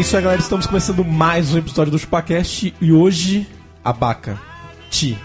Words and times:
Isso 0.00 0.16
aí, 0.16 0.22
galera. 0.22 0.40
Estamos 0.40 0.66
começando 0.66 1.04
mais 1.04 1.52
um 1.54 1.58
episódio 1.58 1.90
do 1.92 1.98
ChupaCast 1.98 2.74
e 2.80 2.92
hoje, 2.92 3.46
abaca. 3.84 4.38
Ti. 4.90 5.16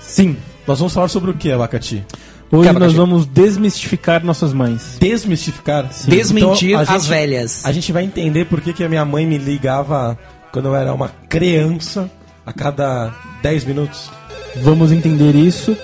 Sim. 0.00 0.36
Nós 0.66 0.78
vamos 0.78 0.92
falar 0.94 1.08
sobre 1.08 1.30
o 1.30 1.34
que, 1.34 1.50
abacati? 1.50 2.04
Hoje 2.50 2.70
nós 2.72 2.92
vamos 2.92 3.24
desmistificar 3.26 4.22
nossas 4.24 4.52
mães. 4.52 4.96
Desmistificar. 5.00 5.88
Desmentir 6.06 6.70
Então, 6.70 6.80
a 6.80 6.82
as 6.96 7.02
gente- 7.04 7.08
velhas. 7.10 7.64
A 7.64 7.72
gente 7.72 7.92
vai 7.92 8.04
entender 8.04 8.44
por 8.46 8.60
que, 8.60 8.72
que 8.72 8.84
a 8.84 8.88
minha 8.88 9.04
mãe 9.04 9.26
me 9.26 9.38
ligava 9.38 10.18
quando 10.52 10.66
eu 10.66 10.74
era 10.76 10.92
uma 10.92 11.08
criança 11.28 12.10
a 12.44 12.52
cada 12.52 13.10
10 13.42 13.64
minutos 13.64 14.10
Vamos 14.56 14.92
entender 14.92 15.34
isso 15.34 15.74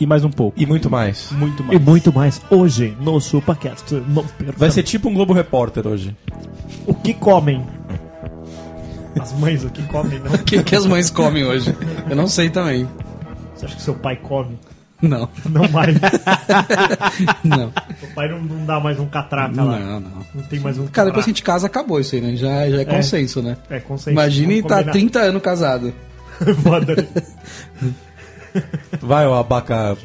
e 0.00 0.06
mais 0.06 0.24
um 0.24 0.30
pouco. 0.30 0.58
e 0.58 0.64
muito 0.64 0.88
mais. 0.88 1.28
Muito 1.32 1.62
E 1.62 1.66
mais. 1.66 1.80
muito 1.82 2.12
mais 2.12 2.40
hoje 2.48 2.96
no 3.00 3.20
SupaCast. 3.20 3.94
Não. 4.08 4.24
Vai 4.56 4.70
ser 4.70 4.82
tipo 4.84 5.08
um 5.10 5.14
Globo 5.14 5.32
Repórter 5.34 5.86
hoje. 5.86 6.16
o 6.86 6.94
que 6.94 7.12
comem. 7.12 7.62
As 9.20 9.32
mães, 9.32 9.64
o 9.64 9.70
que 9.70 9.82
comem, 9.84 10.18
não. 10.20 10.32
O 10.32 10.38
que, 10.38 10.62
que 10.62 10.74
as 10.76 10.86
mães 10.86 11.10
comem 11.10 11.44
hoje? 11.44 11.74
Eu 12.08 12.16
não 12.16 12.28
sei 12.28 12.48
também. 12.50 12.88
Você 13.54 13.66
acha 13.66 13.76
que 13.76 13.82
seu 13.82 13.94
pai 13.94 14.16
come? 14.16 14.58
Não. 15.00 15.28
Não 15.48 15.68
mais. 15.68 15.94
Não. 17.44 17.72
seu 18.00 18.08
pai 18.16 18.28
não, 18.28 18.40
não 18.40 18.66
dá 18.66 18.80
mais 18.80 18.98
um 18.98 19.06
catraca 19.06 19.62
lá. 19.62 19.78
Não, 19.78 20.00
não. 20.00 20.12
Não 20.34 20.42
tem 20.42 20.58
mais 20.58 20.76
um 20.76 20.86
Cara, 20.88 21.08
depois 21.10 21.24
que 21.24 21.30
a 21.30 21.34
catraca. 21.34 21.36
gente 21.36 21.42
casa, 21.42 21.66
acabou 21.68 22.00
isso 22.00 22.14
aí, 22.16 22.20
né? 22.20 22.34
Já, 22.34 22.68
já 22.68 22.80
é, 22.80 22.84
consenso, 22.84 23.40
né? 23.40 23.56
É, 23.70 23.78
consenso. 23.78 24.10
Imagine 24.10 24.60
Não 24.60 24.68
tá 24.68 24.78
comer 24.80 24.90
30 24.92 25.18
anos 25.20 25.42
casado. 25.42 25.94
Foda, 26.62 26.96
né? 26.96 28.62
Vai, 29.00 29.26
ó, 29.26 29.38
abaca. 29.38 29.96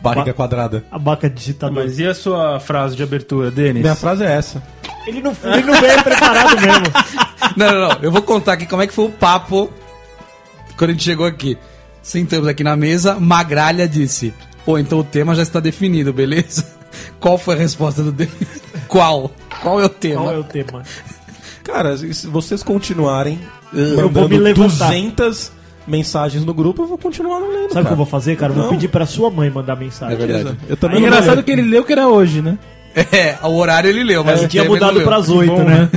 Barriga 0.00 0.26
Ba- 0.26 0.32
quadrada. 0.34 0.84
Abaca 0.90 1.28
digitador. 1.28 1.84
Mas 1.84 1.98
e 1.98 2.06
a 2.06 2.14
sua 2.14 2.60
frase 2.60 2.94
de 2.96 3.02
abertura, 3.02 3.50
Denis? 3.50 3.82
Minha 3.82 3.96
frase 3.96 4.24
é 4.24 4.30
essa. 4.32 4.62
Ele 5.06 5.20
não, 5.20 5.32
ele 5.44 5.62
não 5.62 5.80
veio 5.80 6.02
preparado 6.04 6.56
mesmo. 6.60 6.84
Não, 7.56 7.66
não, 7.72 7.88
não. 7.88 7.98
Eu 8.02 8.10
vou 8.12 8.22
contar 8.22 8.54
aqui 8.54 8.66
como 8.66 8.82
é 8.82 8.86
que 8.86 8.92
foi 8.92 9.06
o 9.06 9.10
papo 9.10 9.70
quando 10.76 10.90
a 10.90 10.92
gente 10.92 11.04
chegou 11.04 11.26
aqui. 11.26 11.56
Sentamos 12.02 12.48
aqui 12.48 12.64
na 12.64 12.76
mesa, 12.76 13.18
Magralha 13.20 13.88
disse: 13.88 14.32
Pô, 14.64 14.78
então 14.78 14.98
o 14.98 15.04
tema 15.04 15.34
já 15.34 15.42
está 15.42 15.60
definido, 15.60 16.12
beleza? 16.12 16.64
Qual 17.20 17.36
foi 17.38 17.54
a 17.54 17.58
resposta 17.58 18.02
do 18.02 18.10
Denis? 18.12 18.32
Qual? 18.88 19.30
Qual 19.62 19.80
é 19.80 19.84
o 19.84 19.88
tema? 19.88 20.22
Qual 20.22 20.34
é 20.34 20.38
o 20.38 20.44
tema? 20.44 20.82
Cara, 21.64 21.96
se 21.96 22.26
vocês 22.28 22.62
continuarem 22.62 23.38
Eu 23.74 24.08
vou 24.08 24.26
me 24.28 24.38
levantar. 24.38 24.86
200 24.88 25.52
mensagens 25.86 26.44
no 26.44 26.54
grupo, 26.54 26.82
eu 26.82 26.86
vou 26.86 26.98
continuar 26.98 27.40
não 27.40 27.50
lendo, 27.50 27.72
Sabe 27.72 27.82
o 27.84 27.86
que 27.86 27.92
eu 27.92 27.96
vou 27.96 28.06
fazer, 28.06 28.36
cara? 28.36 28.52
Eu 28.52 28.56
vou 28.56 28.64
Não. 28.64 28.70
pedir 28.70 28.88
pra 28.88 29.04
sua 29.06 29.30
mãe 29.30 29.50
mandar 29.50 29.76
mensagem. 29.76 30.14
É 30.14 30.18
verdade. 30.18 30.56
Eu 30.68 30.74
É 30.74 30.76
também 30.76 31.00
não 31.00 31.08
engraçado 31.08 31.42
que 31.42 31.50
ele 31.50 31.62
leu 31.62 31.84
que 31.84 31.92
era 31.92 32.08
hoje, 32.08 32.40
né? 32.42 32.58
É, 33.12 33.36
o 33.46 33.54
horário 33.56 33.88
ele 33.90 34.02
leu, 34.02 34.24
mas 34.24 34.36
Mas 34.36 34.44
o 34.46 34.48
tinha 34.48 34.64
mudado 34.64 35.00
pras 35.02 35.28
oito, 35.28 35.52
bom, 35.52 35.62
né? 35.62 35.88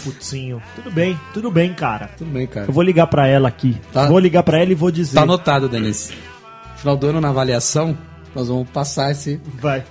Putzinho. 0.00 0.62
Tudo 0.76 0.90
bem, 0.90 1.18
tudo 1.32 1.50
bem, 1.50 1.72
cara. 1.74 2.10
Tudo 2.18 2.30
bem, 2.30 2.46
cara. 2.46 2.66
Eu 2.68 2.72
vou 2.72 2.82
ligar 2.82 3.06
pra 3.06 3.26
ela 3.26 3.48
aqui. 3.48 3.76
Tá. 3.92 4.06
Vou 4.06 4.18
ligar 4.18 4.42
pra 4.42 4.58
ela 4.58 4.70
e 4.72 4.74
vou 4.74 4.90
dizer. 4.90 5.14
Tá 5.14 5.22
anotado, 5.22 5.68
Denis. 5.68 6.12
Final 6.76 6.96
do 6.96 7.06
ano, 7.08 7.20
na 7.20 7.28
avaliação, 7.28 7.96
nós 8.34 8.48
vamos 8.48 8.68
passar 8.70 9.10
esse... 9.10 9.40
Vai. 9.60 9.84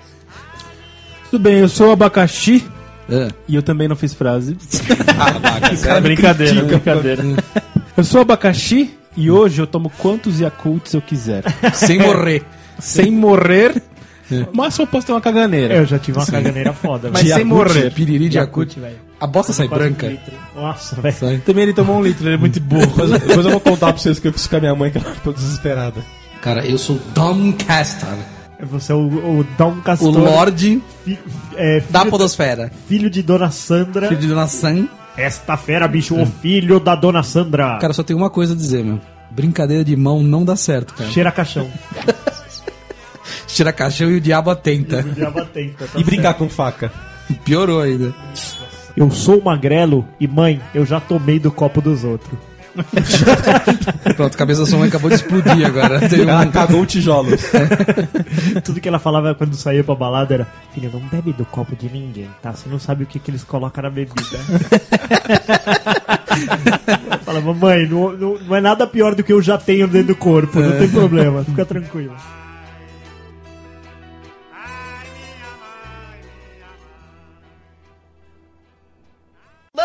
Tudo 1.30 1.42
bem, 1.44 1.60
eu 1.60 1.70
sou 1.70 1.90
o 1.90 1.92
abacaxi 1.92 2.66
Ah. 3.10 3.32
e 3.48 3.56
eu 3.56 3.62
também 3.62 3.88
não 3.88 3.96
fiz 3.96 4.14
frase. 4.14 4.58
É 5.88 6.02
brincadeira, 6.02 6.64
brincadeira. 6.64 7.24
Eu 7.96 8.04
sou 8.04 8.20
o 8.20 8.22
abacaxi 8.22 8.98
e 9.16 9.30
hoje 9.30 9.62
eu 9.62 9.68
tomo 9.68 9.92
quantos 10.00 10.40
Yakults 10.40 10.94
eu 10.94 11.02
quiser. 11.02 11.44
Sem 11.74 12.00
morrer. 12.00 12.44
sem 12.80 13.12
morrer. 13.12 13.82
O 14.52 14.56
máximo 14.56 14.84
eu 14.84 14.88
posso 14.88 15.08
ter 15.08 15.14
uma 15.14 15.22
caganeira. 15.22 15.76
Eu 15.76 15.86
já 15.86 16.00
tive 16.00 16.18
uma 16.18 16.26
caganeira 16.26 16.72
foda, 16.74 17.10
Mas 17.12 17.28
sem 17.28 17.44
morrer. 17.44 17.92
Piriri 17.94 18.30
de 18.30 18.38
Yakult, 18.38 18.70
Yakut. 18.78 18.80
velho. 18.80 19.09
A 19.20 19.28
bosta 19.28 19.52
sai 19.54 19.68
branca. 19.68 20.08
um. 20.56 20.62
Nossa, 20.62 20.96
velho. 21.02 21.16
Sai. 21.16 21.38
Também 21.40 21.64
ele 21.64 21.74
tomou 21.74 21.98
um 21.98 22.04
litro, 22.04 22.26
ele 22.28 22.36
é 22.36 22.38
muito 22.38 22.60
burro. 22.62 22.86
Depois, 22.96 23.10
depois 23.12 23.46
eu 23.46 23.52
vou 23.52 23.60
contar 23.60 23.88
pra 23.94 24.02
vocês 24.02 24.18
o 24.18 24.22
que 24.22 24.28
eu 24.30 24.34
fiz 24.34 24.48
com 24.48 24.56
a 24.56 24.60
minha 24.60 24.76
mãe, 24.76 24.92
que 24.92 24.98
ela 24.98 25.14
ficou 25.14 25.34
desesperada. 25.34 26.02
Cara, 26.42 26.66
eu 26.66 26.78
sou 26.78 26.98
Dom 27.14 27.52
Castor. 27.54 28.10
Você 28.62 28.92
é 28.92 28.96
o, 28.96 29.00
o 29.40 29.46
Dom 29.58 29.72
O 29.72 29.82
Castor. 29.82 30.18
Lorde 30.18 30.82
fi- 31.06 31.20
é, 31.56 31.82
da 31.90 32.06
podosfera. 32.06 32.72
filho 32.88 33.10
de 33.10 33.22
Dona 33.22 33.52
Sandra. 33.52 34.08
Filho 34.08 34.20
de 34.22 34.28
Dona 34.28 34.48
Sam. 34.48 34.88
Esta 35.18 35.58
fera, 35.58 35.86
bicho, 35.88 36.16
o 36.16 36.26
filho 36.26 36.80
da 36.80 36.96
Dona 36.96 37.24
Sandra. 37.24 37.78
Cara, 37.80 37.92
só 37.94 38.04
tem 38.04 38.16
uma 38.16 38.30
coisa 38.30 38.54
a 38.54 38.56
dizer, 38.56 38.84
meu. 38.86 39.00
Brincadeira 39.32 39.84
de 39.84 39.96
mão 39.96 40.24
não 40.24 40.44
dá 40.46 40.56
certo, 40.56 40.94
cara. 40.94 41.10
Cheira 41.10 41.32
caixão. 41.32 41.70
Tira 43.48 43.74
caixão 43.74 44.10
e 44.10 44.16
o 44.16 44.22
diabo 44.22 44.50
atenta. 44.50 45.00
O 45.00 45.12
diabo 45.14 45.40
atenta, 45.40 45.86
tá 45.86 46.00
E 46.00 46.04
brincar 46.04 46.34
com 46.36 46.48
faca. 46.50 46.92
Piorou 47.44 47.82
ainda. 47.82 48.14
Eu 49.00 49.10
sou 49.10 49.42
magrelo 49.42 50.06
e, 50.20 50.28
mãe, 50.28 50.62
eu 50.76 50.86
já 50.86 51.00
tomei 51.00 51.40
do 51.40 51.50
copo 51.50 51.80
dos 51.82 52.04
outros. 52.04 52.38
Pronto, 54.16 54.36
a 54.36 54.38
cabeça 54.38 54.60
da 54.62 54.66
sua 54.68 54.78
mãe 54.80 54.90
acabou 54.90 55.10
de 55.10 55.16
explodir 55.16 55.66
agora. 55.66 56.00
Teve 56.08 56.24
um- 56.26 56.30
Ela 56.30 56.46
cagou 56.48 56.86
tijolos. 56.86 57.42
Tudo 58.64 58.80
que 58.82 58.88
ela 58.88 59.00
falava 59.00 59.34
quando 59.34 59.56
saía 59.56 59.84
pra 59.84 59.96
balada 59.96 60.34
era: 60.34 60.48
Filho, 60.74 60.90
não 60.94 61.00
bebe 61.00 61.32
do 61.34 61.46
copo 61.46 61.76
de 61.76 61.90
ninguém, 61.90 62.30
tá? 62.42 62.52
Você 62.54 62.70
não 62.70 62.78
sabe 62.78 63.04
o 63.04 63.08
que, 63.08 63.20
que 63.20 63.32
eles 63.32 63.44
colocam 63.44 63.84
na 63.84 63.90
bebida. 63.90 64.38
falava, 67.24 67.54
mãe, 67.54 67.88
não, 67.88 68.12
não, 68.16 68.38
não 68.38 68.56
é 68.56 68.62
nada 68.62 68.86
pior 68.86 69.16
do 69.16 69.24
que 69.24 69.32
eu 69.34 69.42
já 69.42 69.58
tenho 69.58 69.88
dentro 69.88 70.10
do 70.10 70.16
corpo, 70.16 70.60
não 70.60 70.78
tem 70.78 70.90
problema, 70.90 71.44
fica 71.44 71.66
tranquilo. 71.66 72.14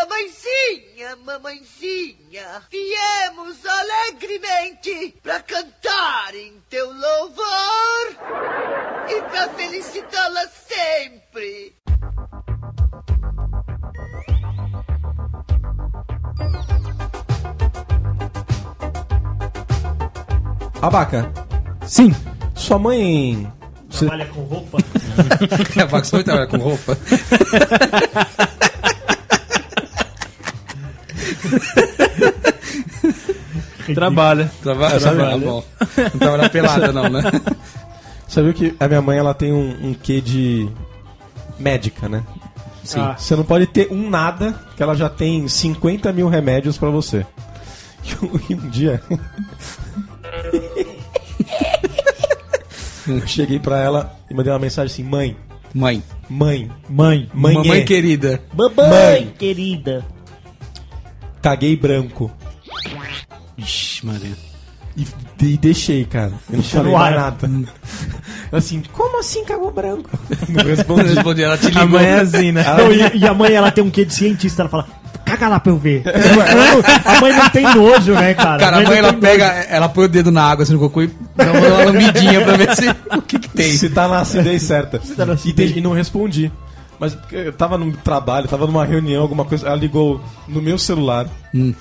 Mamãezinha, 0.05 1.17
mamãezinha, 1.25 2.63
viemos 2.71 3.65
alegremente 3.65 5.15
para 5.23 5.41
cantar 5.41 6.35
em 6.35 6.61
teu 6.69 6.93
louvor 6.93 8.13
e 9.09 9.23
para 9.23 9.49
felicitá-la 9.55 10.47
sempre. 10.49 11.75
Abaca, 20.83 21.33
Sim. 21.87 22.15
sua 22.55 22.79
mãe. 22.79 23.51
Você- 23.89 24.07
Trabalha 24.07 24.27
com 24.27 24.41
roupa? 24.43 24.79
A 25.81 25.85
vaca 25.87 26.05
só 26.05 26.17
vai 26.17 26.25
trabalhar 26.25 26.47
com 26.49 26.57
roupa. 26.59 26.99
Trabalha. 34.07 34.51
Trabalha, 34.63 35.01
trabalha. 35.01 35.39
Bom. 35.39 35.65
Não 35.97 36.19
trabalha 36.19 36.51
pelada, 36.51 36.93
não, 36.93 37.09
né? 37.09 37.23
Você 38.27 38.43
viu 38.43 38.53
que 38.55 38.75
a 38.81 38.89
minha 38.89 39.01
mãe 39.03 39.19
ela 39.19 39.33
tem 39.35 39.53
um, 39.53 39.89
um 39.91 39.95
quê 39.95 40.21
de 40.21 40.69
médica, 41.59 42.09
né? 42.09 42.23
Sim. 42.83 43.01
Ah, 43.01 43.15
Você 43.17 43.37
não 43.37 43.45
pode 43.45 43.67
ter 43.67 43.89
um 43.93 44.09
nada, 44.11 44.55
que 44.77 44.83
ela 44.83 44.95
já 44.95 45.09
tem 45.09 45.47
50 45.49 46.13
mil 46.13 46.29
remédios 46.29 46.77
pra 46.77 46.91
você. 46.91 47.25
E 48.05 48.15
um, 48.25 48.41
e 48.51 48.55
um 48.55 48.69
dia. 48.71 49.01
eu 53.07 53.27
cheguei 53.27 53.59
pra 53.59 53.79
ela 53.79 54.15
e 54.31 54.35
mandei 54.35 54.53
uma 54.53 54.59
mensagem 54.59 54.93
assim: 54.93 55.03
mãe, 55.05 55.37
Mãe. 55.75 56.03
mãe, 56.29 56.71
mãe. 56.89 57.29
mãe, 57.35 57.55
Mamãe 57.55 57.81
é, 57.81 57.83
querida. 57.85 58.41
Mamãe, 58.53 58.89
Mãe. 58.91 59.35
querida. 59.39 60.05
caguei 61.43 61.77
branco. 61.77 62.31
Ixi, 63.59 64.07
Maria. 64.07 64.33
E, 64.97 65.07
e 65.43 65.57
deixei, 65.57 66.05
cara. 66.05 66.33
Eu 66.51 66.59
não 66.59 66.63
falei 66.65 66.93
mais 66.93 67.17
nada. 67.17 67.51
Assim, 68.53 68.81
como 68.93 69.19
assim 69.19 69.45
cagou 69.45 69.73
branco? 69.73 70.09
Não 70.49 70.63
Não 70.63 70.71
respondi. 70.71 71.03
respondi, 71.15 71.43
ela 71.43 71.59
te 71.59 71.67
A 71.67 71.71
ligou. 71.71 71.89
mãe 71.89 72.05
é 72.07 72.21
assim, 72.21 72.53
né? 72.53 72.63
Não, 72.79 72.93
e, 72.93 73.19
e 73.19 73.27
a 73.27 73.35
mãe, 73.35 73.53
ela 73.53 73.73
tem 73.73 73.83
um 73.83 73.91
quê 73.91 74.05
de 74.05 74.15
cientista, 74.15 74.63
ela 74.63 74.69
fala, 74.69 74.87
caga 75.25 75.49
lá 75.49 75.59
pra 75.59 75.73
eu 75.73 75.77
ver. 75.77 76.05
a 77.05 77.21
mãe 77.21 77.33
não 77.33 77.51
tem 77.51 77.65
nojo, 77.75 78.13
né, 78.13 78.33
cara? 78.35 78.59
Cara, 78.61 78.77
a 78.77 78.81
mãe 78.83 78.85
não 78.91 78.95
ela 78.95 79.11
tem 79.13 79.21
pega, 79.21 79.45
ela 79.69 79.89
põe 79.89 80.05
o 80.05 80.09
dedo 80.09 80.31
na 80.31 80.45
água 80.45 80.63
assim 80.63 80.75
no 80.75 80.79
cocô 80.79 81.03
e 81.03 81.11
dá 81.35 81.51
uma 81.51 81.85
lambidinha 81.87 82.41
pra 82.45 82.57
ver 82.57 82.77
se, 82.77 82.89
o 82.89 83.23
que 83.23 83.39
que 83.41 83.49
tem. 83.49 83.73
Se 83.73 83.89
tá 83.91 84.07
na 84.07 84.21
acidez 84.21 84.63
certa. 84.63 85.01
tá 85.01 85.27
na 85.27 85.33
e, 85.33 85.35
acidez. 85.35 85.73
te- 85.73 85.79
e 85.79 85.83
não 85.83 85.93
respondi. 85.93 86.53
Mas 87.01 87.19
eu 87.33 87.53
tava 87.53 87.77
num 87.77 87.91
trabalho, 87.91 88.47
tava 88.47 88.67
numa 88.69 88.85
reunião, 88.85 89.23
alguma 89.23 89.45
coisa. 89.45 89.67
Ela 89.67 89.75
ligou 89.77 90.21
no 90.47 90.63
meu 90.63 90.79
celular, 90.79 91.27
Hum. 91.53 91.75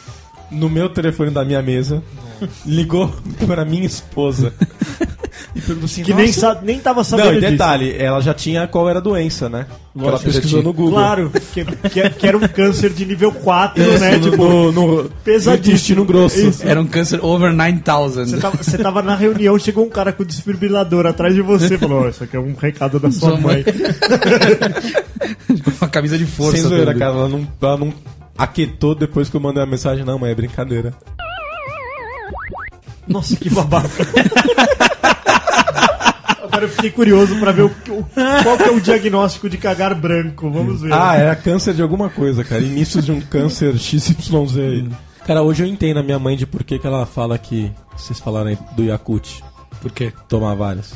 No 0.54 0.70
meu 0.70 0.90
telefone 0.90 1.32
da 1.32 1.44
minha 1.44 1.62
mesa, 1.62 2.02
ligou 2.66 3.14
pra 3.46 3.66
minha 3.66 3.86
esposa. 3.86 4.54
e 5.56 5.62
perguntou 5.62 5.86
assim: 5.86 6.04
Que 6.04 6.14
nem, 6.14 6.28
"Nossa, 6.28 6.40
sa- 6.40 6.60
nem 6.64 6.80
tava 6.80 7.04
sabendo 7.04 7.26
Não, 7.28 7.34
e 7.34 7.40
disso. 7.40 7.52
detalhe, 7.52 7.96
ela 7.98 8.22
já 8.22 8.34
tinha 8.34 8.68
qual 8.68 8.90
era 8.90 9.00
a 9.00 9.02
doença, 9.02 9.50
né? 9.50 9.66
Que 9.94 10.00
ela 10.02 10.12
Lógico, 10.12 10.32
pesquisou 10.32 10.64
no 10.64 10.74
Google. 10.74 10.94
Claro, 10.94 11.32
que, 11.54 11.64
que, 11.90 12.10
que 12.10 12.28
era 12.28 12.36
um 12.38 12.48
câncer 12.48 12.92
de 12.92 13.06
nível 13.06 13.32
4, 13.32 13.82
Isso, 13.84 14.00
né? 14.00 14.18
no, 14.18 14.32
Tipo, 14.32 14.44
no, 14.48 14.72
no, 14.72 15.10
pesadíssimo. 15.24 15.52
no 15.52 15.56
intestino 15.70 16.06
grosso. 16.06 16.40
Isso. 16.40 16.68
Era 16.68 16.82
um 16.82 16.88
câncer 16.88 17.24
over 17.24 17.54
9000. 17.54 18.26
Você 18.26 18.38
tava, 18.38 18.58
você 18.58 18.78
tava 18.78 19.02
na 19.04 19.16
reunião, 19.16 19.58
chegou 19.60 19.86
um 19.86 19.90
cara 19.90 20.12
com 20.12 20.24
desfibrilador 20.24 21.06
atrás 21.06 21.36
de 21.36 21.42
você 21.42 21.78
falou: 21.78 22.04
"Ó, 22.06 22.10
Isso 22.10 22.24
aqui 22.24 22.36
é 22.36 22.40
um 22.40 22.56
recado 22.56 23.00
da 23.00 23.12
sua 23.12 23.30
Sua 23.30 23.40
mãe. 23.40 23.64
Uma 25.80 25.90
camisa 25.90 26.18
de 26.18 26.26
força. 26.26 26.58
Sem 26.58 26.68
zoeira, 26.68 26.94
cara. 26.94 27.12
Ela 27.12 27.30
não, 27.30 27.48
ela 27.62 27.78
não 27.78 27.94
aquietou 28.38 28.96
depois 28.96 29.30
que 29.30 29.36
eu 29.36 29.42
mandei 29.42 29.62
a 29.64 29.66
mensagem. 29.66 30.04
Não, 30.06 30.18
mãe, 30.20 30.32
é 30.32 30.36
brincadeira. 30.36 30.94
Nossa, 33.08 33.36
que 33.36 33.50
babaca. 33.50 33.90
Agora 36.44 36.66
eu 36.66 36.70
fiquei 36.70 36.92
curioso 36.92 37.36
pra 37.40 37.52
ver 37.52 37.64
o, 37.64 37.68
o- 37.68 38.06
qual 38.44 38.58
que 38.58 38.64
é 38.64 38.72
o 38.72 38.80
diagnóstico 38.80 39.50
de 39.50 39.58
cagar 39.58 39.96
branco. 39.96 40.50
Vamos 40.52 40.82
ver. 40.82 40.94
Ah, 40.94 41.16
era 41.16 41.36
câncer 41.36 41.74
de 41.74 41.82
alguma 41.82 42.10
coisa, 42.10 42.44
cara. 42.44 42.62
Início 42.62 43.02
de 43.02 43.12
um 43.12 43.20
câncer 43.22 43.78
XYZ. 43.78 44.58
aí. 44.58 44.88
Cara, 45.26 45.42
hoje 45.42 45.64
eu 45.64 45.68
entendo 45.68 46.00
a 46.00 46.04
minha 46.04 46.20
mãe 46.20 46.36
de 46.38 46.46
por 46.46 46.64
que, 46.64 46.78
que 46.78 46.86
ela 46.88 47.06
fala 47.06 47.38
que. 47.38 47.72
Vocês 47.96 48.20
falaram 48.20 48.48
aí 48.50 48.58
do 48.76 48.84
Yakut. 48.84 49.44
Por 49.82 49.92
quê? 49.92 50.12
Tomar 50.28 50.54
vários. 50.56 50.94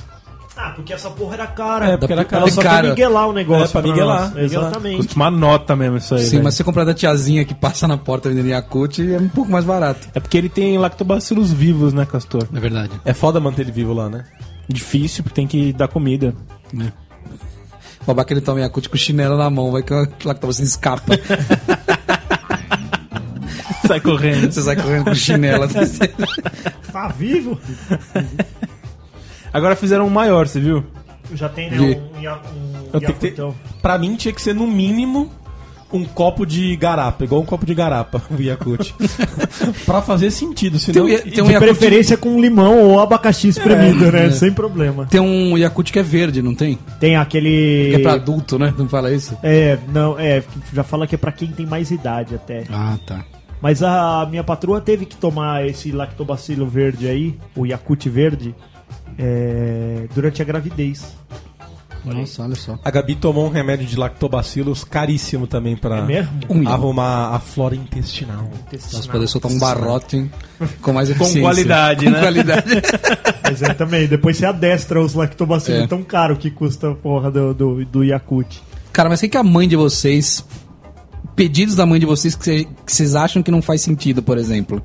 Ah, 0.57 0.71
porque 0.75 0.91
essa 0.91 1.09
porra 1.11 1.35
era 1.35 1.47
cara. 1.47 1.89
É, 1.89 1.97
porque 1.97 2.13
era 2.13 2.25
cara. 2.25 2.43
Ela 2.43 2.51
só 2.51 2.61
cara. 2.61 2.89
miguelar 2.89 3.29
o 3.29 3.33
negócio. 3.33 3.65
É, 3.65 3.67
pra 3.67 3.81
miguelar. 3.81 4.33
Exatamente. 4.37 4.97
Custa 4.97 5.15
uma 5.15 5.29
nota 5.29 5.75
mesmo 5.75 5.97
isso 5.97 6.15
aí. 6.15 6.23
Sim, 6.23 6.31
velho. 6.31 6.43
mas 6.45 6.53
se 6.55 6.57
você 6.57 6.63
comprar 6.63 6.83
da 6.83 6.95
tiazinha 6.95 7.45
que 7.45 7.53
passa 7.53 7.87
na 7.87 7.95
porta 7.97 8.27
vendendo 8.27 8.47
Yakult, 8.47 8.99
é 8.99 9.17
um 9.19 9.29
pouco 9.29 9.51
mais 9.51 9.63
barato. 9.63 10.07
É 10.15 10.19
porque 10.19 10.37
ele 10.37 10.49
tem 10.49 10.77
lactobacilos 10.79 11.51
vivos, 11.51 11.93
né, 11.93 12.05
Castor? 12.05 12.47
É 12.53 12.59
verdade. 12.59 12.91
É 13.05 13.13
foda 13.13 13.39
manter 13.39 13.61
ele 13.61 13.71
vivo 13.71 13.93
lá, 13.93 14.09
né? 14.09 14.23
Difícil, 14.67 15.23
porque 15.23 15.35
tem 15.35 15.47
que 15.47 15.71
dar 15.73 15.87
comida. 15.87 16.33
O 16.73 18.05
babaca 18.07 18.33
ele 18.33 18.41
toma 18.41 18.59
Yakult 18.59 18.89
com 18.89 18.97
chinelo 18.97 19.37
na 19.37 19.49
mão, 19.49 19.71
vai 19.71 19.83
que 19.83 19.93
que 19.93 20.45
você 20.45 20.63
escapa. 20.63 21.13
Sai 23.87 24.01
correndo. 24.01 24.51
você 24.51 24.61
sai 24.61 24.75
correndo 24.75 25.05
com 25.05 25.15
chinelo. 25.15 25.65
Tá 26.91 27.09
vivo? 27.09 27.59
Agora 29.57 29.75
fizeram 29.75 30.05
um 30.05 30.09
maior, 30.09 30.47
você 30.47 30.59
viu? 30.59 30.83
Já 31.33 31.49
tem, 31.49 31.69
né? 31.69 31.79
Um, 31.79 32.97
um, 32.97 32.99
que 32.99 33.13
ter, 33.13 33.27
Yakutão. 33.27 33.55
pra 33.81 33.97
mim 33.97 34.15
tinha 34.15 34.33
que 34.33 34.41
ser 34.41 34.53
no 34.55 34.65
mínimo 34.67 35.29
um 35.91 36.03
copo 36.05 36.45
de 36.45 36.75
garapa, 36.75 37.23
igual 37.23 37.41
um 37.41 37.45
copo 37.45 37.65
de 37.65 37.73
garapa, 37.73 38.21
o 38.29 38.41
Yakut. 38.41 38.93
pra 39.85 40.01
fazer 40.01 40.31
sentido, 40.31 40.77
senão. 40.77 41.05
Tem 41.05 41.15
um- 41.15 41.19
tem 41.21 41.43
um 41.43 41.47
De 41.47 41.53
Yakult- 41.53 41.59
preferência 41.59 42.17
com 42.17 42.39
limão 42.41 42.77
ou 42.77 42.99
abacaxi 42.99 43.47
espremido, 43.47 44.11
né? 44.11 44.29
Sem 44.31 44.51
problema. 44.51 45.05
Tem 45.05 45.19
um 45.21 45.57
Yakult 45.57 45.91
que 45.91 45.99
é 45.99 46.03
verde, 46.03 46.41
não 46.41 46.53
tem? 46.53 46.77
Tem 46.99 47.15
aquele. 47.15 47.89
Que 47.91 47.95
é 47.95 47.99
pra 47.99 48.13
adulto, 48.13 48.59
né? 48.59 48.73
Não 48.77 48.87
fala 48.87 49.11
isso? 49.13 49.37
É, 49.41 49.77
não, 49.93 50.19
é, 50.19 50.43
já 50.73 50.83
fala 50.83 51.07
que 51.07 51.15
é 51.15 51.17
pra 51.17 51.31
quem 51.31 51.47
tem 51.49 51.65
mais 51.65 51.89
idade 51.89 52.35
até. 52.35 52.63
Ah, 52.69 52.97
tá. 53.05 53.23
Mas 53.61 53.81
a 53.81 54.27
minha 54.29 54.43
patroa 54.43 54.79
teve 54.79 55.05
que 55.05 55.15
tomar 55.15 55.65
esse 55.65 55.91
lactobacilo 55.91 56.67
verde 56.67 57.07
aí, 57.07 57.35
o 57.55 57.65
Yakut 57.65 58.07
verde, 58.09 58.53
é, 59.17 60.07
durante 60.13 60.41
a 60.41 60.45
gravidez. 60.45 61.05
Nossa, 62.05 62.43
olha 62.43 62.55
só. 62.55 62.79
A 62.85 62.89
Gabi 62.89 63.15
tomou 63.15 63.45
um 63.45 63.49
remédio 63.49 63.85
de 63.85 63.97
lactobacilos 63.97 64.85
caríssimo 64.85 65.45
também 65.45 65.75
pra 65.75 65.97
É 65.97 66.01
mesmo? 66.03 66.39
Um 66.49 66.65
arrumar 66.69 67.35
a 67.35 67.39
flora 67.39 67.75
intestinal. 67.75 68.49
Nossa, 68.71 69.11
poder 69.11 69.27
soltar 69.27 69.51
um 69.51 69.59
barrote 69.59 70.29
com 70.81 70.93
mais 70.93 71.09
Com 71.09 71.15
eficiência. 71.15 71.41
qualidade, 71.41 72.05
com 72.05 72.11
né? 72.11 72.19
qualidade. 72.21 72.63
Mas 73.43 73.61
é 73.61 73.73
também, 73.73 74.07
depois 74.07 74.37
você 74.37 74.45
adestra 74.45 75.01
os 75.01 75.13
lactobacilos 75.15 75.81
É. 75.83 75.87
tão 75.87 76.01
caro 76.01 76.37
que 76.37 76.49
custa 76.49 76.91
a 76.91 76.95
porra 76.95 77.29
do, 77.29 77.53
do, 77.53 77.85
do 77.85 78.03
Yakut. 78.05 78.61
Cara, 78.93 79.09
mas 79.09 79.19
o 79.19 79.23
que 79.23 79.29
que 79.29 79.37
a 79.37 79.43
mãe 79.43 79.67
de 79.67 79.75
vocês. 79.75 80.45
Pedidos 81.35 81.75
da 81.75 81.85
mãe 81.85 81.99
de 81.99 82.05
vocês 82.05 82.33
que 82.35 82.43
cê- 82.45 82.67
que 82.85 82.91
vocês 82.91 83.15
acham 83.15 83.43
que 83.43 83.51
não 83.51 83.61
faz 83.61 83.81
sentido, 83.81 84.23
por 84.23 84.37
exemplo? 84.39 84.81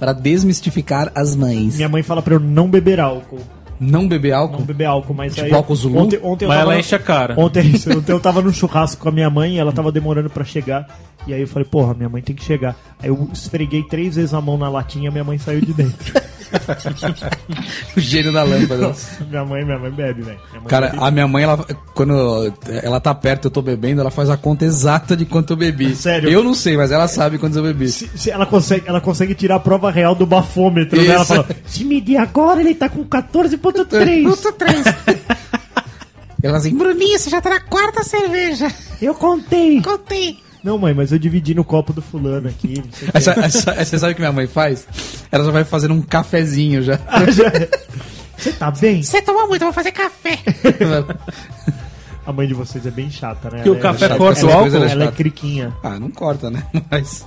Para 0.00 0.12
desmistificar 0.14 1.12
as 1.14 1.36
mães. 1.36 1.76
Minha 1.76 1.88
mãe 1.88 2.02
fala 2.02 2.22
pra 2.22 2.34
eu 2.34 2.40
não 2.40 2.68
beber 2.68 2.98
álcool. 2.98 3.38
Não 3.78 4.06
beber 4.08 4.32
Não 4.32 4.38
álcool? 4.38 4.62
beber 4.62 4.84
álcool, 4.86 5.14
mas 5.14 5.34
Tipo 5.34 5.46
aí. 5.46 5.52
álcool 5.54 5.74
Zulu? 5.76 5.98
Ontem, 5.98 6.20
ontem 6.22 6.44
eu 6.44 6.48
Mas 6.48 6.58
ela 6.60 6.78
enche 6.78 6.94
a 6.94 6.98
cara. 6.98 7.34
Ontem, 7.38 7.60
isso, 7.70 7.90
ontem 7.96 8.12
eu 8.12 8.20
tava 8.20 8.42
num 8.42 8.52
churrasco 8.52 9.00
com 9.00 9.08
a 9.08 9.12
minha 9.12 9.30
mãe 9.30 9.54
e 9.54 9.58
ela 9.58 9.72
tava 9.72 9.92
demorando 9.92 10.28
pra 10.28 10.44
chegar. 10.44 10.86
E 11.26 11.32
aí 11.32 11.40
eu 11.40 11.46
falei, 11.48 11.66
porra, 11.68 11.94
minha 11.94 12.08
mãe 12.08 12.20
tem 12.22 12.34
que 12.34 12.44
chegar. 12.44 12.76
Aí 13.02 13.08
eu 13.08 13.28
esfreguei 13.32 13.82
três 13.82 14.16
vezes 14.16 14.34
a 14.34 14.40
mão 14.40 14.58
na 14.58 14.68
latinha 14.68 15.10
minha 15.10 15.24
mãe 15.24 15.38
saiu 15.38 15.60
de 15.60 15.72
dentro. 15.72 16.12
O 17.96 18.00
gênio 18.00 18.32
da 18.32 18.42
lâmpada. 18.42 18.92
minha 19.28 19.44
mãe, 19.44 19.64
minha 19.64 19.78
mãe 19.78 19.90
bebe, 19.90 20.22
velho. 20.22 20.38
Cara, 20.68 20.88
bebe. 20.90 21.02
a 21.04 21.10
minha 21.10 21.26
mãe, 21.28 21.44
ela, 21.44 21.64
quando 21.94 22.52
ela 22.82 23.00
tá 23.00 23.14
perto 23.14 23.46
eu 23.46 23.50
tô 23.50 23.62
bebendo, 23.62 24.00
ela 24.00 24.10
faz 24.10 24.28
a 24.30 24.36
conta 24.36 24.64
exata 24.64 25.16
de 25.16 25.24
quanto 25.26 25.52
eu 25.52 25.56
bebi. 25.56 25.94
Sério? 25.94 26.28
Eu 26.28 26.42
não 26.44 26.54
sei, 26.54 26.76
mas 26.76 26.90
ela 26.90 27.08
sabe 27.08 27.38
quantos 27.38 27.56
eu 27.56 27.62
bebi. 27.62 27.88
Se- 27.90 28.10
se 28.14 28.30
ela, 28.30 28.46
consegue, 28.46 28.84
ela 28.88 29.00
consegue 29.00 29.34
tirar 29.34 29.56
a 29.56 29.60
prova 29.60 29.90
real 29.90 30.14
do 30.14 30.26
bafômetro, 30.26 31.00
né? 31.00 31.06
Ela 31.08 31.22
Isso. 31.22 31.34
fala, 31.34 31.48
se 31.66 31.84
medir 31.84 32.16
agora, 32.16 32.60
ele 32.60 32.74
tá 32.74 32.88
com 32.88 33.04
14.3. 33.04 34.94
Ela 36.42 36.56
assim, 36.56 36.74
Bruninho, 36.74 37.18
você 37.18 37.28
já 37.28 37.38
tá 37.40 37.50
na 37.50 37.60
quarta 37.60 38.02
cerveja. 38.02 38.72
Eu 39.02 39.14
contei. 39.14 39.82
Contei. 39.82 40.38
Não, 40.62 40.76
mãe, 40.78 40.92
mas 40.94 41.10
eu 41.12 41.18
dividi 41.18 41.54
no 41.54 41.64
copo 41.64 41.92
do 41.92 42.02
fulano 42.02 42.48
aqui. 42.48 42.82
Essa, 43.14 43.32
essa, 43.32 43.70
essa- 43.72 43.98
sabe 43.98 44.12
o 44.12 44.14
que 44.14 44.20
minha 44.20 44.32
mãe 44.32 44.46
faz? 44.46 44.86
Ela 45.32 45.44
já 45.44 45.50
vai 45.50 45.64
fazendo 45.64 45.94
um 45.94 46.02
cafezinho 46.02 46.82
já. 46.82 46.98
Ah, 47.08 47.30
já- 47.30 47.50
Você 48.36 48.52
tá 48.52 48.70
bem? 48.70 49.02
Você 49.02 49.20
tomou 49.22 49.46
muito, 49.48 49.62
eu 49.62 49.66
vou 49.66 49.72
fazer 49.74 49.92
café. 49.92 50.38
A 52.26 52.32
mãe 52.32 52.46
de 52.46 52.54
vocês 52.54 52.86
é 52.86 52.90
bem 52.90 53.10
chata, 53.10 53.50
né? 53.50 53.62
Que 53.62 53.70
o 53.70 53.76
é- 53.76 53.80
café 53.80 54.00
chata, 54.08 54.16
corta 54.18 54.44
o 54.46 54.50
álcool? 54.50 54.70
coisa 54.70 54.86
Ela 54.86 55.04
é 55.04 55.10
criquinha. 55.10 55.72
ah, 55.82 55.98
não 55.98 56.10
corta, 56.10 56.50
né? 56.50 56.62
Mas 56.90 57.26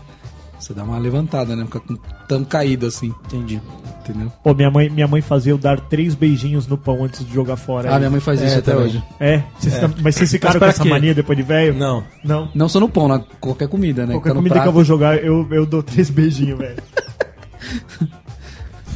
você 0.64 0.74
dá 0.74 0.84
uma 0.84 0.98
levantada, 0.98 1.56
né? 1.56 1.66
Fica 1.66 1.80
com- 1.80 1.98
tão 2.28 2.44
caído 2.44 2.86
assim. 2.88 3.14
Entendi. 3.26 3.62
Entendeu? 4.02 4.32
Pô, 4.44 4.54
minha 4.54 4.70
mãe, 4.70 4.90
minha 4.90 5.08
mãe 5.08 5.22
fazia 5.22 5.52
eu 5.54 5.58
dar 5.58 5.80
três 5.80 6.14
beijinhos 6.16 6.68
no 6.68 6.78
pão 6.78 7.04
antes 7.06 7.26
de 7.26 7.34
jogar 7.34 7.56
fora. 7.56 7.94
Ah, 7.94 7.98
minha 7.98 8.10
mãe 8.10 8.20
faz 8.20 8.42
isso 8.42 8.56
É, 8.56 8.58
até 8.58 8.72
também. 8.72 8.88
hoje. 8.88 9.04
É, 9.20 9.44
vocês 9.58 9.80
tam- 9.80 9.94
mas 10.02 10.16
vocês 10.16 10.32
ficaram 10.32 10.60
com 10.60 10.66
essa 10.66 10.84
quê? 10.84 10.90
mania 10.90 11.14
depois 11.14 11.38
de 11.38 11.44
velho? 11.44 11.74
Não. 11.74 12.04
Não. 12.24 12.50
Não 12.54 12.68
só 12.68 12.80
no 12.82 12.90
pão, 12.90 13.08
na 13.08 13.20
qualquer 13.40 13.68
comida, 13.70 14.06
né? 14.06 14.14
Qualquer 14.14 14.30
Tá 14.30 14.34
no 14.34 14.40
comida 14.40 14.56
que 14.56 14.60
prato. 14.60 14.68
eu 14.70 14.74
vou 14.74 14.84
jogar, 14.84 15.18
eu, 15.24 15.48
eu 15.52 15.66
dou 15.66 15.82
três 15.84 16.10
beijinhos, 16.10 16.58
velho. 16.60 16.78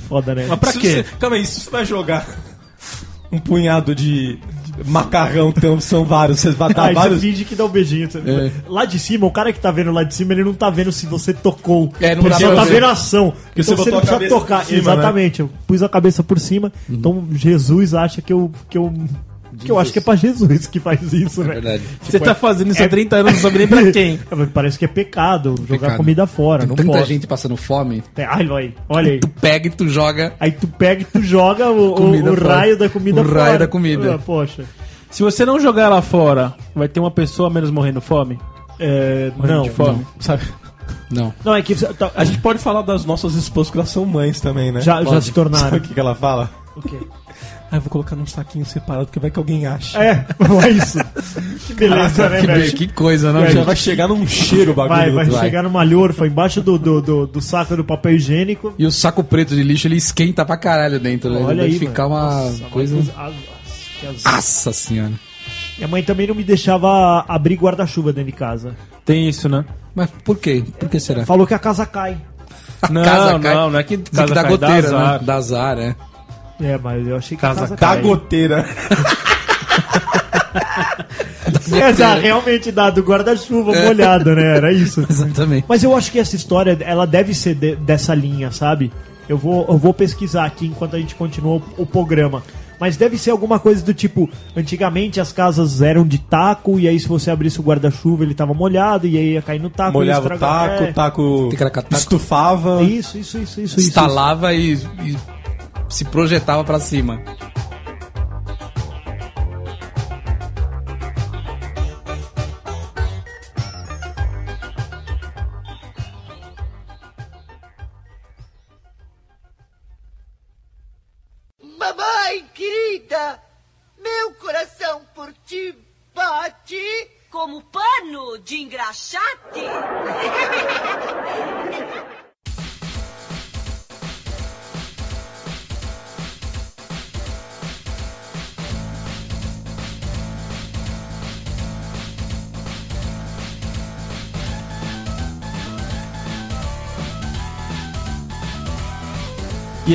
Foda, 0.08 0.34
né? 0.36 0.46
Mas 0.48 0.60
pra 0.60 0.74
quê? 0.74 1.04
você- 1.04 1.06
calma 1.20 1.36
aí, 1.36 1.46
se 1.46 1.62
você 1.62 1.70
vai 1.70 1.86
jogar 1.86 2.26
um 3.32 3.40
punhado 3.40 3.94
de 3.94 4.40
macarrão, 4.86 5.54
então 5.56 5.80
são 5.80 6.04
vários, 6.06 6.40
você 6.40 6.52
vai 6.52 6.74
dar 6.74 6.84
Aí 6.84 6.94
você 6.94 7.00
vários. 7.00 7.22
finge 7.22 7.46
que 7.46 7.56
dá 7.56 7.66
um 7.66 7.70
beijinho. 7.70 8.10
Você- 8.10 8.20
É. 8.20 8.52
Lá 8.68 8.86
de 8.86 9.00
cima, 9.00 9.26
o 9.26 9.32
cara 9.32 9.52
que 9.54 9.60
tá 9.60 9.72
vendo 9.72 9.92
lá 9.92 10.04
de 10.04 10.14
cima, 10.14 10.34
ele 10.34 10.44
não 10.44 10.54
tá 10.54 10.70
vendo 10.70 10.92
se 10.92 11.06
você 11.06 11.34
tocou. 11.34 11.92
É, 12.00 12.16
não 12.16 12.24
Porque 12.24 12.38
você 12.38 12.46
pra 12.48 12.56
tá 12.56 12.64
vendo 12.66 12.86
a 12.86 12.92
ação. 12.92 13.34
Porque 13.46 13.64
você 13.64 13.74
então 13.74 13.84
você 13.84 13.92
botou 13.92 14.12
não 14.12 14.18
precisa 14.20 14.40
tocar. 14.40 14.66
cima, 14.66 14.76
né? 14.78 14.94
Exatamente. 14.94 15.40
Eu 15.40 15.50
pus 15.66 15.82
a 15.84 15.90
cabeça 15.90 16.24
por 16.24 16.40
cima. 16.40 16.72
Uhum. 16.90 16.96
Então 16.96 17.28
Jesus 17.32 17.94
acha 17.94 18.22
que 18.22 18.32
eu. 18.34 18.52
Que 18.70 18.78
eu 18.78 18.94
que 19.60 19.72
eu 19.72 19.80
acho 19.80 19.92
que 19.94 20.00
é 20.00 20.02
pra 20.02 20.16
Jesus 20.16 20.68
que 20.68 20.80
faz 20.80 21.12
isso, 21.14 21.44
né? 21.44 21.56
Verdade. 21.56 21.84
Você 22.02 22.20
tá 22.20 22.34
fazendo 22.36 22.72
isso 22.72 22.84
há 22.84 22.88
30 22.88 23.16
anos, 23.18 23.34
não 23.34 23.40
sabe 23.40 23.58
nem 23.60 23.68
pra 23.68 23.84
quem. 23.92 24.20
Parece 24.54 24.78
que 24.80 24.86
é 24.86 24.88
pecado 24.88 25.56
jogar 25.68 25.80
Pecado. 25.80 25.98
comida 25.98 26.28
fora. 26.28 26.60
Tem 26.62 26.70
não 26.70 26.76
tanta 26.76 26.90
pode. 26.92 27.08
gente 27.08 27.28
passando 27.28 27.58
fome. 27.58 28.04
Tem- 28.16 28.26
Ai, 28.26 28.48
olha 28.48 28.56
aí. 28.68 28.74
Olha 28.90 29.12
aí. 29.14 29.20
Tu 29.20 29.28
pega 29.28 29.68
e 29.68 29.70
tu 29.72 29.88
joga. 29.90 30.34
Aí 30.40 30.52
tu 30.52 30.68
pega 30.68 31.02
e 31.02 31.06
tu 31.06 31.22
joga 31.22 31.70
o, 31.70 31.92
o- 31.92 31.96
Comida 31.96 32.32
o 32.32 32.38
fora. 32.38 32.56
raio 32.56 32.78
da 32.78 32.90
comida 32.90 33.22
O 33.22 33.26
fora. 33.26 33.44
raio 33.44 33.60
da 33.60 33.68
comida. 33.68 34.16
Ah, 34.16 34.20
poxa. 34.20 34.64
Se 35.10 35.24
você 35.24 35.46
não 35.46 35.60
jogar 35.60 35.84
ela 35.84 36.02
fora, 36.02 36.54
vai 36.76 36.88
ter 36.88 37.00
uma 37.00 37.12
pessoa 37.12 37.50
menos 37.50 37.72
morrendo 37.72 38.02
fome? 38.02 38.38
É, 38.80 39.32
Morrendo 39.36 39.56
não, 39.58 39.64
de 39.64 39.70
fome? 39.72 40.06
Sabe? 40.20 40.44
Não. 41.10 41.34
não, 41.44 41.56
é 41.56 41.62
que 41.62 41.74
tá- 41.76 42.12
A 42.16 42.24
gente 42.26 42.40
pode 42.40 42.60
falar 42.60 42.82
das 42.82 43.06
nossas 43.06 43.34
esposas 43.36 43.72
que 43.72 43.78
elas 43.78 43.90
são 43.90 44.06
mães 44.06 44.42
também, 44.42 44.72
né? 44.72 44.82
já, 44.82 45.00
já 45.04 45.10
Pode. 45.10 45.26
se 45.26 45.32
tornaram. 45.32 45.64
Sabe 45.66 45.78
o 45.78 45.82
que, 45.82 45.94
que 45.94 46.00
ela 46.00 46.14
fala? 46.14 46.50
O 46.76 46.82
quê? 46.82 46.98
Ah, 47.70 47.76
eu 47.78 47.82
vou 47.82 47.90
colocar 47.90 48.16
num 48.16 48.26
saquinho 48.26 48.66
separado, 48.66 49.08
porque 49.08 49.20
vai 49.20 49.30
que 49.30 49.38
alguém 49.38 49.66
acha. 49.66 50.02
É, 50.02 50.26
é 50.66 50.70
isso. 50.70 51.00
Que 51.68 51.74
beleza, 51.74 52.30
né, 52.30 52.40
Que, 52.42 52.48
velho? 52.48 52.74
que 52.74 52.88
coisa, 52.88 53.34
não, 53.34 53.44
É, 53.44 53.52
Já 53.52 53.64
vai 53.64 53.76
chegar 53.76 54.08
num 54.08 54.26
cheiro 54.26 54.72
o 54.72 54.74
bagulho. 54.74 54.98
Vai, 54.98 55.12
vai 55.12 55.26
vai. 55.26 55.44
chegar 55.44 55.64
numa 55.64 55.84
lhorfa 55.84 56.26
embaixo 56.26 56.62
do, 56.62 56.78
do, 56.80 57.02
do, 57.02 57.28
do 57.28 57.42
saco 57.42 57.76
do 57.76 57.84
papel 57.84 58.14
higiênico. 58.14 58.74
E 58.80 58.86
o 58.86 58.92
saco 58.92 59.22
preto 59.24 59.54
de 59.54 59.64
lixo, 59.64 59.86
ele 59.88 59.98
esquenta 59.98 60.46
pra 60.46 60.56
caralho 60.56 60.98
dentro, 61.00 61.30
né? 61.30 61.42
Olha 61.42 61.64
Deve 61.64 61.74
aí, 61.74 61.80
ficar 61.80 62.08
mano. 62.08 62.16
uma 62.26 62.44
Nossa, 62.46 62.64
coisa... 62.72 62.96
Que 64.00 64.08
Nossa 64.30 64.72
senhora. 64.72 65.12
Minha 65.78 65.88
mãe 65.88 66.04
também 66.04 66.26
não 66.28 66.36
me 66.36 66.44
deixava 66.44 67.26
abrir 67.28 67.56
guarda-chuva 67.56 68.14
dentro 68.14 68.32
de 68.32 68.38
casa. 68.38 68.76
Tem 69.06 69.28
isso, 69.28 69.48
né? 69.50 69.66
Mas 69.94 70.10
por 70.24 70.38
quê? 70.38 70.64
Por 70.80 70.88
que 70.90 71.00
será? 71.00 71.26
Falou 71.26 71.46
que 71.46 71.54
a 71.54 71.60
casa 71.60 71.86
cai. 71.86 72.18
Não, 72.92 73.04
casa 73.04 73.40
cai. 73.40 73.56
não, 73.56 73.72
não 73.72 73.80
é 73.80 73.84
que 73.84 73.98
Diz 73.98 74.10
que 74.10 74.16
casa 74.16 74.34
dá 74.36 74.42
cai, 74.44 74.52
goteira, 74.52 74.82
dá 74.84 74.88
azar. 75.00 75.12
né? 75.14 75.20
Dá 75.26 75.36
azar, 75.36 75.78
é. 75.80 75.96
É, 76.60 76.78
mas 76.78 77.08
eu 77.08 77.16
achei 77.18 77.38
que 77.38 77.42
Casa 77.42 77.62
casa 77.62 77.76
Da 77.76 77.96
goteira. 77.96 78.66
É, 81.72 81.94
já, 81.94 82.16
realmente 82.16 82.72
dá 82.72 82.90
do 82.90 83.02
guarda-chuva 83.02 83.74
molhado, 83.84 84.34
né? 84.36 84.58
Era 84.58 84.72
isso. 84.72 85.06
Exatamente. 85.10 85.66
Mas 85.68 85.84
eu 85.84 85.96
acho 85.96 86.12
que 86.12 86.20
essa 86.20 86.36
história, 86.36 86.78
ela 86.82 87.06
deve 87.06 87.34
ser 87.34 87.56
de- 87.56 87.76
dessa 87.76 88.14
linha, 88.16 88.52
sabe? 88.52 88.92
Eu 89.28 89.38
vou, 89.38 89.66
eu 89.68 89.78
vou 89.78 89.94
pesquisar 89.94 90.46
aqui 90.46 90.68
enquanto 90.68 90.96
a 90.96 91.00
gente 91.00 91.16
continua 91.16 91.56
o, 91.78 91.84
o 91.84 91.86
programa. 91.86 92.42
Mas 92.80 92.96
deve 92.96 93.18
ser 93.18 93.32
alguma 93.32 93.60
coisa 93.60 93.84
do 93.84 93.94
tipo, 93.94 94.30
antigamente 94.56 95.20
as 95.20 95.32
casas 95.34 95.82
eram 95.82 96.06
de 96.06 96.20
taco, 96.20 96.80
e 96.80 96.88
aí 96.88 97.00
se 97.00 97.08
você 97.08 97.32
abrisse 97.32 97.60
o 97.60 97.64
guarda-chuva 97.64 98.24
ele 98.24 98.36
tava 98.36 98.54
molhado, 98.54 99.08
e 99.08 99.18
aí 99.18 99.34
ia 99.34 99.42
cair 99.42 99.60
no 99.60 99.70
taco. 99.70 99.92
e 99.92 99.94
Molhava 99.94 100.36
o 100.36 100.38
taco, 100.38 100.84
é. 100.84 100.90
o 100.90 100.94
taco 100.94 101.48
Ticaracateco. 101.50 101.96
estufava. 101.96 102.84
Isso, 102.84 103.18
isso, 103.18 103.40
isso, 103.40 103.62
isso. 103.62 103.80
isso. 103.80 103.80
Instalava 103.80 104.54
e, 104.54 104.74
e 105.04 105.18
se 105.90 106.06
projetava 106.06 106.64
pra 106.64 106.80
cima. 106.80 107.22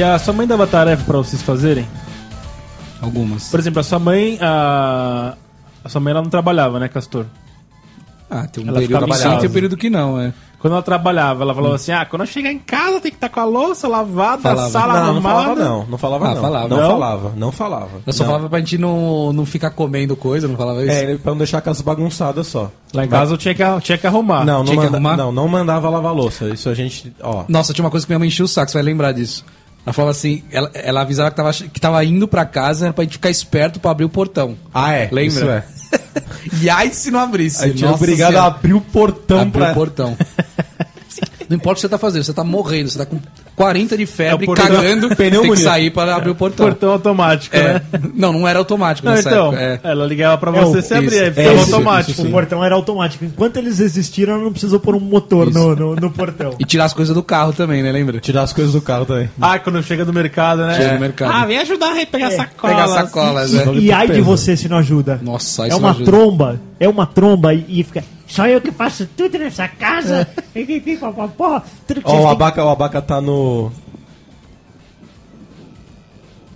E 0.02 0.04
a 0.04 0.18
sua 0.18 0.34
mãe 0.34 0.48
dava 0.48 0.66
tarefa 0.66 1.04
pra 1.04 1.18
vocês 1.18 1.40
fazerem? 1.42 1.86
Algumas. 3.00 3.48
Por 3.48 3.60
exemplo, 3.60 3.78
a 3.78 3.84
sua 3.84 4.00
mãe, 4.00 4.36
a, 4.40 5.34
a 5.84 5.88
sua 5.88 6.00
mãe 6.00 6.10
ela 6.10 6.20
não 6.22 6.28
trabalhava, 6.28 6.80
né, 6.80 6.88
Castor? 6.88 7.24
Ah, 8.28 8.48
tem 8.48 8.64
um 8.64 8.68
Ela 8.68 8.80
período 8.80 9.06
que 9.06 9.14
sim, 9.14 9.38
tem 9.38 9.48
um 9.48 9.52
período 9.52 9.76
que 9.76 9.88
não, 9.88 10.20
é. 10.20 10.32
Quando 10.58 10.72
ela 10.72 10.82
trabalhava, 10.82 11.44
ela 11.44 11.54
falava 11.54 11.76
assim: 11.76 11.92
ah, 11.92 12.04
quando 12.04 12.22
eu 12.22 12.26
chegar 12.26 12.50
em 12.50 12.58
casa 12.58 13.00
tem 13.00 13.12
que 13.12 13.16
estar 13.16 13.28
com 13.28 13.38
a 13.38 13.44
louça 13.44 13.86
lavada, 13.86 14.42
Falava. 14.42 14.66
a 14.66 14.70
sala 14.70 15.00
Não, 15.06 15.14
não 15.14 15.22
falava 15.22 15.54
não. 15.54 15.86
Não 15.86 15.98
falava 15.98 16.26
Ah, 16.30 16.34
não. 16.34 16.42
falava. 16.42 16.68
Não, 16.68 16.76
Não? 16.80 16.88
falava. 16.90 17.32
Não 17.36 17.52
falava. 17.52 17.90
Eu 18.04 18.12
só 18.12 18.24
não. 18.24 18.30
falava 18.32 18.48
pra 18.48 18.58
gente 18.58 18.78
não, 18.78 19.32
não 19.32 19.46
ficar 19.46 19.70
comendo 19.70 20.16
coisa, 20.16 20.48
não 20.48 20.56
falava 20.56 20.82
isso? 20.82 20.90
É, 20.92 21.16
pra 21.16 21.30
não 21.30 21.38
deixar 21.38 21.58
a 21.58 21.62
casa 21.62 21.80
bagunçada 21.84 22.42
só. 22.42 22.72
Lá 22.92 23.04
em 23.04 23.08
casa 23.08 23.34
eu 23.34 23.38
tinha 23.38 23.54
que, 23.54 23.62
tinha 23.82 23.98
que 23.98 24.06
arrumar. 24.06 24.44
Não, 24.44 24.58
não, 24.58 24.64
Tinha 24.64 24.76
que 24.78 24.84
manda- 24.84 24.96
arrumar? 24.96 25.16
não, 25.16 25.30
não 25.32 25.46
mandava 25.48 25.88
lavar 25.88 26.12
louça. 26.12 26.48
Isso 26.48 26.68
a 26.68 26.74
gente, 26.74 27.14
ó. 27.22 27.44
Nossa, 27.48 27.72
tinha 27.72 27.84
uma 27.84 27.90
coisa 27.90 28.04
que 28.06 28.10
minha 28.10 28.18
mãe 28.18 28.28
enchia 28.28 28.44
o 28.44 28.48
saco, 28.48 28.70
você 28.70 28.78
vai 28.78 28.82
lembrar 28.84 29.12
disso. 29.12 29.44
Ela 29.84 29.92
falava 29.92 30.10
assim, 30.12 30.42
ela, 30.50 30.70
ela 30.74 31.00
avisava 31.00 31.30
que 31.30 31.36
tava, 31.36 31.52
que 31.52 31.80
tava 31.80 32.04
indo 32.04 32.28
pra 32.28 32.44
casa 32.44 32.86
era 32.86 32.94
pra 32.94 33.02
gente 33.04 33.14
ficar 33.14 33.30
esperto 33.30 33.80
pra 33.80 33.90
abrir 33.90 34.04
o 34.04 34.08
portão. 34.08 34.56
Ah, 34.72 34.92
é. 34.92 35.08
Lembra? 35.10 35.26
Isso 35.26 35.48
é. 35.50 35.64
E 36.60 36.68
aí 36.70 36.92
se 36.92 37.10
não 37.10 37.20
abrisse. 37.20 37.62
A 37.62 37.68
gente 37.68 37.82
Nossa 37.82 37.96
obrigado 37.96 38.30
a 38.30 38.32
Senhora. 38.32 38.46
abrir 38.54 38.72
o 38.74 38.80
portão 38.80 39.40
abrir 39.40 39.52
pra... 39.60 39.72
o 39.72 39.74
portão. 39.74 40.16
Não 41.52 41.56
importa 41.58 41.72
o 41.72 41.74
que 41.76 41.80
você 41.82 41.88
tá 41.88 41.98
fazendo, 41.98 42.24
você 42.24 42.32
tá 42.32 42.42
morrendo, 42.42 42.88
você 42.88 42.98
tá 42.98 43.04
com 43.06 43.18
40 43.54 43.96
de 43.98 44.06
febre, 44.06 44.32
É 44.32 44.34
o 44.34 44.46
portão- 44.46 44.66
cagando, 44.66 45.08
tem 45.14 45.30
que 45.30 45.36
pneumonia. 45.36 45.56
sair 45.64 45.90
para 45.90 46.16
abrir 46.16 46.30
o 46.30 46.34
portão. 46.34 46.66
Portão 46.66 46.92
automático, 46.92 47.54
É. 47.54 47.74
né? 47.74 47.82
Não, 48.14 48.32
não 48.32 48.48
era 48.48 48.58
automático 48.58 49.06
Não, 49.06 49.14
nessa 49.14 49.28
então, 49.28 49.52
época. 49.52 49.88
É. 49.88 49.90
ela 49.92 50.06
ligava 50.06 50.38
pra 50.38 50.50
É, 50.50 50.60
você, 50.64 50.78
o- 50.78 50.82
você 50.82 50.94
abria, 50.94 51.22
isso. 51.24 51.34
ficava 51.34 51.48
É, 51.48 51.54
isso, 51.54 51.74
automático. 51.74 52.10
isso, 52.12 52.26
O 52.26 52.30
portão 52.30 52.64
era 52.64 52.74
automático. 52.74 53.24
Enquanto 53.24 53.58
eles 53.58 53.78
existiram, 53.80 54.34
ela 54.34 54.42
não 54.44 54.52
precisou 54.52 54.80
pôr 54.80 54.94
um 54.94 55.00
motor 55.00 55.52
no, 55.52 55.76
no, 55.76 55.94
no 55.96 56.10
portão. 56.10 56.54
E 56.58 56.64
tirar 56.64 56.84
as 56.84 56.94
coisas 56.94 57.14
do 57.14 57.22
carro 57.22 57.52
também, 57.52 57.82
né? 57.82 57.92
Lembra? 57.92 58.18
Tirar 58.18 58.42
as 58.42 58.52
coisas 58.54 58.72
do 58.72 58.80
carro 58.80 59.04
também. 59.04 59.28
Ah, 59.40 59.58
quando 59.58 59.82
chega 59.82 60.04
do 60.04 60.12
mercado, 60.12 60.62
né? 60.64 60.74
Chega 60.74 60.88
É. 60.90 60.94
no 60.94 61.00
mercado. 61.00 61.32
Ah, 61.34 61.44
vem 61.44 61.58
ajudar 61.58 61.92
a 61.92 62.06
pegar 62.06 62.30
sacolas. 62.30 62.76
Pegar 62.76 62.88
sacolas, 62.88 63.52
né? 63.52 63.64
E 63.74 63.92
ai 63.92 64.08
de 64.08 64.20
você 64.22 64.56
se 64.56 64.68
não 64.68 64.78
ajuda. 64.78 65.20
Nossa, 65.22 65.64
É 65.64 65.68
isso 65.68 65.76
uma 65.76 65.88
não 65.88 65.94
ajuda. 65.96 66.10
tromba, 66.10 66.60
é 66.80 66.88
uma 66.88 67.04
tromba 67.06 67.52
e, 67.52 67.64
e 67.68 67.82
fica. 67.84 68.02
Só 68.32 68.46
eu 68.46 68.62
que 68.62 68.72
faço 68.72 69.06
tudo 69.14 69.38
nessa 69.38 69.68
casa. 69.68 70.26
E, 70.54 70.60
e, 70.60 70.76
e, 70.76 70.80
que 70.80 70.98
Ó, 72.04 72.20
o 72.22 72.28
abaca, 72.28 72.64
o 72.64 72.70
abaca 72.70 73.02
tá 73.02 73.20
no. 73.20 73.70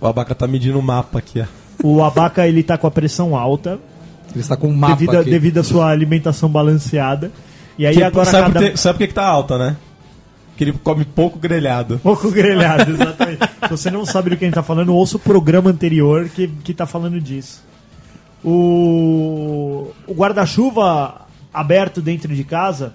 O 0.01 0.07
abaca 0.07 0.33
tá 0.33 0.47
medindo 0.47 0.79
o 0.79 0.81
mapa 0.81 1.19
aqui, 1.19 1.39
ó. 1.39 1.45
O 1.83 2.03
abaca 2.03 2.47
ele 2.47 2.63
tá 2.63 2.79
com 2.79 2.87
a 2.87 2.91
pressão 2.91 3.35
alta 3.35 3.79
Ele 4.31 4.39
está 4.39 4.57
com 4.57 4.69
um 4.69 4.75
mapa 4.75 4.95
devido, 4.95 5.15
a- 5.17 5.19
aqui. 5.21 5.29
devido 5.29 5.57
à 5.59 5.63
sua 5.63 5.89
alimentação 5.91 6.49
balanceada. 6.49 7.31
E 7.77 7.85
aí 7.85 7.95
Que- 7.95 8.01
agora 8.03 8.25
sabe, 8.31 8.47
cada 8.53 8.59
por 8.59 8.71
que- 8.71 8.77
sabe 8.77 8.93
por 8.95 8.99
que 9.03 9.07
que 9.09 9.13
tá 9.13 9.27
alta, 9.27 9.57
né? 9.59 9.75
Que 10.57 10.63
ele 10.63 10.73
come 10.83 11.05
pouco 11.05 11.37
grelhado. 11.37 11.99
pouco 12.01 12.31
grelhado, 12.31 12.89
exatamente. 12.91 13.37
Se 13.65 13.69
você 13.69 13.91
não 13.91 14.03
sabe 14.03 14.31
do 14.31 14.37
que 14.37 14.45
a 14.45 14.47
gente 14.47 14.55
tá 14.55 14.63
falando, 14.63 14.95
ouça 14.95 15.17
o 15.17 15.19
programa 15.19 15.69
anterior 15.69 16.27
que, 16.29 16.47
que 16.47 16.73
tá 16.73 16.87
falando 16.87 17.21
disso. 17.21 17.63
O, 18.43 19.91
o 20.07 20.13
guarda-chuva 20.15 21.26
aberto 21.53 22.01
dentro 22.01 22.33
de 22.35 22.43
casa, 22.43 22.93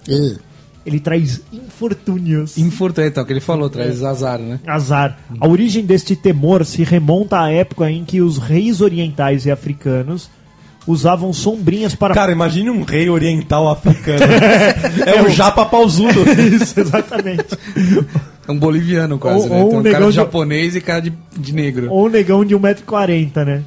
ele 0.85 0.99
traz 0.99 1.41
infortúnios. 1.51 2.57
Infortúnio, 2.57 3.09
então, 3.09 3.23
que 3.25 3.33
ele 3.33 3.39
falou, 3.39 3.69
traz 3.69 4.03
azar, 4.03 4.39
né? 4.39 4.59
Azar. 4.67 5.17
A 5.39 5.47
origem 5.47 5.85
deste 5.85 6.15
temor 6.15 6.65
se 6.65 6.83
remonta 6.83 7.39
à 7.41 7.51
época 7.51 7.89
em 7.89 8.03
que 8.03 8.21
os 8.21 8.37
reis 8.37 8.81
orientais 8.81 9.45
e 9.45 9.51
africanos 9.51 10.29
usavam 10.85 11.31
sombrinhas 11.31 11.95
para. 11.95 12.13
Cara, 12.13 12.31
imagine 12.31 12.69
um 12.69 12.83
rei 12.83 13.09
oriental 13.09 13.69
africano. 13.69 14.19
é 15.05 15.21
um 15.21 15.29
japa 15.29 15.65
pausudo. 15.65 16.23
Isso, 16.61 16.77
exatamente. 16.79 17.57
É 18.45 18.51
um 18.51 18.59
boliviano 18.59 19.17
quase, 19.17 19.47
Ou- 19.47 19.49
né? 19.49 19.61
ou 19.63 19.69
Tem 19.69 19.77
um 19.77 19.79
um 19.79 19.83
cara 19.83 19.93
negão 19.93 20.07
de 20.09 20.11
de- 20.11 20.15
japonês 20.17 20.75
e 20.75 20.81
cara 20.81 21.01
de, 21.01 21.13
de 21.37 21.53
negro. 21.53 21.89
Ou 21.89 22.07
um 22.07 22.09
negão 22.09 22.43
de 22.43 22.53
1,40m, 22.55 23.45
né? 23.45 23.63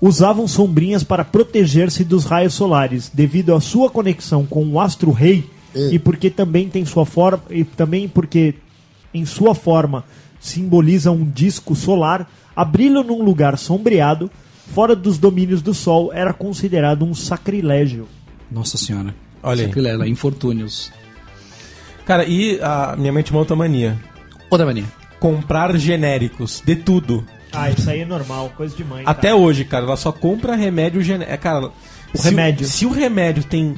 Usavam 0.00 0.46
sombrinhas 0.46 1.02
para 1.02 1.24
proteger-se 1.24 2.04
dos 2.04 2.24
raios 2.24 2.54
solares, 2.54 3.10
devido 3.12 3.54
à 3.54 3.60
sua 3.60 3.88
conexão 3.90 4.44
com 4.44 4.66
o 4.66 4.80
astro-rei 4.80 5.44
e 5.90 5.98
porque 5.98 6.30
também 6.30 6.68
tem 6.68 6.84
sua 6.84 7.04
forma 7.04 7.42
e 7.50 7.64
também 7.64 8.08
porque 8.08 8.54
em 9.12 9.24
sua 9.26 9.54
forma 9.54 10.04
simboliza 10.40 11.10
um 11.10 11.24
disco 11.24 11.74
solar, 11.74 12.30
abri-lo 12.54 13.02
num 13.02 13.22
lugar 13.22 13.58
sombreado, 13.58 14.30
fora 14.72 14.94
dos 14.94 15.18
domínios 15.18 15.62
do 15.62 15.74
sol, 15.74 16.12
era 16.12 16.32
considerado 16.32 17.04
um 17.04 17.14
sacrilégio. 17.14 18.08
Nossa 18.50 18.76
senhora. 18.76 19.14
Olha 19.42 19.62
aí. 19.62 19.66
Sacrilégio, 19.66 20.06
infortúnios. 20.06 20.92
Cara, 22.04 22.24
e 22.24 22.60
a 22.60 22.94
minha 22.96 23.12
uma 23.12 23.38
outra 23.38 23.56
mania. 23.56 23.98
Outra 24.50 24.66
mania. 24.66 24.84
Comprar 25.18 25.76
genéricos 25.76 26.62
de 26.64 26.76
tudo. 26.76 27.24
Ah, 27.52 27.70
isso 27.70 27.88
aí 27.88 28.00
é 28.00 28.04
normal, 28.04 28.52
coisa 28.56 28.76
de 28.76 28.84
mãe. 28.84 29.02
Até 29.06 29.28
cara. 29.28 29.36
hoje, 29.40 29.64
cara, 29.64 29.84
ela 29.86 29.96
só 29.96 30.12
compra 30.12 30.54
remédio 30.54 31.00
genérico. 31.02 31.38
Cara, 31.42 31.70
O 32.14 32.18
se 32.18 32.24
remédio. 32.30 32.66
se 32.66 32.84
o 32.86 32.90
remédio 32.90 33.44
tem 33.44 33.74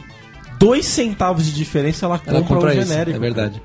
dois 0.58 0.84
centavos 0.86 1.44
de 1.46 1.52
diferença, 1.52 2.06
ela 2.06 2.18
compra, 2.18 2.36
Ela 2.36 2.44
compra 2.46 2.68
o 2.70 2.72
isso, 2.72 2.88
genérico. 2.88 3.16
é 3.16 3.20
verdade. 3.20 3.62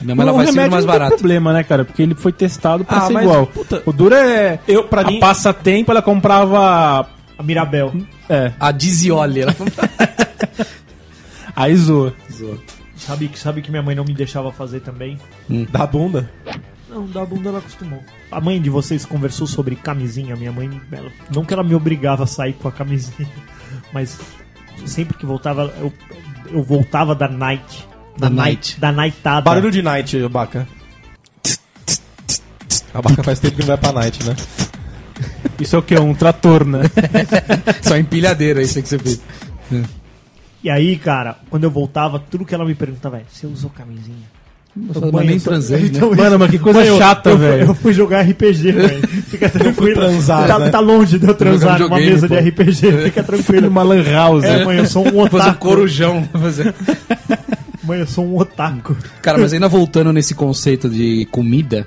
Minha 0.00 0.14
mãe 0.14 0.22
ela 0.24 0.32
o 0.32 0.36
vai 0.36 0.44
remédio 0.46 0.70
mais 0.72 0.84
não 0.84 0.92
tem 0.92 0.98
barato. 1.00 1.16
problema, 1.16 1.52
né, 1.54 1.64
cara? 1.64 1.82
Porque 1.84 2.02
ele 2.02 2.14
foi 2.14 2.30
testado 2.32 2.84
pra 2.84 2.98
Ah, 2.98 3.06
ser 3.06 3.12
mas, 3.14 3.24
igual. 3.24 3.46
puta- 3.46 3.82
O 3.86 3.92
duro 3.92 4.14
é. 4.14 4.58
Eu, 4.68 4.84
pra 4.84 5.00
a 5.00 5.04
mim, 5.10 5.18
passatempo 5.20 5.90
ela 5.90 6.02
comprava. 6.02 7.08
A 7.38 7.42
Mirabel. 7.42 7.94
É, 8.28 8.52
A 8.60 8.70
Dizioli. 8.72 9.40
Ela... 9.40 9.54
a 11.54 11.68
Isoa. 11.68 12.12
Sabe, 12.96 13.28
que- 13.28 13.38
sabe 13.38 13.60
que 13.62 13.70
minha 13.70 13.82
mãe 13.82 13.94
não 13.94 14.04
me 14.04 14.14
deixava 14.14 14.50
fazer 14.50 14.80
também? 14.80 15.18
da 15.70 15.86
bunda. 15.86 16.28
Não, 16.96 17.06
da 17.06 17.24
bunda 17.26 17.50
ela 17.50 17.58
acostumou. 17.58 18.02
A 18.32 18.40
mãe 18.40 18.60
de 18.60 18.70
vocês 18.70 19.04
conversou 19.04 19.46
sobre 19.46 19.76
camisinha. 19.76 20.34
Minha 20.34 20.50
mãe, 20.52 20.80
ela- 20.90 21.12
não 21.34 21.44
que 21.44 21.52
ela 21.52 21.62
me 21.62 21.74
obrigava 21.74 22.24
a 22.24 22.26
sair 22.26 22.54
com 22.54 22.68
a 22.68 22.72
camisinha, 22.72 23.28
mas 23.92 24.18
sempre 24.86 25.16
que 25.18 25.26
voltava, 25.26 25.72
eu, 25.78 25.92
eu 26.50 26.62
voltava 26.62 27.14
da 27.14 27.28
night. 27.28 27.86
Da, 28.18 28.28
Da 28.28 28.34
night. 28.34 28.78
night. 28.78 28.80
Da 28.80 28.92
nightada. 28.92 29.42
Barulho 29.42 29.70
de 29.70 29.82
night, 29.82 30.16
Abaca. 30.24 30.66
Abaca 32.94 33.22
faz 33.22 33.38
tempo 33.40 33.56
que 33.56 33.60
não 33.60 33.68
vai 33.68 33.76
pra 33.76 33.92
night, 33.92 34.24
né? 34.24 34.34
Isso 35.60 35.76
é 35.76 35.78
o 35.78 35.82
quê? 35.82 35.98
Um 35.98 36.14
trator, 36.14 36.64
né? 36.66 36.80
Só 37.82 37.96
empilhadeira, 37.96 38.60
isso 38.62 38.78
aí 38.78 38.82
que 38.82 38.88
você 38.90 38.98
fez. 38.98 39.20
E 40.62 40.68
aí, 40.68 40.98
cara, 40.98 41.38
quando 41.48 41.64
eu 41.64 41.70
voltava, 41.70 42.18
tudo 42.18 42.44
que 42.44 42.54
ela 42.54 42.64
me 42.66 42.74
perguntava 42.74 43.18
é: 43.18 43.24
você 43.30 43.46
usou 43.46 43.70
camisinha? 43.70 44.26
Mas 45.12 45.26
nem 45.26 45.40
transei, 45.40 45.80
né? 45.80 45.86
Então, 45.86 46.14
Mano, 46.14 46.38
mas 46.38 46.50
que 46.50 46.58
coisa 46.58 46.84
eu- 46.84 46.98
chata, 46.98 47.30
eu 47.30 47.38
velho. 47.38 47.66
Eu 47.68 47.74
fui 47.74 47.92
jogar 47.94 48.20
RPG, 48.20 48.72
velho. 48.72 49.08
Fica 49.08 49.48
tranquilo. 49.48 49.94
transar, 49.94 50.46
tá, 50.46 50.58
né? 50.58 50.68
tá 50.68 50.80
longe 50.80 51.18
de 51.18 51.26
eu 51.26 51.34
transar 51.34 51.78
numa 51.80 51.96
mesa 51.96 52.28
pô. 52.28 52.34
de 52.34 52.40
RPG. 52.50 52.92
Fica 53.04 53.22
tranquilo. 53.22 53.62
Numa 53.68 53.82
lan 53.82 54.02
house. 54.02 54.44
É, 54.44 54.64
mãe, 54.64 54.76
eu 54.76 54.86
sou 54.86 55.02
um 55.02 55.06
Fazer 55.06 55.18
um 55.18 55.24
otaku. 55.26 55.58
corujão. 55.66 56.28
Fazer... 56.32 56.74
Mãe, 57.82 58.00
eu 58.00 58.06
sou 58.06 58.26
um 58.26 58.36
otaku. 58.36 58.96
Cara, 59.22 59.38
mas 59.38 59.52
ainda 59.52 59.68
voltando 59.68 60.12
nesse 60.12 60.34
conceito 60.34 60.88
de 60.90 61.26
comida, 61.30 61.86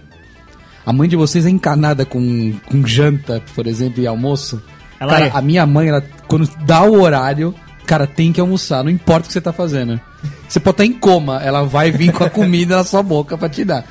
a 0.85 0.91
mãe 0.93 1.07
de 1.09 1.15
vocês 1.15 1.45
é 1.45 1.49
encanada 1.49 2.05
com, 2.05 2.53
com 2.65 2.87
janta, 2.87 3.43
por 3.53 3.67
exemplo, 3.67 4.01
e 4.01 4.07
almoço? 4.07 4.61
Ela 4.99 5.11
cara, 5.13 5.25
é. 5.27 5.31
a 5.33 5.41
minha 5.41 5.65
mãe, 5.65 5.89
ela, 5.89 6.03
quando 6.27 6.49
dá 6.65 6.83
o 6.83 7.01
horário, 7.01 7.53
cara, 7.89 8.05
tem 8.05 8.31
que 8.31 8.39
almoçar, 8.39 8.83
não 8.83 8.91
importa 8.91 9.21
o 9.25 9.27
que 9.27 9.33
você 9.33 9.41
tá 9.41 9.51
fazendo. 9.51 9.99
Você 10.47 10.59
pode 10.59 10.75
estar 10.75 10.85
em 10.85 10.93
coma, 10.93 11.41
ela 11.43 11.63
vai 11.63 11.89
vir 11.89 12.11
com 12.13 12.23
a 12.23 12.29
comida 12.29 12.77
na 12.77 12.83
sua 12.83 13.01
boca 13.01 13.35
pra 13.35 13.49
te 13.49 13.65
dar. 13.65 13.83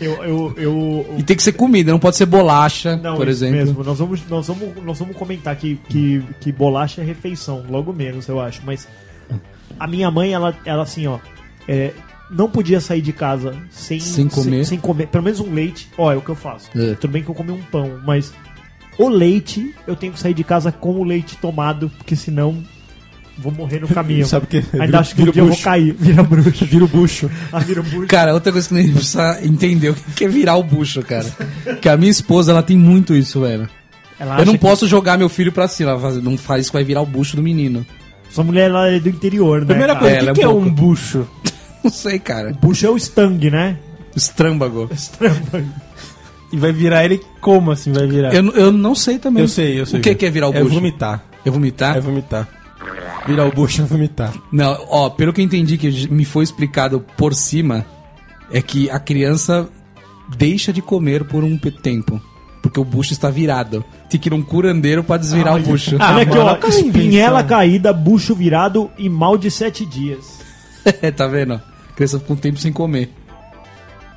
Eu, 0.00 0.24
eu, 0.24 0.54
eu, 0.56 1.14
E 1.18 1.22
tem 1.22 1.36
que 1.36 1.42
ser 1.42 1.52
comida, 1.52 1.92
não 1.92 2.00
pode 2.00 2.16
ser 2.16 2.26
bolacha, 2.26 2.96
Não, 2.96 3.14
por 3.16 3.28
exemplo. 3.28 3.56
mesmo. 3.56 3.84
Nós 3.84 3.98
vamos, 3.98 4.20
nós 4.28 4.48
vamos, 4.48 4.84
nós 4.84 4.98
vamos 4.98 5.16
comentar 5.16 5.54
que, 5.54 5.76
que, 5.88 6.20
que 6.40 6.50
bolacha 6.50 7.00
é 7.00 7.04
refeição, 7.04 7.64
logo 7.70 7.92
menos, 7.92 8.26
eu 8.26 8.40
acho. 8.40 8.60
Mas 8.64 8.88
a 9.78 9.86
minha 9.86 10.10
mãe, 10.10 10.32
ela, 10.32 10.52
ela 10.64 10.82
assim, 10.82 11.06
ó, 11.06 11.20
é, 11.68 11.92
não 12.28 12.50
podia 12.50 12.80
sair 12.80 13.00
de 13.02 13.12
casa 13.12 13.54
sem, 13.70 14.00
Sem 14.00 14.26
comer. 14.28 14.50
sem, 14.50 14.64
sem 14.64 14.78
comer, 14.80 15.06
pelo 15.06 15.22
menos 15.22 15.38
um 15.38 15.54
leite. 15.54 15.88
Ó, 15.96 16.12
é 16.12 16.16
o 16.16 16.20
que 16.20 16.30
eu 16.30 16.34
faço. 16.36 16.68
É. 16.76 16.94
Tudo 16.94 17.12
bem 17.12 17.22
que 17.22 17.28
eu 17.30 17.34
comi 17.34 17.52
um 17.52 17.62
pão, 17.62 18.00
mas 18.04 18.32
o 18.98 19.08
leite 19.08 19.74
eu 19.86 19.96
tenho 19.96 20.12
que 20.12 20.18
sair 20.20 20.34
de 20.34 20.44
casa 20.44 20.70
com 20.72 20.94
o 20.94 21.04
leite 21.04 21.36
tomado, 21.36 21.90
porque 21.98 22.14
senão 22.16 22.62
vou 23.38 23.50
morrer 23.52 23.80
no 23.80 23.88
caminho. 23.88 24.26
Sabe 24.28 24.44
o 24.44 24.48
que? 24.48 24.58
Ainda 24.72 24.86
Vira- 24.86 25.00
acho 25.00 25.14
que 25.14 25.22
um 25.22 25.30
dia 25.30 25.42
eu 25.42 25.46
vou 25.48 25.56
cair. 25.56 25.94
Vira 25.98 26.22
bruxo. 26.22 26.64
Vira 26.66 26.84
o 26.84 26.88
bucho. 26.88 27.30
Ah, 27.52 27.58
vira 27.58 27.82
bucho. 27.82 28.06
Cara, 28.06 28.32
outra 28.34 28.52
coisa 28.52 28.68
que 28.68 28.74
a 28.76 28.82
gente 28.82 28.92
precisa 28.94 29.38
entender 29.44 29.90
o 29.90 29.94
que 29.94 30.24
é 30.24 30.28
virar 30.28 30.56
o 30.56 30.62
bucho, 30.62 31.02
cara. 31.02 31.26
Que 31.80 31.88
a 31.88 31.96
minha 31.96 32.10
esposa, 32.10 32.52
ela 32.52 32.62
tem 32.62 32.76
muito 32.76 33.14
isso, 33.14 33.40
velho. 33.40 33.68
Ela 34.18 34.38
Eu 34.38 34.46
não 34.46 34.52
que 34.52 34.58
posso 34.60 34.86
jogar 34.86 35.18
meu 35.18 35.28
filho 35.28 35.50
pra 35.50 35.66
cima, 35.66 35.90
ela 35.90 36.12
não 36.20 36.38
faz 36.38 36.62
isso 36.62 36.70
que 36.70 36.76
vai 36.76 36.84
virar 36.84 37.00
o 37.02 37.06
bucho 37.06 37.34
do 37.36 37.42
menino. 37.42 37.84
Sua 38.30 38.44
mulher 38.44 38.68
ela 38.70 38.88
é 38.88 38.98
do 39.00 39.08
interior, 39.08 39.60
né? 39.60 39.66
Primeira 39.66 39.96
coisa, 39.96 40.14
É, 40.16 40.22
o 40.22 40.24
que, 40.26 40.30
é 40.30 40.34
que 40.34 40.42
é 40.42 40.48
um 40.48 40.58
um 40.58 40.62
pouco. 40.64 40.70
bucho? 40.76 41.26
Não 41.84 41.90
sei, 41.90 42.18
cara. 42.18 42.52
Bucho 42.62 42.86
é 42.86 42.90
o 42.90 42.96
Stang, 42.96 43.50
né? 43.50 43.76
Estrâmbago. 44.16 44.88
E 46.54 46.56
vai 46.56 46.70
virar 46.70 47.04
ele 47.04 47.20
como 47.40 47.72
assim 47.72 47.92
vai 47.92 48.06
virar? 48.06 48.32
Eu, 48.32 48.44
eu 48.52 48.70
não 48.70 48.94
sei 48.94 49.18
também. 49.18 49.42
Eu 49.42 49.48
sei, 49.48 49.80
eu 49.80 49.84
sei. 49.84 49.98
O 49.98 50.02
que, 50.02 50.14
que 50.14 50.24
é 50.24 50.30
virar 50.30 50.48
o 50.50 50.54
É 50.54 50.62
bucho? 50.62 50.76
vomitar. 50.76 51.24
É 51.44 51.50
vomitar? 51.50 51.96
É 51.96 52.00
vomitar. 52.00 52.48
Virar 53.26 53.44
o 53.46 53.50
bucho 53.50 53.82
é 53.82 53.84
vomitar. 53.84 54.32
Não, 54.52 54.78
ó, 54.88 55.10
pelo 55.10 55.32
que 55.32 55.40
eu 55.40 55.44
entendi 55.44 55.76
que 55.76 56.06
me 56.08 56.24
foi 56.24 56.44
explicado 56.44 57.04
por 57.16 57.34
cima, 57.34 57.84
é 58.52 58.62
que 58.62 58.88
a 58.88 59.00
criança 59.00 59.68
deixa 60.36 60.72
de 60.72 60.80
comer 60.80 61.24
por 61.24 61.42
um 61.42 61.58
tempo. 61.58 62.22
Porque 62.62 62.78
o 62.78 62.84
bucho 62.84 63.12
está 63.12 63.28
virado. 63.28 63.84
Tem 64.08 64.20
que 64.20 64.28
ir 64.28 64.30
num 64.30 64.40
curandeiro 64.40 65.02
pra 65.02 65.16
desvirar 65.16 65.56
o 65.56 65.60
bucho. 65.60 65.96
Olha 65.96 66.22
aqui, 66.22 66.38
ó. 66.38 66.56
qual 66.56 66.56
é 66.56 66.66
a 66.66 66.68
Espinhela 66.68 67.40
invenção? 67.40 67.48
caída, 67.48 67.92
bucho 67.92 68.32
virado 68.32 68.88
e 68.96 69.08
mal 69.08 69.36
de 69.36 69.50
sete 69.50 69.84
dias. 69.84 70.38
tá 71.16 71.26
vendo? 71.26 71.54
A 71.54 71.92
criança 71.96 72.20
fica 72.20 72.32
um 72.32 72.36
tempo 72.36 72.58
sem 72.58 72.72
comer. 72.72 73.10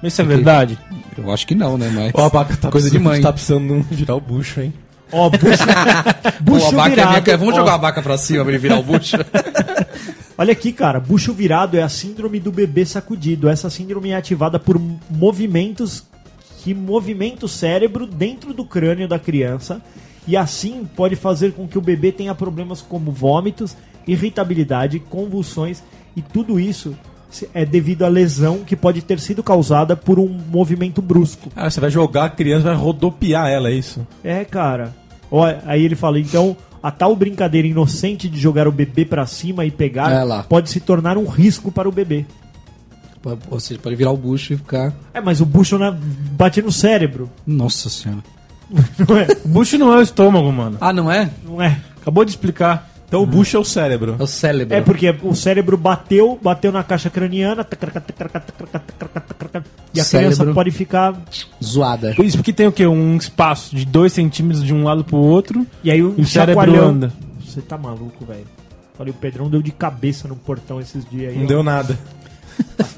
Isso 0.04 0.22
é 0.22 0.24
verdade? 0.24 0.78
Eu 1.18 1.32
acho 1.32 1.46
que 1.48 1.56
não, 1.56 1.78
né? 1.78 1.90
Mas. 1.94 2.12
Ó, 2.14 2.26
a 2.26 2.30
vaca 2.30 2.56
tá 2.58 2.70
Coisa 2.70 2.88
de 2.90 2.92
precisando- 2.98 3.14
mãe. 3.14 3.22
Tá 3.22 3.34
precisando 3.34 3.86
virar 3.92 4.16
o 4.16 4.22
bucho, 4.22 4.62
hein? 4.62 4.74
Ó, 5.12 5.30
bucho, 5.30 5.42
bucho 6.42 6.66
a 6.68 6.72
vaca 6.72 6.88
é 6.92 6.96
virado. 6.96 7.24
minha. 7.24 7.38
Vamos 7.38 7.56
jogar 7.56 7.74
a 7.76 7.78
vaca 7.78 8.02
pra 8.02 8.18
cima 8.18 8.44
pra 8.44 8.52
ele 8.54 8.62
virar 8.62 8.78
o 8.80 8.84
bucho? 8.84 9.16
Olha 10.38 10.52
aqui, 10.52 10.72
cara. 10.72 11.00
Bucho 11.00 11.34
virado 11.34 11.78
é 11.78 11.82
a 11.82 11.90
síndrome 11.90 12.40
do 12.40 12.52
bebê 12.52 12.86
sacudido. 12.86 13.50
Essa 13.50 13.70
síndrome 13.70 14.10
é 14.12 14.16
ativada 14.16 14.60
por 14.60 14.80
movimentos 15.10 16.04
que 16.64 16.74
movimentam 16.74 17.46
o 17.46 17.50
cérebro 17.50 18.06
dentro 18.06 18.54
do 18.54 18.66
crânio 18.66 19.08
da 19.08 19.18
criança 19.18 19.82
e 20.28 20.36
assim 20.36 20.86
pode 20.96 21.16
fazer 21.16 21.54
com 21.54 21.66
que 21.68 21.78
o 21.78 21.82
bebê 21.82 22.12
tenha 22.12 22.36
problemas 22.36 22.82
como 22.82 23.10
vômitos, 23.12 23.76
irritabilidade, 24.06 25.00
convulsões 25.00 25.82
e 26.16 26.22
tudo 26.22 26.60
isso 26.60 26.94
é 27.54 27.66
devido 27.66 28.04
à 28.04 28.08
lesão 28.08 28.60
que 28.66 28.76
pode 28.76 29.02
ter 29.02 29.20
sido 29.20 29.44
causada 29.44 29.96
por 29.96 30.18
um 30.20 30.28
movimento 30.50 31.02
brusco. 31.02 31.50
Ah, 31.56 31.70
você 31.70 31.80
vai 31.80 31.90
jogar 31.90 32.26
a 32.26 32.30
criança, 32.30 32.64
vai 32.66 32.76
rodopiar 32.76 33.50
ela, 33.50 33.70
é 33.70 33.74
isso? 33.74 34.06
É, 34.24 34.44
cara. 34.46 34.96
Ó, 35.30 35.46
aí 35.66 35.84
ele 35.84 35.96
fala, 35.96 36.20
então, 36.20 36.56
a 36.82 36.90
tal 36.90 37.16
brincadeira 37.16 37.68
inocente 37.68 38.30
de 38.30 38.40
jogar 38.40 38.68
o 38.68 38.72
bebê 38.72 39.04
pra 39.04 39.26
cima 39.26 39.66
e 39.66 39.72
pegar 39.72 40.12
É 40.12 40.24
lá. 40.24 40.44
pode 40.44 40.70
se 40.70 40.80
tornar 40.80 41.18
um 41.18 41.26
risco 41.26 41.72
para 41.72 41.88
o 41.88 41.92
bebê. 41.92 42.26
Ou 43.52 43.60
seja, 43.60 43.80
pode 43.82 43.96
virar 43.98 44.12
o 44.12 44.18
bucho 44.18 44.54
e 44.54 44.58
ficar. 44.58 44.94
É, 45.14 45.20
mas 45.20 45.42
o 45.42 45.46
bucho 45.46 45.78
né, 45.78 45.94
bate 46.32 46.62
no 46.62 46.72
cérebro, 46.72 47.30
Nossa 47.46 47.90
senhora. 47.90 48.24
não 49.08 49.18
é? 49.18 49.28
O 49.44 49.48
bucho 49.50 49.78
não 49.78 49.92
é 49.94 49.98
o 49.98 50.02
estômago, 50.02 50.50
mano. 50.52 50.78
Ah, 50.80 50.94
não 50.94 51.12
é? 51.12 51.30
Não 51.46 51.62
é. 51.62 51.78
Acabou 52.02 52.24
de 52.24 52.32
explicar. 52.32 52.90
Então 53.08 53.24
o 53.24 53.26
bucho 53.26 53.56
é 53.56 53.60
o 53.60 53.64
cérebro. 53.64 54.18
É 54.20 54.24
o 54.24 54.28
cérebro. 54.28 54.76
É 54.76 54.82
porque 54.82 55.16
o 55.24 55.34
cérebro 55.34 55.78
bateu, 55.78 56.38
bateu 56.42 56.72
na 56.74 56.84
caixa 56.84 57.10
craniana, 57.10 57.66
e 59.94 60.02
a 60.02 60.04
Cérebro. 60.04 60.36
criança 60.36 60.54
pode 60.54 60.72
ficar. 60.72 61.16
Zoada. 61.64 62.14
Isso 62.22 62.38
porque 62.38 62.52
tem 62.52 62.68
o 62.68 62.72
quê? 62.72 62.86
Um 62.86 63.16
espaço 63.16 63.74
de 63.76 63.86
2 63.86 64.12
centímetros 64.12 64.64
de 64.64 64.74
um 64.74 64.84
lado 64.84 65.04
pro 65.06 65.18
outro 65.18 65.66
E 65.84 65.90
aí 65.90 66.04
o, 66.04 66.14
e 66.18 66.22
o 66.22 66.26
cérebro 66.26 66.62
chacoalhão- 66.62 66.90
anda. 66.90 67.14
Você 67.46 67.62
tá 67.62 67.78
maluco, 67.78 68.26
velho. 68.26 68.46
Falei, 68.98 69.12
o 69.12 69.16
Pedrão 69.16 69.50
deu 69.50 69.62
de 69.62 69.72
cabeça 69.72 70.28
no 70.28 70.36
portão 70.36 70.80
esses 70.82 71.06
dias 71.10 71.32
aí. 71.32 71.38
Não 71.38 71.46
ó. 71.46 71.48
deu 71.48 71.64
nada. 71.64 71.98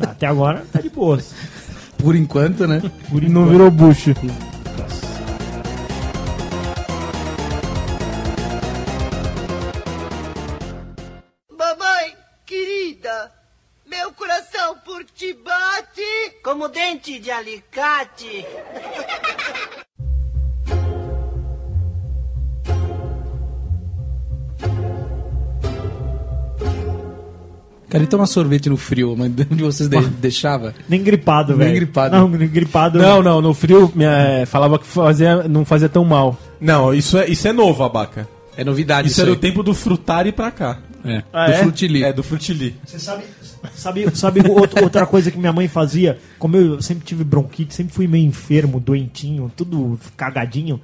Até 0.01 0.25
agora 0.25 0.63
tá 0.71 0.81
de 0.81 0.89
boas. 0.89 1.33
Por 1.97 2.15
enquanto, 2.15 2.65
né? 2.67 2.81
Por 3.09 3.21
Não 3.21 3.29
enquanto. 3.43 3.49
virou 3.51 3.69
bucho. 3.71 4.13
Mamãe 4.23 5.08
coração 14.99 15.05
por 15.05 15.05
ti 15.05 15.33
bate. 15.33 16.35
Como 16.43 16.67
dente 16.67 17.19
de 17.19 17.31
alicate. 17.31 18.45
Cara, 27.89 28.03
ele 28.03 28.07
toma 28.07 28.27
sorvete 28.27 28.69
no 28.69 28.77
frio, 28.77 29.15
mas 29.17 29.31
onde 29.51 29.63
vocês 29.63 29.89
de 29.89 29.99
deixava? 30.21 30.75
Nem 30.87 31.01
gripado, 31.01 31.53
Nem 31.53 31.59
velho. 31.69 31.75
gripado. 31.75 32.15
Não, 32.15 32.27
nem 32.29 32.47
gripado. 32.47 32.99
Não, 32.99 33.23
não, 33.23 33.41
no 33.41 33.53
frio 33.53 33.91
minha, 33.95 34.45
falava 34.45 34.77
que 34.77 34.85
fazia, 34.85 35.47
não 35.47 35.65
fazia 35.65 35.89
tão 35.89 36.05
mal. 36.05 36.37
Não, 36.61 36.93
isso 36.93 37.17
é, 37.17 37.27
isso 37.27 37.47
é 37.47 37.53
novo, 37.53 37.83
abaca. 37.83 38.27
É 38.55 38.63
novidade 38.63 39.07
Isso 39.07 39.21
isso, 39.21 39.29
é 39.29 39.33
do 39.33 39.39
tempo 39.39 39.63
do 39.63 39.73
frutari 39.73 40.31
pra 40.31 40.51
cá. 40.51 40.79
É. 41.05 41.23
Ah, 41.31 41.45
do 41.45 41.51
é? 41.53 41.57
frutili. 41.59 42.03
É, 42.03 42.13
do 42.13 42.21
frutili. 42.21 42.75
Você 42.85 42.99
sabe, 42.99 43.23
sabe, 43.73 44.09
sabe 44.15 44.41
outra 44.81 45.05
coisa 45.05 45.29
que 45.31 45.37
minha 45.37 45.53
mãe 45.53 45.67
fazia? 45.67 46.17
Como 46.37 46.55
eu 46.57 46.81
sempre 46.81 47.05
tive 47.05 47.23
bronquite, 47.23 47.73
sempre 47.73 47.93
fui 47.93 48.07
meio 48.07 48.25
enfermo, 48.27 48.79
doentinho, 48.79 49.51
tudo 49.55 49.99
cagadinho. 50.17 50.79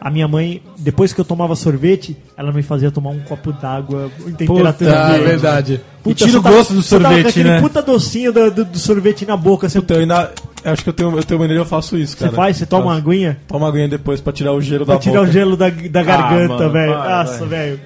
A 0.00 0.10
minha 0.10 0.26
mãe, 0.26 0.60
depois 0.78 1.12
que 1.12 1.20
eu 1.20 1.24
tomava 1.24 1.54
sorvete, 1.54 2.16
ela 2.36 2.50
me 2.50 2.60
fazia 2.64 2.90
tomar 2.90 3.10
um 3.10 3.20
copo 3.20 3.52
d'água 3.52 4.10
em 4.26 4.32
temperatura 4.32 4.92
Ah, 4.98 5.06
ambiente. 5.12 5.24
verdade. 5.28 5.80
E 6.04 6.12
tira 6.12 6.30
você 6.32 6.38
o 6.38 6.42
gosto 6.42 6.74
do 6.74 6.82
você 6.82 6.98
tava 6.98 7.14
sorvete, 7.14 7.44
né? 7.44 7.60
puta 7.60 7.80
docinho 7.80 8.32
do, 8.32 8.50
do- 8.50 8.64
do 8.64 8.78
sorvete 8.80 9.24
na 9.24 9.36
boca. 9.36 9.68
Você, 9.68 9.80
Puta, 9.80 9.94
eu 9.94 10.00
ainda. 10.00 10.32
Eu 10.64 10.72
acho 10.72 10.82
que 10.82 10.88
eu 10.88 10.92
tenho, 10.92 11.16
eu 11.16 11.22
tenho 11.22 11.38
maneira 11.38 11.62
eu 11.62 11.66
faço 11.66 11.96
isso, 11.96 12.14
você 12.16 12.24
cara. 12.24 12.32
faz, 12.32 12.56
você 12.56 12.66
toma 12.66 12.86
uma 12.86 12.96
aguinha 12.96 13.38
Toma 13.46 13.68
aguinha 13.68 13.88
depois 13.88 14.20
pra 14.20 14.32
tirar 14.32 14.52
o 14.52 14.60
gelo 14.60 14.84
pra 14.84 14.94
da 14.94 15.00
tirar 15.00 15.18
boca. 15.20 15.28
o 15.28 15.32
gelo 15.32 15.56
da, 15.56 15.70
da 15.70 16.02
garganta, 16.02 16.54
mano, 16.54 16.70
velho. 16.72 16.92
Nossa, 16.98 17.46
velho. 17.46 17.80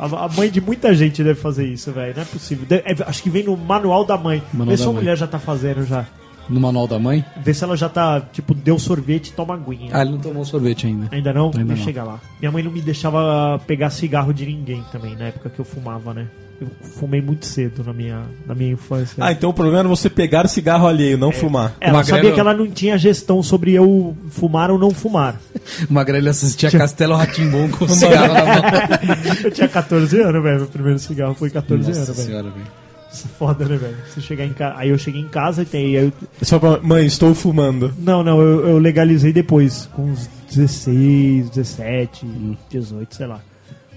A, 0.00 0.24
a 0.24 0.28
mãe 0.28 0.50
de 0.50 0.60
muita 0.60 0.94
gente 0.94 1.22
deve 1.22 1.38
fazer 1.40 1.66
isso, 1.66 1.92
velho. 1.92 2.14
Não 2.16 2.22
é 2.22 2.24
possível. 2.24 2.64
Deve- 2.66 2.82
é, 2.86 2.96
acho 3.06 3.22
que 3.22 3.28
vem 3.30 3.44
no 3.44 3.56
manual 3.56 4.04
da 4.04 4.16
mãe. 4.16 4.42
Manual 4.52 4.76
Vê 4.76 4.76
se 4.82 4.86
mãe. 4.86 4.94
mulher 4.94 5.16
já 5.16 5.26
tá 5.26 5.38
fazendo 5.38 5.84
já. 5.86 6.06
No 6.48 6.58
manual 6.58 6.88
da 6.88 6.98
mãe? 6.98 7.24
Vê 7.36 7.54
se 7.54 7.62
ela 7.62 7.76
já 7.76 7.88
tá, 7.88 8.20
tipo, 8.20 8.54
deu 8.54 8.76
sorvete 8.78 9.28
e 9.28 9.32
toma 9.32 9.54
aguinha. 9.54 9.90
Ah, 9.92 10.02
ele 10.02 10.10
não 10.12 10.18
tomou 10.18 10.44
sorvete 10.44 10.86
ainda. 10.86 11.06
Ainda 11.14 11.32
não? 11.32 11.46
Ainda 11.46 11.58
Deixa 11.64 11.74
não. 11.76 11.84
chegar 11.84 12.02
lá. 12.04 12.18
Minha 12.40 12.50
mãe 12.50 12.62
não 12.62 12.72
me 12.72 12.80
deixava 12.80 13.60
pegar 13.68 13.90
cigarro 13.90 14.32
de 14.34 14.46
ninguém 14.46 14.82
também, 14.90 15.14
na 15.14 15.26
época 15.26 15.48
que 15.48 15.60
eu 15.60 15.64
fumava, 15.64 16.12
né? 16.12 16.26
Eu 16.60 16.66
fumei 16.98 17.22
muito 17.22 17.46
cedo 17.46 17.82
na 17.82 17.92
minha, 17.92 18.22
na 18.46 18.54
minha 18.54 18.72
infância. 18.72 19.14
Ah, 19.18 19.32
então 19.32 19.48
o 19.48 19.54
problema 19.54 19.78
era 19.78 19.88
você 19.88 20.10
pegar 20.10 20.46
cigarro 20.46 20.86
alheio, 20.86 21.16
não 21.16 21.32
fumar. 21.32 21.74
ela 21.80 21.94
Magrelo- 21.98 22.18
sabia 22.18 22.32
que 22.34 22.40
ela 22.40 22.52
não 22.52 22.70
tinha 22.70 22.98
gestão 22.98 23.42
sobre 23.42 23.72
eu 23.72 24.14
fumar 24.28 24.70
ou 24.70 24.78
não 24.78 24.90
fumar. 24.90 25.40
O 25.88 25.92
Magrelo 25.92 26.28
assistia 26.28 26.70
Castelo 26.70 27.14
Ratimbom 27.16 27.68
com 27.70 27.86
cigarro 27.88 28.34
na 28.34 28.44
mão. 28.44 29.26
eu 29.44 29.50
tinha 29.50 29.68
14 29.68 30.20
anos, 30.20 30.42
velho. 30.42 30.56
Meu 30.58 30.66
primeiro 30.66 30.98
cigarro 30.98 31.34
foi 31.34 31.48
14 31.50 31.86
Nossa 31.88 32.00
anos, 32.02 32.16
velho. 32.16 32.28
senhora, 32.28 32.50
velho. 32.50 32.66
Isso 33.12 33.26
é 33.26 33.38
Foda, 33.38 33.64
né, 33.64 33.76
velho? 33.76 33.96
Você 34.08 34.20
chegar 34.20 34.44
em 34.44 34.52
casa. 34.52 34.74
Aí 34.78 34.88
eu 34.90 34.98
cheguei 34.98 35.20
em 35.20 35.28
casa 35.28 35.62
e 35.62 35.64
tem. 35.64 35.96
aí 35.96 36.04
eu- 36.04 36.12
Só 36.42 36.58
pra... 36.58 36.78
Mãe, 36.82 37.06
estou 37.06 37.34
fumando. 37.34 37.92
Não, 37.98 38.22
não, 38.22 38.40
eu, 38.40 38.68
eu 38.68 38.78
legalizei 38.78 39.32
depois, 39.32 39.88
com 39.94 40.02
uns 40.04 40.28
16, 40.54 41.50
17, 41.50 42.26
Hum. 42.26 42.56
18, 42.70 43.14
sei 43.16 43.26
lá. 43.26 43.40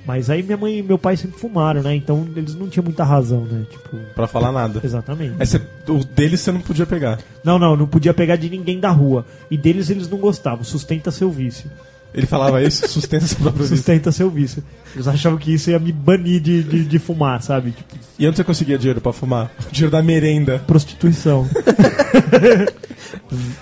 Mas 0.06 0.30
aí 0.30 0.44
minha 0.44 0.58
mãe 0.58 0.80
e 0.80 0.84
meu 0.84 0.98
pai 0.98 1.16
sempre 1.16 1.40
fumaram, 1.40 1.82
né? 1.82 1.96
Então 1.96 2.28
eles 2.36 2.56
não 2.56 2.68
tinham 2.68 2.84
muita 2.84 3.04
razão, 3.04 3.46
né? 3.46 3.66
Tipo, 3.70 3.98
Pra 4.14 4.28
falar 4.28 4.52
nada. 4.52 4.82
exatamente. 4.84 5.36
Aí 5.40 5.46
você, 5.46 5.62
o 5.88 6.04
deles 6.04 6.42
você 6.42 6.52
não 6.52 6.60
podia 6.60 6.86
pegar. 6.86 7.20
Não, 7.44 7.58
não, 7.58 7.76
não 7.76 7.88
podia 7.88 8.14
pegar 8.14 8.36
de 8.36 8.50
ninguém 8.50 8.80
da 8.80 8.90
rua. 8.90 9.26
E 9.50 9.58
deles 9.58 9.90
eles 9.90 10.10
não 10.10 10.18
gostavam. 10.18 10.64
Sustenta 10.64 11.10
seu 11.12 11.32
vício. 11.32 11.70
Ele 12.14 12.28
falava 12.28 12.62
isso, 12.62 12.88
sustenta 12.90 13.26
seu 13.26 13.38
próprio 13.40 13.64
vício. 13.64 13.78
Sustenta 13.78 14.12
seu 14.12 14.30
vício. 14.30 14.64
Eles 14.94 15.08
achavam 15.08 15.38
que 15.40 15.52
isso 15.54 15.72
ia 15.72 15.80
me 15.80 15.92
banir 15.92 16.40
de, 16.40 16.62
de, 16.64 16.86
de 16.86 17.00
fumar, 17.00 17.42
sabe? 17.42 17.72
Tipo, 17.72 17.96
E 18.20 18.28
onde 18.28 18.38
você 18.38 18.44
conseguia 18.44 18.78
dinheiro 18.78 19.02
pra 19.02 19.12
fumar? 19.12 19.52
O 19.68 19.72
dinheiro 19.72 19.92
da 19.92 20.04
merenda. 20.04 20.60
prostituição. 20.68 21.48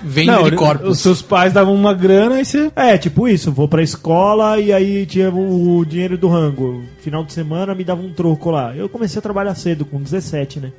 Venda 0.04 0.34
Não, 0.34 0.50
de 0.50 0.56
corpos. 0.56 0.90
os 0.90 1.00
seus 1.00 1.22
pais 1.22 1.54
davam 1.54 1.74
uma 1.74 1.94
grana 1.94 2.42
e 2.42 2.46
você. 2.46 2.72
É, 2.76 2.98
tipo 2.98 3.28
isso, 3.28 3.52
vou 3.52 3.68
pra 3.68 3.82
escola 3.82 4.60
e 4.60 4.74
aí 4.74 5.06
tinha 5.06 5.30
o 5.34 5.86
dinheiro 5.86 6.18
do 6.18 6.28
rango. 6.28 6.84
Final 7.00 7.24
de 7.24 7.34
semana 7.34 7.74
me 7.74 7.84
dava 7.84 8.02
um 8.02 8.12
troco 8.14 8.50
lá. 8.52 8.76
Eu 8.76 8.90
comecei 8.90 9.20
a 9.20 9.22
trabalhar 9.22 9.56
cedo, 9.56 9.86
com 9.86 10.02
17, 10.02 10.60
né? 10.60 10.72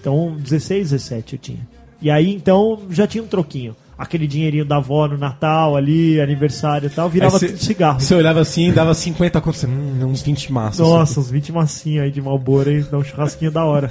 Então, 0.00 0.36
16, 0.38 0.90
17 0.90 1.32
eu 1.34 1.38
tinha. 1.40 1.68
E 2.00 2.10
aí, 2.10 2.32
então, 2.32 2.80
já 2.90 3.06
tinha 3.06 3.22
um 3.24 3.26
troquinho. 3.26 3.74
Aquele 3.98 4.28
dinheirinho 4.28 4.64
da 4.64 4.76
avó 4.76 5.08
no 5.08 5.18
Natal 5.18 5.74
ali, 5.76 6.20
aniversário 6.20 6.86
e 6.86 6.90
tal, 6.90 7.10
virava 7.10 7.36
Aí 7.36 7.48
tudo 7.48 7.58
cigarro. 7.58 7.98
Você 8.00 8.14
olhava 8.14 8.40
assim, 8.40 8.72
dava 8.72 8.94
50 8.94 9.40
conto. 9.40 9.66
Hum, 9.66 10.04
uns 10.06 10.22
20 10.22 10.52
maços. 10.52 10.78
Nossa, 10.78 11.18
uns 11.18 11.30
20 11.30 11.50
massinhos 11.50 12.04
aí 12.04 12.10
de 12.12 12.22
Malboro, 12.22 12.70
hein? 12.70 12.86
Dá 12.88 12.96
um 12.96 13.02
churrasquinho 13.02 13.50
da 13.50 13.64
hora. 13.64 13.90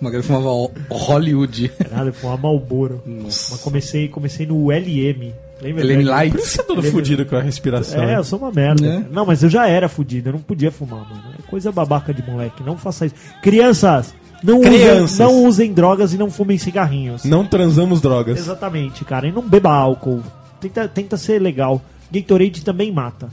Magrelo 0.00 0.22
fumava 0.24 0.50
Ho- 0.50 0.70
Hollywood. 0.90 1.68
Caralho, 1.70 2.12
foi 2.12 2.30
uma 2.30 2.36
Malboro. 2.36 3.02
Mas 3.06 3.48
comecei, 3.62 4.08
comecei 4.08 4.46
no 4.46 4.70
LM. 4.70 5.32
Lembra? 5.62 5.82
LM 5.84 6.04
Light. 6.04 6.30
Por 6.32 6.40
isso 6.40 6.48
você 6.50 6.60
é 6.60 6.64
todo 6.64 6.76
Lembra- 6.80 6.90
fudido 6.92 7.26
com 7.26 7.36
a 7.36 7.40
respiração. 7.42 8.02
É, 8.02 8.16
eu 8.16 8.24
sou 8.24 8.38
uma 8.38 8.50
merda. 8.50 8.82
Né? 8.82 9.04
Não, 9.10 9.26
mas 9.26 9.42
eu 9.42 9.50
já 9.50 9.66
era 9.68 9.88
fudido, 9.90 10.30
eu 10.30 10.32
não 10.34 10.40
podia 10.40 10.70
fumar, 10.70 11.00
mano. 11.08 11.22
É 11.38 11.42
coisa 11.50 11.70
babaca 11.70 12.14
de 12.14 12.22
moleque, 12.22 12.62
não 12.62 12.78
faça 12.78 13.04
isso. 13.06 13.14
Crianças, 13.42 14.14
não, 14.42 14.60
Crianças. 14.60 15.12
Usem, 15.12 15.26
não 15.26 15.44
usem 15.44 15.72
drogas 15.72 16.12
e 16.12 16.18
não 16.18 16.30
fumem 16.30 16.58
cigarrinhos. 16.58 17.24
Não 17.24 17.44
transamos 17.46 18.00
drogas. 18.00 18.38
Exatamente, 18.38 19.04
cara. 19.04 19.26
E 19.28 19.32
não 19.32 19.42
beba 19.42 19.72
álcool. 19.72 20.22
Tenta, 20.60 20.88
tenta 20.88 21.16
ser 21.16 21.40
legal. 21.40 21.80
Gatorade 22.10 22.62
também 22.64 22.92
mata. 22.92 23.28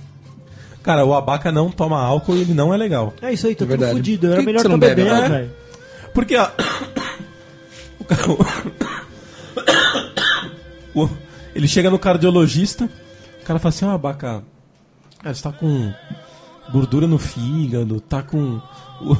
Cara, 0.83 1.05
o 1.05 1.13
abaca 1.13 1.51
não 1.51 1.69
toma 1.69 1.99
álcool 2.01 2.35
e 2.35 2.41
ele 2.41 2.53
não 2.53 2.73
é 2.73 2.77
legal. 2.77 3.13
É 3.21 3.33
isso 3.33 3.47
aí, 3.47 3.55
tô 3.55 3.63
É 3.63 3.67
tudo 3.67 3.77
verdade. 3.77 3.93
fudido. 3.97 4.27
Era 4.27 4.35
que 4.35 4.39
que 4.41 4.45
melhor 4.45 4.59
você 4.59 4.63
tá 4.63 4.69
não 4.69 4.79
bebe, 4.79 5.03
bebendo, 5.03 5.21
né? 5.21 5.29
velho. 5.29 5.49
Porque, 6.13 6.35
ó. 6.37 6.47
O 7.99 8.05
cara. 8.05 8.21
o- 10.95 11.09
ele 11.55 11.67
chega 11.67 11.89
no 11.89 11.99
cardiologista, 11.99 12.85
o 13.41 13.45
cara 13.45 13.59
fala 13.59 13.69
assim: 13.69 13.85
ó, 13.85 13.91
abaca. 13.91 14.43
Cara, 15.21 15.33
você 15.35 15.43
tá 15.43 15.51
com 15.51 15.91
gordura 16.71 17.07
no 17.07 17.17
fígado, 17.17 17.99
tá 18.01 18.21
com 18.21 18.59
o, 19.01 19.17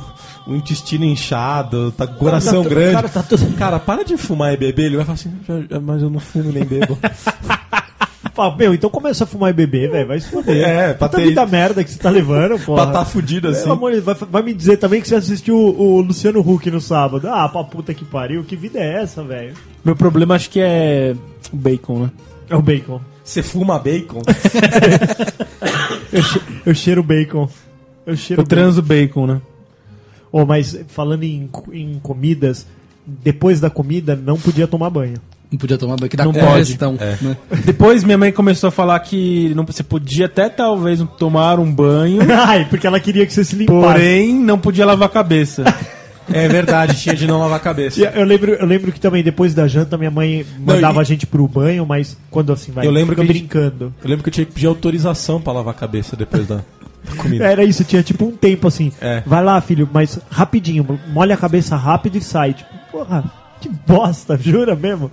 o 0.48 0.56
intestino 0.56 1.06
inchado, 1.06 1.92
tá 1.92 2.06
com 2.08 2.14
o 2.14 2.18
coração 2.18 2.64
tá- 2.64 2.70
grande. 2.70 2.94
cara, 2.94 3.10
tá 3.10 3.24
tudo- 3.24 3.56
Cara, 3.58 3.80
para 3.80 4.04
de 4.04 4.18
fumar 4.18 4.54
e 4.54 4.58
beber. 4.58 4.86
Ele 4.88 4.96
vai 4.98 5.06
falar 5.06 5.16
assim: 5.16 5.32
"Já- 5.48 5.62
já- 5.70 5.80
mas 5.80 6.02
eu 6.02 6.10
não 6.10 6.20
fumo 6.20 6.52
nem 6.52 6.64
bebo. 6.66 6.98
Fala, 8.34 8.56
meu, 8.56 8.72
então 8.72 8.88
começa 8.90 9.24
a 9.24 9.28
fumar 9.28 9.50
e 9.50 9.54
beber, 9.54 9.90
velho. 9.90 10.08
Vai 10.08 10.20
se 10.20 10.30
foder. 10.30 10.58
É, 10.68 10.94
pra 10.94 11.10
ter- 11.10 11.24
vida 11.28 11.44
merda 11.48 11.84
que 11.84 11.90
você 11.90 11.98
tá 11.98 12.10
levando, 12.12 12.60
pô. 12.60 12.76
pra 12.76 12.86
tá 12.88 13.04
fudido 13.04 13.48
assim. 13.48 13.64
Pelo 13.64 13.74
amor 13.74 13.92
de 13.94 14.00
Deus, 14.02 14.06
vai, 14.20 14.30
vai 14.30 14.44
me 14.44 14.54
dizer 14.54 14.78
também 14.78 15.02
que 15.02 15.08
você 15.08 15.16
assistiu 15.16 15.56
o, 15.58 15.96
o 15.98 16.02
Luciano 16.02 16.40
Huck 16.42 16.70
no 16.70 16.80
sábado. 16.80 17.28
Ah, 17.30 17.50
pra 17.50 17.64
puta 17.64 17.96
que 17.96 18.06
pariu, 18.06 18.44
que 18.44 18.56
vida 18.56 18.78
é 18.80 19.02
essa, 19.02 19.24
velho? 19.24 19.54
Meu 19.84 19.96
problema 19.96 20.36
acho 20.36 20.52
que 20.52 20.60
é 20.60 21.16
o 21.52 21.56
bacon, 21.56 22.00
né? 22.04 22.12
É 22.48 22.56
o 22.56 22.62
bacon. 22.62 23.02
Você 23.28 23.44
fuma 23.44 23.78
bacon? 23.78 24.22
Eu, 26.14 26.24
che- 26.24 26.42
eu 26.66 26.74
cheiro 26.74 27.04
bacon. 27.04 27.50
Eu 28.06 28.16
cheiro 28.16 28.42
Eu 28.42 28.48
transo 28.48 28.82
bacon, 28.82 29.28
né? 29.28 29.42
Oh, 30.32 30.46
mas 30.46 30.80
falando 30.88 31.24
em, 31.24 31.50
em 31.74 32.00
comidas, 32.02 32.66
depois 33.06 33.60
da 33.60 33.70
comida 33.70 34.16
não 34.16 34.38
podia 34.38 34.66
tomar 34.66 34.90
banho. 34.90 35.16
Não 35.52 35.58
podia 35.60 35.78
tomar 35.78 35.98
banho, 35.98 36.10
que 36.10 36.16
dá 36.16 36.24
Não 36.24 36.32
congestão. 36.32 36.96
É. 37.00 37.18
né? 37.22 37.36
Depois 37.66 38.04
minha 38.06 38.18
mãe 38.18 38.32
começou 38.32 38.70
a 38.70 38.72
falar 38.72 38.98
que 39.02 39.54
não, 39.56 39.66
você 39.66 39.84
podia 39.84 40.28
até 40.28 40.48
talvez 40.48 41.04
tomar 41.18 41.60
um 41.60 41.70
banho, 41.72 42.20
Ai, 42.32 42.66
porque 42.70 42.88
ela 42.88 43.00
queria 43.00 43.26
que 43.26 43.34
você 43.34 43.44
se 43.44 43.56
limpasse. 43.58 43.80
porém 43.82 44.34
não 44.34 44.58
podia 44.58 44.86
lavar 44.86 45.08
a 45.08 45.12
cabeça. 45.12 45.64
É 46.32 46.48
verdade, 46.48 47.00
tinha 47.00 47.16
de 47.16 47.26
não 47.28 47.40
lavar 47.40 47.58
a 47.58 47.60
cabeça. 47.60 48.00
E 48.00 48.04
Eu 48.20 48.26
lembro, 48.26 48.52
eu 48.54 48.66
lembro 48.66 48.92
que 48.92 49.00
também 49.00 49.24
depois 49.24 49.54
da 49.54 49.68
janta 49.68 49.98
minha 49.98 50.12
mãe 50.12 50.46
mandava 50.60 51.00
e- 51.00 51.02
a 51.02 51.04
gente 51.04 51.26
pro 51.26 51.48
banho, 51.48 51.86
mas 51.86 52.18
quando 52.30 52.52
assim 52.52 52.72
vai, 52.72 52.86
Eu 52.86 52.92
lembro 52.92 53.16
que 53.16 53.24
brincando. 53.26 53.94
Eu 54.04 54.10
lembro 54.10 54.24
que 54.24 54.30
eu 54.30 54.34
tinha 54.34 54.46
que 54.46 54.52
pedir 54.54 54.68
autorização 54.68 55.40
pra 55.42 55.54
lavar 55.54 55.74
a 55.74 55.78
cabeça 55.78 56.16
depois 56.16 56.46
da, 56.48 56.58
da 56.58 57.16
comida. 57.18 57.46
Era 57.46 57.64
isso, 57.64 57.84
tinha 57.84 58.04
tipo 58.04 58.26
um 58.26 58.32
tempo 58.32 58.68
assim. 58.68 58.92
É. 59.02 59.24
Vai 59.26 59.44
lá, 59.44 59.60
filho, 59.62 59.90
mas 59.92 60.20
rapidinho, 60.30 60.86
molha 61.10 61.36
a 61.36 61.38
cabeça 61.38 61.76
rápido 61.76 62.18
e 62.18 62.22
sai. 62.22 62.54
Tipo, 62.54 62.70
porra, 62.92 63.24
que 63.62 63.70
bosta, 63.88 64.38
jura 64.42 64.76
mesmo? 64.76 65.12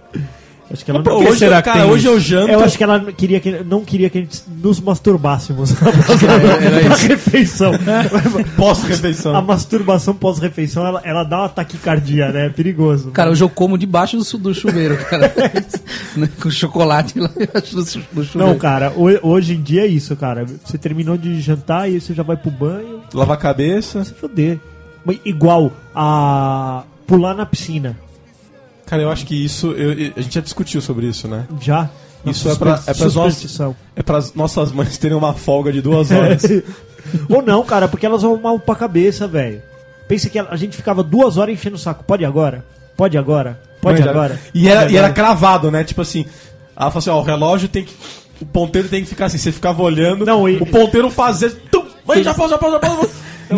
Acho 0.74 0.84
que 0.84 0.90
ela 0.90 1.02
Pô, 1.02 1.10
não 1.10 1.28
hoje, 1.28 1.38
será 1.38 1.62
que 1.62 1.70
cara, 1.70 1.82
tem 1.82 1.90
hoje 1.90 2.04
isso? 2.04 2.14
eu 2.14 2.20
janto. 2.20 2.52
Eu 2.52 2.60
acho 2.60 2.76
que 2.76 2.84
ela 2.84 3.00
queria 3.12 3.40
que, 3.40 3.50
não 3.64 3.82
queria 3.84 4.10
que 4.10 4.18
a 4.18 4.20
gente 4.20 4.42
nos 4.62 4.78
masturbássemos 4.80 5.72
na 5.80 6.32
era 6.66 6.94
isso. 6.94 7.06
refeição. 7.08 7.72
pós-refeição. 8.56 9.34
A 9.36 9.40
masturbação 9.42 10.14
pós-refeição, 10.14 10.86
ela, 10.86 11.00
ela 11.04 11.24
dá 11.24 11.38
uma 11.40 11.48
taquicardia, 11.48 12.30
né? 12.30 12.46
É 12.46 12.48
perigoso. 12.50 13.10
Cara, 13.10 13.30
hoje 13.30 13.42
eu 13.42 13.48
como 13.48 13.78
debaixo 13.78 14.16
do, 14.16 14.38
do 14.38 14.54
chuveiro, 14.54 14.96
cara. 15.04 15.32
Né, 16.16 16.28
Com 16.40 16.50
chocolate 16.50 17.18
lá 17.18 17.30
embaixo 17.38 17.74
do, 17.76 17.86
chu- 17.86 18.02
do 18.12 18.24
chuveiro. 18.24 18.52
Não, 18.52 18.58
cara, 18.58 18.92
ho- 18.96 19.18
hoje 19.22 19.54
em 19.54 19.62
dia 19.62 19.82
é 19.82 19.86
isso, 19.86 20.14
cara. 20.16 20.44
Você 20.64 20.76
terminou 20.78 21.16
de 21.16 21.40
jantar 21.40 21.88
e 21.90 21.94
aí 21.94 22.00
você 22.00 22.12
já 22.14 22.22
vai 22.22 22.36
pro 22.36 22.50
banho, 22.50 23.00
Lavar 23.14 23.36
a 23.36 23.40
cabeça. 23.40 24.04
se 24.04 24.12
foder. 24.14 24.58
Igual 25.24 25.72
a 25.94 26.82
pular 27.06 27.34
na 27.34 27.44
piscina. 27.44 27.96
Cara, 28.86 29.02
eu 29.02 29.10
acho 29.10 29.24
que 29.26 29.34
isso. 29.44 29.68
eu- 29.72 30.12
a 30.16 30.20
gente 30.20 30.34
já 30.34 30.40
discutiu 30.40 30.80
sobre 30.80 31.06
isso, 31.06 31.26
né? 31.28 31.46
Já. 31.60 31.88
Isso 32.26 32.48
é 32.48 32.54
pra- 32.54 32.76
suspe- 32.76 32.90
é 32.90 32.94
nossas- 32.94 33.12
superstição. 33.12 33.76
É 33.96 34.02
nossas 34.34 34.72
mães 34.72 34.96
terem 34.98 35.16
uma 35.16 35.34
folga 35.34 35.72
de 35.72 35.80
duas 35.82 36.10
horas. 36.10 36.42
Ou 37.28 37.42
não, 37.42 37.62
cara, 37.64 37.86
porque 37.86 38.06
elas 38.06 38.22
vão 38.22 38.40
mal 38.40 38.58
pra 38.58 38.74
cabeça, 38.74 39.26
velho. 39.28 39.60
Pensa 40.08 40.28
que 40.30 40.38
a 40.38 40.56
gente 40.56 40.76
ficava 40.76 41.02
duas 41.02 41.36
horas 41.36 41.54
enchendo 41.54 41.76
o 41.76 41.78
saco. 41.78 42.02
Pode 42.04 42.24
agora? 42.24 42.64
Pode 42.96 43.16
agora? 43.18 43.60
Pode 43.80 43.98
Manja, 44.00 44.10
agora? 44.10 44.40
E 44.54 44.68
era, 44.68 44.80
Pode 44.82 44.94
e 44.94 44.96
era 44.96 45.06
agora? 45.08 45.12
cravado, 45.14 45.70
né? 45.70 45.84
Tipo 45.84 46.00
assim. 46.00 46.24
Ela 46.76 46.90
falou 46.90 46.98
assim: 46.98 47.10
ó, 47.10 47.18
o 47.20 47.22
relógio 47.22 47.68
tem 47.68 47.84
que. 47.84 47.94
O 48.40 48.46
ponteiro 48.46 48.88
tem 48.88 49.02
que 49.02 49.08
ficar 49.08 49.26
assim. 49.26 49.36
Você 49.38 49.52
ficava 49.52 49.82
olhando. 49.82 50.24
Não, 50.24 50.48
e- 50.48 50.56
O 50.56 50.66
ponteiro 50.66 51.10
fazia. 51.10 51.50
Tum, 51.70 51.84
vai, 52.06 52.22
já 52.22 52.32
pausa, 52.32 52.52
já 52.54 52.58
pausa, 52.58 52.76
já 52.76 52.80
pausa. 52.80 53.10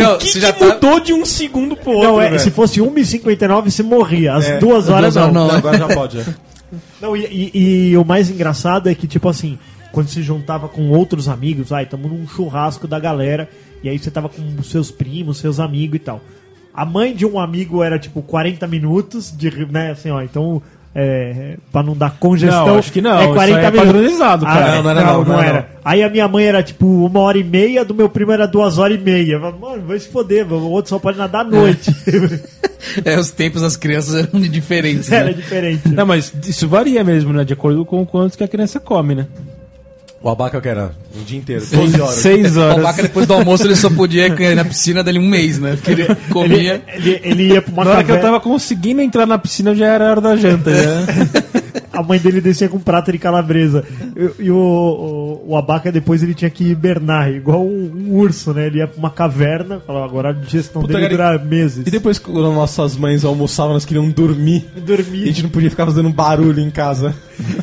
Não, 0.03 0.15
o 0.15 0.19
que, 0.19 0.27
você 0.29 0.33
que 0.35 0.41
já 0.41 0.53
tá- 0.53 0.67
mudou 0.67 1.01
de 1.01 1.13
um 1.13 1.25
segundo 1.25 1.77
pro 1.77 1.93
outro? 1.93 2.09
Não, 2.09 2.21
é, 2.21 2.29
velho? 2.29 2.41
se 2.41 2.51
fosse 2.51 2.81
1h59 2.81 3.71
você 3.71 3.83
morria. 3.83 4.35
Às 4.35 4.45
É, 4.47 4.59
duas 4.59 4.89
horas 4.89 5.15
duas 5.15 5.27
não. 5.27 5.33
não. 5.33 5.49
Não, 5.49 5.55
agora 5.57 5.79
já 5.79 5.89
pode. 5.95 6.19
é. 6.21 6.25
Não, 7.01 7.17
e, 7.17 7.25
e- 7.55 7.89
e 7.91 7.97
o 7.97 8.05
mais 8.05 8.31
engraçado 8.31 8.89
é 8.89 8.95
que, 8.95 9.07
tipo 9.07 9.29
assim, 9.29 9.59
quando 9.93 10.09
se 10.09 10.23
juntava 10.23 10.69
com 10.69 10.89
outros 10.91 11.29
amigos, 11.29 11.73
ai, 11.73 11.87
tamo 11.87 12.09
num 12.09 12.27
churrasco 12.27 12.87
da 12.89 12.99
galera, 12.99 13.49
e 13.83 13.89
aí 13.89 13.99
você 13.99 14.11
tava 14.11 14.29
com 14.29 14.43
os 14.59 14.71
seus 14.71 14.91
primos, 14.91 15.39
seus 15.39 15.61
amigos 15.61 15.97
e 15.97 16.01
tal. 16.01 16.21
A 16.75 16.85
mãe 16.85 17.15
de 17.15 17.25
um 17.25 17.39
amigo 17.41 17.83
era, 17.83 17.99
tipo, 17.99 18.21
40 18.21 18.67
minutos, 18.67 19.33
de, 19.35 19.51
né, 19.71 19.93
assim, 19.93 20.11
ó, 20.11 20.21
então, 20.21 20.61
é, 20.99 21.57
pra 21.71 21.83
não 21.83 21.95
dar 21.95 22.17
congestão... 22.19 22.67
Não, 22.67 22.79
acho 22.79 22.91
que 22.91 23.03
não, 23.03 23.19
É 23.19 23.25
isso 23.25 23.35
40 23.35 23.59
aí 23.59 23.65
é 23.67 23.71
minutos. 23.71 23.93
padronizado, 23.93 24.47
cara. 24.47 24.65
Ah, 24.73 24.75
Não, 24.77 24.83
não 24.83 24.91
era 24.91 25.05
não, 25.05 25.25
não 25.25 25.43
era 25.43 25.69
Aí 25.85 26.03
a 26.03 26.09
minha 26.09 26.27
mãe 26.27 26.47
era, 26.47 26.63
tipo, 26.63 26.87
uma 27.05 27.21
hora 27.21 27.37
e 27.39 27.45
meia, 27.45 27.85
do 27.85 27.95
meu 27.95 28.09
primo 28.09 28.33
era 28.33 28.47
duas 28.47 28.79
horas 28.79 28.99
e 28.99 29.01
meia. 29.03 29.39
Falava, 29.39 29.59
Mano, 29.59 29.83
vai 29.87 29.99
se 30.01 30.09
foder, 30.09 30.51
o 30.51 30.71
outro 30.71 30.89
só 30.89 30.99
pode 30.99 31.19
nadar 31.19 31.43
à 31.43 31.45
noite. 31.45 31.95
É, 33.05 33.19
os 33.19 33.33
tempos 33.33 33.63
das 33.63 33.77
crianças 33.77 34.15
eram 34.15 34.41
de 34.41 34.49
diferentes. 34.49 35.11
era 35.11 35.25
Né? 35.27 35.33
diferente. 35.33 35.89
Não, 35.89 36.07
mas 36.07 36.33
isso 36.47 36.69
varia 36.69 37.03
mesmo, 37.03 37.33
né? 37.33 37.43
De 37.45 37.53
acordo 37.53 37.85
com 37.85 38.01
o 38.03 38.07
quanto 38.07 38.39
que 38.39 38.45
a 38.45 38.49
criança 38.49 38.79
come, 38.79 39.15
né? 39.17 39.27
O 40.23 40.29
abaca 40.31 40.61
que 40.61 40.69
era 40.69 40.91
um 41.17 41.23
dia 41.23 41.39
inteiro, 41.39 41.65
12 41.65 42.01
horas. 42.01 42.15
Seis 42.17 42.57
O 42.57 42.61
horas. 42.61 42.83
Baca, 42.83 43.03
depois 43.03 43.27
do 43.27 43.35
almoço, 43.35 43.65
ele 43.67 43.77
só 43.77 43.89
podia 43.91 44.27
ir 44.27 44.57
na 44.57 44.65
piscina 44.65 45.05
dele 45.05 45.19
um 45.19 45.27
mês, 45.29 45.59
né? 45.59 45.77
Porque 45.77 45.93
ele 45.93 46.03
Ele, 46.03 46.17
comia. 46.31 46.83
ele, 46.95 47.21
ele 47.23 47.43
ia 47.53 47.63
pra 47.63 47.73
uma 47.73 47.85
Na 47.85 47.91
hora 47.93 48.05
que 48.05 48.11
eu 48.13 48.21
tava 48.21 48.41
conseguindo 48.41 49.01
entrar 49.03 49.27
na 49.27 49.39
piscina, 49.39 49.75
já 49.75 49.87
era 49.87 50.11
hora 50.11 50.21
da 50.21 50.35
janta. 50.37 50.71
Já. 50.75 51.61
A 51.97 52.03
mãe 52.03 52.19
dele 52.19 52.41
descia 52.41 52.69
com 52.69 52.77
um 52.77 52.81
prato 52.81 53.11
de 53.11 53.19
calabresa. 53.19 53.85
E, 54.39 54.45
e 54.45 54.51
o, 54.51 54.57
o, 54.57 55.51
o 55.53 55.57
abaca 55.57 55.91
depois 55.91 56.23
ele 56.23 56.35
tinha 56.35 56.51
que 56.51 56.65
hibernar, 56.65 57.31
igual 57.31 57.65
um, 57.65 57.91
um 57.95 58.15
urso, 58.15 58.53
né? 58.53 58.67
Ele 58.67 58.79
ia 58.79 58.87
pra 58.87 58.99
uma 58.99 59.11
caverna, 59.11 59.81
falava, 59.81 60.05
agora 60.05 60.29
a 60.31 60.33
digestão 60.33 60.83
Puta, 60.83 60.95
dele 60.95 61.17
cara, 61.17 61.39
dura 61.39 61.45
meses. 61.45 61.87
E 61.87 61.91
depois, 61.91 62.19
quando 62.19 62.53
nossas 62.53 62.97
mães 62.97 63.25
almoçavam, 63.25 63.73
elas 63.73 63.85
queriam 63.85 64.09
dormir. 64.11 64.67
E 64.77 64.81
a 64.81 64.83
dormir. 64.85 65.27
gente 65.27 65.43
não 65.43 65.51
podia 65.51 65.71
ficar 65.71 65.87
fazendo 65.87 66.11
barulho 66.11 66.61
em 66.61 66.71
casa. 66.71 67.15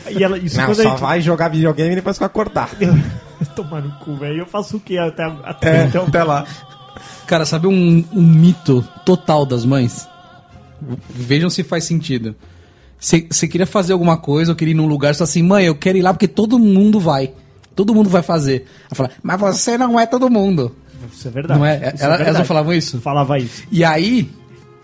E 0.09 0.23
ela, 0.23 0.37
isso 0.37 0.57
Não, 0.57 0.73
só 0.73 0.83
gente... 0.83 0.99
vai 0.99 1.21
jogar 1.21 1.49
videogame 1.49 1.91
e 1.91 1.95
depois 1.95 2.17
vai 2.17 2.25
acordar. 2.27 2.69
Tomar 3.55 3.81
no 3.81 3.91
cu, 3.99 4.15
velho. 4.15 4.39
Eu 4.39 4.45
faço 4.45 4.77
o 4.77 4.79
que 4.79 4.97
até, 4.97 5.23
até 5.43 5.81
É, 5.81 5.85
então? 5.85 6.05
até 6.07 6.23
lá. 6.23 6.45
Cara, 7.27 7.45
sabe 7.45 7.67
um, 7.67 8.03
um 8.13 8.21
mito 8.21 8.83
total 9.05 9.45
das 9.45 9.65
mães? 9.65 10.07
Vejam 11.09 11.49
se 11.49 11.63
faz 11.63 11.83
sentido. 11.85 12.35
Você 13.03 13.47
queria 13.49 13.67
fazer 13.67 13.91
alguma 13.91 14.15
coisa, 14.15 14.51
ou 14.51 14.55
queria 14.55 14.71
ir 14.71 14.75
num 14.77 14.85
lugar, 14.87 15.13
você 15.13 15.23
assim, 15.23 15.43
mãe, 15.43 15.65
eu 15.65 15.75
quero 15.75 15.97
ir 15.97 16.01
lá 16.01 16.13
porque 16.13 16.27
todo 16.27 16.57
mundo 16.57 16.99
vai. 17.01 17.31
Todo 17.75 17.93
mundo 17.93 18.09
vai 18.09 18.21
fazer. 18.21 18.65
Ela 18.85 18.95
fala, 18.95 19.09
mas 19.21 19.39
você 19.39 19.77
não 19.77 19.99
é 19.99 20.05
todo 20.05 20.29
mundo. 20.29 20.73
Isso 21.11 21.27
é 21.27 21.31
verdade. 21.31 21.59
Não 21.59 21.65
é? 21.65 21.75
Isso 21.75 21.83
Ela- 21.85 21.91
verdade. 22.15 22.21
elas 22.23 22.37
não 22.37 22.45
falavam 22.45 22.73
isso? 22.73 23.01
Falava 23.01 23.37
isso. 23.37 23.63
E 23.69 23.83
aí, 23.83 24.31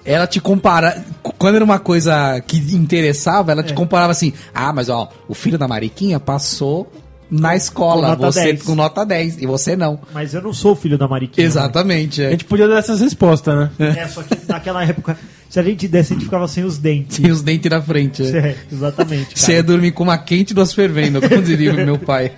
ela 0.04 0.28
te 0.28 0.42
compara. 0.42 1.02
Quando 1.38 1.56
era 1.56 1.64
uma 1.64 1.80
coisa 1.80 2.42
que 2.42 2.58
interessava, 2.76 3.52
ela 3.54 3.64
te 3.64 3.74
comparava 3.74 4.12
assim: 4.12 4.34
ah, 4.54 4.74
mas 4.74 4.90
ó, 4.90 5.10
o 5.28 5.34
filho 5.34 5.58
da 5.58 5.68
Mariquinha 5.68 6.20
passou 6.20 6.92
na 7.32 7.56
escola, 7.56 8.10
nota 8.10 8.26
você 8.32 8.44
10. 8.54 8.64
com 8.64 8.76
nota 8.76 9.06
10, 9.06 9.38
e 9.42 9.46
você 9.46 9.76
não. 9.78 10.00
Mas 10.14 10.34
eu 10.34 10.42
não 10.42 10.52
sou 10.52 10.76
filho 10.76 10.98
da 10.98 11.08
Mariquinha. 11.08 11.46
Exatamente. 11.46 12.22
A 12.22 12.26
É. 12.26 12.32
gente 12.32 12.44
podia 12.46 12.68
dar 12.68 12.80
essas 12.80 13.00
respostas, 13.00 13.56
né? 13.56 13.70
né? 13.80 13.96
É, 14.00 14.08
só 14.08 14.24
que 14.24 14.36
naquela 14.48 14.84
época, 14.84 15.16
se 15.50 15.60
a 15.60 15.64
gente 15.64 15.88
desse, 15.88 16.14
a 16.14 16.16
gente 16.16 16.26
ficava 16.26 16.48
sem 16.48 16.64
os 16.64 16.78
dentes. 16.78 17.18
Tem 17.18 17.32
os 17.32 17.42
dentes 17.42 17.70
na 17.70 17.82
frente. 17.82 18.24
é. 18.24 18.30
É, 18.50 18.56
exatamente. 18.72 19.38
Você 19.38 19.54
ia 19.54 19.58
cara. 19.58 19.68
dormir 19.68 19.92
com 19.92 20.04
uma 20.04 20.18
quente 20.18 20.52
e 20.52 20.54
duas 20.54 20.74
fervendo, 20.74 21.20
como 21.28 21.42
diria 21.42 21.74
meu 21.74 21.98
pai. 21.98 22.32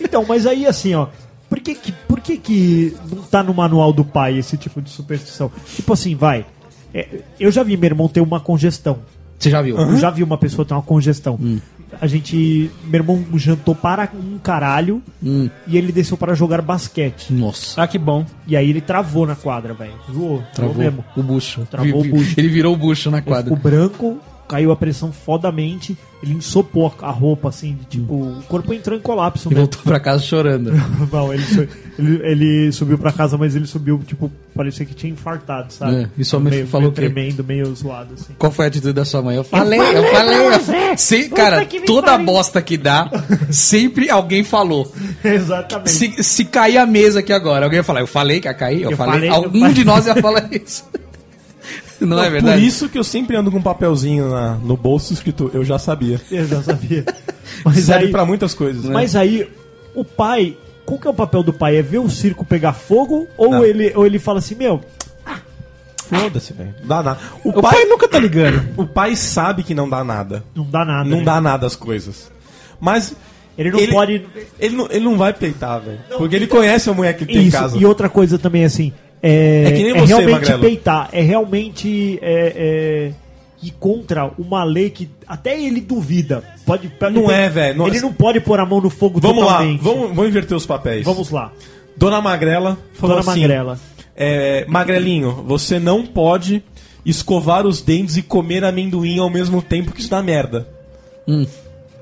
Então, 0.00 0.24
mas 0.26 0.46
aí 0.46 0.66
assim, 0.66 0.94
ó. 0.94 1.08
Por 1.48 1.58
que 1.60 1.74
que, 1.74 1.92
por 1.92 2.20
que 2.20 2.36
que 2.36 2.96
não 3.10 3.22
tá 3.24 3.42
no 3.42 3.52
manual 3.52 3.92
do 3.92 4.04
pai 4.04 4.38
esse 4.38 4.56
tipo 4.56 4.80
de 4.80 4.88
superstição? 4.88 5.50
Tipo 5.74 5.92
assim, 5.92 6.14
vai. 6.14 6.46
é, 6.94 7.08
eu 7.38 7.50
já 7.50 7.62
vi 7.62 7.76
meu 7.76 7.88
irmão 7.88 8.08
ter 8.08 8.20
uma 8.20 8.40
congestão. 8.40 9.00
Você 9.38 9.50
já 9.50 9.60
viu? 9.60 9.76
Eu 9.76 9.96
já 9.96 10.10
vi 10.10 10.22
uma 10.22 10.38
pessoa 10.38 10.64
ter 10.64 10.74
uma 10.74 10.82
congestão. 10.82 11.38
Hum. 11.40 11.58
A 12.00 12.06
gente. 12.06 12.70
Meu 12.84 13.00
irmão 13.00 13.24
jantou 13.36 13.74
para 13.74 14.08
um 14.14 14.38
caralho 14.38 15.02
Hum. 15.22 15.48
e 15.66 15.76
ele 15.78 15.92
desceu 15.92 16.16
para 16.16 16.34
jogar 16.34 16.60
basquete. 16.60 17.32
Nossa. 17.32 17.82
Ah, 17.82 17.86
que 17.86 17.98
bom. 17.98 18.26
E 18.46 18.56
aí 18.56 18.68
ele 18.68 18.80
travou 18.80 19.26
na 19.26 19.34
quadra, 19.34 19.72
velho. 19.74 19.92
Zoou. 20.12 20.42
Travou 20.54 20.74
Travou 20.74 20.74
mesmo. 20.76 21.04
o 21.16 21.22
bucho. 21.22 21.66
Travou 21.70 22.02
Vi- 22.02 22.08
o 22.08 22.12
bucho. 22.12 22.34
Ele 22.38 22.48
virou 22.48 22.74
o 22.74 22.76
bucho 22.76 23.10
na 23.10 23.20
quadra. 23.22 23.44
ficou 23.44 23.56
branco, 23.56 24.18
caiu 24.50 24.72
a 24.72 24.76
pressão 24.76 25.12
fodamente, 25.12 25.96
ele 26.22 26.34
ensopou 26.34 26.92
a 27.00 27.10
roupa, 27.10 27.48
assim, 27.50 27.78
tipo, 27.88 28.12
o 28.12 28.42
corpo 28.48 28.74
entrou 28.74 28.98
em 28.98 29.00
colapso 29.00 29.46
E 29.46 29.54
mesmo. 29.54 29.60
voltou 29.62 29.80
pra 29.84 30.00
casa 30.00 30.22
chorando. 30.24 30.72
Não, 31.10 31.32
ele, 31.32 31.44
ele, 31.98 32.20
ele 32.24 32.72
subiu 32.72 32.98
pra 32.98 33.12
casa, 33.12 33.38
mas 33.38 33.54
ele 33.54 33.66
subiu, 33.66 33.98
tipo, 34.04 34.30
parecia 34.54 34.84
que 34.84 34.92
tinha 34.92 35.12
infartado, 35.12 35.72
sabe? 35.72 35.94
É, 36.02 36.08
e 36.18 36.24
sua 36.24 36.40
mãe 36.40 36.50
meio, 36.52 36.66
falou 36.66 36.82
meio 36.90 36.94
tremendo, 36.94 37.44
meio 37.44 37.72
zoado, 37.74 38.14
assim. 38.14 38.34
Qual 38.36 38.50
foi 38.50 38.64
a 38.64 38.68
atitude 38.68 38.92
da 38.92 39.04
sua 39.04 39.22
mãe? 39.22 39.36
Eu 39.36 39.44
falei, 39.44 39.78
eu 39.80 40.04
falei. 40.10 40.38
Eu... 40.92 40.98
Se, 40.98 41.28
cara, 41.30 41.64
toda 41.86 42.08
pariu. 42.12 42.26
bosta 42.26 42.60
que 42.60 42.76
dá, 42.76 43.08
sempre 43.50 44.10
alguém 44.10 44.42
falou. 44.44 44.92
Exatamente. 45.24 45.90
Se, 45.90 46.22
se 46.24 46.44
cair 46.44 46.78
a 46.78 46.86
mesa 46.86 47.20
aqui 47.20 47.32
agora, 47.32 47.64
alguém 47.66 47.78
ia 47.78 47.84
falar, 47.84 48.00
eu 48.00 48.06
falei 48.06 48.40
que 48.40 48.48
ia 48.48 48.54
cair? 48.54 48.82
Eu, 48.82 48.90
Eu 48.90 48.96
falei. 48.96 49.14
falei, 49.14 49.28
eu 49.30 49.34
Algum 49.34 49.60
falei. 49.60 49.74
de 49.74 49.84
nós 49.84 50.06
ia 50.06 50.16
falar 50.16 50.48
isso. 50.52 50.84
Não, 52.00 52.18
é 52.18 52.24
Por 52.24 52.32
verdade? 52.32 52.66
isso 52.66 52.88
que 52.88 52.98
eu 52.98 53.04
sempre 53.04 53.36
ando 53.36 53.50
com 53.50 53.58
um 53.58 53.62
papelzinho 53.62 54.30
na- 54.30 54.54
no 54.56 54.76
bolso 54.76 55.12
escrito 55.12 55.50
eu 55.52 55.64
já 55.64 55.78
sabia. 55.78 56.20
Eu 56.30 56.46
já 56.46 56.62
sabia. 56.62 57.04
Mas 57.64 57.84
Serve 57.84 58.06
aí, 58.06 58.10
pra 58.10 58.24
muitas 58.24 58.54
coisas. 58.54 58.84
né? 58.84 58.90
mas 58.94 59.14
aí, 59.16 59.46
o 59.94 60.04
pai, 60.04 60.56
qual 60.86 60.98
que 60.98 61.06
é 61.06 61.10
o 61.10 61.14
papel 61.14 61.42
do 61.42 61.52
pai? 61.52 61.76
É 61.76 61.82
ver 61.82 61.98
o 61.98 62.08
circo 62.08 62.44
pegar 62.44 62.72
fogo? 62.72 63.26
Ou, 63.36 63.50
Não. 63.50 63.64
ele, 63.64 63.92
ou 63.94 64.06
ele 64.06 64.18
fala 64.18 64.38
assim, 64.38 64.54
meu, 64.54 64.80
Foda-se, 66.08 66.52
velho. 66.52 66.74
Não 66.80 66.88
Dá 66.88 67.02
nada. 67.02 67.20
O, 67.44 67.50
O 67.50 67.62
pai, 67.62 67.72
pai 67.72 67.84
nunca 67.84 68.08
tá 68.08 68.18
ligando. 68.18 68.62
o 68.76 68.86
pai 68.86 69.14
sabe 69.14 69.62
que 69.62 69.74
não 69.74 69.88
dá 69.88 70.02
nada. 70.02 70.42
não 70.54 70.64
dá 70.68 70.84
nada. 70.84 71.08
Não 71.08 71.18
né? 71.18 71.24
dá 71.24 71.40
nada 71.40 71.66
as 71.66 71.76
coisas. 71.76 72.30
Mas 72.80 73.14
Ele 73.58 73.70
não 73.70 73.78
Ele- 73.78 73.92
pode... 73.92 74.26
ele 74.58 74.76
não, 74.76 74.86
ele 74.90 75.04
não 75.04 75.16
vai 75.18 75.32
peitar, 75.32 75.80
velho. 75.80 75.98
Porque 76.18 76.34
ele 76.34 76.46
conhece 76.46 76.88
a 76.90 76.94
mulher 76.94 77.14
que 77.16 77.24
ele 77.24 77.32
tem 77.32 77.46
em 77.46 77.50
casa. 77.50 77.76
e 77.78 77.84
outra 77.86 78.08
coisa 78.08 78.38
também, 78.38 78.64
assim, 78.64 78.92
é, 79.22 79.64
É 79.66 79.72
que 79.72 79.82
nem 79.82 79.90
é 79.96 80.00
você, 80.00 80.06
realmente 80.14 80.30
Magrelo. 80.32 80.60
peitar, 80.60 81.08
é 81.12 81.20
realmente 81.22 82.18
é, 82.22 82.52
é, 82.56 83.12
ir 83.62 83.72
contra 83.78 84.30
uma 84.38 84.64
lei 84.64 84.90
que 84.90 85.08
até 85.26 85.60
ele 85.60 85.80
duvida. 85.80 86.42
Pode, 86.64 86.88
pode- 86.88 87.14
Não 87.14 87.30
é, 87.30 87.48
velho. 87.48 87.86
Ele 87.86 88.00
não 88.00 88.12
pode 88.12 88.40
pôr 88.40 88.58
a 88.60 88.66
mão 88.66 88.80
no 88.80 88.90
fogo 88.90 89.20
Vamos 89.20 89.44
lá, 89.44 89.52
totalmente. 89.58 89.82
vamos, 89.82 90.08
vamos 90.08 90.26
inverter 90.28 90.56
os 90.56 90.66
papéis. 90.66 91.04
Vamos 91.04 91.30
lá. 91.30 91.52
Dona 91.96 92.20
Magrela 92.20 92.78
falou 92.94 93.16
Dona 93.18 93.30
assim, 93.30 93.40
Magrela. 93.42 93.78
é, 94.16 94.64
Magrelinho, 94.66 95.44
você 95.46 95.78
não 95.78 96.06
pode 96.06 96.62
escovar 97.04 97.66
os 97.66 97.82
dentes 97.82 98.16
e 98.16 98.22
comer 98.22 98.64
amendoim 98.64 99.18
ao 99.18 99.28
mesmo 99.30 99.60
tempo 99.60 99.92
que 99.92 100.00
isso 100.00 100.10
dá 100.10 100.22
merda. 100.22 100.66
Hum. 101.28 101.46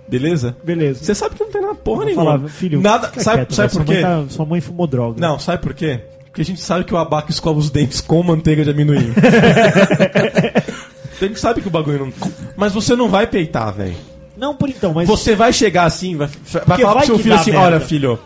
Beleza? 0.08 0.56
Beleza. 0.64 1.04
Você 1.04 1.14
sabe 1.14 1.34
que 1.34 1.44
não 1.44 1.50
tem 1.50 1.60
nada 1.60 1.74
porra 1.74 2.04
nenhuma. 2.06 2.24
falar, 2.38 2.48
filho, 2.48 2.80
nada, 2.80 3.12
sabe, 3.18 3.38
quieto, 3.38 3.54
sabe 3.54 3.72
por 3.72 3.84
quê? 3.84 4.00
Sua 4.00 4.08
mãe, 4.08 4.24
tá- 4.24 4.30
sua 4.30 4.46
mãe 4.46 4.60
fumou 4.60 4.86
droga. 4.86 5.20
Não, 5.20 5.38
sabe 5.38 5.62
por 5.62 5.74
quê? 5.74 6.00
Porque 6.38 6.52
a 6.52 6.54
gente 6.54 6.60
sabe 6.60 6.84
que 6.84 6.94
o 6.94 6.96
abaca 6.96 7.32
escova 7.32 7.58
os 7.58 7.68
dentes 7.68 8.00
com 8.00 8.22
manteiga 8.22 8.62
de 8.62 8.70
amendoim. 8.70 9.10
a 11.20 11.24
gente 11.24 11.40
sabe 11.40 11.60
que 11.60 11.66
o 11.66 11.70
bagulho 11.70 11.98
não. 11.98 12.12
Mas 12.56 12.72
você 12.72 12.94
não 12.94 13.08
vai 13.08 13.26
peitar, 13.26 13.74
velho. 13.74 13.96
Não, 14.36 14.54
por 14.54 14.68
então, 14.68 14.94
mas... 14.94 15.08
Você 15.08 15.34
vai 15.34 15.52
chegar 15.52 15.82
assim, 15.82 16.16
vai, 16.16 16.28
vai 16.28 16.62
Porque 16.62 16.82
falar 16.82 16.94
vai 16.94 17.06
pro 17.06 17.16
seu 17.16 17.18
filho 17.18 17.34
assim: 17.34 17.50
merda. 17.50 17.66
olha, 17.66 17.80
filho. 17.80 18.20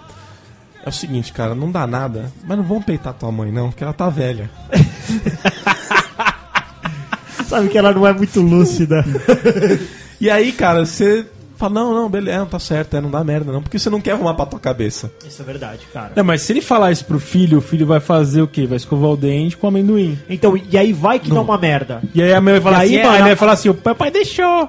É 0.85 0.91
o 0.91 0.93
seguinte, 0.93 1.33
cara, 1.33 1.55
não 1.55 1.71
dá 1.71 1.87
nada, 1.87 2.31
mas 2.45 2.59
não 2.59 2.65
vamos 2.65 2.85
peitar 2.85 3.15
tua 3.15 3.33
mãe, 3.33 3.51
não, 3.51 3.71
porque 3.71 3.83
ela 3.83 3.95
tá 3.95 4.11
velha. 4.11 4.51
Sabe 7.49 7.71
que 7.71 7.79
ela 7.79 7.95
não 7.95 8.07
é 8.07 8.13
muito 8.13 8.43
lúcida. 8.43 9.03
E 10.21 10.31
aí, 10.31 10.53
cara, 10.53 10.87
você 10.87 11.27
fala, 11.63 11.75
não, 11.75 11.95
não, 11.95 12.09
beleza, 12.09 12.39
não, 12.39 12.47
tá 12.47 12.59
certo, 12.59 12.97
é, 12.97 13.01
não 13.01 13.11
dá 13.11 13.23
merda, 13.25 13.53
não, 13.53 13.63
porque 13.63 13.79
você 13.79 13.89
não 13.91 14.01
quer 14.01 14.13
arrumar 14.13 14.35
pra 14.35 14.47
tua 14.47 14.61
cabeça. 14.61 15.11
Isso 15.27 15.41
é 15.41 15.45
verdade, 15.45 15.81
cara. 15.93 16.13
Não, 16.17 16.25
mas 16.25 16.43
se 16.43 16.53
ele 16.53 16.61
falar 16.61 16.93
isso 16.93 17.05
pro 17.05 17.19
filho, 17.21 17.59
o 17.59 17.61
filho 17.61 17.87
vai 17.87 18.01
fazer 18.01 18.43
o 18.43 18.47
quê? 18.49 18.67
Vai 18.67 18.77
escovar 18.77 19.11
o 19.11 19.17
dente 19.17 19.57
com 19.57 19.67
amendoim. 19.69 20.19
Então, 20.29 20.57
e 20.57 20.77
aí 20.79 20.93
vai 20.93 21.19
que 21.19 21.31
dá 21.31 21.41
uma 21.41 21.57
merda. 21.59 22.03
E 22.15 22.23
aí 22.23 22.33
a 22.35 22.41
mãe 22.41 22.55
vai 22.55 22.61
falar 22.63 22.77
E 22.87 22.97
aí, 22.97 23.01
assim, 23.01 23.09
ele 23.15 23.23
vai 23.23 23.33
a- 23.33 23.37
falar 23.37 23.53
assim, 23.53 23.69
o 23.69 23.75
papai 23.75 24.11
deixou. 24.11 24.69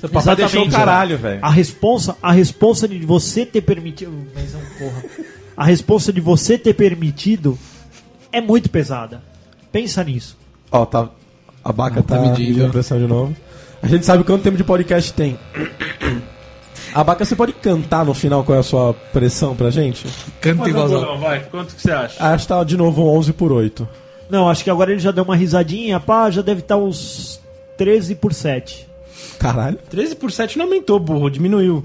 Seu 0.00 0.08
papai 0.08 0.34
deixou 0.36 0.62
o 0.62 0.64
Exatamente. 0.64 0.70
caralho, 0.72 1.18
velho. 1.18 1.38
A 1.42 1.50
responsa, 1.50 2.16
a 2.22 2.32
responsa 2.32 2.88
de 2.88 2.98
você 3.06 3.46
ter 3.46 3.60
permitido. 3.60 4.12
Mas 4.34 4.52
não, 4.52 4.60
porra. 4.78 5.02
A 5.56 5.64
responsa 5.64 6.12
de 6.12 6.20
você 6.20 6.58
ter 6.58 6.74
permitido 6.74 7.56
é 8.32 8.40
muito 8.40 8.68
pesada. 8.68 9.22
Pensa 9.70 10.02
nisso. 10.02 10.36
Ó, 10.72 10.84
tá. 10.84 11.08
A 11.64 11.72
Baca 11.72 12.02
tá, 12.02 12.16
tá 12.16 12.20
medindo. 12.20 12.40
medindo 12.48 12.66
a 12.66 12.68
pressão 12.70 12.98
de 12.98 13.06
novo. 13.06 13.36
A 13.80 13.86
gente 13.86 14.04
sabe 14.04 14.24
quanto 14.24 14.42
tempo 14.42 14.56
de 14.56 14.64
podcast 14.64 15.12
tem. 15.12 15.38
A 16.94 17.02
Baca, 17.02 17.24
você 17.24 17.34
pode 17.34 17.52
cantar 17.54 18.04
no 18.04 18.12
final 18.12 18.44
qual 18.44 18.56
é 18.56 18.60
a 18.60 18.62
sua 18.62 18.92
pressão 19.12 19.56
pra 19.56 19.70
gente? 19.70 20.06
Canta 20.40 20.68
igualzão. 20.68 21.18
vai. 21.18 21.40
Quanto 21.50 21.74
que 21.74 21.80
você 21.80 21.90
acha? 21.90 22.22
Acho 22.22 22.44
que 22.44 22.48
tá 22.48 22.62
de 22.64 22.76
novo 22.76 23.02
11 23.06 23.32
por 23.32 23.50
8. 23.50 23.88
Não, 24.28 24.48
acho 24.48 24.62
que 24.64 24.70
agora 24.70 24.90
ele 24.92 25.00
já 25.00 25.10
deu 25.10 25.24
uma 25.24 25.36
risadinha, 25.36 25.98
pá, 26.00 26.30
já 26.30 26.42
deve 26.42 26.60
estar 26.60 26.76
uns 26.76 27.40
13 27.76 28.14
por 28.14 28.32
7. 28.34 28.88
Caralho. 29.38 29.78
13 29.90 30.14
por 30.16 30.30
7 30.30 30.58
não 30.58 30.66
aumentou, 30.66 30.98
burro, 30.98 31.30
diminuiu. 31.30 31.84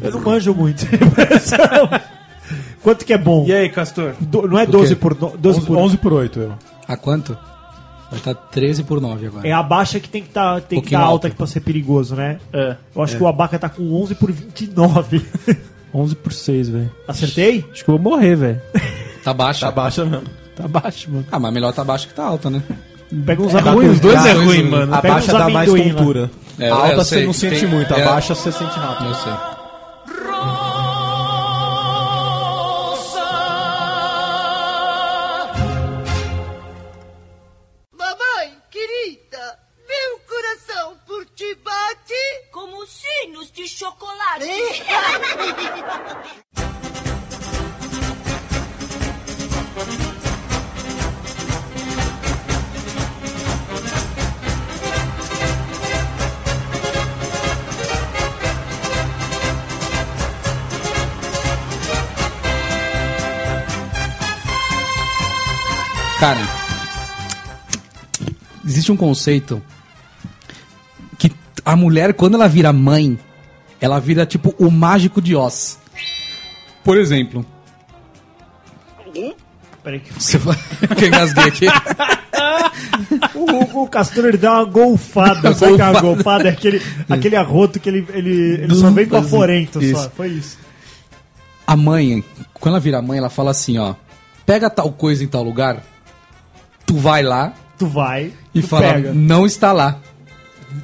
Eu 0.00 0.12
não 0.12 0.20
manjo 0.20 0.54
muito. 0.54 0.86
Quanto 2.82 3.04
que 3.04 3.12
é 3.12 3.18
bom? 3.18 3.44
E 3.46 3.52
aí, 3.52 3.68
Castor? 3.68 4.14
Do- 4.20 4.46
não 4.48 4.58
é 4.58 4.64
12 4.66 4.94
quê? 4.94 5.00
por, 5.00 5.14
no- 5.18 5.36
12 5.36 5.58
11, 5.58 5.66
por 5.66 5.76
11 5.76 5.96
por 5.98 6.12
8, 6.12 6.40
eu. 6.40 6.52
A 6.86 6.96
quanto? 6.96 7.36
Vai 8.10 8.18
estar 8.20 8.34
13 8.34 8.84
por 8.84 9.00
9 9.00 9.26
agora. 9.26 9.46
É 9.46 9.52
a 9.52 9.62
baixa 9.62 10.00
que 10.00 10.08
tem 10.08 10.22
que 10.22 10.30
tá, 10.30 10.54
tem 10.54 10.62
que 10.62 10.74
Pouquinho 10.76 11.00
tá 11.00 11.06
alta 11.06 11.26
aqui 11.28 11.36
pra 11.36 11.46
ser 11.46 11.60
perigoso, 11.60 12.14
né? 12.14 12.38
É. 12.52 12.76
Eu 12.96 13.02
acho 13.02 13.16
que 13.16 13.22
o 13.22 13.26
Abaca 13.28 13.58
tá 13.58 13.68
com 13.68 13.82
11 14.02 14.14
por 14.14 14.32
29. 14.32 15.22
11 15.94 16.14
por 16.16 16.32
6, 16.32 16.68
velho. 16.70 16.90
Acertei? 17.06 17.64
Acho 17.70 17.84
que 17.84 17.90
eu 17.90 17.98
vou 17.98 18.12
morrer, 18.12 18.34
velho. 18.36 18.62
Tá 19.22 19.34
baixa? 19.34 19.66
Tá 19.66 19.72
baixa 19.72 20.04
mesmo. 20.06 20.26
Tá 20.56 20.66
baixo, 20.66 21.10
mano. 21.10 21.26
Ah, 21.30 21.38
mas 21.38 21.52
melhor 21.52 21.72
tá 21.72 21.84
baixo 21.84 22.08
que 22.08 22.14
tá 22.14 22.24
alta, 22.24 22.48
né? 22.50 22.62
Pega 23.24 23.42
uns 23.42 23.54
É 23.54 23.60
ruim, 23.60 23.88
os 23.88 24.00
dois 24.00 24.26
é 24.26 24.32
ruim, 24.32 24.62
mano. 24.64 24.94
A 24.94 25.00
Pega 25.02 25.14
baixa 25.14 25.32
dá 25.32 25.48
mais 25.48 25.70
lá. 25.72 25.78
tontura. 25.78 26.30
É, 26.58 26.68
a 26.70 26.74
alta 26.74 27.04
você 27.04 27.24
não 27.26 27.32
sente 27.32 27.60
Tem- 27.60 27.68
muito, 27.68 27.94
a 27.94 27.98
é- 27.98 28.04
baixa 28.04 28.34
você 28.34 28.50
sente 28.50 28.76
rápido. 28.78 29.08
Eu 29.08 29.14
sei. 29.14 29.32
De 43.58 43.66
chocolate. 43.66 44.46
Cara, 66.20 66.38
existe 68.64 68.92
um 68.92 68.96
conceito 68.96 69.60
que 71.18 71.32
a 71.64 71.74
mulher, 71.74 72.14
quando 72.14 72.34
ela 72.34 72.48
vira 72.48 72.72
mãe, 72.72 73.18
ela 73.80 73.98
vira 73.98 74.26
tipo 74.26 74.54
o 74.58 74.70
mágico 74.70 75.20
de 75.20 75.34
Oz. 75.34 75.78
Por 76.84 76.98
exemplo, 76.98 77.44
Peraí 79.82 80.00
que 80.00 80.12
você 80.12 80.36
vai. 80.38 80.56
que 80.96 81.04
eu 81.04 81.08
engasguei 81.08 81.44
aqui. 81.44 81.66
o, 83.34 83.82
o 83.82 83.88
Castor 83.88 84.26
ele 84.26 84.36
dá 84.36 84.54
uma 84.54 84.64
golfada. 84.64 85.54
Sabe 85.54 85.76
que 85.76 85.80
é 85.80 85.84
uma 85.84 86.00
Golfada. 86.00 86.48
É 86.48 86.52
aquele, 86.52 86.82
aquele 87.08 87.36
arroto 87.36 87.80
que 87.80 87.88
ele, 87.88 88.06
ele, 88.12 88.62
ele 88.62 88.74
só 88.74 88.90
vem 88.90 89.06
com 89.06 89.16
a 89.16 89.22
forento 89.22 89.80
só. 89.90 90.10
Foi 90.10 90.28
isso. 90.28 90.58
A 91.66 91.76
mãe, 91.76 92.22
quando 92.54 92.74
ela 92.74 92.80
vira 92.80 93.00
mãe, 93.00 93.18
ela 93.18 93.30
fala 93.30 93.50
assim, 93.50 93.78
ó. 93.78 93.94
Pega 94.44 94.68
tal 94.68 94.92
coisa 94.92 95.22
em 95.22 95.28
tal 95.28 95.42
lugar, 95.42 95.82
tu 96.86 96.96
vai 96.96 97.22
lá 97.22 97.52
Tu 97.78 97.86
vai 97.86 98.32
e 98.54 98.60
tu 98.60 98.66
fala, 98.66 98.94
pega. 98.94 99.12
não 99.12 99.46
está 99.46 99.72
lá. 99.72 100.00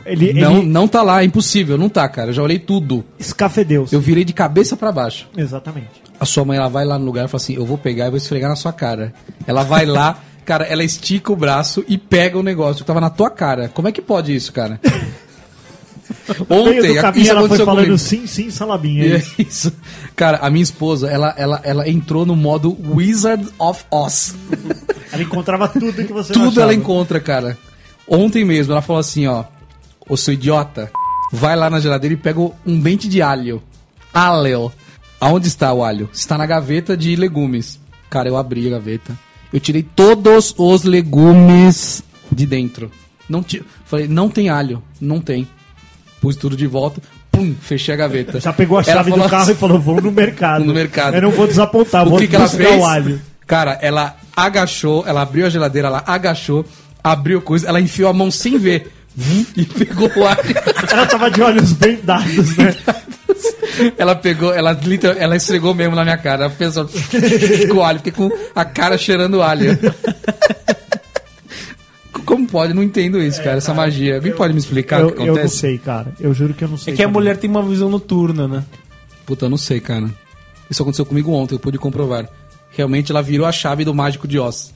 Ele, 0.06 0.32
Não, 0.34 0.58
ele 0.58 0.66
não 0.66 0.88
tá 0.88 1.02
lá, 1.02 1.22
é 1.22 1.24
impossível, 1.24 1.78
não 1.78 1.88
tá, 1.88 2.08
cara. 2.08 2.30
Eu 2.30 2.34
já 2.34 2.42
olhei 2.42 2.58
tudo. 2.58 3.04
escafedeus. 3.18 3.92
Eu 3.92 4.00
virei 4.00 4.24
de 4.24 4.32
cabeça 4.32 4.76
pra 4.76 4.92
baixo. 4.92 5.28
Exatamente. 5.36 6.02
A 6.18 6.24
sua 6.24 6.44
mãe, 6.44 6.56
ela 6.56 6.68
vai 6.68 6.84
lá 6.84 6.98
no 6.98 7.04
lugar 7.04 7.24
e 7.24 7.28
fala 7.28 7.42
assim, 7.42 7.54
eu 7.54 7.66
vou 7.66 7.76
pegar 7.76 8.06
e 8.06 8.10
vou 8.10 8.16
esfregar 8.16 8.48
na 8.48 8.56
sua 8.56 8.72
cara. 8.72 9.12
Ela 9.46 9.62
vai 9.62 9.84
lá, 9.84 10.18
cara, 10.44 10.64
ela 10.64 10.84
estica 10.84 11.32
o 11.32 11.36
braço 11.36 11.84
e 11.88 11.98
pega 11.98 12.38
o 12.38 12.42
negócio 12.42 12.82
que 12.82 12.86
tava 12.86 13.00
na 13.00 13.10
tua 13.10 13.30
cara. 13.30 13.68
Como 13.68 13.88
é 13.88 13.92
que 13.92 14.02
pode 14.02 14.34
isso, 14.34 14.52
cara? 14.52 14.80
Ontem, 16.48 16.94
caminho 16.96 17.22
isso 17.22 17.30
ela 17.30 17.48
foi 17.48 17.58
falando 17.58 17.84
comigo. 17.84 17.98
sim, 17.98 18.26
sim, 18.26 18.50
salabinha. 18.50 19.04
É 19.04 19.16
isso. 19.16 19.34
isso. 19.40 19.72
Cara, 20.14 20.38
a 20.38 20.50
minha 20.50 20.62
esposa, 20.62 21.10
ela, 21.10 21.34
ela, 21.36 21.60
ela 21.64 21.88
entrou 21.88 22.24
no 22.24 22.36
modo 22.36 22.76
Wizard 22.94 23.46
of 23.58 23.84
Oz. 23.90 24.34
Ela 25.12 25.22
encontrava 25.22 25.68
tudo 25.68 25.92
que 25.92 26.12
você 26.12 26.32
Tudo 26.32 26.60
ela 26.60 26.74
encontra, 26.74 27.20
cara. 27.20 27.58
Ontem 28.06 28.44
mesmo, 28.44 28.72
ela 28.72 28.82
falou 28.82 29.00
assim, 29.00 29.26
ó. 29.26 29.44
Ô, 30.08 30.16
seu 30.16 30.34
idiota, 30.34 30.90
vai 31.32 31.56
lá 31.56 31.70
na 31.70 31.80
geladeira 31.80 32.14
e 32.14 32.16
pega 32.18 32.40
um 32.40 32.78
dente 32.78 33.08
de 33.08 33.22
alho. 33.22 33.62
Alho. 34.12 34.72
Aonde 35.20 35.48
está 35.48 35.72
o 35.72 35.82
alho? 35.82 36.08
Está 36.12 36.36
na 36.36 36.44
gaveta 36.46 36.96
de 36.96 37.16
legumes. 37.16 37.80
Cara, 38.10 38.28
eu 38.28 38.36
abri 38.36 38.66
a 38.66 38.70
gaveta. 38.70 39.18
Eu 39.52 39.60
tirei 39.60 39.82
todos 39.82 40.54
os 40.58 40.82
legumes 40.82 42.02
de 42.30 42.44
dentro. 42.46 42.90
Não 43.28 43.42
ti... 43.42 43.62
Falei, 43.86 44.06
não 44.06 44.28
tem 44.28 44.48
alho. 44.48 44.82
Não 45.00 45.20
tem. 45.20 45.48
Pus 46.20 46.36
tudo 46.36 46.56
de 46.56 46.66
volta. 46.66 47.00
Pum, 47.30 47.54
fechei 47.60 47.94
a 47.94 47.96
gaveta. 47.96 48.38
Já 48.40 48.52
pegou 48.52 48.78
a 48.78 48.82
chave 48.82 49.10
do 49.10 49.16
carro 49.28 49.42
assim- 49.42 49.52
e 49.52 49.54
falou, 49.56 49.80
vou 49.80 50.00
no 50.00 50.12
mercado. 50.12 50.64
no 50.64 50.74
mercado. 50.74 51.14
Eu 51.14 51.22
não 51.22 51.30
vou 51.30 51.46
desapontar, 51.46 52.06
o 52.06 52.10
vou 52.10 52.18
que, 52.18 52.28
que 52.28 52.36
ela 52.36 52.48
fez? 52.48 52.78
o 52.80 52.84
alho. 52.84 53.20
Cara, 53.46 53.78
ela 53.82 54.16
agachou, 54.36 55.04
ela 55.06 55.22
abriu 55.22 55.46
a 55.46 55.50
geladeira, 55.50 55.88
ela 55.88 56.02
agachou, 56.06 56.64
abriu 57.02 57.42
coisa, 57.42 57.68
ela 57.68 57.80
enfiou 57.80 58.08
a 58.08 58.12
mão 58.12 58.30
sem 58.30 58.56
ver 58.56 58.90
e 59.56 59.64
pegou 59.64 60.10
o 60.16 60.26
alho. 60.26 60.40
Ela 60.90 61.06
tava 61.06 61.30
de 61.30 61.42
olhos 61.42 61.72
vendados, 61.72 62.56
né? 62.56 62.74
ela 63.96 64.14
pegou, 64.14 64.52
ela, 64.52 64.78
ela 65.18 65.36
esfregou 65.36 65.74
mesmo 65.74 65.94
na 65.94 66.02
minha 66.04 66.18
cara. 66.18 66.44
Ela 66.44 66.50
fez 66.50 66.74
com 67.68 67.76
o 67.76 67.82
alho, 67.82 67.98
fiquei 67.98 68.12
com 68.12 68.30
a 68.54 68.64
cara 68.64 68.98
cheirando 68.98 69.42
alho. 69.42 69.78
Como 72.24 72.46
pode? 72.46 72.72
Não 72.72 72.82
entendo 72.82 73.20
isso, 73.20 73.42
cara, 73.42 73.58
essa 73.58 73.74
magia. 73.74 74.16
Alguém 74.16 74.32
pode 74.32 74.52
me 74.54 74.58
explicar 74.58 75.00
eu, 75.00 75.08
o 75.08 75.12
que 75.12 75.20
eu 75.20 75.26
não 75.26 75.34
acontece? 75.34 75.58
sei, 75.58 75.78
cara. 75.78 76.12
Eu 76.18 76.32
juro 76.32 76.54
que 76.54 76.64
eu 76.64 76.68
não 76.68 76.76
É 76.76 76.78
sei. 76.78 76.94
que 76.94 77.02
a 77.02 77.08
mulher 77.08 77.36
tem 77.36 77.50
uma 77.50 77.62
visão 77.62 77.90
noturna, 77.90 78.48
né? 78.48 78.64
Puta, 79.26 79.46
eu 79.46 79.50
não 79.50 79.58
sei, 79.58 79.78
cara. 79.80 80.08
Isso 80.70 80.82
aconteceu 80.82 81.04
comigo 81.04 81.32
ontem, 81.32 81.54
eu 81.54 81.58
pude 81.58 81.78
comprovar. 81.78 82.26
Realmente 82.70 83.12
ela 83.12 83.22
virou 83.22 83.46
a 83.46 83.52
chave 83.52 83.84
do 83.84 83.92
mágico 83.94 84.26
de 84.26 84.38
Oz. 84.38 84.72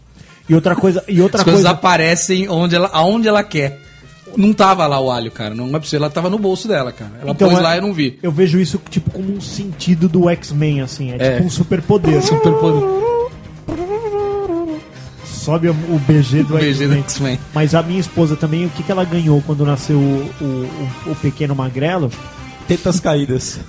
E 0.49 0.55
outra 0.55 0.75
coisa, 0.77 1.03
e 1.09 1.21
outra 1.21 1.39
As 1.41 1.45
coisas 1.45 1.63
coisa, 1.63 1.71
aparecem 1.77 2.49
onde 2.49 2.75
ela, 2.75 2.91
aonde 2.93 3.29
ela 3.29 3.43
quer. 3.43 3.81
Não 4.37 4.53
tava 4.53 4.87
lá 4.87 5.01
o 5.01 5.11
alho, 5.11 5.31
cara. 5.31 5.55
Não 5.55 5.75
é 5.75 5.79
possível. 5.81 6.05
Ela 6.05 6.11
tava 6.13 6.29
no 6.31 6.39
bolso 6.39 6.69
dela, 6.69 6.93
cara. 6.93 7.13
Ela 7.21 7.31
Então, 7.33 7.49
pôs 7.49 7.59
é- 7.59 7.63
lá 7.63 7.75
e 7.75 7.79
eu 7.79 7.83
não 7.83 7.93
vi. 7.93 8.19
eu 8.23 8.31
vejo 8.31 8.59
isso 8.61 8.81
tipo 8.91 9.11
como 9.11 9.33
um 9.35 9.41
sentido 9.41 10.09
do 10.09 10.29
X-Men, 10.29 10.81
assim. 10.83 11.13
É, 11.13 11.17
É. 11.19 11.33
tipo 11.35 11.47
um 11.47 11.51
superpoder. 11.51 12.23
Super 12.23 12.53
poder. 12.55 12.99
Sobe 15.25 15.69
o 15.71 15.75
BG 16.07 16.43
do 16.45 16.55
O 16.57 16.59
BG 16.59 16.87
do 16.87 16.95
X-Men. 16.95 16.99
X-Men. 17.01 17.39
Mas 17.55 17.75
a 17.75 17.83
minha 17.83 18.01
esposa 18.01 18.37
também, 18.37 18.67
o 18.67 18.71
que, 18.71 18.83
que 18.83 18.93
ela 18.93 19.05
ganhou 19.05 19.43
quando 19.47 19.65
nasceu 19.65 19.97
o, 19.99 20.31
o, 20.41 20.45
o- 21.07 21.13
o 21.13 21.17
pequeno 21.17 21.55
magrelo? 21.55 22.11
Tetas 22.67 23.01
caídas. 23.01 23.59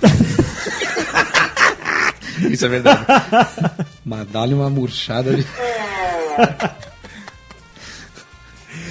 Isso 2.50 2.64
é 2.64 2.68
verdade. 2.68 3.04
Mas 4.04 4.26
dá-lhe 4.28 4.54
uma 4.54 4.68
murchada 4.70 5.34
de. 5.34 5.44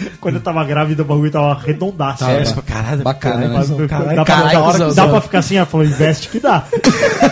Quando 0.19 0.35
eu 0.35 0.41
tava 0.41 0.63
grávida, 0.63 1.01
o 1.03 1.05
bagulho 1.05 1.31
tava 1.31 1.51
arredondaço. 1.51 2.23
Né? 2.25 2.41
É, 2.41 2.45
fala, 2.45 2.62
caralho, 2.62 3.03
Bacana, 3.03 3.47
né? 3.47 3.47
caralho, 3.47 3.77
Dá, 3.77 3.88
caralho, 3.88 4.15
pra, 4.15 4.25
caralho, 4.25 4.93
dá, 4.93 5.07
pra 5.07 5.21
ficar 5.21 5.39
assim, 5.39 5.55
ela 5.57 5.65
falou, 5.65 5.85
investe 5.85 6.29
que 6.29 6.39
dá. 6.39 6.65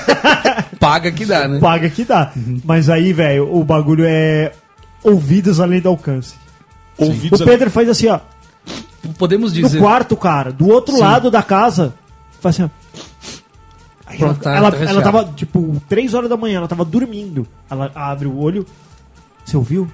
Paga 0.80 1.12
que 1.12 1.26
dá, 1.26 1.48
né? 1.48 1.60
Paga 1.60 1.90
que 1.90 2.04
dá. 2.04 2.32
Mas 2.64 2.90
aí, 2.90 3.14
velho, 3.14 3.54
o 3.54 3.64
bagulho 3.64 4.06
é 4.08 4.52
ouvidos 5.04 5.60
além 5.60 5.82
do 5.82 5.90
alcance. 5.90 6.36
Ouvidos 6.98 7.42
o 7.42 7.46
Pedro 7.46 7.70
faz 7.70 7.90
assim, 7.90 8.08
ó. 8.08 8.20
Podemos 9.18 9.54
No 9.54 9.62
dizer. 9.62 9.80
quarto, 9.80 10.16
cara, 10.18 10.52
do 10.52 10.68
outro 10.68 10.96
Sim. 10.96 11.02
lado 11.02 11.32
da 11.32 11.42
casa, 11.44 11.94
faz 12.42 12.56
assim, 12.56 12.64
ó. 12.64 12.70
Aí 14.06 14.18
Pronto, 14.20 14.40
tá- 14.40 14.56
ela, 14.56 14.72
tá 14.72 14.78
ela, 14.78 14.90
ela 14.90 15.02
tava, 15.02 15.26
tipo, 15.36 15.82
3 15.90 16.14
horas 16.14 16.30
da 16.30 16.38
manhã, 16.38 16.58
ela 16.58 16.68
tava 16.68 16.86
dormindo. 16.86 17.46
Ela 17.70 17.92
abre 17.94 18.28
o 18.28 18.38
olho. 18.38 18.66
Você 19.44 19.58
ouviu? 19.58 19.88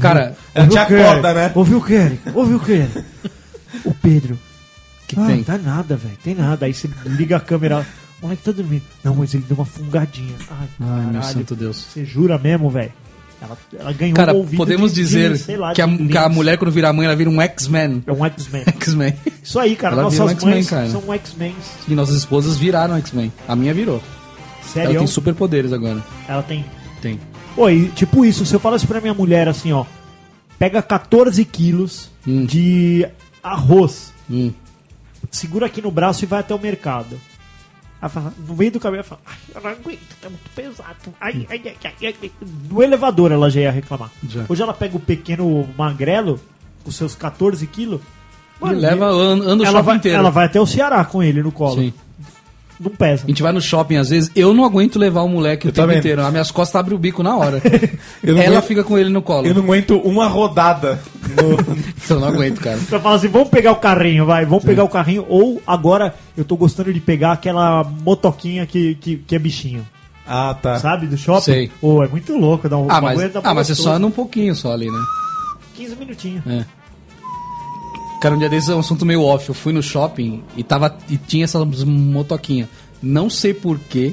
Cara, 0.00 0.36
Ela 0.54 0.66
te 0.68 0.78
Ouviu 0.78 0.82
o 0.82 0.86
quê? 0.86 0.94
acorda, 1.02 1.34
né? 1.34 1.52
Ouviu 1.54 1.78
o 1.78 1.84
quê? 1.84 2.10
Ouviu 2.34 2.56
o 2.56 2.60
quê? 2.60 2.86
o 3.84 3.94
Pedro. 3.94 4.38
que 5.06 5.18
ah, 5.18 5.26
tem? 5.26 5.42
tá 5.42 5.58
nada, 5.58 5.96
velho. 5.96 6.16
Tem 6.22 6.34
nada. 6.34 6.66
Aí 6.66 6.74
você 6.74 6.88
liga 7.04 7.36
a 7.36 7.40
câmera. 7.40 7.86
O 8.20 8.26
moleque 8.26 8.42
tá 8.42 8.52
dormindo. 8.52 8.82
Não, 9.02 9.14
mas 9.14 9.32
ele 9.34 9.44
deu 9.48 9.56
uma 9.56 9.64
fungadinha. 9.64 10.34
Ai, 10.50 10.68
Ai, 10.80 11.06
meu 11.12 11.22
santo 11.22 11.56
Deus. 11.56 11.86
Você 11.92 12.04
jura 12.04 12.38
mesmo, 12.38 12.68
velho? 12.68 12.92
Ela, 13.42 13.56
ela 13.78 13.92
ganhou 13.94 14.14
Cara, 14.14 14.34
um 14.34 14.44
podemos 14.46 14.92
de- 14.92 14.96
de, 15.00 15.06
dizer 15.06 15.38
sei 15.38 15.56
lá, 15.56 15.72
que, 15.72 15.80
a, 15.80 15.86
de 15.86 16.08
que 16.08 16.18
a 16.18 16.28
mulher, 16.28 16.58
quando 16.58 16.70
vira 16.70 16.92
mãe, 16.92 17.06
ela 17.06 17.16
vira 17.16 17.30
um 17.30 17.40
X-Men. 17.40 18.02
É 18.06 18.12
um 18.12 18.22
X-Men. 18.26 18.64
X-Men. 18.66 19.14
Isso 19.42 19.58
aí, 19.58 19.74
cara. 19.76 19.94
Ela 19.94 20.02
um 20.02 20.04
Nossas 20.04 20.30
X-Men, 20.32 20.54
mães 20.56 20.68
cara. 20.68 20.90
são 20.90 21.14
X-Men. 21.14 21.54
E 21.88 21.94
nossas 21.94 22.16
esposas 22.16 22.58
viraram 22.58 22.96
X-Men. 22.98 23.32
A 23.48 23.56
minha 23.56 23.72
virou. 23.72 24.02
Sério? 24.62 24.90
Ela 24.90 24.98
tem 24.98 25.06
superpoderes 25.06 25.72
agora. 25.72 26.04
Ela 26.28 26.42
tem. 26.42 26.62
Tem. 27.00 27.18
Oi, 27.56 27.90
tipo 27.94 28.24
isso, 28.24 28.46
se 28.46 28.54
eu 28.54 28.60
falasse 28.60 28.86
pra 28.86 29.00
minha 29.00 29.14
mulher 29.14 29.48
assim, 29.48 29.72
ó, 29.72 29.84
pega 30.58 30.80
14 30.82 31.44
quilos 31.44 32.10
Hum. 32.26 32.44
de 32.44 33.06
arroz, 33.42 34.12
Hum. 34.30 34.52
segura 35.30 35.66
aqui 35.66 35.80
no 35.82 35.90
braço 35.90 36.24
e 36.24 36.26
vai 36.26 36.40
até 36.40 36.54
o 36.54 36.58
mercado. 36.60 37.18
Fala, 38.08 38.32
no 38.48 38.56
meio 38.56 38.70
do 38.72 38.80
caminho, 38.80 39.00
ela 39.00 39.04
fala, 39.04 39.20
ai, 39.26 39.36
eu 39.54 39.60
não 39.60 39.70
aguento, 39.70 40.00
tá 40.22 40.28
muito 40.30 40.50
pesado. 40.56 40.96
Ai, 41.20 41.46
ai, 41.50 41.60
ai, 41.66 41.76
ai, 41.84 42.14
ai. 42.22 42.30
No 42.70 42.82
elevador 42.82 43.30
ela 43.30 43.50
já 43.50 43.60
ia 43.60 43.70
reclamar. 43.70 44.10
Já. 44.26 44.46
Hoje 44.48 44.62
ela 44.62 44.72
pega 44.72 44.96
o 44.96 45.00
pequeno 45.00 45.68
magrelo, 45.76 46.40
com 46.82 46.90
seus 46.90 47.14
14 47.14 47.66
quilos, 47.66 48.00
E 48.58 48.64
mano, 48.64 48.78
leva, 48.80 49.04
anda, 49.06 49.62
o 49.62 49.66
ela 49.66 49.82
vai, 49.82 49.96
inteiro. 49.96 50.16
ela 50.16 50.30
vai 50.30 50.46
até 50.46 50.58
o 50.58 50.64
Ceará 50.66 51.04
com 51.04 51.22
ele 51.22 51.42
no 51.42 51.52
colo. 51.52 51.74
Sim. 51.76 51.92
Não 52.82 52.90
pesa. 52.90 53.24
A 53.24 53.26
gente 53.26 53.42
vai 53.42 53.52
no 53.52 53.60
shopping 53.60 53.96
às 53.96 54.08
vezes, 54.08 54.30
eu 54.34 54.54
não 54.54 54.64
aguento 54.64 54.98
levar 54.98 55.20
o 55.20 55.28
moleque 55.28 55.66
o 55.66 55.68
Eu 55.68 55.72
tempo 55.72 55.86
também. 55.86 55.98
inteiro. 55.98 56.22
As 56.24 56.30
minhas 56.32 56.50
costas 56.50 56.76
abrem 56.80 56.96
o 56.96 56.98
bico 56.98 57.22
na 57.22 57.36
hora. 57.36 57.60
Eu 58.24 58.34
não 58.34 58.42
Ela 58.42 58.52
aguento- 58.56 58.64
fica 58.68 58.82
com 58.84 58.96
ele 58.96 59.10
no 59.10 59.20
colo. 59.20 59.46
Eu 59.46 59.54
não 59.54 59.62
aguento 59.62 59.98
uma 59.98 60.26
rodada. 60.26 60.98
no- 61.36 61.58
Eu 62.08 62.20
não 62.20 62.28
aguento, 62.28 62.58
cara. 62.60 62.78
Você 62.78 62.98
fala 62.98 63.16
assim, 63.16 63.28
vamos 63.28 63.48
pegar 63.50 63.72
o 63.72 63.76
carrinho, 63.76 64.24
vai, 64.24 64.46
vamos 64.46 64.64
pegar 64.64 64.82
o 64.84 64.88
carrinho. 64.88 65.26
Ou 65.28 65.60
agora 65.66 66.14
eu 66.36 66.44
tô 66.44 66.56
gostando 66.56 66.92
de 66.92 67.00
pegar 67.00 67.32
aquela 67.32 67.84
motoquinha 67.84 68.64
que, 68.66 68.94
que, 68.94 69.16
que 69.18 69.36
é 69.36 69.38
bichinho. 69.38 69.86
Ah, 70.26 70.54
tá. 70.54 70.78
Sabe, 70.78 71.06
do 71.06 71.16
shopping? 71.18 71.40
Sei. 71.42 71.70
Pô, 71.80 72.02
é 72.04 72.08
muito 72.08 72.36
louco. 72.36 72.68
Dá 72.68 72.76
um, 72.78 72.86
Ah, 72.90 72.98
o 72.98 73.02
mas, 73.02 73.36
ah, 73.42 73.54
mas 73.54 73.66
você 73.66 73.74
só 73.74 73.92
anda 73.94 74.06
um 74.06 74.10
pouquinho 74.10 74.54
só 74.54 74.72
ali, 74.72 74.86
né? 74.90 74.98
15 75.74 75.96
minutinhos. 75.96 76.46
É. 76.46 76.64
Cara, 78.20 78.34
um 78.34 78.38
dia 78.38 78.50
desses 78.50 78.68
é 78.68 78.74
um 78.74 78.80
assunto 78.80 79.06
meio 79.06 79.22
off. 79.22 79.48
Eu 79.48 79.54
fui 79.54 79.72
no 79.72 79.82
shopping 79.82 80.44
e, 80.54 80.62
tava, 80.62 80.96
e 81.08 81.16
tinha 81.16 81.44
essas 81.44 81.84
motoquinhas. 81.84 82.68
Não 83.02 83.30
sei 83.30 83.54
porquê. 83.54 84.12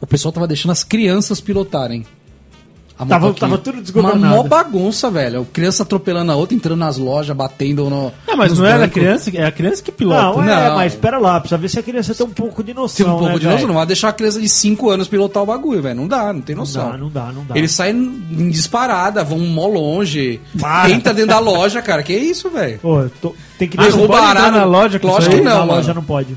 O 0.00 0.06
pessoal 0.06 0.32
tava 0.32 0.48
deixando 0.48 0.72
as 0.72 0.82
crianças 0.82 1.40
pilotarem. 1.40 2.04
A 3.00 3.06
Tava- 3.06 3.32
tava 3.32 3.56
tudo 3.56 3.80
desgovernado. 3.80 4.18
Uma 4.34 4.36
mó 4.36 4.42
bagunça, 4.42 5.10
velho. 5.10 5.46
Criança 5.52 5.84
atropelando 5.84 6.30
a 6.32 6.36
outra, 6.36 6.54
entrando 6.54 6.78
nas 6.78 6.98
lojas, 6.98 7.34
batendo 7.34 7.88
no. 7.88 8.12
Ah, 8.28 8.36
mas 8.36 8.58
não 8.58 8.66
era 8.66 8.74
a 8.76 8.78
bancos. 8.80 8.92
criança, 8.94 9.30
é 9.34 9.44
a 9.46 9.50
criança 9.50 9.82
que 9.82 9.90
pilota. 9.90 10.20
Não, 10.22 10.42
Não. 10.44 10.52
é, 10.52 10.70
mas 10.74 10.92
espera 10.92 11.16
lá, 11.18 11.40
precisa 11.40 11.56
ver 11.58 11.68
se 11.70 11.78
a 11.78 11.82
criança 11.82 12.14
tem 12.14 12.26
um 12.26 12.30
pouco 12.30 12.62
de 12.62 12.74
noção. 12.74 13.06
Tem 13.06 13.14
um 13.14 13.18
pouco 13.18 13.32
né, 13.32 13.38
de 13.38 13.46
noção, 13.46 13.66
não 13.68 13.74
vai 13.76 13.86
deixar 13.86 14.10
a 14.10 14.12
criança 14.12 14.38
de 14.38 14.48
5 14.50 14.90
anos 14.90 15.08
pilotar 15.08 15.42
o 15.42 15.46
bagulho, 15.46 15.80
velho. 15.80 15.96
Não 15.96 16.06
dá, 16.06 16.30
não 16.30 16.42
tem 16.42 16.54
Não 16.54 16.60
noção. 16.62 16.90
dá, 16.90 16.98
não 16.98 17.08
dá, 17.08 17.32
não 17.32 17.44
dá. 17.46 17.56
Eles 17.56 17.72
saem 17.72 17.96
em 18.30 18.50
disparada, 18.50 19.24
vão 19.24 19.38
mó 19.38 19.66
longe. 19.66 20.38
Para. 20.60 20.90
Entra 20.90 21.14
dentro 21.14 21.30
da 21.30 21.38
loja, 21.38 21.80
cara. 21.80 22.02
Que 22.02 22.12
isso, 22.14 22.50
velho? 22.50 22.78
Pô, 22.80 23.00
eu 23.00 23.10
tô- 23.22 23.34
tem 23.58 23.66
que 23.66 23.78
Ah, 23.80 23.84
derrubar 23.84 24.22
arado. 24.30 24.58
na 24.58 24.64
loja 24.64 24.98
com 24.98 25.06
Lógico 25.08 25.36
que 25.36 25.40
não, 25.40 25.50
na 25.52 25.58
mano. 25.60 25.72
loja 25.72 25.94
não 25.94 26.02
pode. 26.04 26.36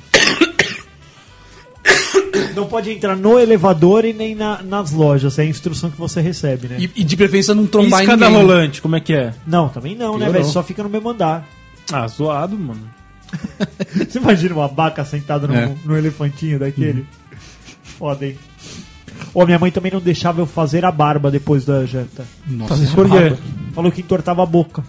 Não 2.64 2.70
pode 2.70 2.92
entrar 2.92 3.16
no 3.16 3.38
elevador 3.40 4.06
e 4.06 4.14
nem 4.14 4.34
na- 4.36 4.62
nas 4.64 4.92
lojas. 4.92 5.38
É 5.40 5.44
a 5.44 5.46
instrução 5.46 5.90
que 5.92 5.98
você 5.98 6.22
recebe, 6.22 6.68
né? 6.68 6.78
E, 6.80 6.90
e 6.96 7.04
de 7.04 7.16
preferência 7.18 7.54
não 7.54 7.66
trombar 7.68 8.02
em 8.02 8.04
escada 8.04 8.26
ninguém. 8.30 8.42
rolante, 8.46 8.82
como 8.82 8.96
é 8.96 9.00
que 9.00 9.14
é? 9.14 9.34
Não, 9.46 9.70
também 9.70 9.96
não, 9.96 10.14
né, 10.18 10.26
Piorou. 10.26 10.34
velho? 10.42 10.46
Só 10.46 10.64
fica 10.64 10.82
no 10.84 10.90
mesmo 10.90 11.10
andar. 11.10 11.48
Ah, 11.92 12.08
zoado, 12.08 12.58
mano. 12.58 12.82
Você 14.10 14.20
imagina 14.20 14.54
uma 14.56 14.68
vaca 14.68 15.04
sentada 15.06 15.48
no, 15.48 15.56
É. 15.56 15.72
no 15.86 15.98
elefantinho 15.98 16.60
daquele? 16.60 17.06
Foda, 17.84 18.26
hein? 18.26 18.38
Ô, 19.34 19.46
minha 19.46 19.58
mãe 19.60 19.72
também 19.72 19.92
não 19.92 20.00
deixava 20.00 20.42
eu 20.42 20.46
fazer 20.46 20.86
a 20.86 20.92
barba 20.92 21.30
depois 21.32 21.66
da 21.66 21.86
janta. 21.86 22.26
Nossa, 22.48 22.76
Por 22.94 23.10
quê? 23.10 23.36
Falou 23.74 23.92
que 23.92 24.02
entortava 24.02 24.44
a 24.44 24.46
boca. 24.46 24.84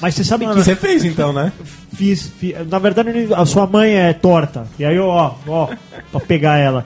Mas 0.00 0.14
você 0.14 0.24
sabe 0.24 0.46
que 0.46 0.54
Você 0.54 0.76
fez 0.76 1.04
então, 1.04 1.32
né? 1.32 1.52
fiz, 1.94 2.26
fi- 2.38 2.54
Na 2.68 2.78
verdade, 2.78 3.10
a 3.34 3.46
sua 3.46 3.66
mãe 3.66 3.94
é 3.94 4.12
torta. 4.12 4.66
E 4.78 4.84
aí, 4.84 4.98
ó, 4.98 5.34
ó, 5.46 5.68
pra 6.10 6.20
pegar 6.20 6.58
ela. 6.58 6.84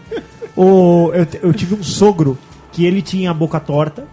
O, 0.56 1.11
eu, 1.14 1.26
eu 1.42 1.52
tive 1.52 1.74
um 1.74 1.82
sogro 1.82 2.38
que 2.72 2.84
ele 2.84 3.02
tinha 3.02 3.30
a 3.30 3.34
boca 3.34 3.58
torta, 3.58 4.04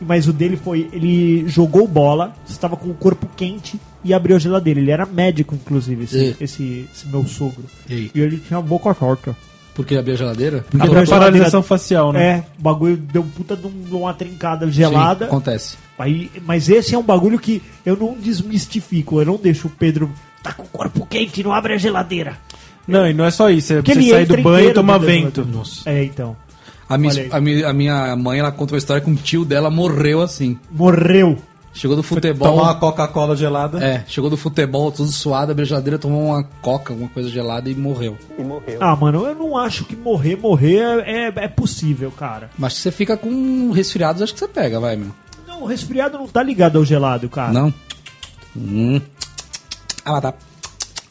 mas 0.00 0.26
o 0.28 0.32
dele 0.32 0.56
foi. 0.56 0.88
Ele 0.92 1.46
jogou 1.48 1.86
bola, 1.86 2.34
estava 2.48 2.76
com 2.76 2.88
o 2.88 2.94
corpo 2.94 3.28
quente 3.36 3.78
e 4.04 4.14
abriu 4.14 4.36
a 4.36 4.38
geladeira. 4.38 4.80
Ele 4.80 4.90
era 4.90 5.04
médico, 5.04 5.54
inclusive, 5.54 6.04
esse, 6.04 6.36
esse, 6.40 6.88
esse 6.94 7.06
meu 7.08 7.26
sogro. 7.26 7.64
E? 7.88 8.10
E 8.14 8.20
ele 8.20 8.38
tinha 8.38 8.58
a 8.58 8.62
boca 8.62 8.94
torta. 8.94 9.36
Porque 9.76 9.94
abriu 9.94 10.14
a 10.14 10.16
geladeira? 10.16 10.64
Porque 10.70 10.82
A 10.84 10.88
abriu 10.88 11.02
a 11.02 11.06
paralisação 11.06 11.62
facial, 11.62 12.12
né? 12.12 12.24
É, 12.24 12.44
o 12.58 12.62
bagulho 12.62 12.96
deu 12.96 13.22
um 13.22 13.28
puta 13.28 13.54
de, 13.54 13.66
um- 13.66 13.96
uma 13.98 14.14
trincada 14.14 14.68
gelada. 14.70 15.26
Sim, 15.26 15.30
acontece. 15.30 15.76
Aí, 15.98 16.30
mas 16.46 16.68
esse 16.68 16.94
é 16.94 16.98
um 16.98 17.02
bagulho 17.02 17.38
que 17.38 17.62
eu 17.84 17.96
não 17.96 18.14
desmistifico. 18.14 19.20
Eu 19.20 19.26
não 19.26 19.36
deixo 19.36 19.68
o 19.68 19.70
Pedro. 19.70 20.10
Tá 20.42 20.52
com 20.52 20.62
o 20.62 20.66
corpo 20.66 21.06
quente, 21.06 21.42
não 21.42 21.52
abre 21.52 21.74
a 21.74 21.76
geladeira. 21.78 22.38
Não, 22.88 23.06
e 23.06 23.12
não 23.12 23.24
é 23.24 23.30
só 23.30 23.50
isso. 23.50 23.72
É 23.74 23.76
Porque 23.76 23.94
você 23.94 24.10
sair 24.10 24.26
do 24.26 24.36
banho 24.38 24.70
e 24.70 24.72
tomar 24.72 24.98
vento. 24.98 25.42
geladeira. 25.44 25.68
É, 25.86 26.04
então. 26.04 26.36
A 26.88 26.96
minha, 26.96 27.12
a, 27.32 27.40
minha, 27.40 27.68
a 27.68 27.72
minha 27.72 28.16
mãe, 28.16 28.38
ela 28.38 28.52
conta 28.52 28.72
uma 28.74 28.78
história 28.78 29.02
que 29.02 29.10
um 29.10 29.14
tio 29.16 29.44
dela 29.44 29.68
morreu 29.70 30.22
assim. 30.22 30.56
Morreu. 30.70 31.36
Chegou 31.76 31.94
do 31.94 32.02
futebol. 32.02 32.48
Tomar 32.48 32.62
uma 32.62 32.74
Coca-Cola 32.74 33.36
gelada. 33.36 33.84
É, 33.84 34.02
chegou 34.08 34.30
do 34.30 34.36
futebol, 34.36 34.90
tudo 34.90 35.12
suado, 35.12 35.52
a 35.52 35.64
geladeira, 35.64 35.98
tomou 35.98 36.28
uma 36.28 36.42
coca, 36.62 36.94
alguma 36.94 37.10
coisa 37.10 37.28
gelada 37.28 37.68
e 37.68 37.74
morreu. 37.74 38.16
Ah, 38.80 38.96
mano, 38.96 39.26
eu 39.26 39.34
não 39.34 39.58
acho 39.58 39.84
que 39.84 39.94
morrer, 39.94 40.36
morrer 40.36 40.78
é, 40.78 41.26
é, 41.26 41.32
é 41.44 41.48
possível, 41.48 42.10
cara. 42.10 42.50
Mas 42.56 42.72
se 42.72 42.80
você 42.80 42.90
fica 42.90 43.14
com 43.14 43.70
resfriados, 43.72 44.22
acho 44.22 44.32
que 44.32 44.38
você 44.38 44.48
pega, 44.48 44.80
vai, 44.80 44.96
meu. 44.96 45.10
Não, 45.46 45.64
o 45.64 45.66
resfriado 45.66 46.16
não 46.16 46.26
tá 46.26 46.42
ligado 46.42 46.78
ao 46.78 46.84
gelado, 46.84 47.28
cara. 47.28 47.52
Não? 47.52 47.72
Hum. 48.56 48.98
Ah, 50.02 50.12
mas 50.12 50.22
tá. 50.22 50.34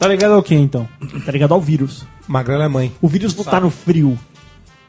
Tá 0.00 0.08
ligado 0.08 0.32
ao 0.32 0.42
que 0.42 0.54
então? 0.56 0.88
Tá 1.24 1.30
ligado 1.30 1.54
ao 1.54 1.60
vírus. 1.60 2.04
Magrela 2.26 2.64
é 2.64 2.68
mãe. 2.68 2.92
O 3.00 3.06
vírus 3.06 3.36
não 3.36 3.44
tá 3.44 3.60
no 3.60 3.70
frio. 3.70 4.18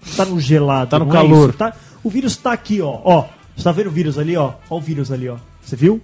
Não 0.07 0.15
tá 0.15 0.25
no 0.25 0.39
gelado. 0.39 0.89
Tá 0.89 0.97
no 0.97 1.05
não 1.05 1.11
é 1.11 1.15
calor. 1.17 1.49
isso, 1.49 1.57
tá- 1.57 1.73
o 2.03 2.09
vírus 2.09 2.35
tá 2.35 2.51
aqui, 2.51 2.81
ó. 2.81 2.99
Ó, 3.03 3.25
você 3.55 3.63
tá 3.63 3.71
vendo 3.71 3.87
o 3.87 3.91
vírus 3.91 4.17
ali, 4.17 4.35
ó? 4.35 4.53
Ó 4.69 4.77
o 4.77 4.81
vírus 4.81 5.11
ali, 5.11 5.29
ó. 5.29 5.37
Você 5.67 5.75
viu? 5.75 6.01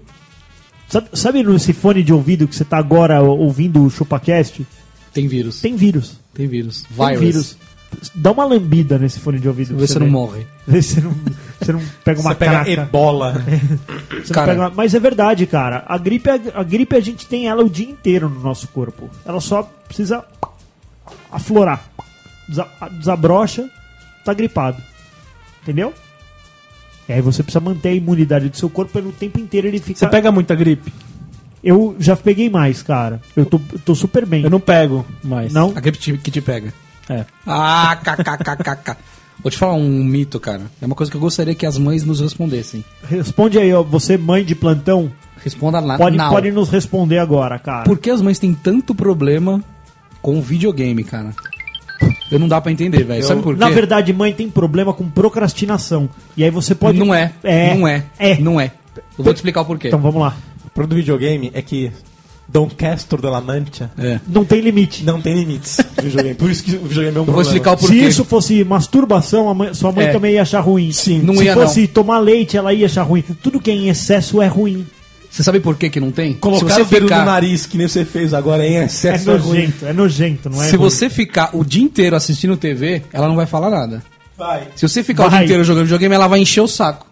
Sabe, 0.90 1.08
sabe 1.14 1.42
nesse 1.44 1.72
fone 1.74 2.04
de 2.04 2.12
ouvido 2.14 2.48
que 2.48 2.56
você 2.56 2.66
tá 2.66 2.78
agora 2.78 3.22
ouvindo 3.22 3.84
o 3.86 3.90
ChupaCast? 3.90 4.68
Tem 5.14 5.28
vírus. 5.28 5.62
Tem, 5.62 5.72
Tem 5.72 5.78
vírus. 5.78 6.18
vírus. 6.36 6.86
Tem 6.98 7.18
Virus. 7.18 7.20
vírus. 7.20 7.58
Dá 8.16 8.32
uma 8.32 8.44
lambida 8.44 8.98
nesse 8.98 9.20
fone 9.20 9.40
de 9.40 9.48
ouvido. 9.48 9.78
Vê 9.78 9.88
se 9.88 9.94
você 9.94 10.00
não 10.00 10.10
morre. 10.10 10.46
Vê 10.68 10.82
se 10.82 10.96
você 10.96 11.02
não, 11.02 11.12
você 11.62 11.74
não 11.74 11.82
pega 12.04 12.20
uma 12.20 12.32
Você 12.32 12.36
pega 12.36 12.52
craca. 12.66 12.72
ebola. 12.72 13.34
Você 14.10 14.18
não 14.18 14.24
Cara. 14.34 14.48
pega 14.48 14.62
uma- 14.62 14.70
Mas 14.72 14.94
é 14.96 15.00
verdade, 15.00 15.46
cara. 15.46 15.84
A 15.88 15.98
gripe, 15.98 16.30
a 16.30 16.64
gripe 16.64 16.96
a 16.96 17.00
gente 17.00 17.26
tem 17.28 17.48
ela 17.48 17.64
o 17.64 17.70
dia 17.70 17.88
inteiro 17.90 18.28
no 18.30 18.40
nosso 18.42 18.68
corpo. 18.70 19.10
Ela 19.26 19.40
só 19.40 19.64
precisa 19.88 20.24
aflorar. 21.32 21.86
Desa- 22.50 22.68
Desabrocha, 23.00 23.70
tá 24.26 24.34
gripado. 24.34 24.78
Entendeu? 25.62 25.94
E 27.08 27.14
aí 27.14 27.22
você 27.22 27.44
precisa 27.44 27.60
manter 27.64 27.90
a 27.90 27.94
imunidade 27.94 28.50
do 28.50 28.58
seu 28.58 28.70
corpo 28.70 28.92
pelo 28.94 29.12
tempo 29.12 29.40
inteiro 29.40 29.68
ele 29.68 29.80
fica. 29.80 30.00
Você 30.00 30.08
pega 30.08 30.32
muita 30.32 30.56
gripe? 30.56 30.94
Eu 31.64 31.96
já 32.00 32.16
peguei 32.16 32.50
mais, 32.50 32.82
cara. 32.84 33.22
Eu 33.36 33.46
tô, 33.46 33.60
eu 33.72 33.80
tô 33.80 33.96
super 33.96 34.26
bem. 34.26 34.44
Eu 34.44 34.50
não 34.50 34.60
pego 34.60 35.06
mais. 35.24 35.54
Não? 35.54 35.72
A 35.76 35.80
gripe 35.80 35.98
te- 35.98 36.18
que 36.18 36.30
te 36.32 36.42
pega. 36.42 36.74
É. 37.10 37.26
Ah, 37.48 37.98
kkkk. 38.04 38.96
Vou 39.42 39.50
te 39.52 39.58
falar 39.58 39.74
um 39.74 40.04
mito, 40.04 40.40
cara. 40.40 40.62
É 40.82 40.86
uma 40.86 40.96
coisa 40.96 41.12
que 41.12 41.18
eu 41.18 41.22
gostaria 41.22 41.56
que 41.56 41.66
as 41.66 41.78
mães 41.78 42.04
nos 42.06 42.20
respondessem. 42.22 42.84
Responde 43.04 43.58
aí, 43.58 43.74
ó. 43.74 43.82
Você, 43.84 44.18
mãe 44.18 44.44
de 44.46 44.56
plantão, 44.56 45.12
Responda 45.44 45.80
lá. 45.80 45.98
pode, 45.98 46.16
now. 46.16 46.30
pode 46.30 46.52
nos 46.52 46.70
responder 46.70 47.18
agora, 47.20 47.58
cara. 47.60 47.84
Por 47.84 47.98
que 47.98 48.10
as 48.10 48.22
mães 48.22 48.40
têm 48.40 48.54
tanto 48.54 48.94
problema 48.96 49.62
com 50.22 50.42
videogame, 50.42 51.04
cara? 51.04 51.34
Eu 52.34 52.40
não 52.40 52.48
dá 52.48 52.60
pra 52.60 52.72
entender, 52.72 53.04
velho. 53.04 53.24
Sabe 53.24 53.42
por 53.42 53.54
quê? 53.54 53.60
Na 53.60 53.70
verdade, 53.70 54.12
mãe 54.14 54.34
tem 54.34 54.50
problema 54.50 54.94
com 54.94 55.08
procrastinação. 55.10 56.10
E 56.36 56.44
aí 56.44 56.50
você 56.50 56.74
pode. 56.76 56.98
Não 57.00 57.14
é. 57.14 57.32
É. 57.44 57.76
Não 57.76 57.88
é. 57.88 58.04
É. 58.20 58.38
Não 58.40 58.60
é. 58.60 58.72
Eu 59.18 59.24
vou 59.24 59.34
te 59.34 59.38
explicar 59.38 59.62
o 59.62 59.66
porquê. 59.66 59.88
Então 59.88 60.00
vamos 60.00 60.22
lá. 60.22 60.36
O 60.66 60.70
problema 60.70 60.90
do 60.90 60.96
videogame 61.02 61.52
é 61.54 61.62
que 61.62 61.92
Dom 62.48 62.70
Castor 62.70 63.22
de 63.22 63.28
la 63.28 63.40
Mancha 63.42 63.90
É. 63.98 64.20
Não 64.28 64.44
tem 64.44 64.60
limite. 64.62 65.04
não 65.04 65.22
tem 65.22 65.34
limites. 65.34 65.78
Por 66.38 66.50
isso 66.52 66.64
que 66.64 66.76
o 66.76 66.82
videogame 66.84 67.18
é 67.18 67.22
um 67.22 67.26
Eu 67.26 67.32
vou 67.34 67.42
explicar 67.42 67.74
o 67.76 67.78
Se 67.80 67.88
porquê. 67.88 68.02
isso 68.08 68.26
fosse 68.26 68.64
masturbação, 68.64 69.50
a 69.50 69.54
mãe- 69.54 69.74
sua 69.74 69.92
mãe 69.92 70.08
É. 70.08 70.12
também 70.12 70.34
ia 70.34 70.42
achar 70.42 70.60
ruim. 70.60 70.92
Sim. 70.92 71.20
Não 71.22 71.36
Se 71.36 71.46
ia, 71.46 71.54
fosse 71.54 71.88
tomar 71.88 72.20
leite, 72.20 72.58
ela 72.58 72.74
ia 72.74 72.86
achar 72.86 73.04
ruim. 73.04 73.24
Tudo 73.42 73.60
que 73.60 73.72
é 73.72 73.74
em 73.74 73.88
excesso 73.90 74.42
é 74.42 74.48
ruim. 74.48 74.86
Você 75.34 75.42
sabe 75.42 75.60
por 75.60 75.76
que 75.76 75.90
que 75.90 76.00
não 76.00 76.12
tem? 76.12 76.34
Colocar 76.36 76.76
se 76.76 76.82
o 76.82 76.86
você 76.86 76.94
dedo 76.94 77.06
ficar, 77.08 77.20
no 77.22 77.26
nariz, 77.26 77.66
que 77.66 77.76
nem 77.76 77.88
você 77.88 78.06
fez 78.06 78.36
agora, 78.36 78.64
em 78.68 78.76
É 78.76 78.84
excesso 78.86 79.32
é 79.32 79.38
nojento, 79.40 79.86
é 79.88 79.92
nojento, 79.94 80.48
não 80.48 80.62
é? 80.62 80.68
se 80.70 80.76
ruim. 80.76 80.90
você 80.90 81.10
ficar 81.10 81.50
o 81.54 81.66
dia 81.66 81.82
inteiro 81.82 82.16
assistindo 82.16 82.56
TV, 82.56 83.02
ela 83.12 83.28
não 83.28 83.36
vai 83.36 83.48
falar 83.48 83.72
nada. 83.72 84.04
Vai. 84.38 84.68
Se 84.76 84.88
você 84.88 85.02
ficar 85.04 85.26
o 85.26 85.30
Vai. 85.32 85.40
dia 85.40 85.46
inteiro 85.46 85.64
jogando 85.64 85.86
videogame, 85.86 86.14
ela 86.14 86.28
vai 86.28 86.40
encher 86.40 86.62
o 86.62 86.68
saco. 86.68 87.08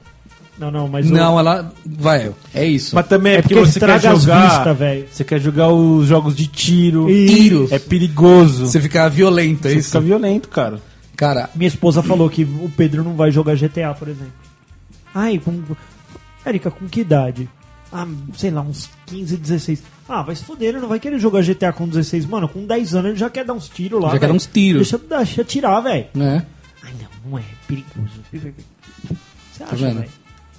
Não, 0.60 0.70
não, 0.70 0.88
mas. 0.88 1.10
o- 1.10 1.14
Não, 1.14 1.40
ela. 1.40 1.74
Vai, 1.84 2.32
é 2.54 2.64
isso. 2.64 2.94
Mas 2.94 3.08
também 3.08 3.34
é, 3.34 3.36
É 3.38 3.42
porque, 3.42 3.56
porque 3.56 3.72
você 3.72 3.80
quer 3.80 4.00
jogar. 4.00 4.74
velho. 4.74 5.06
você 5.12 5.24
quer 5.24 5.40
jogar 5.42 5.70
os 5.70 6.06
jogos 6.06 6.36
de 6.36 6.46
tiro. 6.46 7.08
Tiro. 7.08 7.68
É 7.72 7.80
perigoso. 7.80 8.68
Você 8.68 8.80
fica 8.80 9.10
violento, 9.10 9.68
é 9.68 9.72
Você 9.72 9.78
isso? 9.80 9.88
fica 9.90 10.00
violento, 10.02 10.48
cara. 10.48 10.80
Cara, 11.16 11.50
Minha 11.56 11.68
esposa 11.68 12.04
falou 12.04 12.30
que 12.30 12.44
o 12.44 12.72
Pedro 12.78 13.04
não 13.04 13.16
vai 13.16 13.32
jogar 13.32 13.56
GTA, 13.56 13.96
por 13.98 14.08
exemplo. 14.08 14.34
Ai, 15.16 15.40
com. 15.44 15.60
Érica, 16.46 16.70
com 16.70 16.88
que 16.88 17.02
idade? 17.02 17.50
Ah, 17.94 18.08
sei 18.38 18.52
lá, 18.52 18.62
uns 18.62 18.89
15, 19.08 19.36
16. 19.38 19.84
Ah, 20.08 20.22
vai 20.22 20.36
se 20.36 20.44
foder, 20.44 20.70
ele 20.70 20.80
não 20.80 20.88
vai 20.88 21.00
querer 21.00 21.20
jogar 21.20 21.42
GTA 21.44 21.74
com 21.74 21.88
16. 21.88 22.26
Mano, 22.26 22.48
com 22.48 22.66
10 22.66 22.96
anos 22.96 23.10
ele 23.12 23.20
já 23.20 23.30
quer 23.30 23.44
dar 23.46 23.54
uns 23.54 23.68
tiros 23.68 24.00
lá. 24.02 24.08
Já 24.08 24.14
quer 24.14 24.20
velho. 24.22 24.32
dar 24.34 24.36
uns 24.38 24.46
tiros. 24.46 24.89
Deixa, 24.92 24.98
deixa 24.98 25.44
tirar, 25.44 25.80
velho. 25.82 26.06
né? 26.14 26.46
Ai, 26.84 26.94
não, 27.24 27.32
não 27.32 27.38
é 27.38 27.44
perigoso. 27.68 28.10
Você 29.54 29.64
acha, 29.64 29.76
velho? 29.76 29.96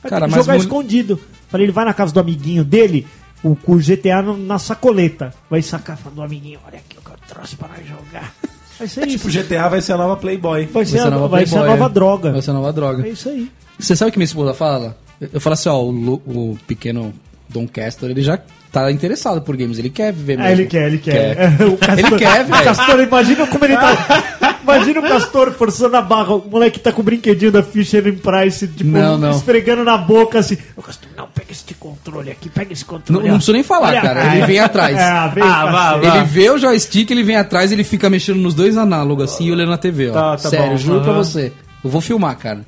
Vai 0.02 0.10
Cara, 0.10 0.26
ter 0.26 0.30
que 0.30 0.36
mas 0.36 0.44
jogar 0.44 0.52
mul- 0.54 0.62
escondido. 0.62 1.20
Falei, 1.48 1.66
ele 1.66 1.72
vai 1.72 1.84
na 1.84 1.94
casa 1.94 2.12
do 2.12 2.20
amiguinho 2.20 2.64
dele, 2.64 3.06
o, 3.42 3.54
com 3.56 3.72
o 3.74 3.78
GTA 3.78 4.20
no- 4.22 4.36
na 4.36 4.58
sacoleta. 4.58 5.32
Vai 5.50 5.62
sacar 5.62 5.96
falando 5.96 6.16
do 6.16 6.22
amiguinho, 6.22 6.58
olha 6.66 6.78
aqui 6.78 6.98
o 6.98 7.00
que 7.00 7.10
eu 7.10 7.16
trouxe 7.28 7.56
para 7.56 7.68
nós 7.68 7.86
jogar. 7.86 8.34
Vai 8.78 8.88
ser 8.88 9.06
Tipo, 9.06 9.28
isso. 9.28 9.42
GTA 9.42 9.68
vai 9.68 9.80
ser 9.80 9.92
a 9.92 9.96
nova 9.96 10.16
Playboy. 10.16 10.66
Vai 10.66 10.84
ser, 10.84 10.92
Vai 10.92 11.00
ser 11.00 11.00
a, 11.00 11.06
a 11.06 11.10
nova 11.10 11.28
vai 11.28 11.46
ser 11.46 11.54
a 11.54 11.58
Playboy, 11.58 11.78
nova 11.78 11.90
é. 11.90 11.94
droga. 11.94 12.32
Vai 12.32 12.42
ser 12.42 12.50
a 12.50 12.54
nova 12.54 12.72
droga. 12.72 13.06
É 13.06 13.10
isso 13.10 13.28
aí. 13.28 13.50
Você 13.78 13.96
sabe 13.96 14.08
o 14.08 14.12
que 14.12 14.18
minha 14.18 14.24
esposa 14.24 14.54
fala? 14.54 14.96
Eu 15.32 15.40
falo 15.40 15.54
assim, 15.54 15.68
ó, 15.68 15.80
o, 15.82 15.90
Lu- 15.90 16.22
o 16.26 16.58
pequeno 16.66 17.12
Don 17.48 17.66
Castor, 17.68 18.10
ele 18.10 18.22
já 18.22 18.38
tá 18.72 18.90
interessado 18.90 19.42
por 19.42 19.54
games, 19.56 19.78
ele 19.78 19.90
quer 19.90 20.12
viver 20.12 20.36
mesmo. 20.38 20.48
Ah, 20.48 20.52
ele 20.52 20.66
quer, 20.66 20.86
ele 20.86 20.98
quer. 20.98 21.36
o 21.68 21.76
Castor, 21.76 21.98
Ele 21.98 22.18
quer, 22.18 22.40
O 22.44 22.46
velho. 22.48 22.64
Castor, 22.64 23.00
imagina 23.00 23.46
como 23.46 23.64
ele 23.64 23.76
tá. 23.76 24.52
Imagina 24.62 25.00
o 25.00 25.02
Castor 25.02 25.50
forçando 25.52 25.96
a 25.96 26.00
barra. 26.00 26.34
O 26.36 26.48
moleque 26.48 26.78
tá 26.78 26.92
com 26.92 27.00
o 27.00 27.04
brinquedinho 27.04 27.50
da 27.50 27.64
Fisher 27.64 28.00
Price, 28.14 28.66
tipo, 28.68 28.88
Não, 28.90 29.18
não. 29.18 29.32
esfregando 29.32 29.82
na 29.82 29.98
boca 29.98 30.38
assim. 30.38 30.56
O 30.76 30.82
Castor, 30.82 31.08
não, 31.16 31.26
pega 31.26 31.50
esse 31.50 31.74
controle 31.74 32.30
aqui, 32.30 32.48
pega 32.48 32.72
esse 32.72 32.84
Não, 32.84 32.88
controle. 32.94 33.22
não 33.26 33.34
ó. 33.34 33.36
preciso 33.38 33.52
nem 33.54 33.64
falar, 33.64 33.88
Olha, 33.88 34.00
cara. 34.00 34.36
Ele 34.36 34.46
vem 34.46 34.60
atrás. 34.60 34.96
É, 34.96 35.34
vem, 35.34 35.42
Ah, 35.42 35.66
vá, 35.66 35.96
vá. 35.98 36.16
Ele 36.16 36.24
vê 36.26 36.48
o 36.48 36.58
joystick, 36.58 37.10
ele 37.10 37.24
vem 37.24 37.36
atrás, 37.36 37.72
ele 37.72 37.82
fica 37.82 38.08
mexendo 38.08 38.38
nos 38.38 38.54
dois 38.54 38.76
análogos 38.78 39.24
assim 39.32 39.46
e 39.48 39.52
olhando 39.52 39.70
na 39.70 39.78
TV, 39.78 40.10
ó. 40.10 40.12
Tá, 40.12 40.30
tá 40.36 40.48
Sério, 40.48 40.70
bom, 40.70 40.76
juro 40.76 41.00
pra 41.00 41.10
aham. 41.10 41.24
você. 41.24 41.52
Eu 41.84 41.90
vou 41.90 42.00
filmar, 42.00 42.36
cara. 42.38 42.60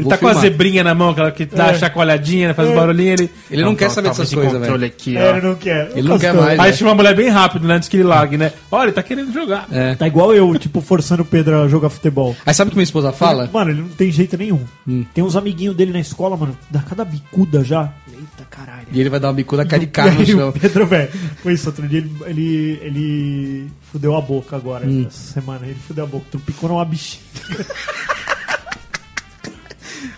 Ele 0.00 0.04
Vou 0.04 0.10
tá 0.10 0.18
com 0.18 0.26
a 0.26 0.30
filmar. 0.30 0.42
zebrinha 0.50 0.82
na 0.84 0.94
mão, 0.94 1.10
aquela 1.10 1.30
que 1.30 1.44
dá 1.44 1.66
É. 1.66 1.70
a 1.70 1.74
chacoalhadinha, 1.74 2.48
né, 2.48 2.54
faz 2.54 2.68
um 2.68 2.74
barulhinho, 2.74 3.12
ele... 3.12 3.30
Ele 3.50 3.62
não 3.62 3.74
quer 3.74 3.90
saber 3.90 4.08
toma 4.08 4.18
dessas 4.20 4.34
coisas, 4.34 4.52
controle 4.54 4.78
velho. 4.80 4.92
aqui, 4.92 5.16
É, 5.16 5.30
ó. 5.32 5.36
ele 5.36 5.46
não 5.46 5.54
quer. 5.54 5.90
Ele 5.94 6.08
não 6.08 6.18
quer 6.18 6.26
Castor. 6.28 6.44
mais. 6.46 6.60
Aí 6.60 6.72
chama 6.72 6.90
a 6.90 6.94
mulher 6.94 7.14
bem 7.14 7.28
rápido, 7.28 7.66
né, 7.68 7.74
antes 7.74 7.88
que 7.88 7.96
ele 7.96 8.04
largue, 8.04 8.36
né? 8.36 8.52
Olha, 8.70 8.86
ele 8.86 8.92
tá 8.92 9.02
querendo 9.02 9.32
jogar. 9.32 9.66
É. 9.70 9.94
Tá 9.94 10.06
igual 10.06 10.34
eu, 10.34 10.58
tipo, 10.58 10.80
forçando 10.80 11.22
o 11.22 11.26
Pedro 11.26 11.62
a 11.62 11.68
jogar 11.68 11.90
futebol. 11.90 12.34
Aí 12.46 12.54
sabe 12.54 12.68
o 12.68 12.70
que 12.72 12.76
minha 12.76 12.84
esposa 12.84 13.12
fala? 13.12 13.48
Mano, 13.52 13.70
ele 13.70 13.82
não 13.82 13.88
tem 13.88 14.10
jeito 14.10 14.36
nenhum. 14.36 14.60
Hum. 14.88 15.04
Tem 15.14 15.22
uns 15.22 15.36
amiguinhos 15.36 15.76
dele 15.76 15.92
na 15.92 16.00
escola, 16.00 16.36
mano, 16.36 16.56
dá 16.70 16.80
cada 16.80 17.04
bicuda 17.04 17.62
já. 17.64 17.90
Eita 18.08 18.44
caralho. 18.50 18.86
E 18.92 19.00
ele 19.00 19.08
vai 19.08 19.18
dar 19.20 19.28
uma 19.28 19.34
bicuda 19.34 19.64
cara 19.64 19.80
de 19.80 19.86
carro 19.92 20.18
no 20.18 20.26
chão. 20.26 20.52
Pedro, 20.52 20.86
velho, 20.86 21.08
foi 21.42 21.52
isso. 21.54 21.68
Outro 21.68 21.86
dia 21.88 21.98
ele, 21.98 22.12
ele, 22.26 22.78
ele 22.82 23.66
fudeu 23.92 24.16
a 24.16 24.20
boca 24.20 24.56
agora, 24.56 24.86
Hum. 24.86 25.04
essa 25.08 25.32
semana. 25.34 25.60
Ele 25.64 25.76
fudeu 25.86 26.04
a 26.04 26.06
boca, 26.06 26.24
trupicou 26.30 26.68
numa 26.68 26.84
bichinha. 26.84 27.22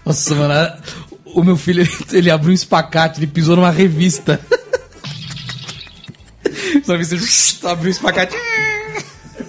Nossa, 0.04 0.34
mano, 0.34 0.72
o 1.26 1.42
meu 1.44 1.56
filho, 1.56 1.86
ele, 2.12 2.30
abriu 2.30 2.50
um 2.50 2.54
espacate, 2.54 3.18
ele 3.20 3.26
pisou 3.26 3.56
numa 3.56 3.70
revista. 3.70 4.40
Essa 6.76 6.96
revista 6.96 7.70
abriu 7.72 7.88
um 7.88 7.92
espacate. 7.92 8.34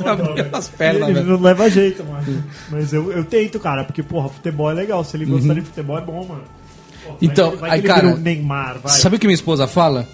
abriu 0.05 0.35
as 0.53 0.69
pernas, 0.69 1.09
ele 1.09 1.21
não 1.23 1.39
leva 1.41 1.69
jeito, 1.69 2.03
mano. 2.03 2.43
Mas 2.69 2.93
eu, 2.93 3.11
eu 3.11 3.23
tento, 3.25 3.59
cara, 3.59 3.83
porque, 3.83 4.03
porra, 4.03 4.29
futebol 4.29 4.69
é 4.69 4.73
legal. 4.73 5.03
Se 5.03 5.17
ele 5.17 5.25
gostar 5.25 5.53
de 5.53 5.61
futebol, 5.61 5.97
é 5.97 6.01
bom, 6.01 6.25
mano. 6.25 6.43
Porra, 7.03 7.17
vai 7.17 7.17
Então, 7.21 7.51
que- 7.51 7.57
vai 7.57 7.71
aí, 7.71 7.81
cara, 7.81 8.15
Neymar, 8.15 8.79
vai. 8.79 8.91
Sabe 8.93 9.15
o 9.15 9.19
que 9.19 9.27
minha 9.27 9.35
esposa 9.35 9.67
fala? 9.67 10.07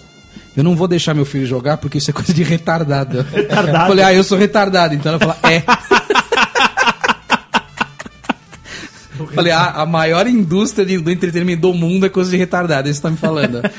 Eu 0.56 0.64
não 0.64 0.74
vou 0.74 0.88
deixar 0.88 1.14
meu 1.14 1.24
filho 1.24 1.46
jogar 1.46 1.76
porque 1.76 1.98
isso 1.98 2.10
é 2.10 2.12
coisa 2.12 2.34
de 2.34 2.42
retardado. 2.42 3.22
Retardado? 3.22 3.84
Eu 3.84 3.88
falei, 3.88 4.04
ah, 4.04 4.12
eu 4.12 4.24
sou 4.24 4.36
retardado. 4.36 4.94
Então 4.94 5.12
ela 5.12 5.18
fala, 5.18 5.38
é. 5.44 5.62
Eu 9.09 9.09
falei, 9.26 9.52
ah, 9.52 9.70
a 9.82 9.86
maior 9.86 10.26
indústria 10.26 10.84
de- 10.86 10.98
do 10.98 11.10
entretenimento 11.10 11.62
do 11.62 11.74
mundo 11.74 12.06
é 12.06 12.08
coisa 12.08 12.30
de 12.30 12.36
retardado. 12.36 12.88
Isso 12.88 13.02
tá 13.02 13.10
me 13.10 13.16
falando. 13.16 13.60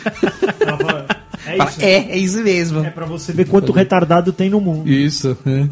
É 1.44 1.58
isso. 1.58 1.82
é, 1.82 1.94
é 2.12 2.18
isso 2.18 2.42
mesmo. 2.44 2.86
É 2.86 2.92
pra 2.92 3.06
você 3.06 3.34
ver 3.34 3.46
quanto 3.48 3.72
retardado 3.72 4.32
tem 4.32 4.48
no 4.50 4.62
mundo. 4.62 4.88
Isso. 4.88 5.36
é. 5.46 5.68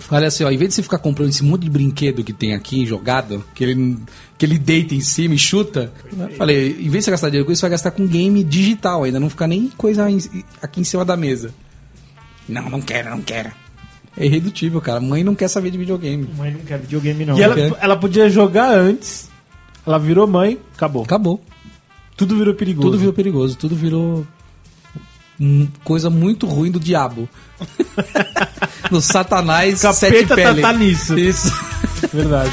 Falei 0.00 0.28
assim, 0.28 0.44
ó, 0.44 0.50
em 0.50 0.56
vez 0.56 0.68
de 0.70 0.74
você 0.76 0.82
ficar 0.82 0.98
comprando 0.98 1.30
esse 1.30 1.42
monte 1.42 1.62
de 1.62 1.70
brinquedo 1.70 2.22
que 2.22 2.32
tem 2.32 2.54
aqui 2.54 2.84
jogado, 2.86 3.42
que 3.54 3.64
ele, 3.64 3.98
que 4.38 4.44
ele 4.46 4.58
deita 4.58 4.94
em 4.94 5.00
cima 5.00 5.34
e 5.34 5.38
chuta, 5.38 5.92
falei, 6.36 6.68
em 6.78 6.88
vez 6.90 6.92
de 6.92 7.02
você 7.06 7.10
gastar 7.10 7.28
dinheiro 7.30 7.46
com 7.46 7.52
isso, 7.52 7.60
você 7.60 7.64
vai 7.66 7.70
gastar 7.70 7.90
com 7.90 8.06
game 8.06 8.44
digital 8.44 9.02
ainda, 9.02 9.18
não 9.18 9.30
ficar 9.30 9.46
nem 9.48 9.68
coisa 9.76 10.06
aqui 10.62 10.80
em 10.80 10.84
cima 10.84 11.04
da 11.04 11.16
mesa. 11.16 11.52
Não, 12.48 12.68
não 12.68 12.80
quero, 12.82 13.10
não 13.10 13.22
quero. 13.22 13.50
É 14.16 14.26
irredutível, 14.26 14.80
cara. 14.80 15.00
Mãe 15.00 15.24
não 15.24 15.34
quer 15.34 15.48
saber 15.48 15.70
de 15.70 15.78
videogame. 15.78 16.28
Mãe 16.36 16.52
não 16.52 16.60
quer 16.60 16.78
videogame, 16.78 17.24
não. 17.24 17.36
E 17.38 17.42
ela, 17.42 17.54
quer. 17.54 17.72
ela 17.80 17.96
podia 17.96 18.30
jogar 18.30 18.72
antes, 18.72 19.28
ela 19.86 19.98
virou 19.98 20.26
mãe, 20.26 20.58
acabou. 20.74 21.02
Acabou. 21.02 21.42
Tudo 22.16 22.36
virou 22.36 22.54
perigoso. 22.54 22.88
Tudo 22.88 22.98
virou 22.98 23.12
perigoso, 23.12 23.56
tudo 23.56 23.74
virou 23.74 24.24
coisa 25.82 26.08
muito 26.08 26.46
ruim 26.46 26.70
do 26.70 26.78
diabo. 26.78 27.28
no 28.90 29.00
Satanás 29.00 29.82
Capeta 29.82 29.96
sete 29.96 30.28
tá- 30.28 30.54
tá 30.60 30.72
nisso. 30.72 31.18
Isso. 31.18 31.52
Verdade. 32.12 32.52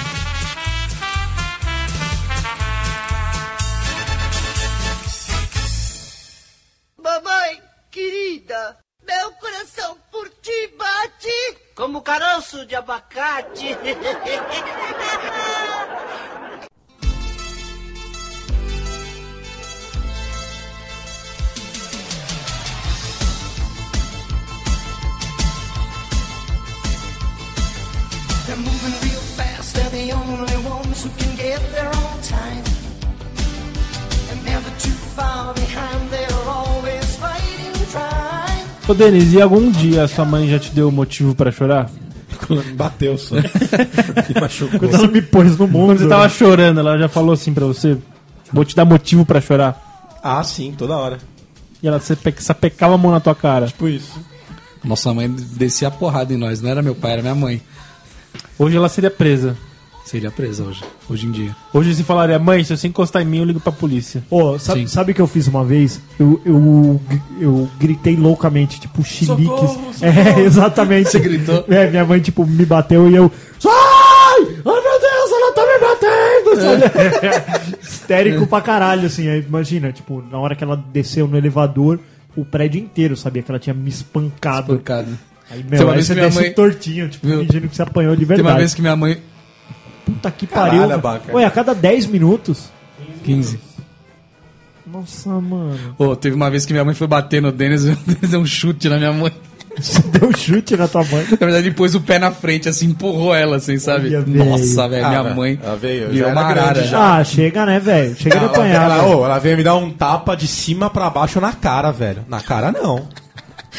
Caroço 12.61 12.65
de 12.65 12.75
abacate. 12.75 13.77
They're 28.45 28.57
moving 28.57 28.93
real 29.01 29.21
fast, 29.37 29.75
they're 29.75 29.89
the 29.89 30.13
only 30.13 30.57
ones 30.67 31.03
who 31.03 31.09
can 31.17 31.35
get 31.35 31.59
there 31.71 31.87
on 31.87 32.21
time. 32.21 32.63
And 34.31 34.43
never 34.45 34.69
too 34.79 34.97
far 35.15 35.53
behind, 35.53 36.09
they're 36.09 36.47
always 36.47 37.15
fighting 37.15 37.85
crime. 37.91 38.67
Ô, 38.87 38.93
Denis, 38.93 39.33
e 39.33 39.41
algum 39.41 39.71
dia 39.71 40.07
sua 40.07 40.25
mãe 40.25 40.49
já 40.49 40.59
te 40.59 40.71
deu 40.71 40.91
motivo 40.91 41.33
pra 41.33 41.51
chorar? 41.51 41.89
Bateu 42.75 43.17
só. 43.17 43.35
Me 43.35 43.41
machucou. 44.41 44.79
Quando 44.79 44.95
ela 44.95 45.07
me 45.07 45.21
pôs 45.21 45.57
no 45.57 45.67
mundo. 45.67 45.87
Quando 45.87 45.99
você 45.99 46.07
tava 46.09 46.29
chorando, 46.29 46.79
ela 46.79 46.97
já 46.97 47.07
falou 47.09 47.33
assim 47.33 47.53
pra 47.53 47.65
você? 47.65 47.97
Vou 48.51 48.65
te 48.65 48.75
dar 48.75 48.85
motivo 48.85 49.25
pra 49.25 49.39
chorar. 49.41 50.19
Ah, 50.23 50.43
sim, 50.43 50.73
toda 50.77 50.95
hora. 50.97 51.17
E 51.81 51.87
ela 51.87 51.99
sape- 51.99 52.35
sapecava 52.39 52.93
a 52.95 52.97
mão 52.97 53.11
na 53.11 53.19
tua 53.19 53.33
cara. 53.35 53.67
Tipo 53.67 53.87
isso. 53.87 54.19
Nossa 54.83 55.13
mãe 55.13 55.29
descia 55.29 55.87
a 55.87 55.91
porrada 55.91 56.33
em 56.33 56.37
nós. 56.37 56.61
Não 56.61 56.69
era 56.69 56.81
meu 56.81 56.93
pai, 56.95 57.13
era 57.13 57.21
minha 57.21 57.35
mãe. 57.35 57.61
Hoje 58.59 58.75
ela 58.77 58.89
seria 58.89 59.09
presa. 59.11 59.55
Seria 60.05 60.29
presa 60.31 60.63
hoje, 60.63 60.83
hoje 61.09 61.25
em 61.27 61.31
dia. 61.31 61.55
Hoje 61.73 61.95
se 61.95 62.03
falaria, 62.03 62.37
mãe, 62.37 62.63
se 62.63 62.75
você 62.75 62.87
encostar 62.87 63.21
em 63.21 63.25
mim, 63.25 63.37
eu 63.37 63.45
ligo 63.45 63.59
pra 63.61 63.71
polícia. 63.71 64.21
Ô, 64.29 64.59
sabe, 64.59 64.81
Sim. 64.81 64.87
sabe 64.87 65.11
o 65.11 65.15
que 65.15 65.21
eu 65.21 65.27
fiz 65.27 65.47
uma 65.47 65.63
vez? 65.63 66.01
Eu, 66.19 66.41
eu, 66.45 67.01
eu 67.39 67.69
gritei 67.79 68.15
loucamente, 68.17 68.79
tipo, 68.79 69.03
chiliques. 69.03 69.45
Socorro, 69.45 69.91
É, 70.01 70.41
exatamente. 70.41 71.09
Você 71.09 71.19
gritou? 71.19 71.63
É, 71.69 71.89
minha 71.89 72.03
mãe, 72.03 72.19
tipo, 72.19 72.45
me 72.45 72.65
bateu 72.65 73.09
e 73.09 73.15
eu. 73.15 73.31
Sai! 73.59 73.71
Ai 73.73 74.63
meu 74.63 74.99
Deus, 74.99 75.31
ela 75.31 75.53
tá 75.53 75.61
me 75.65 75.79
batendo! 75.79 76.61
sabe? 77.61 77.77
Histérico 77.81 78.47
pra 78.47 78.61
caralho, 78.61 79.05
assim. 79.05 79.29
Aí, 79.29 79.39
imagina, 79.47 79.91
tipo, 79.93 80.21
na 80.29 80.37
hora 80.39 80.55
que 80.55 80.63
ela 80.63 80.75
desceu 80.91 81.27
no 81.27 81.37
elevador, 81.37 81.99
o 82.35 82.43
prédio 82.43 82.81
inteiro 82.81 83.15
sabia 83.15 83.41
que 83.43 83.51
ela 83.51 83.59
tinha 83.59 83.73
me 83.73 83.89
espancado. 83.89 84.73
Espancado. 84.73 85.17
Aí, 85.49 85.63
Tem 85.63 85.79
meu, 85.79 85.89
aí 85.91 86.01
você 86.03 86.13
minha 86.13 86.25
desce 86.27 86.39
mãe- 86.41 86.53
tortinho, 86.53 87.09
tipo, 87.09 87.27
fingindo 87.27 87.67
que 87.67 87.75
você 87.75 87.81
apanhou 87.81 88.13
de 88.15 88.19
Tem 88.25 88.27
verdade. 88.27 88.49
uma 88.49 88.57
vez 88.57 88.73
que 88.73 88.81
minha 88.81 88.95
mãe. 88.95 89.17
Puta 90.13 90.31
que 90.31 90.47
Caralho, 90.47 90.79
pariu. 90.81 90.95
Abaca. 90.95 91.33
Ué, 91.33 91.45
a 91.45 91.51
cada 91.51 91.73
10 91.75 92.07
minutos. 92.07 92.69
15. 93.23 93.59
Nossa, 94.91 95.29
mano. 95.29 95.95
Ô, 95.97 96.15
teve 96.15 96.35
uma 96.35 96.49
vez 96.49 96.65
que 96.65 96.73
minha 96.73 96.83
mãe 96.83 96.93
foi 96.93 97.07
bater 97.07 97.41
no 97.41 97.51
Denis 97.51 97.83
e 97.85 97.91
o 97.91 97.95
Denis 97.95 98.29
deu 98.31 98.39
um 98.39 98.45
chute 98.45 98.89
na 98.89 98.97
minha 98.97 99.13
mãe. 99.13 99.31
Você 99.79 100.01
deu 100.09 100.27
um 100.27 100.35
chute 100.35 100.75
na 100.75 100.87
tua 100.87 101.03
mãe. 101.05 101.25
Na 101.31 101.37
verdade, 101.37 101.67
ele 101.67 101.71
pôs 101.75 101.95
o 101.95 102.01
pé 102.01 102.19
na 102.19 102.29
frente, 102.31 102.67
assim, 102.67 102.87
empurrou 102.87 103.33
ela, 103.33 103.55
assim, 103.55 103.77
sabe? 103.79 104.13
Olha. 104.13 104.25
Nossa, 104.25 104.87
velho, 104.89 105.07
minha 105.07 105.23
mãe 105.33 105.59
Ela 105.63 105.75
veio, 105.77 106.09
virou 106.09 106.15
já 106.17 106.25
era 106.29 106.33
uma 106.39 106.53
grande 106.53 106.69
arara. 106.79 106.83
já. 106.87 107.17
Ah, 107.17 107.23
chega, 107.23 107.65
né, 107.65 107.79
velho? 107.79 108.15
Chega 108.17 108.37
de 108.37 108.43
Ela, 108.43 108.53
apanhar. 108.53 108.83
ela, 108.91 109.05
ô, 109.07 109.25
ela 109.25 109.39
veio 109.39 109.55
me 109.55 109.63
dar 109.63 109.75
um 109.77 109.89
tapa 109.91 110.35
de 110.35 110.45
cima 110.47 110.89
pra 110.89 111.09
baixo 111.09 111.39
na 111.39 111.53
cara, 111.53 111.89
velho. 111.91 112.25
Na 112.27 112.41
cara 112.41 112.71
não. 112.71 113.07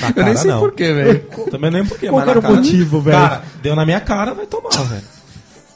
Na 0.01 0.09
Eu 0.09 0.14
cara 0.14 0.26
nem 0.28 0.37
sei 0.37 0.51
não. 0.51 0.61
porquê, 0.61 0.93
velho. 0.95 1.20
Também 1.51 1.70
nem 1.70 1.85
porquê, 1.85 2.07
Qual 2.09 2.20
mas 2.20 2.28
era 2.30 2.39
o 2.39 2.43
motivo, 2.43 3.01
velho? 3.03 3.18
Cara, 3.18 3.43
deu 3.62 3.76
na 3.76 3.85
minha 3.85 4.01
cara, 4.01 4.33
vai 4.33 4.47
tomar, 4.47 4.70
velho. 4.70 5.03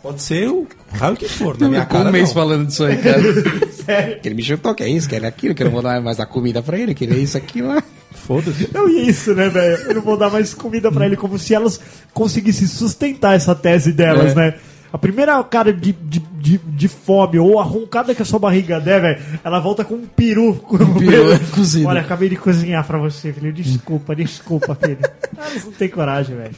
Pode 0.07 0.23
ser 0.23 0.49
o 0.49 0.69
raio 0.93 1.17
que 1.17 1.29
for, 1.29 1.59
na 1.59 1.69
minha 1.69 1.85
cara 1.85 2.09
um 2.09 2.13
mês 2.13 2.29
não. 2.29 2.35
falando 2.35 2.67
disso 2.69 2.85
aí, 2.85 2.97
cara. 2.97 3.21
Sério? 3.85 4.21
Que 4.21 4.29
ele 4.29 4.35
me 4.37 4.43
chutou, 4.43 4.73
que 4.73 4.85
é 4.85 4.89
isso, 4.89 5.09
que 5.09 5.17
é 5.17 5.27
aquilo, 5.27 5.53
que 5.53 5.63
eu 5.63 5.67
não 5.67 5.73
vou 5.73 5.83
dar 5.83 6.01
mais 6.01 6.17
dar 6.17 6.27
comida 6.27 6.63
pra 6.63 6.79
ele, 6.79 6.95
que 6.95 7.03
ele 7.05 7.15
é 7.15 7.19
isso, 7.19 7.37
aquilo 7.37 7.69
lá. 7.69 7.83
Foda-se. 8.13 8.71
Não, 8.73 8.89
e 8.89 9.09
isso, 9.09 9.35
né, 9.35 9.49
velho? 9.49 9.77
Eu 9.89 9.95
não 9.97 10.03
vou 10.03 10.17
dar 10.17 10.31
mais 10.31 10.55
comida 10.55 10.93
pra 10.93 11.07
ele, 11.07 11.17
como 11.17 11.37
se 11.41 11.55
elas 11.55 11.81
conseguissem 12.15 12.69
sustentar 12.69 13.35
essa 13.35 13.53
tese 13.53 13.93
delas, 13.93 14.31
É. 14.33 14.35
né? 14.35 14.55
A 14.93 14.99
primeira 14.99 15.43
cara 15.43 15.73
de, 15.73 15.91
de, 15.91 16.21
de, 16.39 16.59
de 16.59 16.89
fome 16.89 17.41
ou 17.41 17.59
a 17.59 17.65
roncada 17.65 18.15
que 18.15 18.23
a 18.23 18.25
sua 18.25 18.39
barriga 18.39 18.81
der, 18.81 19.01
velho, 19.01 19.19
ela 19.43 19.59
volta 19.59 19.85
com 19.85 19.97
um 19.97 20.07
peru. 20.07 20.55
Com 20.55 20.77
um 20.77 20.95
peru 20.95 21.39
cozido. 21.53 21.89
Olha, 21.89 22.01
acabei 22.01 22.29
de 22.29 22.37
cozinhar 22.37 22.87
pra 22.87 22.97
você, 22.97 23.33
filho. 23.33 23.53
Desculpa, 23.53 24.15
desculpa, 24.15 24.75
filho. 24.77 24.99
Ah, 25.37 25.49
elas 25.51 25.65
não 25.65 25.73
tem 25.73 25.89
coragem, 25.89 26.37
velho. 26.37 26.55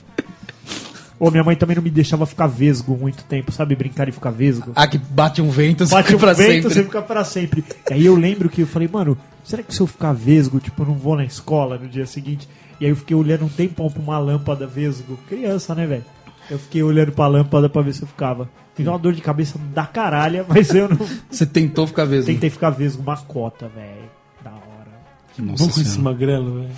Ô, 1.20 1.30
minha 1.30 1.42
mãe 1.42 1.56
também 1.56 1.74
não 1.74 1.82
me 1.82 1.90
deixava 1.90 2.24
ficar 2.26 2.46
vesgo 2.46 2.96
muito 2.96 3.24
tempo, 3.24 3.50
sabe? 3.50 3.74
Brincar 3.74 4.08
e 4.08 4.12
ficar 4.12 4.30
vesgo. 4.30 4.70
Ah, 4.76 4.86
que 4.86 4.98
bate 4.98 5.42
um 5.42 5.50
vento, 5.50 5.84
você 5.86 5.94
Bate 5.94 6.06
fica 6.06 6.16
o 6.16 6.20
pra 6.20 6.32
vento, 6.32 6.46
sempre. 6.52 6.70
você 6.74 6.84
fica 6.84 7.02
pra 7.02 7.24
sempre. 7.24 7.64
E 7.90 7.94
aí 7.94 8.06
eu 8.06 8.14
lembro 8.14 8.48
que 8.48 8.62
eu 8.62 8.66
falei, 8.68 8.88
mano, 8.92 9.18
será 9.42 9.62
que 9.62 9.74
se 9.74 9.80
eu 9.80 9.86
ficar 9.88 10.12
vesgo, 10.12 10.60
tipo, 10.60 10.80
eu 10.82 10.86
não 10.86 10.94
vou 10.94 11.16
na 11.16 11.24
escola 11.24 11.76
no 11.76 11.88
dia 11.88 12.06
seguinte? 12.06 12.48
E 12.80 12.84
aí 12.84 12.90
eu 12.92 12.96
fiquei 12.96 13.16
olhando 13.16 13.44
um 13.44 13.48
tempão 13.48 13.90
pra 13.90 14.00
uma 14.00 14.18
lâmpada 14.18 14.64
vesgo. 14.66 15.18
Criança, 15.28 15.74
né, 15.74 15.86
velho? 15.86 16.04
Eu 16.48 16.58
fiquei 16.58 16.82
olhando 16.84 17.10
pra 17.10 17.26
lâmpada 17.26 17.68
pra 17.68 17.82
ver 17.82 17.92
se 17.94 18.02
eu 18.02 18.08
ficava. 18.08 18.48
Tive 18.76 18.88
uma 18.88 18.98
dor 18.98 19.12
de 19.12 19.20
cabeça 19.20 19.58
da 19.74 19.84
caralha, 19.84 20.46
mas 20.48 20.72
eu 20.72 20.88
não 20.88 20.98
Você 21.28 21.44
tentou 21.44 21.84
ficar 21.88 22.04
vesgo. 22.04 22.26
tentei 22.26 22.48
ficar 22.48 22.70
vesgo. 22.70 23.02
Uma 23.02 23.16
cota, 23.16 23.68
velho. 23.68 24.08
Da 24.44 24.50
hora. 24.52 24.88
Nossa 25.40 25.66
Burro 25.66 25.80
esse 25.80 25.98
magrelo, 25.98 26.60
velho. 26.60 26.70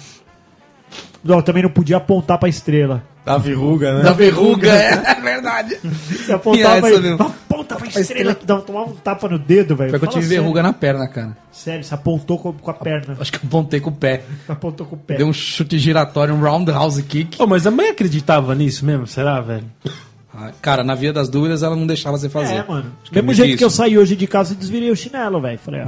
Não, 1.23 1.37
eu 1.37 1.43
também 1.43 1.63
não 1.63 1.71
podia 1.71 1.99
apontar 1.99 2.39
pra 2.39 2.49
estrela. 2.49 3.05
Da 3.33 3.39
verruga, 3.39 3.95
né? 3.95 4.03
Da 4.03 4.13
verruga, 4.13 4.69
é 4.73 5.15
verdade. 5.21 5.79
Se 6.25 6.33
apontava 6.33 6.81
pra, 6.81 7.01
meu? 7.01 7.15
aponta 7.15 7.77
pra 7.77 7.87
estrela, 8.01 8.35
que 8.35 8.45
dava- 8.47 8.63
tomava 8.63 8.91
um 8.91 8.95
tapa 8.97 9.29
no 9.29 9.39
dedo, 9.39 9.77
velho. 9.77 9.91
Foi 9.91 9.99
que 9.99 10.05
eu 10.05 10.09
tive 10.11 10.27
sério. 10.27 10.43
verruga 10.43 10.63
na 10.63 10.73
perna, 10.73 11.09
cara. 11.09 11.37
Sério, 11.53 11.85
você 11.85 11.95
apontou 11.95 12.39
com, 12.39 12.53
com 12.53 12.71
a 12.71 12.75
perna. 12.75 13.17
Acho 13.21 13.33
que 13.33 13.39
eu 13.39 13.43
apontei 13.47 13.81
com 13.81 13.91
o 13.91 13.95
pé. 13.95 14.23
Apontou 14.49 14.87
com 14.87 14.97
o 14.97 14.99
pé. 14.99 15.17
Deu 15.17 15.27
um 15.27 15.33
chute 15.33 15.79
giratório, 15.79 16.35
um 16.35 16.41
roundhouse 16.41 17.03
kick. 17.03 17.41
Ô, 17.43 17.47
mas 17.47 17.67
a 17.67 17.71
mãe 17.71 17.91
acreditava 17.91 18.55
nisso 18.55 18.85
mesmo, 18.85 19.07
será, 19.07 19.41
velho? 19.41 19.65
Ah, 20.35 20.53
Cara, 20.63 20.83
na 20.85 20.95
via 20.95 21.13
das 21.13 21.29
dúvidas, 21.29 21.63
ela 21.63 21.75
não 21.77 21.87
deixava 21.87 22.17
você 22.17 22.29
fazer. 22.29 22.55
É, 22.55 22.65
mano. 22.67 22.93
Acho 23.03 23.11
que 23.13 23.19
é 23.19 23.23
Mesmo 23.23 23.35
jeito 23.35 23.59
que 23.59 23.65
eu 23.65 23.69
isso. 23.69 23.77
saí 23.77 23.99
hoje 23.99 24.17
de 24.17 24.27
casa 24.27 24.53
e 24.55 24.57
desvirei 24.57 24.91
o 24.91 24.97
chinelo, 24.97 25.41
velho. 25.41 25.59
Falei, 25.59 25.83
ó, 25.83 25.87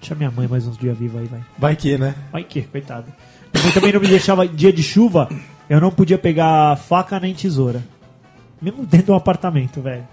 deixa 0.00 0.14
minha 0.14 0.30
mãe 0.30 0.48
mais 0.48 0.66
uns 0.66 0.76
dias 0.78 0.96
viva 0.98 1.18
aí, 1.20 1.26
vai. 1.26 1.40
Vai 1.58 1.76
que, 1.76 1.96
né? 1.98 2.14
Vai 2.32 2.42
que, 2.44 2.62
coitado. 2.62 3.06
Minha 3.52 3.62
mãe 3.64 3.72
também 3.72 3.92
não 3.92 4.00
me 4.00 4.08
deixava, 4.08 4.48
dia 4.48 4.72
de 4.72 4.82
chuva, 4.82 5.28
eu 5.68 5.80
não 5.80 5.90
podia 5.90 6.18
pegar 6.18 6.76
faca 6.76 7.18
nem 7.18 7.34
tesoura. 7.34 7.82
Mesmo 8.60 8.84
dentro 8.86 9.08
do 9.08 9.14
apartamento, 9.14 9.80
velho. 9.80 10.06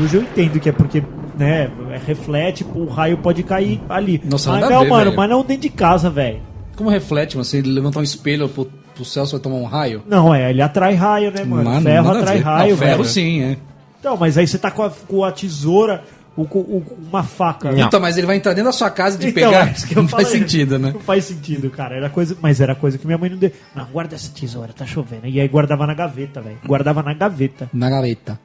Hoje 0.00 0.16
eu 0.16 0.22
entendo 0.22 0.60
que 0.60 0.68
é 0.68 0.72
porque, 0.72 1.02
né, 1.36 1.70
é, 1.90 2.00
reflete, 2.06 2.64
o 2.74 2.86
raio 2.86 3.18
pode 3.18 3.42
cair 3.42 3.80
ali. 3.88 4.20
Nossa, 4.24 4.52
mas 4.52 4.60
não, 4.60 4.82
ver, 4.82 4.88
mano, 4.88 5.04
velho. 5.06 5.16
mas 5.16 5.30
não 5.30 5.44
dentro 5.44 5.62
de 5.62 5.70
casa, 5.70 6.08
velho. 6.08 6.40
Como 6.76 6.88
reflete, 6.88 7.36
mano? 7.36 7.44
Você 7.44 7.60
levantar 7.60 8.00
um 8.00 8.02
espelho 8.02 8.48
pro, 8.48 8.66
pro 8.94 9.04
céu, 9.04 9.26
você 9.26 9.32
vai 9.32 9.40
tomar 9.40 9.56
um 9.56 9.64
raio? 9.64 10.02
Não, 10.06 10.32
é, 10.34 10.50
ele 10.50 10.62
atrai 10.62 10.94
raio, 10.94 11.32
né, 11.32 11.44
mano? 11.44 11.64
Mano, 11.64 11.82
ferro 11.82 12.10
atrai 12.10 12.38
raio, 12.38 12.70
Não, 12.70 12.78
ferro 12.78 12.96
velho. 12.98 13.04
sim, 13.04 13.42
é. 13.42 13.56
Então, 13.98 14.16
mas 14.16 14.38
aí 14.38 14.46
você 14.46 14.58
tá 14.58 14.70
com 14.70 14.82
a, 14.82 14.90
com 14.90 15.24
a 15.24 15.32
tesoura, 15.32 16.02
o, 16.36 16.42
o- 16.42 16.98
uma 17.08 17.22
faca. 17.22 17.70
Puta, 17.72 18.00
mas 18.00 18.16
ele 18.16 18.26
vai 18.26 18.36
entrar 18.36 18.52
dentro 18.54 18.70
da 18.70 18.72
sua 18.72 18.90
casa 18.90 19.18
de 19.18 19.28
Então, 19.28 19.50
pegar. 19.50 19.68
é 19.68 19.72
isso 19.72 19.86
que 19.86 19.96
eu 19.96 20.02
não 20.02 20.08
faz 20.08 20.28
sentido, 20.28 20.78
né? 20.78 20.90
Não 20.92 21.00
faz 21.00 21.24
sentido, 21.26 21.68
cara. 21.70 21.96
Era 21.96 22.08
coisa, 22.10 22.36
mas 22.40 22.60
era 22.60 22.74
coisa 22.74 22.96
que 22.98 23.06
minha 23.06 23.18
mãe 23.18 23.28
não 23.30 23.36
deu. 23.38 23.52
Não, 23.74 23.84
guarda 23.86 24.14
essa 24.14 24.30
tesoura, 24.32 24.72
tá 24.72 24.86
chovendo. 24.86 25.26
E 25.26 25.40
aí 25.40 25.48
guardava 25.48 25.86
na 25.86 25.94
gaveta, 25.94 26.40
velho. 26.40 26.58
Guardava 26.66 27.02
na 27.02 27.12
gaveta. 27.14 27.68
Na 27.72 27.90
gaveta. 27.90 28.38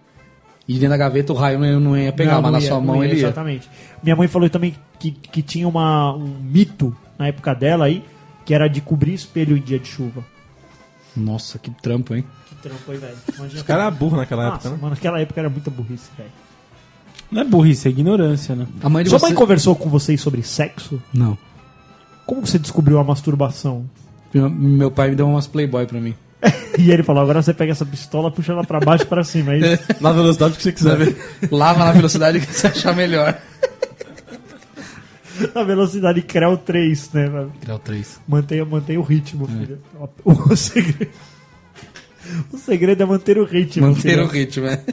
E 0.68 0.74
dentro 0.74 0.90
da 0.90 0.98
gaveta 0.98 1.32
o 1.32 1.36
raio 1.36 1.58
não, 1.60 1.80
não 1.80 1.98
ia 1.98 2.12
pegar, 2.12 2.34
Não, 2.36 2.42
mas 2.42 2.52
não 2.52 2.60
na 2.60 2.64
ia, 2.64 2.68
sua 2.68 2.78
não 2.78 2.86
mão 2.86 2.98
ia, 3.04 3.10
ele 3.10 3.20
ia. 3.22 3.26
Exatamente. 3.28 3.70
Minha 4.04 4.16
mãe 4.18 4.28
falou 4.28 4.50
também 4.50 4.76
que, 5.00 5.12
que 5.12 5.42
tinha 5.42 5.66
uma, 5.68 6.14
um 6.14 6.28
mito 6.42 6.94
na 7.18 7.28
época 7.28 7.56
dela 7.56 7.86
aí, 7.86 8.04
que 8.46 8.54
era 8.54 8.68
de 8.68 8.82
cobrir 8.82 9.14
espelho 9.14 9.56
em 9.58 9.62
dia 9.62 9.80
de 9.80 9.88
chuva. 9.88 10.26
Nossa, 11.16 11.58
que 11.58 11.72
trampo, 11.72 12.14
hein? 12.14 12.24
Que 12.48 12.56
trampo 12.56 12.92
aí, 12.92 12.98
velho. 12.98 13.16
Os 13.56 13.62
caras 13.64 13.86
eram 13.88 13.96
burros 13.96 14.18
naquela 14.20 14.44
Nossa, 14.44 14.56
época, 14.56 14.70
né? 14.72 14.78
mano, 14.82 14.96
naquela 14.96 15.20
época 15.22 15.40
era 15.40 15.50
muita 15.50 15.72
burrice, 15.72 16.10
velho. 16.18 16.30
Não 17.32 17.42
é 17.42 17.46
burrice, 17.46 17.88
é 17.88 17.92
ignorância, 17.92 18.56
né? 18.56 18.66
A 18.82 18.90
mãe 18.90 19.04
de 19.04 19.10
Sua 19.10 19.20
você... 19.20 19.26
mãe 19.28 19.36
conversou 19.36 19.76
com 19.76 19.90
vocês 19.90 20.20
sobre 20.22 20.42
sexo? 20.44 21.02
Não. 21.14 21.38
Como 22.26 22.46
você 22.46 22.58
descobriu 22.60 23.00
a 23.00 23.04
masturbação? 23.04 23.86
Meu- 24.34 24.50
Meu 24.50 24.92
pai 24.92 25.10
me 25.10 25.16
deu 25.16 25.28
umas 25.28 25.48
Playboy 25.48 25.86
pra 25.86 26.00
mim. 26.00 26.14
E 26.78 26.92
ele 26.92 27.02
falou: 27.02 27.24
agora 27.24 27.42
você 27.42 27.56
pega 27.56 27.72
essa 27.72 27.84
pistola, 27.86 28.30
puxa 28.30 28.52
ela 28.52 28.64
pra 28.64 28.80
baixo 28.80 29.04
e 29.04 29.08
pra 29.08 29.24
cima. 29.24 29.54
Aí, 29.54 29.62
Na 30.00 30.12
velocidade 30.12 30.56
que 30.56 30.62
você 30.62 30.72
quiser. 30.72 31.16
Lava 31.50 31.84
na 31.84 31.92
velocidade 31.92 32.40
que 32.40 32.54
você 32.54 32.68
achar 32.68 32.96
melhor. 32.96 33.36
na 35.56 35.64
velocidade 35.64 36.22
Creu 36.22 36.56
3, 36.56 37.12
né? 37.14 37.30
mano? 37.30 37.52
Grau 37.66 37.80
3. 37.80 38.20
Mantenha, 38.28 38.64
mantenha 38.64 39.00
o 39.00 39.04
ritmo, 39.04 39.48
filho. 39.48 39.80
O, 40.24 40.56
segredo, 40.56 41.08
o 42.54 42.58
segredo 42.58 43.02
é 43.02 43.06
manter 43.08 43.38
o 43.40 43.44
ritmo. 43.44 43.88
Manter 43.88 44.02
filho. 44.02 44.24
o 44.26 44.28
ritmo, 44.28 44.68
é. 44.68 44.84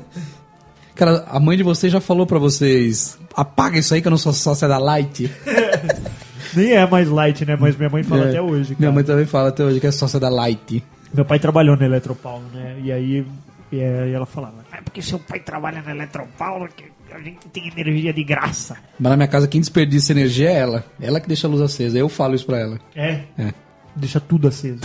Cara, 0.94 1.24
a 1.28 1.40
mãe 1.40 1.56
de 1.56 1.62
vocês 1.62 1.92
já 1.92 2.00
falou 2.00 2.26
pra 2.26 2.38
vocês: 2.38 3.18
apaga 3.34 3.78
isso 3.78 3.92
aí 3.94 4.00
que 4.00 4.06
eu 4.06 4.10
não 4.10 4.18
sou 4.18 4.32
sócia 4.32 4.68
da 4.68 4.78
Light. 4.78 5.30
Nem 6.54 6.72
é 6.72 6.86
mais 6.86 7.08
light, 7.08 7.44
né? 7.44 7.56
Mas 7.58 7.76
minha 7.76 7.90
mãe 7.90 8.02
fala 8.04 8.26
É. 8.26 8.28
até 8.28 8.40
hoje. 8.42 8.76
Minha 8.78 8.90
cara. 8.90 8.92
mãe 8.92 9.02
também 9.04 9.26
fala 9.26 9.48
até 9.48 9.64
hoje 9.64 9.80
que 9.80 9.86
é 9.88 9.90
sócia 9.90 10.20
da 10.20 10.28
Light. 10.28 10.84
Meu 11.12 11.24
pai 11.24 11.38
trabalhou 11.40 11.76
na 11.76 11.84
Eletropaulo, 11.84 12.44
né? 12.54 12.76
E 12.82 12.92
aí 12.92 13.26
e 13.72 13.80
ela 13.80 14.24
falava: 14.26 14.64
É 14.72 14.80
porque 14.80 15.02
seu 15.02 15.18
pai 15.18 15.40
trabalha 15.40 15.82
na 15.82 15.90
Eletropaulo 15.90 16.68
que 16.68 16.84
a 17.12 17.18
gente 17.20 17.48
tem 17.52 17.72
energia 17.76 18.12
de 18.12 18.22
graça. 18.22 18.76
Mas 19.00 19.10
na 19.10 19.16
minha 19.16 19.28
casa, 19.28 19.48
quem 19.48 19.60
desperdiça 19.60 20.12
energia 20.12 20.48
é 20.50 20.54
ela. 20.58 20.84
Ela 21.00 21.20
que 21.20 21.26
deixa 21.26 21.48
a 21.48 21.50
luz 21.50 21.60
acesa. 21.60 21.98
Eu 21.98 22.08
falo 22.08 22.34
isso 22.36 22.46
pra 22.46 22.58
ela. 22.60 22.78
É? 22.94 23.20
É. 23.36 23.52
Deixa 23.96 24.20
tudo 24.20 24.46
aceso. 24.46 24.78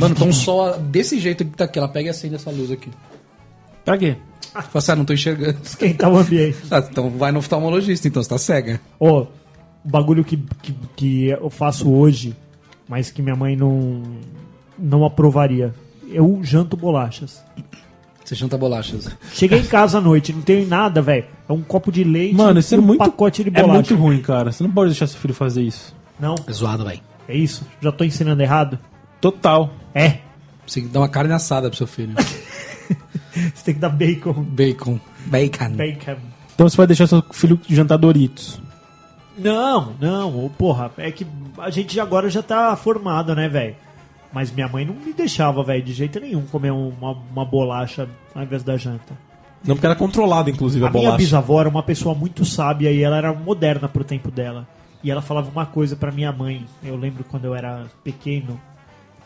Mano, 0.00 0.14
tá 0.14 0.24
um 0.24 0.32
sol 0.32 0.76
desse 0.78 1.18
jeito 1.20 1.44
que 1.44 1.56
tá 1.56 1.64
aqui. 1.64 1.78
Ela 1.78 1.88
pega 1.88 2.08
e 2.08 2.10
acende 2.10 2.34
essa 2.34 2.50
luz 2.50 2.70
aqui. 2.72 2.90
Pra 3.84 3.96
quê? 3.98 4.16
Fala 4.52 4.66
assim, 4.74 4.92
ah, 4.92 4.96
não 4.96 5.04
tô 5.04 5.12
enxergando. 5.12 5.58
Esquentar 5.62 6.10
o 6.10 6.16
ambiente. 6.18 6.58
Ah, 6.70 6.78
então 6.90 7.10
vai 7.10 7.30
no 7.32 7.38
oftalmologista, 7.38 8.08
então, 8.08 8.22
você 8.22 8.28
tá 8.28 8.38
cega. 8.38 8.80
Ó, 8.98 9.22
o 9.22 9.28
bagulho 9.88 10.24
que, 10.24 10.36
que, 10.62 10.74
que 10.96 11.26
eu 11.28 11.48
faço 11.50 11.90
hoje, 11.90 12.34
mas 12.88 13.10
que 13.10 13.22
minha 13.22 13.36
mãe 13.36 13.54
não, 13.56 14.02
não 14.78 15.04
aprovaria. 15.04 15.74
Eu 16.10 16.40
janto 16.42 16.76
bolachas. 16.76 17.42
Você 18.24 18.34
janta 18.34 18.58
bolachas. 18.58 19.08
Cheguei 19.32 19.60
em 19.60 19.64
casa 19.64 19.98
à 19.98 20.00
noite, 20.00 20.32
não 20.32 20.42
tenho 20.42 20.66
nada, 20.66 21.00
velho. 21.00 21.24
É 21.48 21.52
um 21.52 21.62
copo 21.62 21.90
de 21.92 22.04
leite 22.04 22.34
Mano, 22.34 22.60
isso 22.60 22.74
e 22.74 22.76
é 22.76 22.78
um 22.78 22.82
muito. 22.82 22.98
pacote 22.98 23.42
de 23.44 23.48
é 23.50 23.52
bolacha. 23.52 23.72
muito 23.74 23.94
ruim, 23.96 24.20
cara. 24.20 24.50
Você 24.52 24.62
não 24.62 24.70
pode 24.70 24.90
deixar 24.90 25.06
seu 25.06 25.18
filho 25.18 25.32
fazer 25.34 25.62
isso. 25.62 25.94
Não, 26.20 26.34
É 26.46 26.52
zoado, 26.52 26.84
velho. 26.84 27.00
é 27.28 27.36
isso? 27.36 27.66
Já 27.80 27.92
tô 27.92 28.04
ensinando 28.04 28.42
errado? 28.42 28.78
Total. 29.20 29.70
É. 29.94 30.18
Você 30.66 30.80
tem 30.80 30.88
que 30.88 30.92
dar 30.94 31.00
uma 31.00 31.08
carne 31.08 31.32
assada 31.32 31.68
pro 31.68 31.76
seu 31.78 31.86
filho. 31.86 32.14
Você 33.54 33.64
tem 33.64 33.74
que 33.74 33.80
dar 33.80 33.88
bacon. 33.90 34.32
Bacon. 34.32 35.00
Bacon. 35.26 35.70
Bacon. 35.70 36.16
Então 36.54 36.68
você 36.68 36.76
vai 36.76 36.86
deixar 36.88 37.06
seu 37.06 37.22
filho 37.30 37.60
jantar 37.68 37.96
Doritos. 37.96 38.60
Não, 39.36 39.94
não, 40.00 40.50
porra, 40.58 40.90
é 40.98 41.12
que 41.12 41.24
a 41.58 41.70
gente 41.70 42.00
agora 42.00 42.28
já 42.28 42.42
tá 42.42 42.74
formado, 42.74 43.32
né, 43.36 43.48
velho? 43.48 43.76
Mas 44.32 44.50
minha 44.50 44.68
mãe 44.68 44.84
não 44.84 44.94
me 44.94 45.12
deixava, 45.12 45.62
velho, 45.62 45.82
de 45.84 45.92
jeito 45.92 46.18
nenhum 46.18 46.42
comer 46.42 46.72
uma, 46.72 47.12
uma 47.30 47.44
bolacha 47.44 48.08
ao 48.34 48.42
invés 48.42 48.64
da 48.64 48.76
janta. 48.76 49.16
Não, 49.64 49.76
porque 49.76 49.86
era 49.86 49.94
controlado, 49.94 50.50
inclusive, 50.50 50.84
a, 50.84 50.88
A 50.88 50.90
minha 50.90 51.02
bolacha. 51.04 51.18
bisavó 51.18 51.60
era 51.60 51.68
uma 51.68 51.82
pessoa 51.82 52.14
muito 52.14 52.44
sábia 52.44 52.90
e 52.90 53.02
ela 53.02 53.16
era 53.16 53.32
moderna 53.32 53.88
pro 53.88 54.02
tempo 54.04 54.30
dela. 54.30 54.66
E 55.02 55.10
ela 55.10 55.22
falava 55.22 55.48
uma 55.50 55.64
coisa 55.66 55.94
pra 55.94 56.10
minha 56.10 56.32
mãe. 56.32 56.66
Eu 56.82 56.96
lembro 56.96 57.22
quando 57.22 57.44
eu 57.44 57.54
era 57.54 57.86
pequeno, 58.02 58.60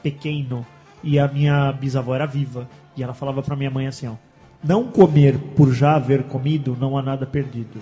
pequeno, 0.03 0.67
e 1.03 1.18
a 1.18 1.26
minha 1.28 1.72
bisavó 1.72 2.14
era 2.14 2.26
viva. 2.26 2.68
E 2.96 3.03
ela 3.03 3.14
falava 3.14 3.42
pra 3.42 3.57
minha 3.57 3.70
mãe 3.70 3.86
assim, 3.86 4.07
ó: 4.07 4.14
"Não 4.62 4.84
comer 4.84 5.38
por 5.57 5.72
já 5.72 5.94
haver 5.96 6.24
comido, 6.24 6.76
não 6.78 6.96
há 6.98 7.03
nada 7.03 7.26
perdido." 7.26 7.80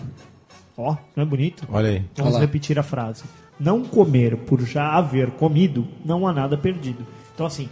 Ó, 0.76 0.96
não 1.14 1.22
é 1.22 1.26
bonito? 1.26 1.66
Olha 1.70 1.88
aí. 1.90 1.98
Vamos 2.16 2.32
Olha 2.32 2.34
lá. 2.34 2.40
repetir 2.40 2.78
a 2.78 2.82
frase. 2.82 3.24
Não 3.58 3.82
comer 3.84 4.36
por 4.36 4.60
já 4.62 4.94
haver 4.94 5.30
comido, 5.32 5.86
não 6.04 6.26
há 6.26 6.32
nada 6.32 6.56
perdido. 6.56 7.06
Então, 7.34 7.44
assim, 7.44 7.68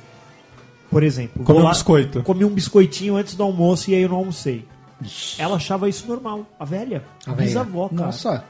por 0.91 1.03
exemplo, 1.03 1.43
vou 1.43 1.59
um 1.61 1.63
lá- 1.63 1.71
biscoito. 1.71 2.23
Comi 2.23 2.45
um 2.45 2.51
biscoitinho 2.51 3.17
antes 3.17 3.35
do 3.35 3.43
almoço 3.43 3.91
e 3.91 3.95
aí 3.95 4.03
eu 4.03 4.09
não 4.11 4.17
almocei. 4.19 4.67
Ela 5.39 5.57
achava 5.57 5.89
isso 5.89 6.07
normal. 6.07 6.45
A 6.59 6.65
velha. 6.65 7.03
A, 7.27 7.33
velha. 7.33 7.47
bisavó, 7.47 7.89
cara. 7.89 8.03
Nossa. 8.07 8.45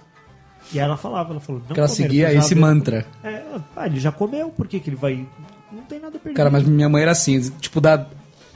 E 0.72 0.78
ela 0.80 0.96
falava, 0.96 1.30
ela 1.30 1.40
falou, 1.40 1.62
não 1.68 1.74
Que 1.74 1.78
ela 1.80 1.88
comer 1.88 1.96
seguia 2.02 2.32
esse 2.34 2.52
haver- 2.54 2.60
mantra. 2.60 3.06
É, 3.22 3.42
ah, 3.76 3.86
ele 3.86 4.00
já 4.00 4.10
comeu, 4.10 4.48
por 4.50 4.66
que, 4.66 4.80
que 4.80 4.90
ele 4.90 4.96
vai. 4.96 5.24
Não 5.72 5.82
tem 5.82 6.00
nada 6.00 6.18
perdido. 6.18 6.36
Cara, 6.36 6.50
mas 6.50 6.64
minha 6.64 6.88
mãe 6.88 7.02
era 7.02 7.12
assim, 7.12 7.40
tipo, 7.60 7.80
da 7.80 8.06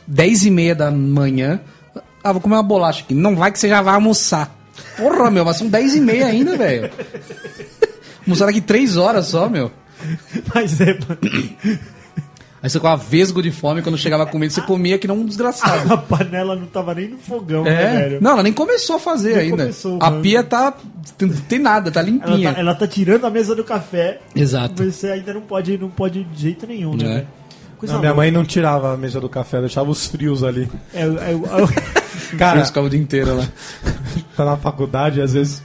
10 0.06 0.46
e 0.46 0.50
meia 0.50 0.74
da 0.74 0.90
manhã. 0.90 1.60
Ah, 2.22 2.32
vou 2.32 2.40
comer 2.40 2.56
uma 2.56 2.62
bolacha 2.62 3.02
aqui. 3.02 3.14
Não 3.14 3.36
vai 3.36 3.52
que 3.52 3.58
você 3.58 3.68
já 3.68 3.82
vai 3.82 3.94
almoçar. 3.94 4.56
Porra, 4.96 5.30
meu, 5.30 5.44
mas 5.44 5.56
são 5.56 5.68
10 5.68 5.96
e 5.96 6.00
meia 6.00 6.26
ainda, 6.26 6.56
velho. 6.56 6.90
Almoçaram 8.24 8.50
aqui 8.50 8.60
3 8.60 8.96
horas 8.96 9.26
só, 9.26 9.48
meu. 9.48 9.70
Mas 10.54 10.80
é. 10.80 10.96
Aí 12.62 12.70
você 12.70 12.78
com 12.78 12.86
a 12.86 12.94
vesgo 12.94 13.42
de 13.42 13.50
fome, 13.50 13.82
quando 13.82 13.98
chegava 13.98 14.22
a 14.22 14.26
comida, 14.26 14.52
você 14.52 14.60
comia 14.60 14.96
que 14.96 15.08
não 15.08 15.16
um 15.16 15.26
desgraçado. 15.26 15.90
A 15.92 15.96
panela 15.96 16.54
não 16.54 16.66
tava 16.66 16.94
nem 16.94 17.08
no 17.08 17.18
fogão, 17.18 17.64
né, 17.64 17.72
É. 17.72 18.02
velho? 18.02 18.18
Não, 18.22 18.30
ela 18.32 18.42
nem 18.44 18.52
começou 18.52 18.94
a 18.96 18.98
fazer 19.00 19.30
Nem 19.36 19.38
ainda. 19.46 19.56
começou, 19.64 19.98
a 20.00 20.10
mano. 20.10 20.22
pia 20.22 20.44
tá. 20.44 20.72
Tem, 21.18 21.28
tem 21.28 21.58
nada, 21.58 21.90
tá 21.90 21.98
Ela 22.00 22.08
limpinha. 22.08 22.54
tá, 22.54 22.60
ela 22.60 22.74
tá 22.74 22.86
tirando 22.86 23.24
a 23.26 23.30
mesa 23.30 23.56
do 23.56 23.64
café. 23.64 24.20
Exato. 24.34 24.84
Você 24.84 25.08
ainda 25.08 25.34
não 25.34 25.40
pode, 25.40 25.76
não 25.76 25.90
pode 25.90 26.22
de 26.22 26.40
jeito 26.42 26.64
nenhum, 26.66 26.94
né? 26.96 27.18
É. 27.18 27.26
Coisa 27.78 27.94
Não, 27.94 28.00
minha 28.00 28.14
mãe 28.14 28.30
não 28.30 28.44
tirava 28.44 28.94
a 28.94 28.96
mesa 28.96 29.20
do 29.20 29.28
café, 29.28 29.58
deixava 29.60 29.90
os 29.90 30.06
frios 30.06 30.44
ali. 30.44 30.68
É, 30.94 31.02
é, 31.02 31.04
é, 31.04 32.36
Cara, 32.38 32.60
Eu 32.60 32.64
ficava 32.66 32.86
o 32.86 32.90
dia 32.90 33.00
inteiro 33.00 33.36
lá. 33.36 33.48
tá 34.36 34.44
na 34.44 34.56
faculdade, 34.56 35.20
às 35.20 35.32
vezes. 35.32 35.60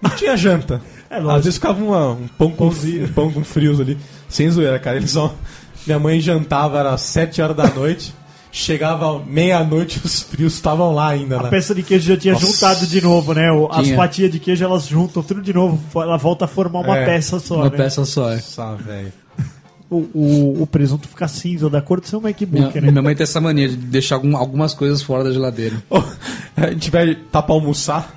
Não 0.00 0.10
tinha 0.10 0.34
janta. 0.34 0.80
É 1.10 1.18
às 1.18 1.44
vezes 1.44 1.54
ficava 1.54 1.82
uma- 1.84 2.12
um, 2.12 2.26
pão 2.38 2.50
com, 2.50 2.68
um 2.68 3.08
pão 3.14 3.30
com 3.30 3.44
frios 3.44 3.78
ali. 3.80 3.98
Sem 4.30 4.48
zoeira, 4.50 4.78
cara. 4.78 4.96
Eles 4.96 5.10
só. 5.10 5.34
Minha 5.86 5.98
mãe 5.98 6.20
jantava, 6.20 6.78
era 6.78 6.96
7 6.96 7.40
horas 7.40 7.56
da 7.56 7.68
noite. 7.68 8.12
Chegava 8.52 9.18
meia-noite, 9.26 10.00
os 10.04 10.22
frios 10.22 10.54
estavam 10.54 10.94
lá 10.94 11.08
ainda. 11.08 11.38
a 11.38 11.42
né? 11.42 11.50
peça 11.50 11.74
de 11.74 11.82
queijo 11.82 12.08
já 12.08 12.16
tinha 12.16 12.34
Nossa. 12.34 12.46
juntado 12.46 12.86
de 12.86 13.00
novo, 13.02 13.34
né? 13.34 13.52
O- 13.52 13.68
As 13.70 13.84
Tinha. 13.84 13.96
fatias 13.96 14.30
de 14.32 14.38
queijo 14.40 14.64
elas 14.64 14.86
juntam 14.86 15.22
tudo 15.22 15.42
de 15.42 15.52
novo. 15.52 15.78
Ela 16.00 16.16
volta 16.16 16.46
a 16.46 16.48
formar 16.48 16.80
uma 16.80 16.96
É, 16.96 17.04
peça 17.04 17.38
só. 17.38 17.56
Uma 17.56 17.64
né? 17.70 17.76
peça 17.76 18.04
só. 18.06 18.30
é. 18.30 18.36
Nossa, 18.36 18.74
velho. 18.76 19.12
O, 19.88 19.96
o, 20.14 20.62
o 20.62 20.66
presunto 20.66 21.06
fica 21.06 21.28
cinza 21.28 21.70
da 21.70 21.80
cor 21.80 22.00
do 22.00 22.08
seu 22.08 22.20
Minha, 22.20 22.32
MacBook, 22.32 22.80
né? 22.80 22.90
minha 22.90 23.02
mãe 23.02 23.14
tem 23.14 23.22
essa 23.22 23.40
mania 23.40 23.68
de 23.68 23.76
deixar 23.76 24.16
algum- 24.16 24.36
algumas 24.36 24.74
coisas 24.74 25.00
fora 25.02 25.22
da 25.22 25.30
geladeira. 25.32 25.76
A 26.56 26.68
gente 26.70 26.90
vai 26.90 27.14
tá 27.14 27.40
pra 27.42 27.54
almoçar. 27.54 28.15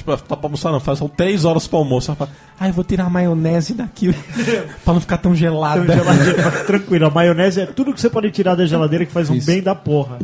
Tipo, 0.00 0.16
tá 0.16 0.36
pra 0.36 0.46
almoçar 0.46 0.72
não, 0.72 0.80
faz 0.80 0.98
só 0.98 1.06
3 1.08 1.44
horas 1.44 1.66
pra 1.66 1.78
almoço. 1.78 2.10
Ela 2.10 2.16
fala, 2.16 2.30
ah, 2.58 2.68
eu 2.68 2.72
vou 2.72 2.82
tirar 2.84 3.04
a 3.04 3.10
maionese 3.10 3.74
daqui 3.74 4.12
pra 4.84 4.94
não 4.94 5.00
ficar 5.00 5.18
tão 5.18 5.34
gelada. 5.34 5.84
Geladeira, 5.84 6.42
mas 6.44 6.66
tranquilo, 6.66 7.06
a 7.06 7.10
maionese 7.10 7.60
é 7.60 7.66
tudo 7.66 7.92
que 7.92 8.00
você 8.00 8.10
pode 8.10 8.30
tirar 8.30 8.54
da 8.54 8.64
geladeira 8.66 9.04
que 9.06 9.12
faz 9.12 9.28
um 9.30 9.34
Isso. 9.34 9.46
bem 9.46 9.62
da 9.62 9.74
porra. 9.74 10.18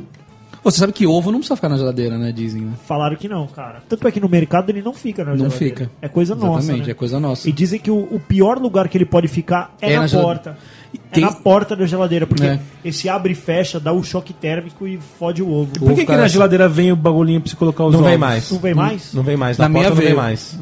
Ô, 0.65 0.71
Você 0.71 0.79
sabe 0.79 0.93
que 0.93 1.07
ovo 1.07 1.31
não 1.31 1.39
precisa 1.39 1.55
ficar 1.55 1.69
na 1.69 1.77
geladeira, 1.77 2.19
né? 2.19 2.33
Dizem, 2.33 2.63
né? 2.63 2.73
Falaram 2.87 3.15
que 3.15 3.29
não, 3.29 3.47
cara. 3.47 3.83
Tanto 3.89 4.09
é 4.09 4.11
que 4.11 4.19
no 4.19 4.29
mercado 4.29 4.69
ele 4.71 4.83
não 4.83 4.93
fica 4.93 5.23
na 5.25 5.31
Não 5.31 5.49
geladeira. 5.49 5.65
fica. 5.77 5.91
É 6.03 6.09
coisa 6.09 6.35
nossa. 6.35 6.59
Exatamente, 6.59 6.87
né? 6.87 6.91
é 6.91 6.95
coisa 6.95 7.21
nossa. 7.21 7.49
E 7.49 7.53
dizem 7.53 7.79
que 7.79 7.89
o, 7.91 7.99
o 8.11 8.19
pior 8.19 8.59
lugar 8.59 8.89
que 8.89 8.99
ele 8.99 9.05
pode 9.07 9.29
ficar 9.29 9.75
é, 9.81 9.93
É 9.93 9.97
na, 9.97 10.09
na 10.09 10.09
porta. 10.23 10.59
Tem- 11.13 11.23
É 11.25 11.27
na 11.27 11.33
porta 11.33 11.75
da 11.77 11.87
geladeira, 11.87 12.27
porque 12.27 12.45
É. 12.47 12.61
esse 12.85 13.09
abre 13.09 13.33
e 13.33 13.35
fecha, 13.37 13.79
dá 13.81 13.93
o 13.93 14.03
choque 14.03 14.33
térmico 14.33 14.87
e 14.87 14.99
fode 15.19 15.43
o 15.43 15.51
ovo. 15.51 15.73
Por 15.79 15.95
que, 15.95 16.05
que 16.07 16.17
na 16.17 16.29
geladeira 16.29 16.69
vem 16.69 16.93
o 16.93 16.97
bagulhinho 16.97 17.41
pra 17.41 17.51
você 17.51 17.57
colocar 17.57 17.85
os 17.85 17.93
Não 17.93 18.01
ovos? 18.01 18.11
vem 18.11 18.19
mais. 18.19 18.51
Não 18.51 18.59
vem 18.59 18.75
mais? 18.75 19.13
Não 19.15 19.23
vem 19.23 19.37
mais. 19.37 19.59
Na 19.59 19.65
Na, 19.65 19.69
minha 19.69 19.83
porta 19.85 19.91
não 19.95 19.97
vem 19.97 20.07
veio. 20.07 20.17
mais. 20.17 20.59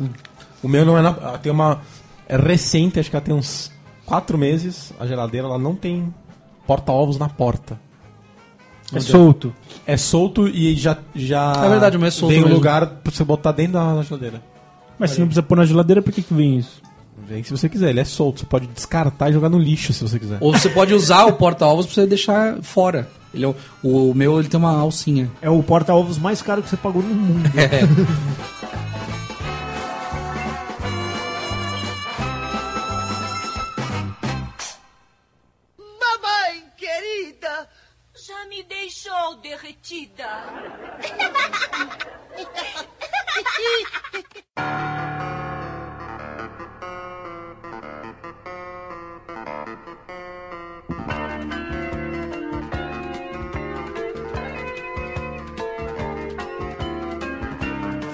O 0.63 0.69
meu 0.69 0.85
não 0.85 0.97
é 0.99 1.03
na. 1.03 1.11
ah, 1.11 1.39
Tem 1.39 1.51
uma. 1.53 1.81
É 2.29 2.37
recente, 2.37 2.99
acho 2.99 3.11
que 3.11 3.17
ela 3.17 3.25
tem 3.25 3.35
uns 3.35 3.71
4 4.07 4.39
meses. 4.39 4.93
A 4.99 5.07
geladeira 5.07 5.47
ela 5.47 5.59
não 5.59 5.75
tem 5.75 6.13
porta-ovos 6.67 7.19
na 7.19 7.29
porta. 7.29 7.79
É 8.93 9.01
solto. 9.01 9.53
É 9.87 9.97
solto 9.97 10.47
e 10.47 10.75
já. 10.77 10.97
já 11.15 11.53
É 11.65 11.69
verdade, 11.69 11.97
o 11.97 12.01
meu 12.01 12.09
é 12.09 12.11
solto 12.11 12.33
Vem 12.33 12.45
um 12.45 12.49
lugar 12.49 12.87
pra 12.87 13.13
você 13.13 13.25
botar 13.25 13.53
dentro 13.53 13.73
da 13.75 14.03
geladeira. 14.03 14.43
Mas 14.99 15.11
se 15.11 15.19
não 15.21 15.27
precisa 15.27 15.43
pôr 15.43 15.57
na 15.57 15.65
geladeira, 15.65 16.01
por 16.01 16.13
que, 16.13 16.23
que 16.23 16.33
vem 16.33 16.59
isso? 16.59 16.81
Vem 17.27 17.43
se 17.43 17.51
você 17.51 17.69
quiser, 17.69 17.91
ele 17.91 18.01
é 18.01 18.05
solto. 18.05 18.41
Você 18.41 18.47
pode 18.47 18.67
descartar 18.67 19.31
e 19.31 19.33
jogar 19.33 19.49
no 19.49 19.59
lixo 19.59 19.93
se 19.93 20.03
você 20.03 20.19
quiser. 20.19 20.39
Ou 20.41 20.53
você 20.53 20.69
pode 20.69 20.93
usar 20.93 21.25
o 21.27 21.33
porta-ovos 21.35 21.87
pra 21.87 21.95
você 21.95 22.07
deixar 22.07 22.63
fora. 22.63 23.09
Ele 23.33 23.45
é 23.45 23.49
o, 23.49 23.57
o 23.83 24.15
meu 24.15 24.39
ele 24.39 24.49
tem 24.49 24.59
uma 24.59 24.79
alcinha. 24.79 25.31
É 25.43 25.51
o 25.51 25.63
porta-ovos 25.63 26.19
mais 26.19 26.41
caro 26.41 26.63
que 26.63 26.69
você 26.69 26.77
pagou 26.77 27.03
no 27.03 27.15
mundo. 27.15 27.51
Mamãe 27.51 27.69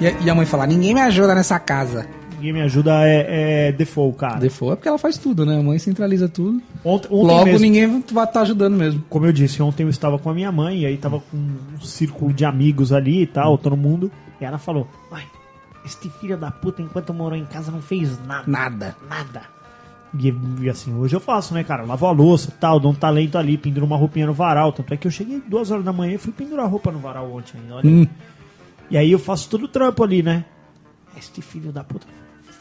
E, 0.01 0.07
a- 0.07 0.13
e 0.25 0.31
a 0.31 0.35
mãe 0.35 0.47
fala, 0.47 0.67
ninguém 0.67 0.95
me 0.95 1.01
ajuda 1.01 1.35
nessa 1.35 1.59
casa. 1.59 2.07
Quem 2.41 2.55
me 2.55 2.63
ajuda 2.63 3.05
é, 3.07 3.69
é 3.69 3.73
Default, 3.73 4.17
cara. 4.17 4.39
Default 4.39 4.73
é 4.73 4.77
porque 4.77 4.89
ela 4.89 4.97
faz 4.97 5.19
tudo, 5.19 5.45
né? 5.45 5.59
A 5.59 5.63
mãe 5.63 5.79
centraliza 5.79 6.27
tudo. 6.27 6.63
Ontem, 6.83 7.09
ontem 7.11 7.27
Logo 7.27 7.45
mesmo, 7.45 7.61
ninguém 7.61 8.03
vai 8.13 8.25
estar 8.25 8.41
ajudando 8.41 8.77
mesmo. 8.79 9.05
como 9.11 9.27
eu 9.27 9.33
disse, 9.33 9.63
ontem 9.63 9.83
eu 9.83 9.91
estava 9.91 10.19
com 10.19 10.31
a 10.31 10.35
minha 10.35 10.51
mãe, 10.51 10.79
e 10.81 10.87
aí 10.87 10.97
tava 10.97 11.21
com 11.21 11.37
um 11.37 11.81
círculo 11.83 12.33
de 12.33 12.47
amigos 12.47 12.95
ali 12.95 13.23
e 13.23 13.27
tal, 13.27 13.59
todo 13.59 13.77
mundo. 13.77 14.11
E 14.41 14.45
ela 14.47 14.57
falou: 14.57 14.89
Mãe, 15.13 15.23
este 15.85 16.09
filho 16.19 16.39
da 16.39 16.51
puta, 16.51 16.81
enquanto 16.81 17.13
morou 17.13 17.37
em 17.37 17.45
casa, 17.45 17.71
não 17.71 17.83
fez 17.83 18.19
nada. 18.27 18.45
Nada. 18.47 18.97
Nada. 19.07 19.43
E, 20.19 20.35
e 20.63 20.71
assim, 20.71 20.95
hoje 20.97 21.15
eu 21.15 21.21
faço, 21.21 21.53
né, 21.53 21.63
cara? 21.63 21.83
Eu 21.83 21.87
lavo 21.89 22.07
a 22.07 22.11
louça 22.11 22.51
tal, 22.59 22.81
dou 22.81 22.91
um 22.93 22.95
talento 22.95 23.37
ali, 23.37 23.59
penduro 23.59 23.85
uma 23.85 23.99
roupinha 23.99 24.27
no 24.27 24.33
varal. 24.33 24.73
Tanto 24.73 24.95
é 24.95 24.97
que 24.97 25.07
eu 25.07 25.11
cheguei 25.11 25.43
duas 25.47 25.71
horas 25.71 25.85
da 25.85 25.93
manhã 25.93 26.15
e 26.15 26.19
fui 26.19 26.33
pendurar 26.33 26.67
roupa 26.71 26.91
no 26.91 26.99
varal 27.01 27.31
ontem 27.31 27.59
ainda. 27.61 27.75
Olha. 27.75 27.87
Hum. 27.87 28.07
E 28.91 28.97
aí 28.99 29.13
eu 29.13 29.19
faço 29.19 29.49
todo 29.49 29.65
o 29.65 29.69
trampo 29.69 30.03
ali, 30.03 30.23
né? 30.23 30.45
Este 31.17 31.41
filho 31.41 31.71
da 31.73 31.85
puta. 31.85 32.07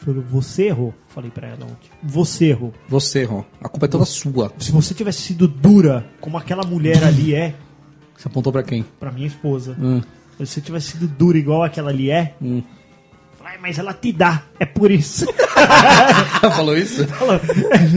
Falou, 0.04 0.22
você 0.22 0.64
errou. 0.68 0.94
Falei 1.08 1.30
pra 1.30 1.48
ela 1.48 1.64
ontem. 1.64 1.90
Você 2.02 2.46
errou. 2.46 2.72
Você, 2.88 3.24
Ron. 3.24 3.44
A 3.62 3.68
culpa 3.68 3.84
é 3.86 3.88
toda 3.88 4.04
sua. 4.06 4.50
Se 4.58 4.72
você 4.72 4.94
tivesse 4.94 5.20
sido 5.22 5.46
dura, 5.46 6.06
como 6.20 6.38
aquela 6.38 6.64
mulher 6.64 7.04
ali 7.04 7.34
é, 7.34 7.54
Você 8.16 8.26
apontou 8.28 8.50
pra 8.52 8.62
quem? 8.62 8.82
pra 8.98 9.10
minha 9.12 9.26
esposa. 9.26 9.76
Hum. 9.78 10.00
Se 10.38 10.46
você 10.46 10.60
tivesse 10.62 10.92
sido 10.92 11.06
dura 11.06 11.36
igual 11.36 11.62
aquela 11.62 11.90
ali 11.90 12.10
é, 12.10 12.34
Hum. 12.40 12.62
falei, 13.38 13.58
mas 13.60 13.78
ela 13.78 13.92
te 13.92 14.10
dá. 14.10 14.42
É 14.58 14.64
por 14.64 14.90
isso. 14.90 15.26
Falou 16.56 16.76
isso? 16.78 17.02
Ela- 17.02 17.40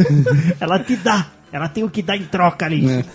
ela 0.60 0.80
te 0.80 0.96
dá. 0.98 1.32
Ela 1.54 1.70
tem 1.70 1.84
o 1.86 1.90
que 1.90 2.02
dar 2.02 2.18
em 2.18 2.26
troca 2.26 2.66
ali. 2.66 2.86
É. 2.90 3.06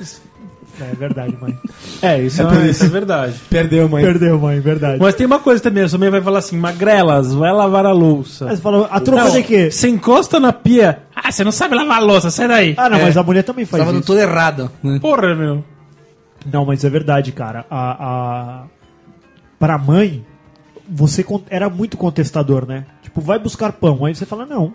É, 0.81 0.95
verdade, 0.95 1.37
mãe. 1.41 1.59
É, 2.01 2.21
isso 2.23 2.41
é, 2.43 2.69
isso. 2.69 2.85
é 2.85 2.89
verdade. 2.89 3.35
Perdeu, 3.51 3.89
mãe. 3.89 4.05
Perdeu, 4.05 4.39
mãe, 4.39 4.61
verdade. 4.61 5.01
Mas 5.01 5.17
tem 5.17 5.27
uma 5.27 5.41
coisa 5.41 5.61
também, 5.61 5.83
a 5.83 5.89
sua 5.89 5.99
mãe 5.99 6.09
vai 6.11 6.21
falar 6.23 6.39
assim, 6.39 6.57
magrelas, 6.57 7.35
vai 7.35 7.53
lavar 7.53 7.85
a 7.85 7.91
louça. 7.91 8.45
Mas 8.45 8.61
falou, 8.61 8.87
a 8.89 9.01
troca 9.01 9.25
Não, 9.25 9.31
de 9.33 9.43
quê? 9.43 9.69
Você 9.69 9.89
encosta 9.89 10.39
na 10.39 10.53
pia. 10.53 11.03
Ah, 11.17 11.33
você 11.33 11.43
não 11.43 11.51
sabe 11.51 11.75
lavar 11.75 11.97
a 11.97 12.01
louça, 12.05 12.31
sai 12.31 12.47
daí. 12.47 12.75
Ah, 12.77 12.89
não, 12.89 13.01
mas 13.01 13.17
a 13.17 13.23
mulher 13.25 13.43
também 13.43 13.65
faz 13.65 13.83
Tava 13.83 13.97
isso. 13.97 14.07
tudo 14.07 14.21
errado. 14.21 14.71
Né? 14.81 15.01
Porra, 15.01 15.35
meu. 15.35 15.65
Não, 16.53 16.65
mas 16.65 16.85
é 16.85 16.89
verdade, 16.91 17.33
cara. 17.33 17.67
A, 17.69 17.97
a... 17.99 18.63
Pra 19.59 19.77
mãe, 19.77 20.25
você 20.89 21.25
con- 21.25 21.43
era 21.51 21.69
muito 21.69 21.97
contestador, 21.97 22.65
né? 22.65 22.85
Tipo, 23.03 23.21
vai 23.21 23.41
buscar 23.41 23.73
pão. 23.73 24.05
Aí 24.05 24.15
você 24.15 24.25
fala, 24.25 24.47
não. 24.47 24.73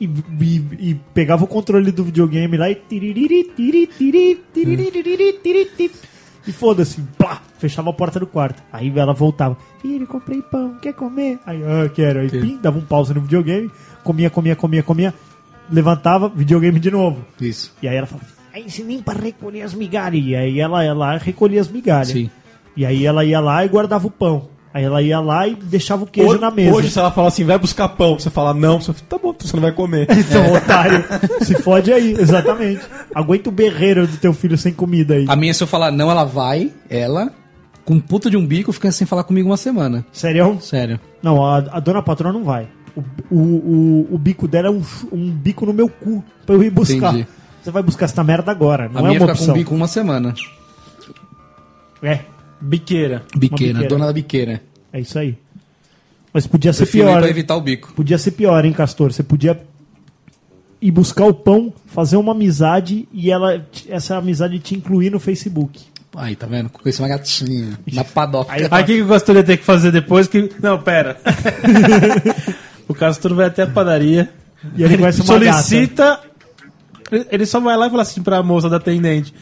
E, 0.00 0.04
e- 0.40 0.90
e 0.90 0.94
pegava 1.12 1.44
o 1.44 1.48
controle 1.48 1.90
do 1.90 2.04
videogame 2.04 2.56
lá 2.56 2.70
e. 2.70 2.74
tiri. 2.76 3.12
E 6.46 6.52
foda-se, 6.52 7.00
plá, 7.18 7.42
fechava 7.58 7.90
a 7.90 7.92
porta 7.92 8.18
do 8.18 8.26
quarto. 8.26 8.62
Aí 8.72 8.90
ela 8.96 9.12
voltava. 9.12 9.56
Filho, 9.82 10.06
comprei 10.06 10.40
pão, 10.40 10.76
quer 10.80 10.94
comer? 10.94 11.38
Aí, 11.44 11.60
ah, 11.62 11.88
quero. 11.90 12.20
Aí, 12.20 12.30
pim, 12.30 12.58
dava 12.62 12.78
um 12.78 12.84
pause 12.84 13.12
no 13.12 13.20
videogame, 13.20 13.70
comia, 14.02 14.30
comia, 14.30 14.56
comia, 14.56 14.82
comia, 14.82 15.12
levantava, 15.70 16.28
videogame 16.28 16.80
de 16.80 16.90
novo. 16.90 17.24
Isso. 17.40 17.74
E 17.82 17.88
aí 17.88 17.96
ela 17.96 18.06
fala, 18.06 18.22
aí 18.54 18.70
se 18.70 18.82
nem 18.82 19.02
pra 19.02 19.14
recolher 19.14 19.62
as 19.62 19.74
migalhas. 19.74 20.24
E 20.24 20.34
aí 20.34 20.58
ela 20.58 20.82
ia 20.84 20.94
lá 20.94 21.16
e 21.16 21.18
recolhia 21.18 21.60
as 21.60 21.68
migalhas. 21.68 22.08
Sim. 22.08 22.30
E 22.76 22.86
aí 22.86 23.04
ela 23.04 23.24
ia 23.24 23.40
lá 23.40 23.64
e 23.64 23.68
guardava 23.68 24.06
o 24.06 24.10
pão. 24.10 24.48
Aí 24.72 24.84
ela 24.84 25.00
ia 25.02 25.18
lá 25.18 25.48
e 25.48 25.54
deixava 25.54 26.04
o 26.04 26.06
queijo 26.06 26.30
Hoje, 26.30 26.40
na 26.40 26.50
mesa. 26.50 26.74
hoje, 26.76 26.90
se 26.90 26.98
ela 26.98 27.10
fala 27.10 27.28
assim, 27.28 27.44
vai 27.44 27.58
buscar 27.58 27.88
pão, 27.88 28.18
você 28.18 28.28
fala 28.30 28.52
não, 28.52 28.80
você 28.80 28.92
fala, 28.92 29.06
tá 29.08 29.18
bom, 29.18 29.34
você 29.38 29.56
não 29.56 29.62
vai 29.62 29.72
comer. 29.72 30.06
Então, 30.12 30.52
otário, 30.52 31.04
se 31.42 31.54
fode 31.62 31.92
aí, 31.92 32.12
exatamente. 32.12 32.82
Aguenta 33.14 33.48
o 33.48 33.52
berreiro 33.52 34.06
do 34.06 34.16
teu 34.18 34.32
filho 34.34 34.58
sem 34.58 34.72
comida 34.72 35.14
aí. 35.14 35.24
A 35.28 35.34
minha, 35.34 35.54
se 35.54 35.62
eu 35.62 35.66
falar 35.66 35.90
não, 35.90 36.10
ela 36.10 36.24
vai, 36.24 36.70
ela, 36.90 37.32
com 37.84 37.94
um 37.94 38.00
puta 38.00 38.28
de 38.30 38.36
um 38.36 38.46
bico, 38.46 38.70
fica 38.72 38.92
sem 38.92 39.06
falar 39.06 39.24
comigo 39.24 39.48
uma 39.48 39.56
semana. 39.56 40.04
Sério? 40.12 40.58
Sério. 40.60 41.00
Não, 41.22 41.44
a, 41.44 41.56
a 41.58 41.80
dona 41.80 42.02
patroa 42.02 42.32
não 42.32 42.44
vai. 42.44 42.68
O, 42.94 43.00
o, 43.30 43.38
o, 43.38 44.14
o 44.14 44.18
bico 44.18 44.46
dela 44.46 44.68
é 44.68 44.70
um, 44.70 44.82
um 45.10 45.30
bico 45.30 45.64
no 45.64 45.72
meu 45.72 45.88
cu 45.88 46.22
pra 46.44 46.54
eu 46.54 46.62
ir 46.62 46.70
buscar. 46.70 47.14
Entendi. 47.14 47.26
Você 47.62 47.70
vai 47.70 47.82
buscar 47.82 48.04
essa 48.04 48.22
merda 48.22 48.50
agora, 48.50 48.88
não 48.88 49.00
a 49.00 49.04
é 49.04 49.08
minha 49.08 49.20
uma 49.20 49.26
fica 49.26 49.26
com 49.26 49.32
opção. 49.40 49.54
um 49.54 49.58
bico 49.58 49.74
uma 49.74 49.88
semana. 49.88 50.34
É, 52.02 52.20
Biqueira. 52.60 53.22
Biqueira, 53.36 53.72
biqueira. 53.74 53.88
dona 53.88 54.06
da 54.06 54.12
biqueira. 54.12 54.62
é 54.92 55.00
isso 55.00 55.18
aí. 55.18 55.36
Mas 56.32 56.46
podia 56.46 56.72
ser 56.72 56.84
Prefiro 56.84 57.04
ir 57.04 57.10
pior. 57.10 57.20
pra 57.20 57.30
evitar 57.30 57.56
o 57.56 57.60
bico. 57.60 57.92
Podia 57.94 58.18
ser 58.18 58.32
pior, 58.32 58.64
hein, 58.64 58.72
Castor? 58.72 59.12
Você 59.12 59.22
podia 59.22 59.60
ir 60.80 60.90
buscar 60.90 61.24
o 61.24 61.34
pão, 61.34 61.72
fazer 61.86 62.16
uma 62.16 62.32
amizade 62.32 63.08
e 63.12 63.30
ela, 63.30 63.64
essa 63.88 64.16
amizade 64.16 64.58
te 64.58 64.74
incluir 64.74 65.10
no 65.10 65.18
Facebook. 65.18 65.80
Aí, 66.16 66.34
tá 66.36 66.46
vendo? 66.46 66.68
Conheci 66.68 67.00
uma 67.00 67.08
gatinha 67.08 67.78
na 67.92 68.04
padoca. 68.04 68.52
Aí- 68.52 68.66
Aí 68.70 68.82
o 68.82 68.86
que 68.86 69.02
o 69.02 69.08
Castor 69.08 69.36
ia 69.36 69.44
ter 69.44 69.56
que 69.56 69.64
fazer 69.64 69.90
depois 69.92 70.26
que... 70.26 70.50
Não, 70.60 70.78
pera. 70.80 71.16
o 72.88 72.94
Castor 72.94 73.34
vai 73.34 73.46
até 73.46 73.62
a 73.62 73.66
padaria. 73.66 74.28
E 74.76 74.82
ele 74.82 74.96
uma 74.96 75.12
solicita... 75.12 76.20
Ele 77.30 77.46
só 77.46 77.58
vai 77.60 77.76
lá 77.76 77.86
e 77.86 77.90
fala 77.90 78.02
assim 78.02 78.22
pra 78.22 78.42
moça 78.42 78.68
da 78.68 78.76
atendente. 78.76 79.32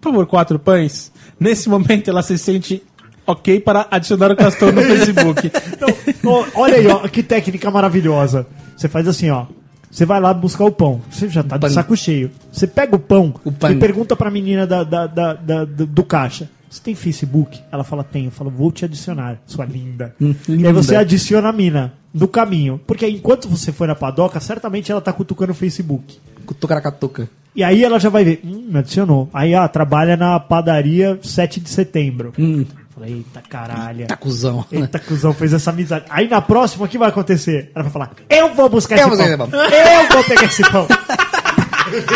Por 0.00 0.10
favor, 0.10 0.26
quatro 0.26 0.58
pães. 0.58 1.12
Nesse 1.40 1.68
momento 1.68 2.08
ela 2.10 2.22
se 2.22 2.36
sente 2.36 2.82
ok 3.26 3.58
para 3.60 3.88
adicionar 3.90 4.30
o 4.30 4.36
Castor 4.36 4.72
no 4.72 4.82
Facebook. 4.84 5.50
Então, 5.72 6.46
olha 6.54 6.74
aí, 6.76 6.86
ó, 6.86 6.98
que 7.08 7.22
técnica 7.22 7.70
maravilhosa. 7.70 8.46
Você 8.76 8.88
faz 8.88 9.08
assim, 9.08 9.30
ó. 9.30 9.46
Você 9.90 10.04
vai 10.06 10.20
lá 10.20 10.32
buscar 10.32 10.64
o 10.66 10.70
pão. 10.70 11.00
Você 11.10 11.28
já 11.28 11.42
tá 11.42 11.56
de 11.56 11.62
pão. 11.62 11.70
saco 11.70 11.96
cheio. 11.96 12.30
Você 12.52 12.66
pega 12.66 12.94
o 12.94 12.98
pão, 12.98 13.34
O 13.44 13.50
e 13.68 13.74
pergunta 13.76 14.14
pra 14.14 14.30
menina 14.30 14.64
da, 14.66 14.84
da- 14.84 15.06
da- 15.08 15.34
da- 15.34 15.64
do, 15.64 15.86
do 15.86 16.04
caixa. 16.04 16.48
Você 16.70 16.80
tem 16.80 16.94
Facebook? 16.94 17.60
Ela 17.72 17.82
fala, 17.82 18.04
tenho. 18.04 18.26
Eu 18.28 18.30
falo, 18.30 18.50
vou 18.50 18.70
te 18.70 18.84
adicionar, 18.84 19.38
sua 19.46 19.64
linda. 19.64 20.14
Hum, 20.20 20.32
E 20.48 20.52
aí 20.52 20.56
linda. 20.58 20.72
você 20.72 20.94
adiciona 20.94 21.48
a 21.48 21.52
mina 21.52 21.92
no 22.14 22.28
caminho. 22.28 22.80
Porque 22.86 23.04
aí, 23.04 23.14
enquanto 23.16 23.48
você 23.48 23.72
foi 23.72 23.88
na 23.88 23.96
padoca, 23.96 24.38
certamente 24.38 24.92
ela 24.92 25.00
tá 25.00 25.12
cutucando 25.12 25.50
o 25.50 25.54
Facebook. 25.56 26.18
Tucaracatuca. 26.60 27.28
E 27.54 27.64
aí 27.64 27.84
ela 27.84 27.98
já 27.98 28.08
vai 28.08 28.24
ver, 28.24 28.40
hum, 28.44 28.68
me 28.70 28.78
adicionou. 28.78 29.28
Aí, 29.34 29.54
ah, 29.54 29.66
trabalha 29.66 30.16
na 30.16 30.38
padaria 30.38 31.18
7 31.22 31.60
de 31.60 31.68
setembro. 31.68 32.32
Hum, 32.38 32.64
Falei, 32.94 33.14
eita 33.14 33.42
caralho. 33.48 34.06
tá 34.06 34.16
cuzão. 34.16 34.64
Eita, 34.70 34.98
cuzão, 34.98 35.32
fez 35.32 35.52
essa 35.52 35.70
amizade. 35.70 36.04
Aí 36.10 36.28
na 36.28 36.40
próxima, 36.40 36.84
o 36.84 36.88
que 36.88 36.98
vai 36.98 37.08
acontecer? 37.08 37.70
Ela 37.74 37.84
vai 37.84 37.92
falar: 37.92 38.10
Eu 38.28 38.54
vou 38.54 38.68
buscar 38.68 38.98
Eu 38.98 39.08
esse 39.08 39.36
vou 39.36 39.48
pão. 39.48 39.60
Eu 39.62 40.08
vou 40.12 40.24
pegar 40.24 40.44
esse 40.44 40.62
pão. 40.70 40.86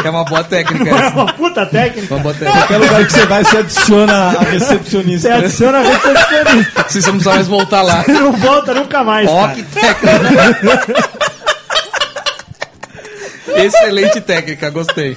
É 0.05 0.09
uma 0.11 0.25
boa 0.25 0.45
técnica 0.45 0.85
Não 0.85 0.97
é 0.97 1.07
essa. 1.07 1.17
uma 1.17 1.33
puta 1.33 1.67
técnica. 1.67 2.15
Uma 2.15 2.23
boa 2.23 2.35
técnica. 2.35 2.59
Qualquer 2.61 2.77
lugar 2.79 3.07
que 3.07 3.13
você 3.13 3.27
vai, 3.27 3.45
você 3.45 3.57
adiciona 3.59 4.15
a 4.15 4.43
recepcionista. 4.45 5.29
Você 5.29 5.35
adiciona 5.35 5.79
a 5.79 5.83
recepcionista. 5.83 6.85
Se 6.89 7.03
você 7.03 7.07
não 7.09 7.15
precisa 7.19 7.35
mais 7.35 7.49
voltar 7.49 7.83
lá. 7.83 8.03
Você 8.03 8.13
não 8.13 8.33
volta 8.33 8.73
nunca 8.75 9.03
mais. 9.03 9.29
Ó, 9.29 9.49
que 9.49 9.63
técnica. 9.65 11.09
Excelente 13.57 14.21
técnica, 14.21 14.71
gostei. 14.71 15.17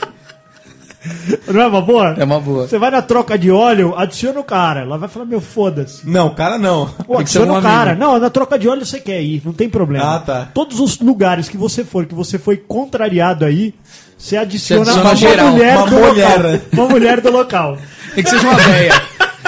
Não 1.48 1.62
é 1.62 1.68
uma 1.68 1.82
boa? 1.82 2.16
É 2.18 2.24
uma 2.24 2.40
boa. 2.40 2.68
Você 2.68 2.78
vai 2.78 2.92
na 2.92 3.02
troca 3.02 3.38
de 3.38 3.50
óleo, 3.50 3.94
adiciona 3.96 4.40
o 4.40 4.44
cara. 4.44 4.82
Ela 4.82 4.98
vai 4.98 5.08
falar: 5.08 5.26
Meu, 5.26 5.40
foda-se. 5.40 6.10
Não, 6.10 6.30
cara, 6.34 6.58
não. 6.58 6.88
Pô, 7.06 7.16
Tem 7.18 7.24
que 7.26 7.32
ser 7.32 7.40
adiciona 7.40 7.54
um 7.54 7.60
o 7.60 7.62
cara. 7.62 7.92
amigo. 7.92 8.06
Não, 8.06 8.20
na 8.20 8.30
troca 8.30 8.60
de 8.60 8.68
óleo 8.68 8.86
você 8.86 9.00
quer 9.00 9.22
ir, 9.22 9.42
não 9.46 9.54
tem 9.54 9.70
problema. 9.70 10.16
Ah, 10.16 10.20
tá. 10.20 10.48
Todos 10.54 10.80
os 10.82 11.00
lugares 11.00 11.48
que 11.48 11.56
você 11.56 11.86
for, 11.86 12.06
que 12.06 12.16
você 12.16 12.38
foi 12.38 12.58
contrariado 12.58 13.46
aí, 13.46 13.74
você 14.18 14.36
adiciona, 14.36 14.82
adiciona 14.82 15.10
uma 15.10 15.16
geral, 15.16 15.48
mulher 15.52 15.78
uma 15.78 15.88
do 15.88 15.96
mulher. 15.96 16.38
local. 16.38 16.62
Uma 16.74 16.86
mulher 16.90 17.22
do 17.22 17.32
local. 17.32 17.78
Tem 18.14 18.24
que 18.24 18.30
ser 18.30 18.38
uma 18.40 18.56
véia. 18.56 19.02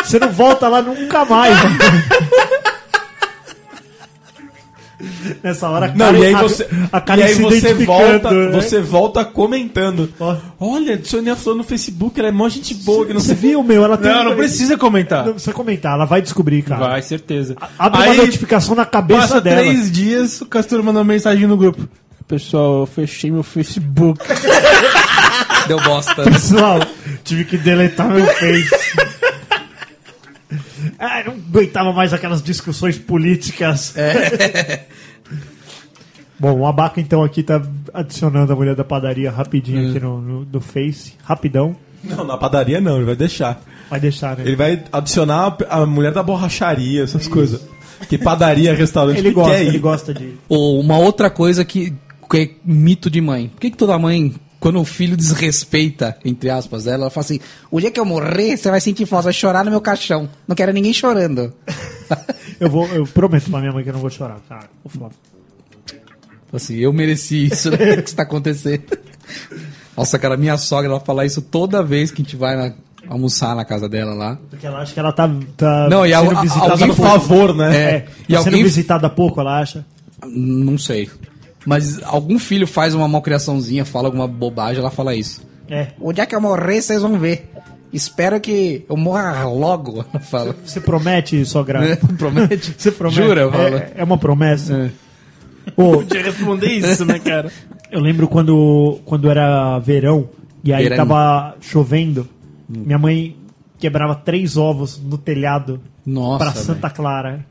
Você 0.03 0.17
não 0.19 0.29
volta 0.31 0.67
lá 0.69 0.81
nunca 0.81 1.25
mais. 1.25 1.57
Nessa 5.43 5.69
hora, 5.69 5.85
a 5.85 5.89
Não, 5.89 6.05
Karen- 6.07 6.19
e 6.19 6.25
aí 6.25 6.33
você, 6.35 6.67
a 6.91 7.01
Karen 7.01 7.21
e 7.21 7.23
aí 7.23 7.35
se 7.35 7.41
você 7.41 7.73
volta, 7.73 8.31
né? 8.31 8.51
você 8.51 8.81
volta 8.81 9.23
comentando. 9.25 10.11
Ó. 10.19 10.35
Olha, 10.59 10.99
a 11.31 11.35
flor 11.35 11.55
no 11.55 11.63
Facebook, 11.63 12.19
ela 12.19 12.29
é 12.29 12.31
mó 12.31 12.49
gente 12.49 12.73
boa, 12.73 13.05
que 13.05 13.13
não 13.13 13.21
Você 13.21 13.33
viu, 13.33 13.63
meu? 13.63 13.83
Ela 13.83 13.97
tem 13.97 14.11
Não, 14.11 14.25
não 14.25 14.35
precisa 14.35 14.77
comentar. 14.77 15.25
Não 15.25 15.33
precisa 15.33 15.53
comentar, 15.53 15.93
ela 15.93 16.05
vai 16.05 16.21
descobrir, 16.21 16.61
cara. 16.63 16.87
Vai, 16.87 17.01
certeza. 17.01 17.55
Abre 17.77 18.01
uma 18.01 18.13
notificação 18.15 18.75
na 18.75 18.85
cabeça 18.85 19.21
Passa 19.21 19.41
dela. 19.41 19.61
três 19.61 19.91
dias, 19.91 20.41
o 20.41 20.45
Castor 20.45 20.83
mandou 20.83 21.01
uma 21.01 21.13
mensagem 21.13 21.47
no 21.47 21.55
grupo. 21.57 21.87
Pessoal, 22.27 22.81
eu 22.81 22.85
fechei 22.85 23.31
meu 23.31 23.41
Facebook. 23.43 24.19
Deu 25.67 25.79
bosta. 25.81 26.23
Pessoal, 26.23 26.79
tive 27.23 27.45
que 27.45 27.57
deletar 27.57 28.07
meu 28.09 28.25
Face. 28.25 28.69
Ah, 30.97 31.23
não 31.25 31.33
aguentava 31.33 31.91
mais 31.93 32.13
aquelas 32.13 32.41
discussões 32.41 32.97
políticas. 32.97 33.93
Bom, 36.39 36.59
o 36.59 36.65
Abaca 36.65 37.01
então 37.01 37.21
aqui 37.23 37.43
tá 37.43 37.61
adicionando 37.93 38.53
a 38.53 38.55
mulher 38.55 38.73
da 38.75 38.83
padaria 38.83 39.29
rapidinho 39.29 39.89
aqui 39.89 39.99
no, 39.99 40.21
no, 40.21 40.45
no 40.45 40.61
Face. 40.61 41.13
Rapidão. 41.23 41.75
Não, 42.01 42.23
na 42.23 42.37
padaria 42.37 42.79
não, 42.79 42.95
ele 42.95 43.05
vai 43.05 43.15
deixar. 43.15 43.61
Vai 43.89 43.99
deixar, 43.99 44.37
né? 44.37 44.43
Ele 44.45 44.55
vai 44.55 44.81
adicionar 44.91 45.57
a 45.69 45.79
a 45.81 45.85
mulher 45.85 46.13
da 46.13 46.23
borracharia, 46.23 47.03
essas 47.03 47.27
coisas. 47.27 47.61
Que 48.07 48.17
padaria, 48.17 48.73
restaurante, 48.75 49.17
Ele 49.17 49.29
que 49.29 49.35
gosta, 49.35 49.51
quer 49.51 49.63
ir. 49.63 49.67
ele 49.67 49.79
gosta 49.79 50.13
de. 50.13 50.33
Ou 50.47 50.79
uma 50.79 50.97
outra 50.97 51.29
coisa 51.29 51.65
que, 51.65 51.93
que 52.29 52.37
é 52.37 52.49
mito 52.63 53.09
de 53.09 53.19
mãe. 53.19 53.49
Por 53.49 53.59
que, 53.59 53.71
que 53.71 53.77
toda 53.77 53.99
mãe, 53.99 54.33
quando 54.59 54.79
o 54.79 54.85
filho 54.85 55.15
desrespeita, 55.15 56.17
entre 56.25 56.49
aspas, 56.49 56.85
ela, 56.87 57.03
ela 57.03 57.09
fala 57.09 57.23
assim: 57.25 57.39
o 57.71 57.79
dia 57.79 57.91
que 57.91 57.99
eu 57.99 58.05
morrer, 58.05 58.57
você 58.57 58.69
vai 58.69 58.81
sentir 58.81 59.05
falta, 59.05 59.23
vai 59.25 59.33
chorar 59.33 59.63
no 59.65 59.71
meu 59.71 59.81
caixão. 59.81 60.29
Não 60.47 60.55
quero 60.55 60.73
ninguém 60.73 60.93
chorando. 60.93 61.53
Eu 62.59 62.69
vou, 62.69 62.85
eu 62.87 63.05
prometo 63.07 63.49
pra 63.49 63.61
minha 63.61 63.71
mãe 63.71 63.83
que 63.85 63.89
eu 63.89 63.93
não 63.93 64.01
vou 64.01 64.09
chorar, 64.09 64.37
cara. 64.49 64.69
Vou 64.83 64.91
falar. 64.91 65.11
Assim, 66.51 66.75
eu 66.75 66.91
mereci 66.91 67.45
isso, 67.45 67.71
né? 67.71 67.77
O 67.95 68.03
que 68.03 68.09
está 68.09 68.23
acontecendo? 68.23 68.83
Nossa, 69.95 70.19
cara, 70.19 70.35
minha 70.35 70.57
sogra, 70.57 70.89
ela 70.91 70.99
fala 70.99 71.25
isso 71.25 71.41
toda 71.41 71.81
vez 71.81 72.11
que 72.11 72.21
a 72.21 72.25
gente 72.25 72.35
vai 72.35 72.57
na- 72.57 72.73
almoçar 73.07 73.55
na 73.55 73.63
casa 73.63 73.87
dela 73.87 74.13
lá. 74.13 74.37
Porque 74.49 74.67
ela 74.67 74.79
acha 74.81 74.93
que 74.93 74.99
ela 74.99 75.13
tá, 75.13 75.29
tá 75.55 75.87
Não, 75.89 76.05
e 76.05 76.09
sendo 76.13 76.35
al- 76.35 76.41
visitada 76.41 76.71
alguém 76.73 76.87
por 76.87 76.95
favor, 76.97 77.55
né? 77.55 77.75
É, 77.77 77.89
É. 77.95 77.99
tá 78.01 78.11
E 78.27 78.33
sendo 78.33 78.37
alguém- 78.47 78.63
visitada 78.63 79.07
há 79.07 79.09
pouco, 79.09 79.39
ela 79.39 79.61
acha. 79.61 79.85
Não 80.27 80.77
sei. 80.77 81.09
Mas 81.65 82.01
algum 82.03 82.39
filho 82.39 82.65
faz 82.65 82.93
uma 82.93 83.07
malcriaçãozinha, 83.07 83.85
fala 83.85 84.07
alguma 84.07 84.27
bobagem, 84.27 84.79
ela 84.79 84.91
fala 84.91 85.15
isso. 85.15 85.41
É. 85.69 85.87
O 85.99 86.11
dia 86.11 86.25
que 86.25 86.35
eu 86.35 86.41
morrer, 86.41 86.81
vocês 86.81 87.01
vão 87.01 87.17
ver. 87.19 87.51
Espero 87.91 88.39
que 88.39 88.85
eu 88.87 88.95
morra 88.95 89.43
logo, 89.45 90.05
ela 90.13 90.19
fala. 90.19 90.55
Você 90.63 90.79
promete, 90.79 91.43
sogra? 91.45 91.97
Promete? 92.17 92.73
Você 92.77 92.91
promete? 92.91 93.21
Jura, 93.21 93.51
fala. 93.51 93.77
É, 93.77 93.93
é 93.97 94.03
uma 94.03 94.17
promessa. 94.17 94.73
É. 94.73 95.71
Ô, 95.75 95.97
Podia 95.97 96.23
responder 96.23 96.67
isso, 96.67 97.03
né, 97.05 97.19
cara? 97.19 97.51
eu 97.91 97.99
lembro 97.99 98.27
quando, 98.27 98.99
quando 99.05 99.29
era 99.29 99.79
verão 99.79 100.29
e 100.63 100.73
aí 100.73 100.83
Verão. 100.83 100.97
tava 100.97 101.55
chovendo, 101.61 102.27
minha 102.67 102.97
mãe 102.97 103.35
quebrava 103.77 104.15
três 104.15 104.57
ovos 104.57 105.01
no 105.01 105.17
telhado 105.17 105.79
Nossa, 106.05 106.51
pra. 106.51 106.53
Santa 106.53 106.89
Clara. 106.89 107.45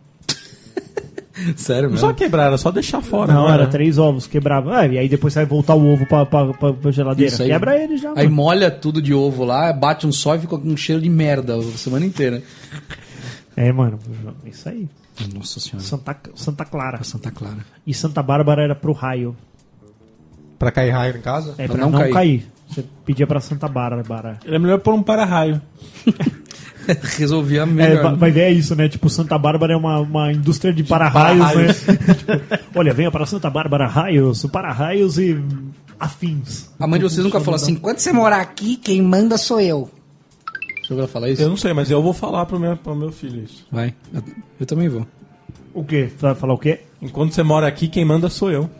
Sério, 1.57 1.85
Não 1.85 1.91
mesmo? 1.93 2.07
só 2.09 2.13
quebrar, 2.13 2.47
era 2.47 2.59
só 2.59 2.71
deixar 2.71 3.01
fora. 3.03 3.33
Não, 3.33 3.45
era 3.49 3.63
era 3.63 3.67
três 3.71 3.99
ovos, 3.99 4.27
quebrava. 4.27 4.79
Ah, 4.79 4.87
e 4.87 4.99
aí 4.99 5.09
depois 5.09 5.35
vai 5.35 5.45
voltar 5.47 5.75
o 5.75 5.87
ovo 5.87 6.07
pra, 6.07 6.25
pra, 6.27 6.53
pra, 6.53 6.73
pra 6.73 6.91
geladeira. 6.91 7.33
Isso 7.33 7.43
aí. 7.43 7.49
Quebra 7.49 7.77
ele 7.83 7.97
já, 7.97 8.11
Aí 8.17 8.25
mano. 8.25 8.37
molha 8.37 8.71
tudo 8.71 9.01
de 9.03 9.13
ovo 9.15 9.45
lá, 9.45 9.73
bate 9.73 10.07
um 10.07 10.13
sol 10.13 10.35
e 10.37 10.41
fica 10.41 10.59
com 10.59 10.69
um 10.69 10.77
cheiro 10.77 11.01
de 11.03 11.09
merda 11.11 11.57
a 11.57 11.63
semana 11.77 12.05
inteira. 12.07 12.43
É, 13.57 13.73
mano, 13.73 13.99
isso 14.47 14.69
aí. 14.69 14.89
Nossa 15.35 15.59
senhora. 15.59 15.81
Santa, 15.85 16.17
Santa 16.35 16.65
Clara. 16.65 17.03
Santa 17.03 17.31
Clara. 17.31 17.59
E 17.87 17.93
Santa 17.93 18.23
Bárbara 18.23 18.63
era 18.63 18.75
pro 18.75 18.93
raio. 18.93 19.37
Pra 20.59 20.71
cair 20.71 20.91
raio 20.91 21.17
em 21.17 21.21
casa? 21.21 21.55
É, 21.59 21.67
Pra 21.67 21.75
pra 21.77 21.85
não 21.85 21.91
não, 21.91 21.99
cair. 22.01 22.13
cair. 22.13 22.47
Você 22.69 22.85
pedia 23.05 23.27
pra 23.27 23.41
Santa 23.41 23.67
Bárbara. 23.67 24.39
Era 24.47 24.59
melhor 24.59 24.79
pôr 24.79 24.95
um 24.95 25.03
para-raio. 25.03 25.61
Resolvia 27.19 27.63
É, 27.63 27.67
melhor. 27.67 28.03
va- 28.03 28.15
vai 28.15 28.31
ver 28.31 28.41
é 28.43 28.51
isso, 28.53 28.75
né? 28.75 28.89
Tipo, 28.89 29.09
Santa 29.11 29.37
Bárbara 29.39 29.73
é 29.75 29.77
uma, 29.77 30.01
uma 30.01 30.33
indústria 30.33 30.73
de 30.73 30.83
para-raios, 30.85 31.55
né? 31.55 31.67
Tipo, 32.59 32.79
olha, 32.79 32.95
venha 32.95 33.11
para 33.11 33.27
Santa 33.27 33.51
Bárbara 33.51 33.87
Raios, 33.87 34.45
para-raios 34.47 35.19
e 35.19 35.39
afins. 36.01 36.71
A 36.79 36.87
mãe 36.87 36.99
de 36.99 37.05
vocês 37.05 37.25
nunca 37.25 37.41
falou 37.41 37.57
assim: 37.57 37.75
quando 37.75 37.99
você 37.99 38.13
morar 38.13 38.41
aqui, 38.41 38.77
quem 38.77 39.03
manda 39.03 39.37
sou 39.37 39.61
eu. 39.61 39.91
Deixa 40.77 40.93
eu 40.93 40.97
ver 40.97 41.03
ela 41.03 41.09
falar 41.09 41.29
isso. 41.31 41.43
Eu 41.43 41.49
não 41.51 41.57
sei, 41.57 41.73
mas 41.75 41.91
eu 41.91 42.03
vou 42.03 42.13
falar 42.15 42.47
pro 42.47 42.59
meu, 42.59 42.77
pro 42.77 42.95
meu 42.95 43.13
filho 43.13 43.45
isso. 43.45 43.67
Vai. 43.71 43.95
Eu, 44.13 44.23
eu 44.61 44.67
também 44.67 44.89
vou. 44.89 45.07
O 45.75 45.85
quê? 45.85 46.09
Vai 46.19 46.35
falar 46.35 46.55
o 46.55 46.59
quê? 46.59 46.81
Enquanto 47.03 47.33
você 47.33 47.43
mora 47.43 47.67
aqui, 47.67 47.87
quem 47.89 48.05
manda 48.05 48.29
sou 48.31 48.51
eu. 48.51 48.71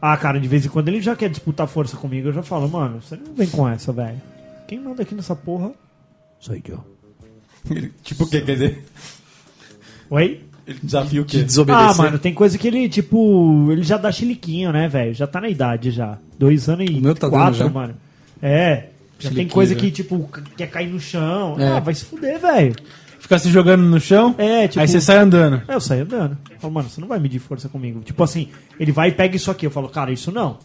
Ah, 0.00 0.16
cara, 0.16 0.40
de 0.40 0.48
vez 0.48 0.64
em 0.64 0.68
quando 0.68 0.88
ele 0.88 1.00
já 1.02 1.14
quer 1.14 1.28
disputar 1.28 1.66
força 1.68 1.96
comigo, 1.96 2.28
eu 2.28 2.32
já 2.32 2.42
falo, 2.42 2.68
mano, 2.68 3.02
você 3.02 3.16
não 3.16 3.34
vem 3.34 3.48
com 3.48 3.68
essa, 3.68 3.92
velho. 3.92 4.20
Quem 4.66 4.80
manda 4.80 5.02
aqui 5.02 5.14
nessa 5.14 5.34
porra 5.36 5.72
sou 6.40 6.54
eu. 6.54 6.82
Ele- 7.70 7.92
tipo 8.02 8.24
o 8.24 8.26
quê? 8.28 8.40
Quer 8.40 8.52
dizer, 8.52 8.84
Oi? 10.10 10.40
ele 10.66 10.78
desafia 10.82 11.22
o 11.22 11.24
De 11.24 11.38
quê? 11.38 11.44
desobedecer. 11.44 11.90
Ah, 11.90 11.94
mano, 11.94 12.18
tem 12.18 12.34
coisa 12.34 12.56
que 12.58 12.66
ele, 12.68 12.88
tipo, 12.88 13.68
ele 13.70 13.82
já 13.82 13.96
dá 13.96 14.10
chiliquinho, 14.12 14.72
né, 14.72 14.88
velho? 14.88 15.14
Já 15.14 15.26
tá 15.26 15.40
na 15.40 15.48
idade 15.48 15.90
já. 15.90 16.18
Dois 16.38 16.68
anos 16.68 16.86
e 16.90 17.14
tá 17.14 17.28
quatro, 17.28 17.58
já. 17.58 17.68
mano. 17.68 17.94
É. 18.42 18.88
Já 19.18 19.30
tem 19.30 19.48
coisa 19.48 19.74
né? 19.74 19.80
que, 19.80 19.90
tipo, 19.90 20.28
quer 20.56 20.68
cair 20.68 20.88
no 20.88 21.00
chão. 21.00 21.56
É. 21.58 21.68
Ah, 21.68 21.80
vai 21.80 21.94
se 21.94 22.04
fuder, 22.04 22.38
velho. 22.38 22.74
Ficar 23.18 23.38
se 23.40 23.50
jogando 23.50 23.82
no 23.82 23.98
chão, 23.98 24.34
É, 24.38 24.68
tipo. 24.68 24.80
aí 24.80 24.86
você 24.86 25.00
sai 25.00 25.18
andando. 25.18 25.60
É, 25.66 25.74
eu 25.74 25.80
saio 25.80 26.04
andando. 26.04 26.38
Eu 26.50 26.58
falo, 26.60 26.72
mano, 26.72 26.88
você 26.88 27.00
não 27.00 27.08
vai 27.08 27.18
medir 27.18 27.40
força 27.40 27.68
comigo. 27.68 28.00
Tipo 28.00 28.22
assim, 28.22 28.48
ele 28.78 28.92
vai 28.92 29.08
e 29.08 29.12
pega 29.12 29.34
isso 29.34 29.50
aqui. 29.50 29.66
Eu 29.66 29.70
falo, 29.72 29.88
cara, 29.88 30.12
isso 30.12 30.30
não. 30.30 30.58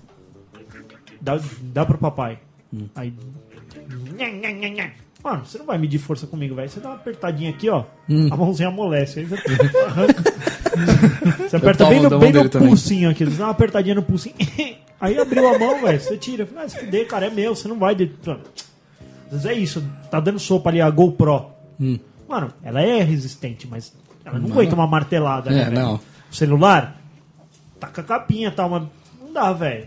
Dá, 1.19 1.39
dá 1.73 1.83
pro 1.85 1.97
papai. 1.97 2.37
Hum. 2.71 2.87
Aí. 2.95 3.11
Nha, 4.17 4.29
nha, 4.29 4.51
nha, 4.51 4.69
nha. 4.69 4.91
Mano, 5.23 5.45
você 5.45 5.57
não 5.57 5.65
vai 5.65 5.77
medir 5.77 5.99
força 5.99 6.27
comigo, 6.27 6.53
velho. 6.55 6.69
Você 6.69 6.79
dá 6.81 6.89
uma 6.89 6.95
apertadinha 6.95 7.49
aqui, 7.49 7.69
ó. 7.69 7.85
Hum. 8.09 8.27
A 8.29 8.35
mãozinha 8.35 8.67
amolece. 8.67 9.19
Aí 9.21 9.25
você 9.25 9.41
arranca. 9.85 10.23
Você 11.47 11.55
aperta 11.57 11.85
bem 11.85 12.01
no, 12.01 12.17
bem 12.19 12.33
no 12.33 12.49
pulsinho 12.49 13.11
aqui. 13.11 13.23
Você 13.25 13.37
dá 13.37 13.45
uma 13.45 13.51
apertadinha 13.51 13.93
no 13.93 14.01
pulsinho. 14.01 14.33
Aí 14.99 15.17
abriu 15.19 15.47
a 15.47 15.59
mão, 15.59 15.81
velho. 15.81 15.99
Você 16.01 16.17
tira. 16.17 16.43
Eu 16.43 16.47
falo, 16.47 16.61
Ah, 16.65 16.69
se 16.69 16.79
fuder, 16.79 17.07
cara, 17.07 17.27
é 17.27 17.29
meu. 17.29 17.55
Você 17.55 17.67
não 17.67 17.77
vai. 17.77 17.93
de- 17.93 18.11
Às 18.25 19.31
vezes 19.31 19.45
é 19.45 19.53
isso. 19.53 19.83
Tá 20.09 20.19
dando 20.19 20.39
sopa 20.39 20.69
ali, 20.71 20.81
a 20.81 20.89
GoPro. 20.89 21.45
Hum. 21.79 21.99
Mano, 22.27 22.51
ela 22.63 22.81
é 22.81 23.03
resistente, 23.03 23.67
mas 23.69 23.93
ela 24.25 24.39
não 24.39 24.49
aguenta 24.51 24.73
uma 24.73 24.87
martelada, 24.87 25.51
né, 25.51 25.63
É, 25.63 25.69
não. 25.69 25.99
O 26.31 26.35
celular, 26.35 26.99
tá 27.79 27.87
com 27.87 28.01
a 28.01 28.03
capinha 28.03 28.47
e 28.47 28.51
tal, 28.51 28.69
mas 28.69 28.83
não 29.21 29.31
dá, 29.31 29.53
velho. 29.53 29.85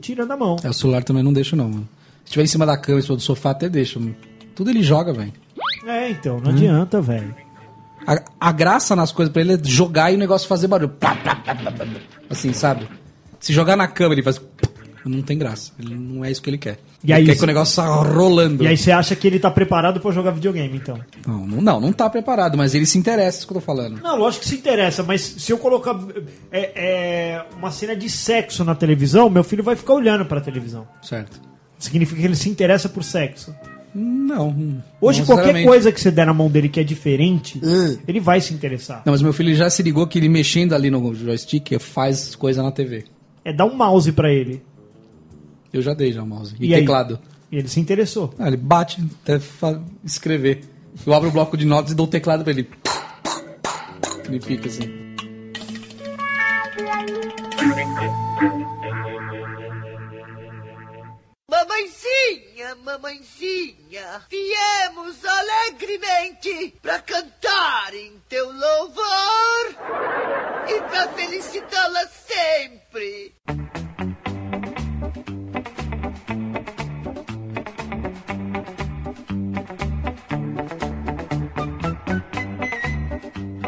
Tira 0.00 0.24
da 0.24 0.36
mão. 0.36 0.54
É, 0.62 0.68
o 0.68 0.72
celular 0.72 1.02
também 1.02 1.22
não 1.24 1.32
deixo, 1.32 1.56
não, 1.56 1.68
mano. 1.68 1.88
Se 2.24 2.30
tiver 2.32 2.44
em 2.44 2.46
cima 2.46 2.64
da 2.64 2.78
cama, 2.78 3.00
em 3.00 3.02
cima 3.02 3.16
do 3.16 3.22
sofá, 3.22 3.50
até 3.50 3.68
deixa. 3.68 3.98
mano. 3.98 4.14
Tudo 4.58 4.70
ele 4.70 4.82
joga, 4.82 5.12
velho. 5.12 5.32
É, 5.86 6.10
então, 6.10 6.40
não 6.40 6.50
adianta, 6.50 7.00
velho. 7.00 7.32
A, 8.04 8.20
a 8.40 8.50
graça 8.50 8.96
nas 8.96 9.12
coisas 9.12 9.32
pra 9.32 9.40
ele 9.40 9.52
é 9.52 9.58
jogar 9.62 10.10
e 10.10 10.16
o 10.16 10.18
negócio 10.18 10.48
fazer 10.48 10.66
barulho. 10.66 10.92
Assim, 12.28 12.52
sabe? 12.52 12.88
Se 13.38 13.52
jogar 13.52 13.76
na 13.76 13.86
cama, 13.86 14.14
ele 14.14 14.22
faz. 14.24 14.40
Não 15.04 15.22
tem 15.22 15.38
graça. 15.38 15.70
Ele 15.78 15.94
não 15.94 16.24
é 16.24 16.30
isso 16.32 16.42
que 16.42 16.50
ele 16.50 16.58
quer. 16.58 16.80
E 17.04 17.12
ele 17.12 17.20
aí, 17.20 17.24
quer 17.24 17.36
que 17.36 17.44
o 17.44 17.46
negócio 17.46 17.72
saia 17.72 17.88
rolando. 17.88 18.64
E 18.64 18.66
aí 18.66 18.76
você 18.76 18.90
acha 18.90 19.14
que 19.14 19.28
ele 19.28 19.38
tá 19.38 19.48
preparado 19.48 20.00
pra 20.00 20.10
jogar 20.10 20.32
videogame, 20.32 20.76
então? 20.76 20.98
Não, 21.24 21.46
não, 21.46 21.60
não, 21.60 21.80
não 21.80 21.92
tá 21.92 22.10
preparado, 22.10 22.58
mas 22.58 22.74
ele 22.74 22.84
se 22.84 22.98
interessa, 22.98 23.38
isso 23.38 23.46
que 23.46 23.52
eu 23.52 23.60
tô 23.60 23.64
falando. 23.64 24.02
Não, 24.02 24.16
lógico 24.16 24.42
que 24.42 24.48
se 24.48 24.56
interessa, 24.56 25.04
mas 25.04 25.20
se 25.20 25.52
eu 25.52 25.58
colocar 25.58 25.96
é, 26.50 26.72
é, 26.74 27.46
uma 27.56 27.70
cena 27.70 27.94
de 27.94 28.10
sexo 28.10 28.64
na 28.64 28.74
televisão, 28.74 29.30
meu 29.30 29.44
filho 29.44 29.62
vai 29.62 29.76
ficar 29.76 29.94
olhando 29.94 30.24
pra 30.24 30.40
televisão. 30.40 30.84
Certo. 31.00 31.40
Significa 31.78 32.20
que 32.20 32.26
ele 32.26 32.34
se 32.34 32.48
interessa 32.48 32.88
por 32.88 33.04
sexo. 33.04 33.54
Não. 33.98 34.52
não 34.52 34.82
Hoje, 35.00 35.18
qualquer 35.24 35.52
necessariamente. 35.52 35.66
coisa 35.66 35.90
que 35.92 36.00
você 36.00 36.10
der 36.10 36.26
na 36.26 36.32
mão 36.34 36.48
dele 36.48 36.68
que 36.68 36.78
é 36.78 36.84
diferente, 36.84 37.60
ele 38.06 38.20
vai 38.20 38.40
se 38.40 38.54
interessar. 38.54 39.02
Não, 39.04 39.12
mas 39.12 39.20
meu 39.22 39.32
filho 39.32 39.54
já 39.54 39.68
se 39.68 39.82
ligou 39.82 40.06
que 40.06 40.18
ele 40.18 40.28
mexendo 40.28 40.74
ali 40.74 40.90
no 40.90 41.14
joystick 41.14 41.78
faz 41.80 42.34
coisa 42.36 42.62
na 42.62 42.70
TV. 42.70 43.04
É 43.44 43.52
dar 43.52 43.64
um 43.66 43.74
mouse 43.74 44.12
pra 44.12 44.30
ele. 44.32 44.62
Eu 45.72 45.82
já 45.82 45.94
dei 45.94 46.12
já 46.12 46.22
o 46.22 46.26
mouse. 46.26 46.54
E, 46.60 46.68
E 46.68 46.74
aí? 46.74 46.80
teclado. 46.80 47.18
E 47.50 47.56
ele 47.56 47.68
se 47.68 47.80
interessou. 47.80 48.32
Ah, 48.38 48.46
ele 48.48 48.56
bate 48.56 49.02
até 49.24 49.40
escrever. 50.04 50.60
Eu 51.06 51.12
abro 51.14 51.28
o 51.28 51.32
bloco 51.32 51.56
de 51.56 51.64
notas 51.64 51.92
e 51.92 51.94
dou 51.94 52.06
o 52.06 52.08
teclado 52.08 52.42
pra 52.44 52.52
ele. 52.52 52.68
Ele 54.28 54.40
fica 54.40 54.68
assim. 54.68 54.88
Mamãezinha, 61.58 62.76
mamãezinha, 62.84 64.22
viemos 64.30 65.24
alegremente 65.24 66.72
pra 66.80 67.00
cantar 67.00 67.92
em 67.94 68.12
teu 68.28 68.46
louvor 68.46 69.74
e 70.68 70.80
pra 70.82 71.08
felicitá-la 71.08 72.06
sempre. 72.06 73.34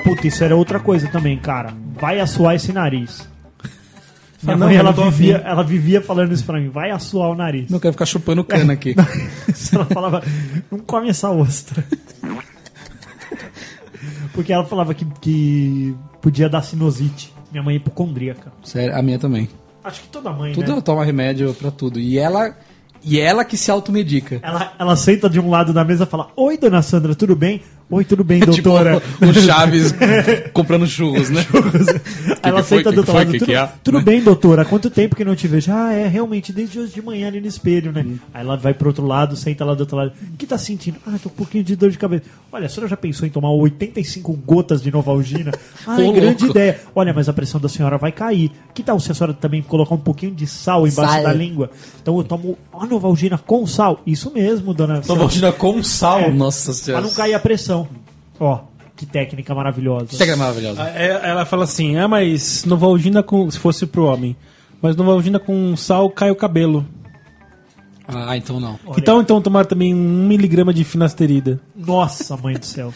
Puta, 0.05 0.27
isso 0.29 0.45
era 0.45 0.55
outra 0.55 0.79
coisa 0.79 1.11
também, 1.11 1.41
cara. 1.41 1.75
Vai 1.95 2.21
assoar 2.21 2.55
esse 2.55 2.73
nariz. 2.73 3.29
Minha 4.43 4.57
não, 4.57 4.67
mãe, 4.67 4.77
ela 4.77 4.93
vivia, 4.93 5.37
ela 5.45 5.63
vivia 5.63 6.01
falando 6.01 6.33
isso 6.33 6.45
pra 6.45 6.59
mim. 6.59 6.69
Vai 6.69 6.91
assoar 6.91 7.31
o 7.31 7.35
nariz. 7.35 7.71
Não 7.71 7.79
quero 7.79 7.93
ficar 7.93 8.07
chupando 8.07 8.43
cana 8.43 8.73
aqui. 8.73 8.95
ela 9.73 9.85
falava, 9.87 10.23
não 10.71 10.79
come 10.79 11.11
essa 11.11 11.31
ostra. 11.31 11.85
Porque 14.33 14.53
ela 14.53 14.65
falava 14.65 14.95
que, 14.95 15.05
que 15.21 15.95
podia 16.23 16.49
dar 16.49 16.63
sinusite. 16.63 17.33
Minha 17.51 17.63
mãe 17.63 17.75
é 17.75 17.77
hipocondríaca. 17.77 18.53
Sério, 18.63 18.97
a 18.97 19.03
minha 19.03 19.19
também. 19.19 19.49
Acho 19.83 20.03
que 20.03 20.09
toda 20.09 20.31
mãe, 20.31 20.53
Tudo 20.53 20.77
né? 20.77 20.81
toma 20.81 21.05
remédio 21.05 21.53
pra 21.55 21.71
tudo. 21.71 21.99
E 21.99 22.19
ela, 22.19 22.57
e 23.03 23.19
ela 23.19 23.45
que 23.45 23.57
se 23.57 23.71
automedica. 23.71 24.39
Ela, 24.43 24.73
ela 24.79 24.97
senta 24.97 25.29
de 25.29 25.41
um 25.41 25.51
lado 25.51 25.73
da 25.73 25.85
mesa 25.85 26.05
e 26.05 26.07
fala: 26.07 26.29
Oi, 26.37 26.57
dona 26.57 26.83
Sandra, 26.83 27.15
tudo 27.15 27.35
bem? 27.35 27.63
Oi, 27.91 28.05
tudo 28.05 28.23
bem, 28.23 28.39
tipo 28.47 28.69
doutora. 28.71 29.03
o 29.21 29.33
Chaves 29.41 29.93
comprando 30.53 30.87
churros, 30.87 31.29
né? 31.29 31.45
Aí 32.43 32.51
ela 32.51 32.63
que 32.63 32.69
foi? 32.69 32.79
senta 32.79 32.91
Que 32.91 32.95
do 32.95 32.99
outro 33.01 33.15
que 33.33 33.39
tudo 33.39 33.45
que 33.47 33.55
é? 33.55 33.69
tudo 33.83 34.01
bem, 34.01 34.23
doutora? 34.23 34.63
Há 34.63 34.65
quanto 34.65 34.89
tempo 34.91 35.17
que 35.17 35.25
não 35.25 35.35
te 35.35 35.49
vejo? 35.49 35.73
Ah, 35.73 35.93
é, 35.93 36.07
realmente, 36.07 36.53
desde 36.53 36.79
hoje 36.79 36.93
de 36.95 37.03
manhã 37.03 37.27
ali 37.27 37.41
no 37.41 37.47
espelho, 37.49 37.91
né? 37.91 38.07
Aí 38.33 38.43
ela 38.43 38.57
vai 38.57 38.73
pro 38.75 38.89
outro 38.91 39.05
lado, 39.05 39.35
senta 39.37 39.65
lá 39.65 39.75
do 39.75 39.81
outro 39.81 39.97
lado. 39.97 40.13
O 40.35 40.37
que 40.37 40.47
tá 40.47 40.57
sentindo? 40.57 40.99
Ah, 41.07 41.19
tô 41.21 41.29
com 41.29 41.35
um 41.35 41.39
pouquinho 41.39 41.65
de 41.65 41.75
dor 41.75 41.91
de 41.91 41.99
cabeça. 41.99 42.23
Olha, 42.53 42.67
a 42.67 42.69
senhora 42.69 42.89
já 42.89 42.97
pensou 42.97 43.27
em 43.27 43.31
tomar 43.31 43.51
85 43.51 44.33
gotas 44.47 44.81
de 44.83 44.91
Novalgina? 44.93 45.51
Ah, 45.87 46.01
é 46.01 46.13
grande 46.13 46.45
louco. 46.45 46.57
ideia. 46.59 46.81
Olha, 46.95 47.13
mas 47.13 47.29
a 47.29 47.33
pressão 47.33 47.61
da 47.61 47.69
senhora 47.69 47.99
vai 47.99 48.13
cair. 48.13 48.53
Que 48.73 48.83
tal 48.85 49.01
se 49.01 49.11
a 49.11 49.15
senhora 49.15 49.35
também 49.35 49.63
colocar 49.63 49.95
um 49.95 49.99
pouquinho 49.99 50.33
de 50.33 50.47
sal 50.47 50.87
embaixo 50.87 51.13
Sal. 51.15 51.23
da 51.25 51.33
língua? 51.33 51.71
Então 52.01 52.17
eu 52.19 52.23
tomo 52.25 52.57
a 52.73 52.87
Novalgina 52.87 53.37
com 53.37 53.67
sal. 53.67 54.01
Isso 54.07 54.31
mesmo, 54.33 54.73
dona 54.73 55.01
imagina 55.09 55.51
com 55.53 55.83
sal. 55.83 56.31
Nossa 56.31 56.67
Pra 56.67 56.75
senhora. 56.75 57.03
não 57.03 57.11
cair 57.13 57.35
a 57.35 57.41
pressão. 57.41 57.80
Ó, 58.41 58.61
que 58.97 59.05
técnica 59.05 59.55
maravilhosa. 59.55 60.07
Técnica 60.19 60.37
maravilhosa. 60.37 60.83
É, 60.89 61.29
Ela 61.29 61.45
fala 61.45 61.65
assim: 61.65 61.97
ah, 61.97 62.09
mas 62.09 62.65
Novalgina 62.65 63.23
com, 63.23 63.49
se 63.51 63.59
fosse 63.59 63.87
pro 63.87 64.07
homem. 64.07 64.35
Mas 64.83 64.97
Novalgina 64.97 65.39
com 65.39 65.77
sal 65.77 66.09
cai 66.11 66.31
o 66.31 66.35
cabelo. 66.37 66.87
Ah, 68.09 68.37
então 68.37 68.59
não. 68.59 68.77
Que 68.95 69.03
tal 69.03 69.21
então 69.21 69.41
tomar 69.41 69.67
também 69.67 69.95
um 69.95 70.27
miligrama 70.27 70.75
de 70.75 70.83
finasterida? 70.83 71.61
Nossa, 71.77 72.37
mãe 72.37 72.55
do 72.55 72.65
céu. 72.67 72.93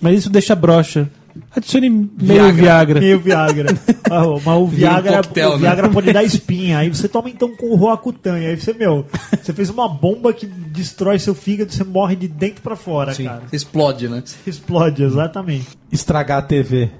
Mas 0.00 0.20
isso 0.20 0.30
deixa 0.30 0.54
broxa. 0.54 1.10
Adicione 1.54 1.88
meio 1.90 2.52
Viagra. 2.52 3.00
Meio 3.00 3.18
Viagra. 3.20 3.68
Ah, 4.10 4.24
Mas 4.44 4.46
o 4.58 4.66
Vira 4.66 4.66
um 4.66 4.66
Viagra, 4.66 5.16
coquetel, 5.18 5.50
o 5.52 5.58
Viagra 5.58 5.86
né? 5.86 5.94
pode 5.94 6.12
dar 6.12 6.24
espinha. 6.24 6.78
Aí 6.78 6.88
você 6.88 7.06
toma 7.08 7.30
então 7.30 7.54
com 7.54 7.66
o 7.66 7.76
Roacutan. 7.76 8.34
Aí 8.34 8.56
você, 8.56 8.72
meu, 8.72 9.06
você 9.40 9.52
fez 9.52 9.70
uma 9.70 9.88
bomba 9.88 10.32
que 10.32 10.46
destrói 10.46 11.16
seu 11.20 11.32
fígado, 11.32 11.72
você 11.72 11.84
morre 11.84 12.16
de 12.16 12.26
dentro 12.26 12.60
pra 12.60 12.74
fora, 12.74 13.14
Sim, 13.14 13.26
cara. 13.26 13.42
explode, 13.52 14.08
né? 14.08 14.24
Explode, 14.44 15.04
exatamente. 15.04 15.68
Estragar 15.92 16.38
a 16.38 16.42
TV. 16.42 16.90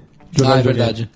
Ah, 0.41 0.59
é 0.59 0.61
verdade. 0.61 1.09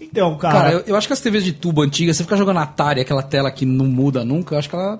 Então, 0.00 0.38
cara, 0.38 0.54
Cara, 0.54 0.72
eu, 0.72 0.80
eu 0.86 0.96
acho 0.96 1.06
que 1.06 1.12
as 1.12 1.20
TVs 1.20 1.44
de 1.44 1.52
tubo 1.52 1.82
antigas, 1.82 2.16
você 2.16 2.22
fica 2.22 2.36
jogando 2.36 2.60
Atari, 2.60 3.00
aquela 3.00 3.22
tela 3.22 3.50
que 3.50 3.66
não 3.66 3.84
muda 3.86 4.24
nunca, 4.24 4.54
eu 4.54 4.58
acho 4.58 4.70
que 4.70 4.74
ela, 4.74 4.96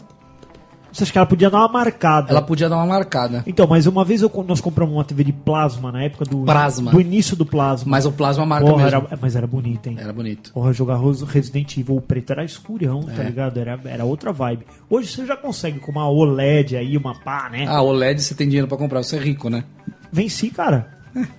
você 0.94 1.02
acha 1.02 1.12
que 1.12 1.18
ela 1.18 1.26
podia 1.26 1.50
dar 1.50 1.58
uma 1.58 1.68
marcada? 1.68 2.30
ela 2.30 2.40
podia 2.40 2.68
dar 2.68 2.76
uma 2.76 2.86
marcada. 2.86 3.42
Então, 3.46 3.66
mas 3.66 3.86
uma 3.86 4.04
vez 4.04 4.22
eu, 4.22 4.30
nós 4.46 4.60
compramos 4.60 4.94
uma 4.94 5.04
TV 5.04 5.24
de 5.24 5.32
plasma 5.32 5.90
na 5.92 6.04
época 6.04 6.24
do, 6.24 6.38
Plasma. 6.44 6.90
do 6.92 7.00
início 7.00 7.36
do 7.36 7.44
plasma. 7.44 7.90
Mas 7.90 8.06
o 8.06 8.12
plasma 8.12 8.46
marca 8.46 8.66
Porra, 8.66 8.84
mesmo. 8.84 9.06
era- 9.10 9.18
mas 9.20 9.36
era 9.36 9.46
bonito, 9.46 9.88
hein? 9.88 9.96
Era 10.00 10.12
bonito. 10.12 10.52
Porra, 10.52 10.72
jogar 10.72 10.98
Resident 11.26 11.76
Evil, 11.76 11.96
o 11.96 12.00
preto 12.00 12.30
era 12.32 12.44
escurão, 12.44 13.02
tá 13.02 13.22
É. 13.22 13.26
ligado? 13.26 13.58
Era, 13.58 13.78
era 13.84 14.04
outra 14.04 14.32
vibe. 14.32 14.64
Hoje 14.88 15.08
você 15.08 15.26
já 15.26 15.36
consegue 15.36 15.80
com 15.80 15.90
uma 15.90 16.08
OLED 16.08 16.76
aí, 16.76 16.96
uma 16.96 17.14
pá, 17.14 17.48
né? 17.50 17.66
Ah, 17.68 17.82
OLED 17.82 18.22
você 18.22 18.34
tem 18.34 18.46
dinheiro 18.46 18.68
pra 18.68 18.76
comprar, 18.78 19.02
você 19.02 19.16
é 19.16 19.20
rico, 19.20 19.50
né? 19.50 19.64
Venci, 20.12 20.50
cara. 20.50 20.88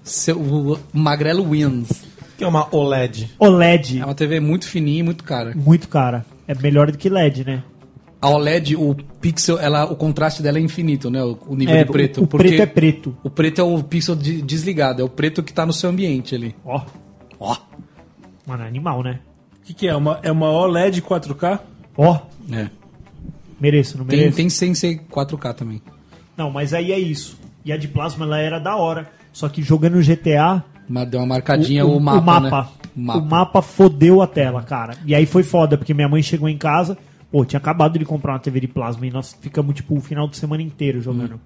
Seu, 0.04 0.38
o 0.40 0.80
Magrelo 0.94 1.50
wins. 1.50 1.90
Que 2.38 2.44
é 2.44 2.48
uma 2.48 2.68
OLED. 2.76 3.32
OLED, 3.40 4.02
É 4.02 4.06
uma 4.06 4.14
TV 4.14 4.40
muito 4.42 4.68
fininha 4.68 5.00
e 5.00 5.04
muito 5.04 5.24
cara. 5.24 5.54
muito 5.56 5.88
cara. 5.88 6.26
É 6.48 6.54
melhor 6.54 6.92
do 6.92 6.98
que 6.98 7.08
LED, 7.10 7.46
né? 7.46 7.64
A 8.22 8.30
OLED, 8.30 8.76
o 8.76 8.96
pixel, 9.22 9.60
ela, 9.60 9.86
o 9.86 9.96
contraste 9.96 10.42
dela 10.42 10.58
é 10.58 10.62
infinito, 10.62 11.10
né? 11.12 11.24
O, 11.24 11.38
o 11.48 11.56
nível 11.56 11.76
É, 11.76 11.84
de 11.84 11.92
preto. 11.92 12.22
o, 12.22 12.24
o 12.24 12.28
preto 12.28 12.62
é 12.62 12.66
preto. 12.66 13.16
O 13.24 13.30
preto 13.30 13.60
é 13.62 13.64
o 13.64 13.84
pixel 13.84 14.16
de- 14.16 14.42
desligado, 14.42 15.02
é 15.02 15.06
o 15.06 15.10
preto 15.10 15.44
que 15.44 15.54
tá 15.54 15.66
no 15.66 15.74
seu 15.74 15.90
ambiente 15.90 16.34
ali. 16.34 16.56
Ó, 16.66 16.82
Ó. 17.40 17.56
mano, 18.48 18.64
é 18.64 18.68
animal, 18.68 19.04
né? 19.04 19.20
O 19.62 19.66
que, 19.66 19.74
que 19.74 19.88
é? 19.88 19.96
Uma, 19.96 20.20
é 20.24 20.32
uma 20.32 20.50
OLED 20.50 21.02
4K? 21.02 21.60
Ó, 21.98 22.20
É. 22.52 22.70
mereço, 23.60 23.98
não 23.98 24.06
Tem, 24.06 24.18
mereço? 24.20 24.38
tem 24.38 24.50
sem 24.50 24.74
ser 24.74 25.02
4K 25.12 25.54
também. 25.54 25.82
Não, 26.38 26.50
mas 26.50 26.74
aí 26.74 26.92
é 26.92 27.00
isso. 27.00 27.38
E 27.64 27.72
a 27.72 27.78
de 27.78 27.88
plasma, 27.88 28.26
ela 28.26 28.40
era 28.40 28.60
da 28.60 28.76
hora. 28.76 29.10
Só 29.34 29.50
que 29.50 29.62
jogando 29.62 30.02
GTA, 30.02 30.64
Mas 30.88 31.08
deu 31.10 31.20
uma 31.20 31.26
marcadinha 31.28 31.86
o, 31.86 32.00
mapa, 32.00 32.20
o 32.20 32.24
mapa, 32.24 32.40
né? 32.62 32.68
O 32.96 33.00
mapa. 33.02 33.20
o 33.20 33.26
mapa 33.26 33.62
fodeu 33.62 34.22
a 34.22 34.28
tela, 34.28 34.62
cara. 34.64 34.96
E 35.06 35.14
aí 35.16 35.26
foi 35.26 35.44
foda, 35.44 35.78
porque 35.78 35.94
minha 35.94 36.08
mãe 36.08 36.22
chegou 36.24 36.48
em 36.48 36.58
casa, 36.58 36.98
pô, 37.36 37.44
tinha 37.44 37.58
acabado 37.58 38.00
de 38.00 38.06
comprar 38.06 38.32
uma 38.32 38.40
TV 38.40 38.62
de 38.62 38.68
plasma 38.70 39.06
e 39.06 39.12
nós 39.12 39.38
ficamos, 39.42 39.76
tipo, 39.76 39.94
o 39.98 40.00
final 40.00 40.26
de 40.26 40.38
semana 40.38 40.64
inteiro 40.64 41.02
jogando. 41.02 41.36
Hum. 41.36 41.40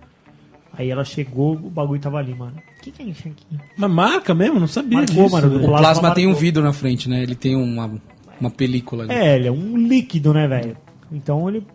Aí 0.72 0.88
ela 0.88 1.04
chegou, 1.04 1.54
o 1.54 1.70
bagulho 1.70 2.00
tava 2.00 2.20
ali, 2.20 2.36
mano. 2.36 2.54
O 2.78 2.82
que, 2.84 2.92
que 2.92 3.02
é 3.02 3.06
isso 3.08 3.28
aqui? 3.28 3.58
Uma 3.76 3.88
marca 3.88 4.36
mesmo? 4.36 4.60
Não 4.60 4.68
sabia 4.68 5.00
Marcou, 5.00 5.24
disso. 5.24 5.36
mano. 5.36 5.48
O 5.48 5.60
plasma 5.62 5.78
plasma, 5.80 6.14
tem 6.14 6.28
um 6.28 6.36
vidro 6.36 6.62
na 6.62 6.72
frente, 6.72 7.10
né? 7.10 7.24
Ele 7.24 7.34
tem 7.34 7.56
uma, 7.56 8.00
uma 8.40 8.52
película 8.52 9.04
ali. 9.04 9.14
É, 9.14 9.36
ele 9.36 9.48
é 9.48 9.52
um 9.52 9.76
líquido, 9.76 10.32
né, 10.32 10.48
velho? 10.48 10.78
Então 11.12 11.50
ele. 11.50 11.66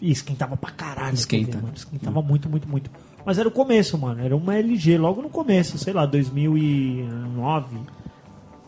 Ih, 0.00 0.10
esquentava 0.10 0.56
pra 0.56 0.70
caralho. 0.70 1.14
Esquenta. 1.14 1.50
TV, 1.50 1.62
mano. 1.62 1.74
Esquentava 1.76 2.22
muito, 2.22 2.48
muito, 2.48 2.66
muito. 2.66 2.90
Mas 3.26 3.38
era 3.38 3.46
o 3.46 3.52
começo, 3.52 3.98
mano. 3.98 4.24
Era 4.24 4.34
uma 4.34 4.56
LG 4.56 4.96
logo 4.96 5.20
no 5.20 5.28
começo, 5.28 5.76
sei 5.76 5.92
lá, 5.92 6.06
2009. 6.06 7.76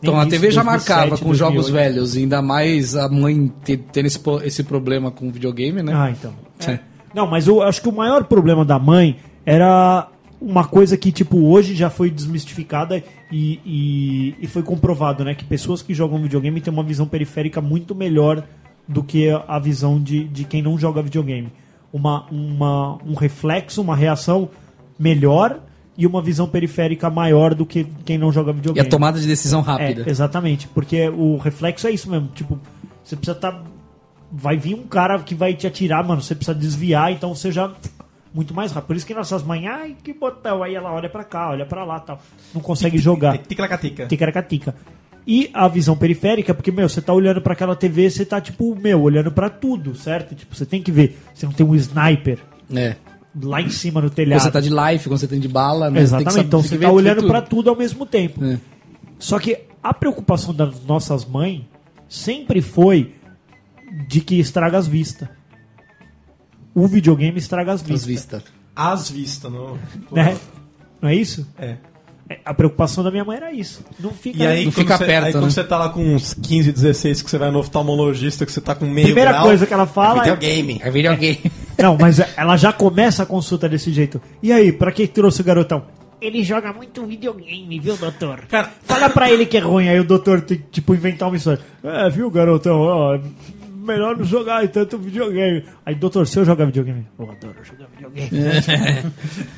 Então 0.01 0.19
a 0.19 0.25
TV 0.25 0.51
já 0.51 0.61
2007, 0.63 0.65
marcava 0.65 1.17
com 1.17 1.33
jogos 1.33 1.65
2008. 1.65 1.73
velhos, 1.73 2.15
e 2.15 2.19
ainda 2.19 2.41
mais 2.41 2.95
a 2.95 3.09
mãe 3.09 3.51
te- 3.63 3.77
tendo 3.77 4.05
esse, 4.05 4.19
esse 4.43 4.63
problema 4.63 5.09
com 5.09 5.31
videogame, 5.31 5.81
né? 5.81 5.93
Ah, 5.95 6.11
então. 6.11 6.33
É. 6.67 6.79
Não, 7.13 7.25
mas 7.25 7.47
eu 7.47 7.61
acho 7.63 7.81
que 7.81 7.89
o 7.89 7.91
maior 7.91 8.23
problema 8.25 8.63
da 8.63 8.77
mãe 8.77 9.17
era 9.45 10.07
uma 10.39 10.65
coisa 10.67 10.95
que, 10.95 11.11
tipo, 11.11 11.37
hoje 11.47 11.73
já 11.75 11.89
foi 11.89 12.11
desmistificada 12.11 13.03
e, 13.31 13.59
e, 13.65 14.35
e 14.39 14.47
foi 14.47 14.61
comprovado, 14.61 15.23
né? 15.23 15.33
Que 15.33 15.43
pessoas 15.43 15.81
que 15.81 15.95
jogam 15.95 16.21
videogame 16.21 16.61
têm 16.61 16.71
uma 16.71 16.83
visão 16.83 17.07
periférica 17.07 17.59
muito 17.59 17.95
melhor 17.95 18.43
do 18.87 19.03
que 19.03 19.29
a 19.47 19.57
visão 19.57 19.99
de, 19.99 20.25
de 20.25 20.43
quem 20.43 20.61
não 20.61 20.77
joga 20.77 21.01
videogame. 21.01 21.51
Uma, 21.91 22.25
uma, 22.29 22.99
um 23.03 23.15
reflexo, 23.15 23.81
uma 23.81 23.95
reação 23.95 24.49
melhor 24.99 25.59
e 25.97 26.05
uma 26.05 26.21
visão 26.21 26.47
periférica 26.47 27.09
maior 27.09 27.55
do 27.55 27.65
que 27.65 27.85
quem 28.05 28.17
não 28.17 28.31
joga 28.31 28.51
E 28.51 28.53
videogame. 28.55 28.87
a 28.87 28.89
tomada 28.89 29.19
de 29.19 29.25
decisão 29.25 29.61
rápida. 29.61 30.03
É, 30.05 30.09
exatamente, 30.09 30.67
porque 30.67 31.09
o 31.09 31.37
reflexo 31.37 31.87
é 31.87 31.91
isso 31.91 32.09
mesmo. 32.09 32.27
Tipo, 32.35 32.59
você 33.03 33.15
precisa 33.15 33.35
estar. 33.35 33.63
Vai 34.31 34.57
vir 34.57 34.75
um 34.75 34.83
cara 34.83 35.17
que 35.19 35.33
vai 35.33 35.53
te 35.53 35.65
atirar, 35.65 36.05
mano. 36.05 36.21
Você 36.21 36.35
precisa 36.35 36.55
desviar, 36.57 37.11
então 37.11 37.33
você 37.33 37.51
já. 37.51 37.71
Muito 38.33 38.53
mais 38.53 38.71
rápido. 38.71 38.87
Por 38.87 38.95
isso 38.97 39.05
que 39.07 39.13
nossas 39.13 39.41
mães, 39.41 39.65
ai, 39.65 39.95
que 40.03 40.13
botão. 40.13 40.61
Aí 40.61 40.75
ela 40.75 40.91
olha 40.93 41.09
pra 41.09 41.23
cá, 41.23 41.49
olha 41.49 41.65
pra 41.65 41.83
lá 41.83 41.99
tal. 41.99 42.21
Não 42.53 42.61
consegue 42.61 42.97
jogar. 42.99 43.37
Ticaracatica. 43.39 44.05
Ticaracatica. 44.05 44.75
E 45.25 45.49
a 45.53 45.67
visão 45.67 45.97
periférica, 45.97 46.53
porque, 46.53 46.71
meu, 46.71 46.87
você 46.87 47.01
tá 47.01 47.11
olhando 47.11 47.41
pra 47.41 47.53
aquela 47.53 47.75
TV, 47.75 48.09
você 48.09 48.23
tá, 48.25 48.39
tipo, 48.39 48.75
meu, 48.75 49.01
olhando 49.01 49.31
pra 49.31 49.49
tudo, 49.49 49.95
certo? 49.95 50.35
Tipo, 50.35 50.55
você 50.55 50.65
tem 50.65 50.81
que 50.81 50.91
ver. 50.91 51.17
Você 51.33 51.45
não 51.45 51.53
tem 51.53 51.65
um 51.65 51.73
sniper 51.75 52.39
É. 52.73 52.95
lá 53.41 53.61
em 53.61 53.69
cima 53.69 54.01
no 54.01 54.09
telhado. 54.09 54.39
Quando 54.39 54.43
você 54.43 54.51
tá 54.51 54.59
de 54.61 54.69
life, 54.69 55.07
quando 55.07 55.19
você 55.19 55.27
tem 55.27 55.39
de 55.39 55.47
bala, 55.47 55.89
né? 55.89 56.01
Exatamente, 56.01 56.25
Tem 56.25 56.25
que 56.25 56.31
saber- 56.33 56.47
então 56.47 56.61
você 56.63 56.77
tá 56.77 56.91
olhando 56.91 57.27
pra 57.27 57.41
tudo 57.41 57.69
ao 57.69 57.75
mesmo 57.75 58.05
tempo. 58.05 58.43
É. 58.43 58.57
Só 59.19 59.39
que 59.39 59.59
a 59.83 59.93
preocupação 59.93 60.53
das 60.53 60.83
nossas 60.85 61.25
mães 61.25 61.61
sempre 62.09 62.61
foi 62.61 63.13
de 64.07 64.21
que 64.21 64.39
estraga 64.39 64.77
as 64.77 64.87
vistas. 64.87 65.27
O 66.73 66.87
videogame 66.87 67.37
estraga 67.37 67.73
as 67.73 67.81
As 67.81 67.87
vistas. 67.87 68.05
vistas. 68.07 68.43
As 68.75 69.09
vistas, 69.09 69.51
não. 69.51 69.77
Né? 70.11 70.37
Não 71.01 71.09
é 71.09 71.15
isso? 71.15 71.47
É. 71.57 71.77
É, 72.29 72.39
A 72.43 72.53
preocupação 72.53 73.03
da 73.03 73.09
minha 73.09 73.23
mãe 73.23 73.37
era 73.37 73.53
isso. 73.53 73.81
Não 73.99 74.11
fica. 74.11 74.43
E 74.43 74.47
aí, 74.47 74.65
Não 74.65 74.71
quando 74.71 74.75
fica 74.83 74.97
você, 74.97 75.05
perto, 75.05 75.25
aí 75.27 75.31
quando 75.31 75.43
né? 75.45 75.49
você 75.49 75.63
tá 75.63 75.77
lá 75.77 75.89
com 75.89 76.01
uns 76.15 76.33
15, 76.33 76.71
16, 76.73 77.21
que 77.21 77.29
você 77.29 77.37
vai 77.37 77.49
no 77.51 77.59
oftalmologista, 77.59 78.45
que 78.45 78.51
você 78.51 78.59
tá 78.59 78.75
com 78.75 78.85
meio 78.85 79.07
Primeira 79.07 79.31
grau, 79.31 79.45
coisa 79.45 79.65
que 79.65 79.73
ela 79.73 79.87
fala 79.87 80.17
é 80.25 80.29
é- 80.29 80.35
videogame. 80.35 80.81
É 80.83 80.91
videogame. 80.91 81.51
Não, 81.77 81.97
mas 81.99 82.19
ela 82.35 82.57
já 82.57 82.73
começa 82.73 83.23
a 83.23 83.25
consulta 83.25 83.69
desse 83.69 83.91
jeito. 83.91 84.21
E 84.41 84.51
aí, 84.51 84.71
pra 84.71 84.91
que 84.91 85.07
trouxe 85.07 85.41
o 85.41 85.43
garotão? 85.43 85.83
Ele 86.19 86.43
joga 86.43 86.73
muito 86.73 87.05
videogame, 87.05 87.79
viu, 87.79 87.95
doutor? 87.95 88.41
Cara, 88.49 88.71
fala 88.83 89.07
pra 89.09 89.29
ele 89.31 89.45
que 89.45 89.57
é 89.57 89.59
ruim. 89.59 89.87
Aí 89.87 89.99
o 89.99 90.03
doutor 90.03 90.41
tem 90.41 90.57
que, 90.57 90.63
tipo, 90.71 90.95
inventar 90.95 91.27
uma 91.27 91.37
história. 91.37 91.61
É, 91.83 92.09
viu, 92.09 92.31
garotão? 92.31 92.79
Ó, 92.79 93.19
melhor 93.75 94.17
não 94.17 94.25
jogar 94.25 94.67
tanto 94.69 94.97
videogame. 94.97 95.63
Aí, 95.85 95.93
doutor, 95.93 96.25
se 96.25 96.39
eu 96.39 96.43
jogar 96.43 96.65
videogame? 96.65 97.05
Eu 97.19 97.29
adoro 97.29 97.55
jogar 97.63 97.85
videogame. 97.95 98.31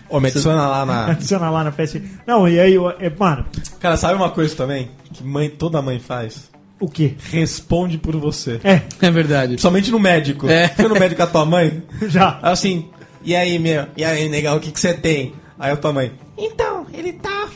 Ô, 0.10 0.20
me 0.20 0.28
adiciona 0.28 0.68
lá 0.68 0.86
na... 0.86 1.06
Adiciona 1.12 1.50
lá 1.50 1.64
na 1.64 1.72
PS. 1.72 2.02
Não, 2.28 2.46
e 2.48 2.60
aí, 2.60 2.74
eu- 2.74 2.90
é, 2.90 3.10
mano, 3.10 3.46
Cara, 3.80 3.96
sabe 3.96 4.16
uma 4.16 4.30
coisa 4.30 4.54
também? 4.54 4.90
Que 5.14 5.24
mãe, 5.24 5.50
toda 5.50 5.82
mãe 5.82 5.98
faz? 6.00 6.52
O 6.80 6.90
quê? 6.90 7.16
Responde 7.32 7.98
por 7.98 8.16
você. 8.16 8.60
É, 8.64 8.82
É 9.02 9.12
verdade. 9.12 9.50
Principalmente 9.54 9.92
no 9.92 10.00
médico. 10.00 10.48
É. 10.50 10.68
Foi 10.70 10.88
no 10.88 10.96
médico 10.96 11.18
com 11.18 11.24
a 11.24 11.28
tua 11.28 11.46
mãe? 11.46 11.84
já. 12.08 12.40
Assim, 12.42 12.88
e 13.24 13.36
aí, 13.36 13.60
meu? 13.60 13.86
E 13.98 14.04
aí, 14.04 14.28
negão, 14.30 14.58
o 14.58 14.60
que 14.60 14.72
que 14.72 14.80
você 14.80 14.94
tem? 14.94 15.34
Aí 15.60 15.72
a 15.72 15.76
tua 15.78 15.92
mãe, 15.92 16.12
Então, 16.38 16.86
ele 16.94 17.14
tá. 17.14 17.50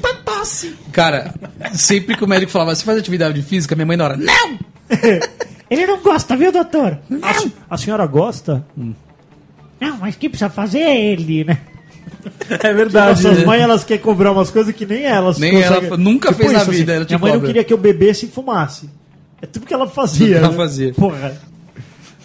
tá 0.00 0.14
tosse. 0.24 0.74
Cara, 0.92 1.34
sempre 1.74 2.16
que 2.16 2.22
o 2.24 2.28
médico 2.28 2.52
falava, 2.52 2.74
você 2.74 2.84
faz 2.84 2.96
atividade 2.98 3.42
física, 3.42 3.74
minha 3.74 3.86
mãe 3.86 3.96
na 3.96 4.04
hora, 4.04 4.16
não! 4.16 4.58
Ele 5.70 5.86
não 5.86 6.02
gosta, 6.02 6.36
viu, 6.36 6.52
doutor? 6.52 6.98
A, 7.22 7.32
se- 7.32 7.52
a 7.70 7.78
senhora 7.78 8.06
gosta? 8.06 8.62
Não, 9.80 9.96
mas 9.98 10.14
quem 10.16 10.28
precisa 10.28 10.50
fazer 10.50 10.80
é 10.80 11.00
ele, 11.00 11.44
né? 11.44 11.56
É 12.48 12.72
verdade. 12.72 13.22
Nossas 13.22 13.44
mães, 13.44 13.60
elas 13.62 13.84
querem 13.84 14.02
cobrar 14.02 14.32
umas 14.32 14.50
coisas 14.50 14.74
que 14.74 14.84
nem 14.86 15.04
elas 15.04 15.38
Nem 15.38 15.60
ela 15.60 15.96
nunca 15.96 16.32
fez 16.32 16.52
na 16.52 16.64
vida, 16.64 16.92
ela 16.92 17.04
te 17.04 17.10
Minha 17.10 17.18
mãe 17.18 17.30
não 17.32 17.38
cobra. 17.38 17.46
queria 17.48 17.64
que 17.64 17.72
eu 17.72 17.78
bebesse 17.78 18.26
e 18.26 18.28
fumasse. 18.28 18.88
É 19.40 19.46
tudo 19.46 19.66
que 19.66 19.74
ela 19.74 19.88
fazia. 19.88 20.26
Tudo 20.26 20.38
que 20.38 20.38
ela 20.38 20.50
né? 20.50 20.56
fazia. 20.56 20.94
Porra. 20.94 21.40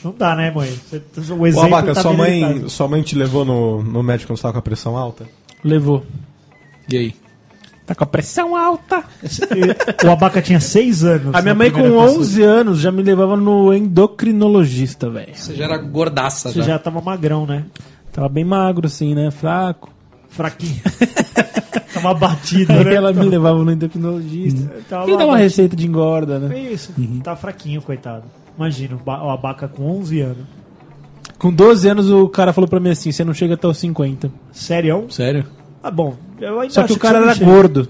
Não 0.03 0.13
dá, 0.17 0.35
né, 0.35 0.51
mãe? 0.51 0.69
O 0.91 1.33
Ô, 1.33 1.47
exemplo 1.47 1.65
Abaca, 1.75 1.93
tá 1.93 2.01
sua, 2.01 2.13
mãe, 2.13 2.69
sua 2.69 2.87
mãe 2.87 3.01
te 3.01 3.15
levou 3.15 3.43
no, 3.43 3.81
no 3.83 4.03
médico 4.03 4.27
quando 4.27 4.37
você 4.37 4.43
tava 4.43 4.53
com 4.53 4.59
a 4.59 4.61
pressão 4.61 4.95
alta? 4.95 5.25
Levou. 5.63 6.05
E 6.89 6.97
aí? 6.97 7.15
Tá 7.85 7.95
com 7.95 8.03
a 8.03 8.07
pressão 8.07 8.55
alta. 8.55 9.03
O 10.05 10.11
Abaca 10.11 10.41
tinha 10.41 10.59
seis 10.59 11.03
anos. 11.03 11.33
A 11.33 11.41
minha 11.41 11.55
mãe 11.55 11.71
com 11.71 11.79
primeira 11.81 11.99
consulta. 12.05 12.21
11 12.21 12.43
anos 12.43 12.79
já 12.79 12.91
me 12.91 13.01
levava 13.01 13.35
no 13.35 13.73
endocrinologista, 13.73 15.09
velho. 15.09 15.33
Você 15.33 15.55
já 15.55 15.63
era 15.63 15.77
gordaça, 15.77 16.51
Você 16.51 16.59
já. 16.59 16.65
já 16.65 16.79
tava 16.79 17.01
magrão, 17.01 17.45
né? 17.45 17.65
Tava 18.17 18.29
bem 18.29 18.43
magro 18.43 18.87
assim, 18.87 19.13
né? 19.13 19.29
Fraco. 19.29 19.91
Fraquinho. 20.27 20.81
tava 21.93 22.15
batido, 22.15 22.73
Aí 22.73 22.83
né? 22.83 22.95
ela 22.95 23.13
me 23.13 23.25
levava 23.29 23.63
no 23.63 23.71
endocrinologista. 23.71 24.73
Tava 24.89 25.03
E 25.05 25.11
dá 25.11 25.17
uma 25.17 25.25
batido. 25.33 25.35
receita 25.43 25.75
de 25.75 25.85
engorda, 25.85 26.39
né? 26.39 26.57
É 26.57 26.73
isso. 26.73 26.93
Tá 27.23 27.35
fraquinho, 27.35 27.79
coitado. 27.79 28.23
Imagina, 28.57 28.95
o 28.95 28.97
Ba- 28.97 29.23
o 29.23 29.29
Abaca 29.29 29.67
com 29.67 29.83
11 29.99 30.19
anos. 30.21 30.37
Com 31.37 31.53
12 31.53 31.87
anos 31.87 32.09
o 32.09 32.27
cara 32.27 32.51
falou 32.53 32.67
pra 32.67 32.79
mim 32.79 32.89
assim, 32.89 33.11
você 33.11 33.23
não 33.23 33.35
chega 33.35 33.53
até 33.53 33.67
os 33.67 33.77
50. 33.77 34.31
Sério? 34.51 35.05
Sério? 35.11 35.45
Ah, 35.83 35.91
bom, 35.91 36.15
Eu 36.41 36.59
ainda 36.59 36.73
Só 36.73 36.81
acho 36.81 36.93
que 36.93 36.97
o 36.97 36.99
cara 36.99 37.19
era 37.19 37.35
você 37.35 37.45
gordo. 37.45 37.87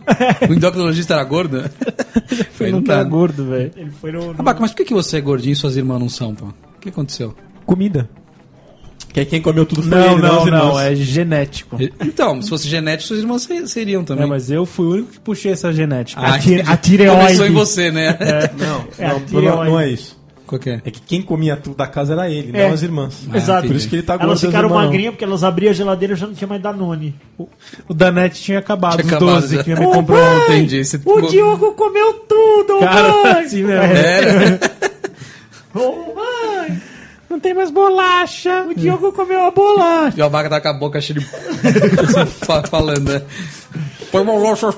O 0.50 0.54
endocrinologista 0.54 1.14
era 1.14 1.24
gordo? 1.24 1.64
Foi 2.52 2.70
não 2.70 2.80
era 2.80 2.88
dá. 2.98 3.04
gordo, 3.06 3.46
velho. 3.46 3.72
Ele 3.78 3.92
foi 3.92 4.12
no. 4.12 4.34
no- 4.34 4.40
Abaca, 4.42 4.60
mas 4.60 4.72
por 4.72 4.78
que, 4.78 4.84
que 4.86 4.94
você 4.94 5.18
é 5.18 5.22
gordinho 5.22 5.54
e 5.54 5.56
suas 5.56 5.78
irmãs 5.78 6.00
não 6.02 6.10
são, 6.10 6.36
pô? 6.36 6.48
O 6.48 6.80
que 6.82 6.90
aconteceu? 6.90 7.34
Comida. 7.66 8.10
Que 9.18 9.22
aí 9.22 9.26
quem 9.26 9.42
comeu 9.42 9.66
tudo 9.66 9.82
foi 9.82 9.90
Não, 9.98 10.12
ele, 10.14 10.22
não, 10.22 10.46
irmãos. 10.46 10.46
não, 10.74 10.80
é 10.80 10.94
genético. 10.96 11.76
Então, 12.00 12.40
se 12.40 12.50
fosse 12.50 12.68
genético, 12.68 13.08
suas 13.08 13.22
irmãs 13.22 13.42
se- 13.42 13.68
seriam 13.68 14.04
também. 14.04 14.26
É, 14.26 14.28
mas 14.28 14.52
eu 14.52 14.64
fui 14.64 14.86
o 14.86 14.92
único 14.92 15.12
que 15.14 15.20
puxei 15.20 15.52
essa 15.54 15.74
genética. 15.74 16.22
Ah, 16.22 16.34
A 16.34 16.38
entendi. 16.38 16.62
a 16.68 16.78
tireoide. 16.78 17.22
Começou 17.24 17.48
em 17.48 17.52
você, 17.52 17.90
né? 17.92 18.16
Não, 18.60 18.86
É, 19.00 19.08
não, 19.08 19.16
a 19.18 19.42
não, 19.42 19.66
não 19.72 19.80
é 19.80 19.90
isso. 19.90 20.16
Qual 20.46 20.60
que 20.60 20.70
é? 20.70 20.82
É 20.86 20.92
que 20.92 21.02
quem 21.02 21.24
comia 21.24 21.58
tudo 21.58 21.76
da 21.76 21.88
casa 21.88 22.14
era 22.14 22.30
ele, 22.30 22.56
É. 22.56 22.68
não 22.68 22.76
as 22.76 22.84
irmãs. 22.84 23.28
Exato. 23.34 23.66
Por 23.66 23.76
isso 23.76 23.90
que 23.90 23.96
ele 23.96 24.04
tá 24.04 24.14
gordo. 24.18 24.28
Elas 24.30 24.44
as 24.44 24.46
ficaram 24.48 24.68
irmãs 24.70 24.82
não. 24.84 24.86
magrinhas 24.88 25.12
porque 25.14 25.26
elas 25.26 25.44
abriam 25.44 25.72
a 25.72 25.74
geladeira 25.74 26.14
e 26.14 26.16
já 26.18 26.28
não 26.28 26.34
tinha 26.36 26.48
mais 26.48 26.62
Danone. 26.62 27.16
O 27.90 27.94
Danete 27.96 28.40
tinha 28.40 28.60
acabado, 28.60 28.98
Tinha 28.98 29.08
os 29.08 29.14
acabado 29.14 29.34
12 29.42 29.56
já. 29.56 29.64
que 29.64 29.70
minha 29.74 29.82
mãe 29.82 29.96
comprou 29.96 30.20
mãe! 30.20 30.38
ontem. 30.44 30.58
Entendi. 30.60 30.86
Você 30.86 30.98
O 30.98 31.00
ficou- 31.00 31.28
Diogo 31.28 31.72
comeu 31.72 32.14
tudo, 32.30 32.80
Cara, 32.82 33.10
mãe! 33.24 33.32
assim 33.46 33.64
mesmo. 33.64 33.82
Era. 33.82 34.60
Ô, 35.74 36.14
mãe! 36.14 36.82
Não 37.30 37.40
tem 37.40 37.54
mais 37.54 37.70
bolacha. 37.70 38.64
O 38.70 38.74
Diogo 38.74 39.12
comeu 39.12 39.44
a 39.46 39.52
bolacha! 39.52 40.18
E 40.18 40.22
o 40.22 40.26
Abaca 40.26 40.50
tá 40.50 40.62
com 40.62 40.70
a 40.70 40.74
boca 40.74 41.02
cheia 41.02 41.20
de. 41.20 41.26
Fa- 42.46 42.64
falando, 42.64 43.12
né? 43.12 43.22
Põe 44.12 44.22
uma 44.22 44.34
loja 44.36 44.70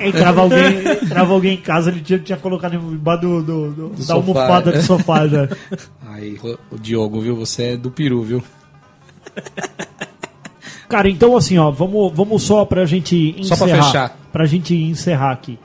Entrava 0.00 0.40
alguém, 0.42 0.78
entrava 1.02 1.32
alguém 1.32 1.54
em 1.54 1.60
casa, 1.60 1.90
ele 1.90 2.00
tinha, 2.00 2.18
tinha 2.20 2.38
colocado 2.38 2.74
embaixo 2.76 3.20
do, 3.22 3.42
do, 3.42 3.70
do- 3.72 3.88
da 3.90 4.02
sofá, 4.04 4.14
almofada 4.14 4.70
né? 4.70 4.78
do 4.78 4.82
sofá 4.84 5.26
já. 5.26 5.48
Aí, 6.12 6.38
o 6.70 6.78
Diogo, 6.78 7.20
viu? 7.20 7.34
Você 7.36 7.62
é 7.72 7.76
do 7.76 7.90
peru, 7.90 8.22
viu? 8.22 8.42
Cara, 10.88 11.08
então 11.08 11.36
assim, 11.36 11.58
ó, 11.58 11.70
vamos, 11.70 12.12
vamos 12.14 12.42
só 12.42 12.64
pra 12.64 12.84
gente 12.84 13.34
Só 13.42 13.54
encerrar. 13.54 13.66
pra 13.76 13.84
fechar. 13.84 14.16
Pra 14.32 14.46
gente 14.46 14.74
encerrar 14.76 15.32
aqui. 15.32 15.58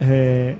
É, 0.00 0.56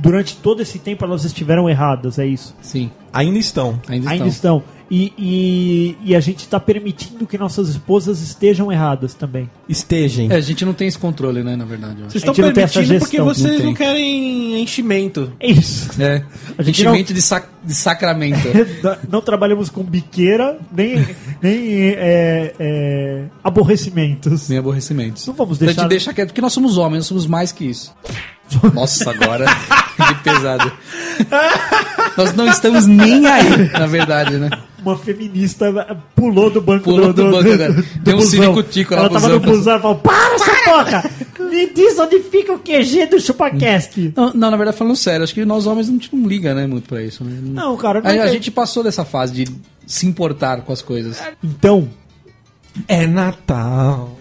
durante 0.00 0.36
todo 0.36 0.60
esse 0.62 0.78
tempo 0.78 1.04
elas 1.04 1.24
estiveram 1.24 1.68
erradas, 1.68 2.18
é 2.18 2.26
isso. 2.26 2.54
Sim. 2.60 2.90
Ainda 3.12 3.38
estão. 3.38 3.80
Ainda, 3.88 4.10
Ainda 4.10 4.26
estão. 4.28 4.58
estão. 4.58 4.80
E, 4.90 5.12
e, 5.16 5.96
e 6.10 6.16
a 6.16 6.20
gente 6.20 6.48
tá 6.48 6.58
permitindo 6.58 7.24
que 7.24 7.38
nossas 7.38 7.68
esposas 7.68 8.20
estejam 8.20 8.72
erradas 8.72 9.14
também. 9.14 9.48
Estejam. 9.68 10.28
É, 10.32 10.34
a 10.34 10.40
gente 10.40 10.64
não 10.64 10.72
tem 10.72 10.88
esse 10.88 10.98
controle, 10.98 11.44
né? 11.44 11.54
Na 11.54 11.64
verdade. 11.64 12.02
Vocês 12.02 12.24
A 12.24 12.26
gente 12.26 12.40
estão 12.40 12.46
não 12.46 12.52
permitindo 12.52 12.98
porque 12.98 13.20
vocês 13.20 13.58
não 13.60 13.66
não, 13.66 13.74
querem 13.74 14.60
enchimento. 14.60 15.32
É 15.38 15.48
isso. 15.48 15.90
É. 16.02 16.24
A 16.58 16.62
gente 16.64 16.82
não- 16.82 16.90
Enchimento 16.90 17.14
de, 17.14 17.22
sac... 17.22 17.46
de 17.64 17.74
sacramento. 17.74 18.40
Não 19.08 19.20
trabalhamos 19.20 19.68
com 19.70 19.84
biqueira, 19.84 20.58
nem, 20.72 20.96
nem 21.40 21.90
é, 21.90 22.54
é, 22.58 23.24
aborrecimentos. 23.44 24.42
Sem 24.42 24.58
aborrecimentos. 24.58 25.24
Não 25.26 25.34
vamos 25.34 25.56
Então 25.56 25.66
a 25.66 25.70
deixar- 25.70 25.82
gente 25.82 25.90
deixa 25.90 26.14
quieto, 26.14 26.28
porque 26.28 26.40
nós 26.40 26.52
somos 26.52 26.76
homens, 26.78 26.98
nós 27.00 27.06
somos 27.06 27.26
mais 27.26 27.52
que 27.52 27.64
isso. 27.64 27.94
Nossa, 28.74 29.10
agora 29.10 29.46
que 30.00 30.14
pesado. 30.22 30.72
Nós 32.16 32.34
não 32.34 32.46
estamos 32.48 32.86
nem 32.86 33.26
aí, 33.26 33.70
na 33.72 33.86
verdade, 33.86 34.36
né? 34.38 34.50
Uma 34.82 34.96
feminista 34.96 35.66
pulou 36.14 36.50
do 36.50 36.60
banco 36.60 36.84
Pulou 36.84 37.12
do 37.12 37.24
banco 37.30 37.52
agora. 37.52 37.84
Tem 38.02 38.14
um 38.14 38.20
ciricutico 38.22 38.94
lá 38.94 39.00
Ela 39.00 39.10
tava 39.10 39.28
no 39.28 39.40
busão. 39.40 39.76
e 39.76 39.80
falou: 39.80 39.96
Para 39.98 40.34
essa 40.34 40.52
porra! 40.64 41.10
Me 41.50 41.70
diz 41.74 41.98
onde 41.98 42.20
fica 42.20 42.52
o 42.54 42.58
QG 42.58 43.06
do 43.06 43.20
ChupaCast. 43.20 44.14
Não, 44.16 44.32
não, 44.32 44.50
na 44.50 44.56
verdade, 44.56 44.76
falando 44.78 44.96
sério, 44.96 45.22
acho 45.24 45.34
que 45.34 45.44
nós 45.44 45.66
homens 45.66 45.88
não, 45.90 45.98
tipo, 45.98 46.16
não 46.16 46.26
liga, 46.28 46.54
né, 46.54 46.66
muito 46.66 46.88
pra 46.88 47.02
isso. 47.02 47.22
Né? 47.24 47.38
Não, 47.42 47.76
cara, 47.76 48.00
não 48.00 48.08
A, 48.08 48.24
a 48.24 48.28
gente 48.28 48.50
passou 48.50 48.82
dessa 48.82 49.04
fase 49.04 49.32
de 49.44 49.52
se 49.86 50.06
importar 50.06 50.62
com 50.62 50.72
as 50.72 50.80
coisas. 50.80 51.20
Então, 51.44 51.88
É 52.88 53.06
Natal. 53.06 54.16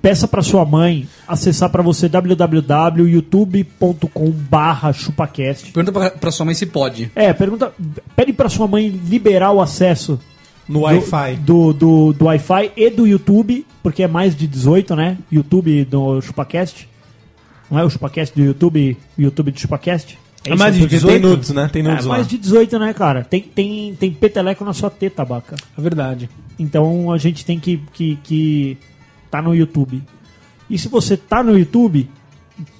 Peça 0.00 0.28
pra 0.28 0.42
sua 0.42 0.64
mãe 0.64 1.08
acessar 1.26 1.68
pra 1.70 1.82
você 1.82 2.08
www.youtube.com/barra 2.08 4.92
chupacast. 4.92 5.72
Pergunta 5.72 5.92
pra, 5.92 6.10
pra 6.10 6.30
sua 6.30 6.46
mãe 6.46 6.54
se 6.54 6.66
pode. 6.66 7.10
É, 7.14 7.32
pergunta. 7.32 7.72
Pede 8.16 8.32
pra 8.32 8.48
sua 8.48 8.66
mãe 8.66 8.88
liberar 8.88 9.52
o 9.52 9.60
acesso 9.60 10.18
No 10.68 10.80
Wi-Fi. 10.82 11.36
do, 11.36 11.72
do, 11.72 12.12
do 12.12 12.24
Wi-Fi 12.26 12.72
e 12.76 12.90
do 12.90 13.06
YouTube, 13.06 13.66
porque 13.82 14.02
é 14.02 14.08
mais 14.08 14.36
de 14.36 14.46
18, 14.46 14.94
né? 14.96 15.16
YouTube 15.30 15.84
do 15.84 16.20
ChupaCast. 16.20 16.88
Não 17.70 17.78
é 17.78 17.84
o 17.84 17.90
ChupaCast 17.90 18.34
do 18.34 18.42
YouTube, 18.44 18.96
o 19.18 19.22
YouTube 19.22 19.50
do 19.50 19.60
ChupaCast? 19.60 20.18
É 20.44 20.54
mais 20.56 20.74
de 20.74 20.80
Porque 20.80 20.94
18? 20.96 21.20
tem 21.20 21.30
nudes, 21.30 21.50
né? 21.50 21.68
Tem 21.70 21.84
É 21.84 21.88
nudes 21.90 22.06
lá. 22.06 22.14
mais 22.14 22.26
de 22.26 22.38
18, 22.38 22.78
né, 22.78 22.94
cara? 22.94 23.22
Tem, 23.24 23.42
tem, 23.42 23.94
tem 23.94 24.10
peteleco 24.10 24.64
na 24.64 24.72
sua 24.72 24.88
teta, 24.88 25.22
baca. 25.24 25.56
É 25.76 25.80
verdade. 25.80 26.30
Então 26.58 27.12
a 27.12 27.18
gente 27.18 27.44
tem 27.44 27.60
que, 27.60 27.82
que, 27.92 28.16
que 28.24 28.78
tá 29.30 29.42
no 29.42 29.54
YouTube. 29.54 30.02
E 30.68 30.78
se 30.78 30.88
você 30.88 31.16
tá 31.16 31.42
no 31.42 31.58
YouTube, 31.58 32.08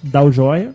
dá 0.03 0.23
o 0.23 0.31
joia, 0.31 0.75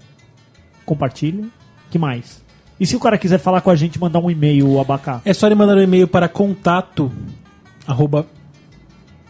compartilha. 0.85 1.45
que 1.91 1.99
mais? 1.99 2.41
E 2.79 2.85
se 2.85 2.95
o 2.95 2.99
cara 2.99 3.17
quiser 3.17 3.37
falar 3.37 3.61
com 3.61 3.69
a 3.69 3.75
gente, 3.75 3.99
mandar 3.99 4.19
um 4.19 4.29
e-mail, 4.31 4.67
o 4.67 4.81
abacá? 4.81 5.21
É 5.23 5.33
só 5.33 5.45
ele 5.47 5.55
mandar 5.55 5.77
um 5.77 5.81
e-mail 5.81 6.07
para 6.07 6.27
contato 6.27 7.11
arroba 7.87 8.25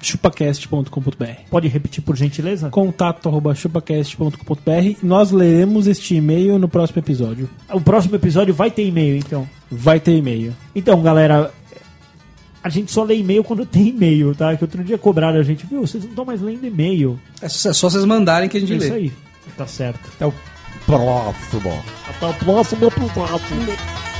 chupacast.com.br 0.01 1.25
Pode 1.49 1.67
repetir 1.67 2.03
por 2.03 2.15
gentileza? 2.15 2.69
contato 2.69 3.29
arroba 3.29 3.55
chupacast.com.br 3.55 4.97
Nós 5.01 5.31
leremos 5.31 5.87
este 5.87 6.15
e-mail 6.15 6.59
no 6.59 6.67
próximo 6.67 6.99
episódio. 6.99 7.49
O 7.71 7.81
próximo 7.81 8.15
episódio 8.15 8.53
vai 8.53 8.69
ter 8.69 8.85
e-mail, 8.85 9.17
então. 9.17 9.47
Vai 9.71 9.99
ter 9.99 10.15
e-mail. 10.17 10.53
Então, 10.75 11.01
galera, 11.01 11.51
a 12.63 12.69
gente 12.69 12.91
só 12.91 13.03
lê 13.03 13.17
e-mail 13.17 13.43
quando 13.43 13.65
tem 13.65 13.89
e-mail, 13.89 14.33
tá? 14.33 14.55
Que 14.55 14.63
outro 14.63 14.83
dia 14.83 14.97
cobraram 14.97 15.39
a 15.39 15.43
gente, 15.43 15.65
viu? 15.65 15.81
Vocês 15.81 16.03
não 16.03 16.11
estão 16.11 16.23
mais 16.25 16.41
lendo 16.41 16.65
e-mail. 16.65 17.19
É 17.41 17.49
só, 17.49 17.69
é 17.69 17.73
vocês 17.73 18.05
mandarem 18.05 18.47
que 18.47 18.57
a 18.57 18.59
gente 18.59 18.73
É 18.73 18.77
lê. 18.77 18.85
isso 18.85 18.93
aí. 18.93 19.11
Tá 19.57 19.67
certo. 19.67 19.99
Até 20.15 20.25
o 20.25 20.33
próximo. 20.85 21.83
Até 22.09 22.27
o 22.27 22.33
próximo 22.33 22.85
episódio. 22.87 24.12